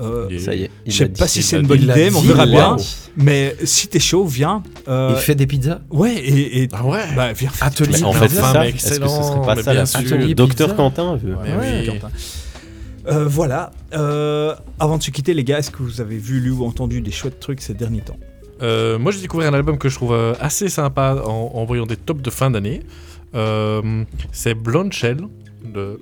Euh, 0.00 0.26
Yeah. 0.30 0.40
ça 0.40 0.54
y 0.54 0.62
est. 0.64 0.70
je 0.86 0.92
sais 0.92 1.08
pas 1.08 1.26
si 1.26 1.42
c'est 1.42 1.58
une 1.58 1.66
bonne 1.66 1.82
idée, 1.82 2.10
mais 2.10 2.16
on 2.16 2.20
verra 2.20 2.44
wow. 2.44 2.50
bien. 2.50 2.76
Mais 3.16 3.56
si 3.64 3.88
t'es 3.88 3.98
chaud, 4.00 4.24
viens. 4.26 4.62
Euh, 4.88 5.14
Il 5.16 5.20
fait 5.20 5.34
des 5.34 5.46
pizzas 5.46 5.80
Ouais, 5.90 6.14
et, 6.16 6.62
et- 6.62 6.68
Ah 6.72 6.84
ouais? 6.86 7.02
bah, 7.16 7.32
viens. 7.32 7.50
Atelier 7.60 8.02
en 8.04 8.12
fait, 8.12 8.28
ça. 8.28 8.66
Est-ce 8.66 8.74
que 8.74 8.80
ce 8.80 8.86
excellent, 8.88 9.22
serait 9.22 9.46
pas 9.46 9.54
mais 9.56 9.62
ça 9.62 9.72
bien 9.72 9.82
Atelier 9.82 10.34
Docteur. 10.34 10.76
Quentin 10.76 11.12
Ouais, 11.22 11.30
oui. 11.60 11.86
Quentin. 11.86 12.10
Euh, 13.08 13.24
voilà. 13.26 13.70
Euh, 13.94 14.54
avant 14.78 14.98
de 14.98 15.02
se 15.02 15.10
quitter, 15.10 15.32
les 15.34 15.44
gars, 15.44 15.58
est-ce 15.58 15.70
que 15.70 15.82
vous 15.82 16.00
avez 16.00 16.18
vu, 16.18 16.40
lu 16.40 16.50
ou 16.50 16.64
entendu 16.66 17.00
des 17.00 17.10
chouettes 17.10 17.40
trucs 17.40 17.60
ces 17.62 17.74
derniers 17.74 18.02
temps? 18.02 18.18
Euh, 18.60 18.98
moi, 18.98 19.12
j'ai 19.12 19.20
découvert 19.20 19.48
un 19.50 19.54
album 19.54 19.78
que 19.78 19.88
je 19.88 19.94
trouve 19.94 20.14
assez 20.40 20.68
sympa 20.68 21.16
en, 21.24 21.52
en 21.54 21.64
voyant 21.64 21.86
des 21.86 21.96
tops 21.96 22.22
de 22.22 22.30
fin 22.30 22.50
d'année. 22.50 22.82
Euh, 23.34 24.04
c'est 24.32 24.54
Blonde 24.54 24.92
Shell 24.92 25.18
de 25.64 26.00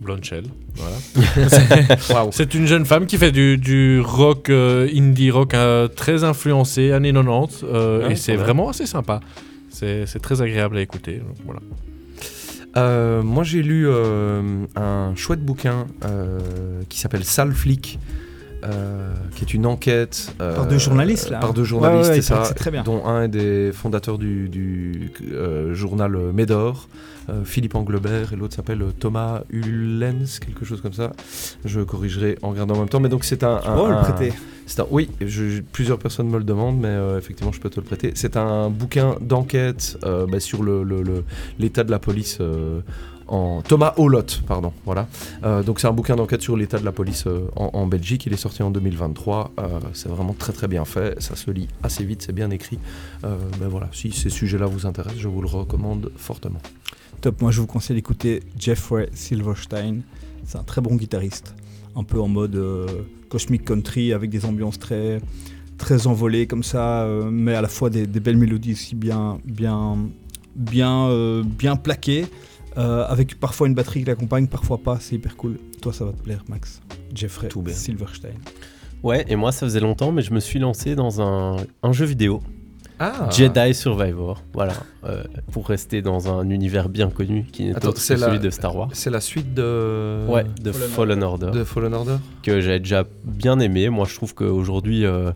Blonde 0.00 0.24
Shell. 0.24 0.44
Voilà. 0.74 0.96
C'est- 2.32 2.54
une 2.54 2.66
jeune 2.66 2.84
femme 2.86 3.06
qui 3.06 3.18
fait 3.18 3.30
du, 3.30 3.56
du 3.56 4.00
rock, 4.00 4.48
euh, 4.50 4.88
indie 4.94 5.30
rock 5.30 5.54
euh, 5.54 5.86
très 5.86 6.24
influencé, 6.24 6.92
années 6.92 7.12
90. 7.12 7.60
euh, 7.64 8.06
Ouais, 8.06 8.12
et 8.12 8.16
c'est 8.16 8.36
vraiment 8.36 8.68
assez 8.68 8.86
sympa. 8.86 9.20
C'est 10.06 10.22
très 10.22 10.42
agréable 10.42 10.76
à 10.76 10.80
écouter. 10.80 11.20
Euh, 12.76 13.22
moi, 13.22 13.44
j'ai 13.44 13.62
lu 13.62 13.86
euh, 13.88 14.64
un 14.76 15.14
chouette 15.14 15.44
bouquin 15.44 15.86
euh, 16.04 16.40
qui 16.88 16.98
s'appelle 16.98 17.24
Sale 17.24 17.52
Flic, 17.52 17.98
euh, 18.64 19.12
qui 19.34 19.44
est 19.44 19.54
une 19.54 19.66
enquête. 19.66 20.34
euh, 20.40 20.54
Par 20.54 20.66
deux 20.66 20.78
journalistes, 20.78 21.30
là. 21.30 21.38
Par 21.38 21.52
deux 21.52 21.64
journalistes, 21.64 22.10
Ouais, 22.10 22.16
ouais, 22.16 22.22
ça. 22.22 22.54
très 22.54 22.70
bien. 22.70 22.82
Dont 22.82 23.04
un 23.06 23.22
est 23.24 23.28
des 23.28 23.70
fondateurs 23.72 24.18
du, 24.18 24.48
du, 24.48 25.10
euh, 25.32 25.74
journal 25.74 26.16
Médor, 26.32 26.88
Philippe 27.44 27.76
Anglebert, 27.76 28.32
et 28.32 28.36
l'autre 28.36 28.54
s'appelle 28.56 28.82
Thomas 28.98 29.42
Ullens, 29.50 30.40
quelque 30.44 30.64
chose 30.64 30.80
comme 30.80 30.92
ça. 30.92 31.12
Je 31.64 31.80
corrigerai 31.80 32.36
en 32.42 32.50
regardant 32.50 32.74
en 32.74 32.78
même 32.80 32.88
temps. 32.88 32.98
Mais 33.00 33.08
donc, 33.08 33.24
c'est 33.24 33.44
un. 33.44 33.60
un- 33.64 33.76
Oh, 33.78 33.86
le 33.86 33.94
un- 33.94 34.02
prêter. 34.02 34.32
c'est 34.66 34.80
un- 34.80 34.86
oui, 34.90 35.08
je- 35.20 35.60
plusieurs 35.60 35.98
personnes 35.98 36.28
me 36.28 36.38
le 36.38 36.44
demandent, 36.44 36.80
mais 36.80 36.96
effectivement, 37.16 37.52
je 37.52 37.60
peux 37.60 37.70
te 37.70 37.78
le 37.78 37.86
prêter. 37.86 38.10
C'est 38.16 38.36
un 38.36 38.70
bouquin 38.70 39.14
d'enquête 39.20 39.96
bah, 40.02 40.40
sur 40.40 40.64
le- 40.64 40.82
le- 40.82 41.02
le- 41.02 41.22
l'état 41.60 41.84
de 41.84 41.92
la 41.92 42.00
police. 42.00 42.38
Thomas 43.66 43.94
Holot, 43.96 44.42
pardon, 44.46 44.74
voilà. 44.84 45.08
Euh, 45.42 45.62
donc 45.62 45.80
c'est 45.80 45.86
un 45.86 45.92
bouquin 45.92 46.16
d'enquête 46.16 46.42
sur 46.42 46.54
l'état 46.54 46.78
de 46.78 46.84
la 46.84 46.92
police 46.92 47.26
euh, 47.26 47.48
en, 47.56 47.86
Belgique. 47.86 48.26
Il 48.26 48.34
est 48.34 48.36
sorti 48.38 48.62
en 48.62 48.70
2023. 48.70 49.52
Euh, 49.58 49.80
c'est 49.94 50.10
vraiment 50.10 50.34
très 50.34 50.52
très 50.52 50.68
bien 50.68 50.84
fait. 50.84 51.20
Ça 51.22 51.34
se 51.34 51.50
lit 51.50 51.68
assez 51.82 52.04
vite, 52.04 52.22
c'est 52.22 52.34
bien 52.34 52.50
écrit. 52.50 52.78
Ben 53.22 53.68
voilà, 53.68 53.88
si 53.92 54.12
ces 54.12 54.28
sujets-là 54.28 54.66
vous 54.66 54.86
intéressent, 54.86 55.20
je 55.20 55.28
vous 55.28 55.40
le 55.40 55.48
recommande 55.48 56.12
fortement. 56.16 56.60
Top, 57.22 57.40
moi 57.40 57.50
je 57.50 57.60
vous 57.60 57.66
conseille 57.66 57.96
d'écouter 57.96 58.42
Jeffrey 58.58 59.08
Silverstein. 59.14 60.00
C'est 60.44 60.58
un 60.58 60.64
très 60.64 60.82
bon 60.82 60.96
guitariste, 60.96 61.54
un 61.96 62.04
peu 62.04 62.20
en 62.20 62.28
mode 62.28 62.60
cosmic 63.30 63.64
country 63.64 64.12
avec 64.12 64.28
des 64.28 64.44
ambiances 64.44 64.78
très 64.78 65.20
très 65.78 66.06
envolées 66.06 66.46
comme 66.46 66.62
ça, 66.62 67.08
mais 67.30 67.54
à 67.54 67.62
la 67.62 67.68
fois 67.68 67.88
des, 67.88 68.06
belles 68.06 68.36
mélodies 68.36 68.72
aussi 68.72 68.94
bien 68.94 69.38
bien 69.44 69.96
bien 70.54 71.42
bien 71.44 71.76
plaquées, 71.76 72.26
euh, 72.78 73.04
avec 73.06 73.38
parfois 73.38 73.66
une 73.68 73.74
batterie 73.74 74.00
qui 74.00 74.06
l'accompagne, 74.06 74.46
parfois 74.46 74.78
pas. 74.78 74.98
C'est 75.00 75.16
hyper 75.16 75.36
cool. 75.36 75.58
Toi 75.80 75.92
ça 75.92 76.04
va 76.04 76.12
te 76.12 76.22
plaire, 76.22 76.42
Max. 76.48 76.80
Jeffrey 77.14 77.48
Tout 77.48 77.62
bien. 77.62 77.74
Silverstein. 77.74 78.30
Ouais, 79.02 79.24
et 79.28 79.36
moi 79.36 79.50
ça 79.52 79.66
faisait 79.66 79.80
longtemps, 79.80 80.12
mais 80.12 80.22
je 80.22 80.32
me 80.32 80.40
suis 80.40 80.58
lancé 80.58 80.94
dans 80.94 81.20
un, 81.20 81.56
un 81.82 81.92
jeu 81.92 82.04
vidéo, 82.06 82.40
Ah 83.00 83.28
Jedi 83.30 83.74
Survivor. 83.74 84.40
Voilà, 84.54 84.74
euh, 85.04 85.24
pour 85.50 85.66
rester 85.66 86.02
dans 86.02 86.32
un 86.32 86.48
univers 86.50 86.88
bien 86.88 87.10
connu 87.10 87.44
qui 87.50 87.64
n'est 87.64 87.74
autre 87.76 87.94
que 87.94 87.98
c'est 87.98 88.16
la- 88.16 88.26
celui 88.28 88.38
de 88.38 88.48
Star 88.50 88.76
Wars. 88.76 88.90
C'est 88.92 89.10
la 89.10 89.20
suite 89.20 89.54
de. 89.54 90.24
Ouais, 90.28 90.44
de 90.62 90.70
Fallen 90.70 90.88
Fallen 90.90 91.22
Order. 91.24 91.50
De 91.52 91.64
Fallen 91.64 91.94
Order 91.94 92.16
que 92.44 92.60
j'avais 92.60 92.78
déjà 92.78 93.04
bien 93.24 93.58
aimé. 93.58 93.88
Moi, 93.88 94.06
je 94.08 94.14
trouve 94.14 94.34
qu'aujourd'hui, 94.34 95.04
euh, 95.04 95.32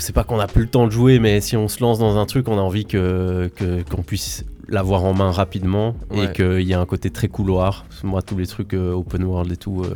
c'est 0.00 0.12
pas 0.14 0.24
qu'on 0.24 0.40
a 0.40 0.46
plus 0.48 0.62
le 0.62 0.68
temps 0.68 0.86
de 0.86 0.92
jouer, 0.92 1.18
mais 1.20 1.40
si 1.40 1.56
on 1.56 1.68
se 1.68 1.80
lance 1.80 1.98
dans 2.00 2.18
un 2.18 2.26
truc, 2.26 2.48
on 2.48 2.58
a 2.58 2.62
envie 2.62 2.84
que 2.84 3.50
que- 3.54 3.82
qu'on 3.88 4.02
puisse 4.02 4.44
l'avoir 4.68 5.04
en 5.04 5.14
main 5.14 5.30
rapidement 5.30 5.94
Ouais. 6.10 6.24
et 6.26 6.32
qu'il 6.32 6.62
y 6.68 6.74
a 6.74 6.80
un 6.80 6.86
côté 6.86 7.10
très 7.10 7.28
couloir. 7.28 7.84
Moi, 8.02 8.22
tous 8.22 8.36
les 8.36 8.46
trucs 8.46 8.74
euh, 8.74 8.92
open 8.92 9.24
world 9.24 9.50
et 9.52 9.56
tout, 9.56 9.82
euh, 9.84 9.94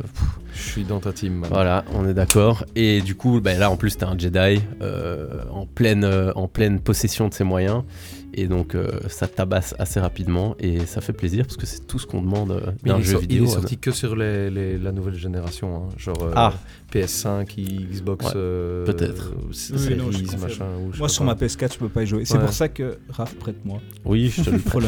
Je 0.53 0.61
suis 0.61 0.83
dans 0.83 0.99
ta 0.99 1.11
team. 1.13 1.33
man. 1.35 1.49
voilà, 1.51 1.85
on 1.93 2.07
est 2.07 2.13
d'accord. 2.13 2.65
Et 2.75 3.01
du 3.01 3.15
coup, 3.15 3.39
ben 3.41 3.57
là, 3.59 3.69
en 3.71 3.77
plus, 3.77 3.97
t'es 3.97 4.05
un 4.05 4.17
Jedi 4.17 4.61
euh, 4.81 5.43
en, 5.51 5.65
pleine, 5.65 6.05
en 6.35 6.47
pleine 6.47 6.79
possession 6.79 7.27
de 7.27 7.33
ses 7.33 7.43
moyens. 7.43 7.83
Et 8.33 8.47
donc, 8.47 8.75
euh, 8.75 8.87
ça 9.07 9.27
tabasse 9.27 9.73
assez 9.79 9.99
rapidement 9.99 10.55
et 10.59 10.85
ça 10.85 11.01
fait 11.01 11.13
plaisir 11.13 11.45
parce 11.45 11.57
que 11.57 11.65
c'est 11.65 11.87
tout 11.87 11.97
ce 11.99 12.05
qu'on 12.05 12.21
demande 12.21 12.51
euh, 12.51 12.61
d'un 12.83 12.99
jeu 13.01 13.13
sor- 13.13 13.21
il 13.23 13.27
vidéo. 13.27 13.45
est 13.45 13.47
sorti 13.47 13.77
que 13.77 13.91
sur 13.91 14.15
les, 14.15 14.49
les- 14.51 14.77
la 14.77 14.91
nouvelle 14.91 15.15
génération, 15.15 15.75
hein, 15.75 15.89
genre 15.97 16.21
euh, 16.21 16.31
Ah. 16.35 16.53
PS5, 16.93 17.45
Xbox, 17.91 18.25
Ouais, 18.25 18.31
euh, 18.35 18.85
peut-être. 18.85 19.33
Oui, 19.71 19.95
non, 19.97 20.05
machin. 20.39 20.65
ou 20.79 20.91
Moi 20.97 21.09
sur 21.09 21.25
pas. 21.25 21.33
ma 21.33 21.35
PS4 21.35 21.73
je 21.73 21.79
peux 21.79 21.89
pas 21.89 22.03
y 22.03 22.07
jouer. 22.07 22.23
C'est 22.25 22.35
Ouais. 22.35 22.41
pour 22.41 22.53
ça 22.53 22.67
que 22.69 22.97
Raph 23.09 23.33
prête-moi. 23.35 23.81
Oui, 24.05 24.31
je 24.35 24.43
te 24.43 24.49
le 24.51 24.59
prête. 24.59 24.83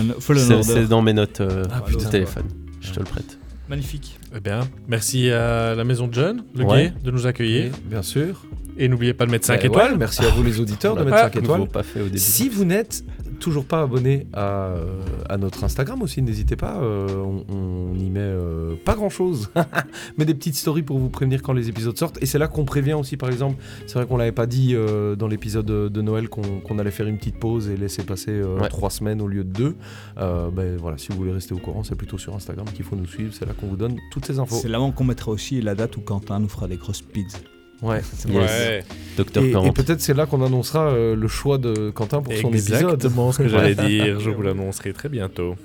C'est- 0.64 0.88
dans 0.88 1.02
mes 1.02 1.14
notes 1.14 1.42
euh, 1.42 1.64
Ah, 1.72 1.82
du 1.88 1.98
putain. 1.98 2.10
téléphone. 2.10 2.46
Je 2.80 2.92
te 2.92 3.00
le 3.00 3.06
prête. 3.06 3.38
Magnifique. 3.70 4.20
Eh 4.36 4.40
bien, 4.40 4.62
merci 4.88 5.30
à 5.32 5.76
la 5.76 5.84
maison 5.84 6.08
de 6.08 6.14
John, 6.14 6.44
le 6.56 6.66
Ouais. 6.66 6.84
gay, 6.88 6.94
de 7.04 7.12
nous 7.12 7.26
accueillir. 7.26 7.72
Oui, 7.74 7.80
bien 7.90 8.02
sûr. 8.02 8.46
Et 8.78 8.88
n'oubliez 8.88 9.14
pas 9.14 9.26
de 9.26 9.32
mettre 9.32 9.46
5 9.46 9.62
Ben 9.62 9.66
étoiles. 9.68 9.92
ouais, 9.94 9.98
merci 9.98 10.26
à 10.26 10.30
vous 10.30 10.44
les 10.44 10.60
auditeurs 10.60 10.96
de 10.96 11.02
mettre 11.04 11.12
l'a 11.16 11.24
5 11.24 11.36
à 11.38 11.42
nouveau 11.42 11.54
étoiles. 11.56 11.70
pas 11.70 11.84
fait 11.84 12.02
au 12.02 12.06
début. 12.06 12.18
Si 12.18 12.50
vous 12.50 12.66
n'êtes 12.66 13.04
toujours 13.40 13.66
pas 13.66 13.82
abonné 13.82 14.28
à, 14.34 14.68
euh, 14.68 14.86
à 15.30 15.38
notre 15.38 15.64
Instagram 15.64 16.02
aussi, 16.02 16.22
n'hésitez 16.22 16.56
pas. 16.56 16.78
euh, 16.82 17.08
on, 17.16 17.44
on 17.54 17.96
y 17.98 18.10
met 18.10 18.20
euh, 18.20 18.76
pas 18.86 18.96
grand 18.96 19.10
chose, 19.10 19.50
mais 20.18 20.26
des 20.26 20.34
petites 20.34 20.56
stories 20.56 20.84
pour 20.84 20.98
vous 21.00 21.10
prévenir 21.10 21.42
quand 21.42 21.54
les 21.54 21.70
épisodes 21.70 21.98
sortent. 21.98 22.22
Et 22.22 22.26
c'est 22.26 22.38
là 22.38 22.48
qu'on 22.48 22.66
prévient 22.66 22.94
aussi, 22.94 23.18
par 23.18 23.30
exemple. 23.30 23.56
C'est 23.88 23.96
vrai 23.96 24.06
qu'on 24.06 24.18
l'avait 24.18 24.32
pas 24.32 24.46
dit 24.48 24.74
euh, 24.76 25.16
dans 25.16 25.28
l'épisode 25.28 25.66
de, 25.66 26.02
Noël 26.02 26.30
qu'on 26.30 26.80
allait 26.80 26.92
faire 26.92 27.08
une 27.08 27.18
petite 27.18 27.40
pause 27.40 27.70
et 27.70 27.78
laisser 27.78 28.04
passer 28.04 28.42
Ouais. 28.42 28.68
trois 28.70 28.90
semaines 28.90 29.22
au 29.22 29.28
lieu 29.28 29.44
de 29.44 29.52
deux. 29.52 29.76
Ben 30.18 30.78
voilà, 30.78 30.98
si 30.98 31.10
vous 31.10 31.18
voulez 31.18 31.32
rester 31.32 31.54
au 31.54 31.60
courant, 31.60 31.84
c'est 31.84 31.96
plutôt 31.96 32.18
sur 32.18 32.36
Instagram 32.36 32.66
qu'il 32.74 32.84
faut 32.86 32.96
nous 32.96 33.06
suivre. 33.06 33.34
C'est 33.34 33.46
là 33.46 33.54
qu'on 33.54 33.68
vous 33.68 33.76
donne 33.78 33.98
toutes 34.12 34.26
ces 34.26 34.40
infos. 34.40 34.56
C'est 34.56 34.68
là 34.68 34.80
qu'on 34.96 35.04
mettra 35.04 35.32
aussi 35.32 35.62
la 35.62 35.76
date 35.76 35.96
où 35.98 36.02
Quentin 36.02 36.40
nous 36.40 36.50
fera 36.50 36.68
des 36.68 36.78
grosses 36.78 37.02
pizzas. 37.02 37.38
Ouais. 37.82 37.98
Yes. 37.98 38.26
Ouais, 38.28 38.84
Docteur 39.18 39.44
Et, 39.44 39.68
et 39.68 39.72
peut-être 39.72 40.02
c'est 40.02 40.14
là 40.14 40.26
qu'on 40.26 40.46
annoncera 40.46 40.90
euh, 40.90 41.16
le 41.16 41.28
choix 41.28 41.58
de 41.58 41.90
Quentin 41.90 42.22
pour 42.22 42.34
son 42.34 42.50
épisode. 42.50 42.82
exactement 42.84 43.32
ce 43.32 43.40
que 43.40 43.48
j'allais 43.50 43.76
dire. 43.76 44.20
Je 44.20 44.30
vous 44.30 44.42
l'annoncerai 44.42 44.94
très 44.94 45.10
bientôt. 45.10 45.56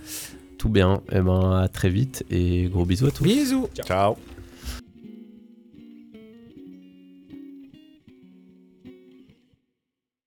Tout 0.58 0.70
bien. 0.70 1.02
Eh 1.12 1.20
ben, 1.20 1.60
à 1.62 1.68
très 1.68 1.90
vite 1.90 2.24
et 2.30 2.68
gros 2.72 2.86
bisous 2.86 3.06
à 3.06 3.10
tous. 3.10 3.24
Bisous. 3.24 3.68
Ciao. 3.86 4.16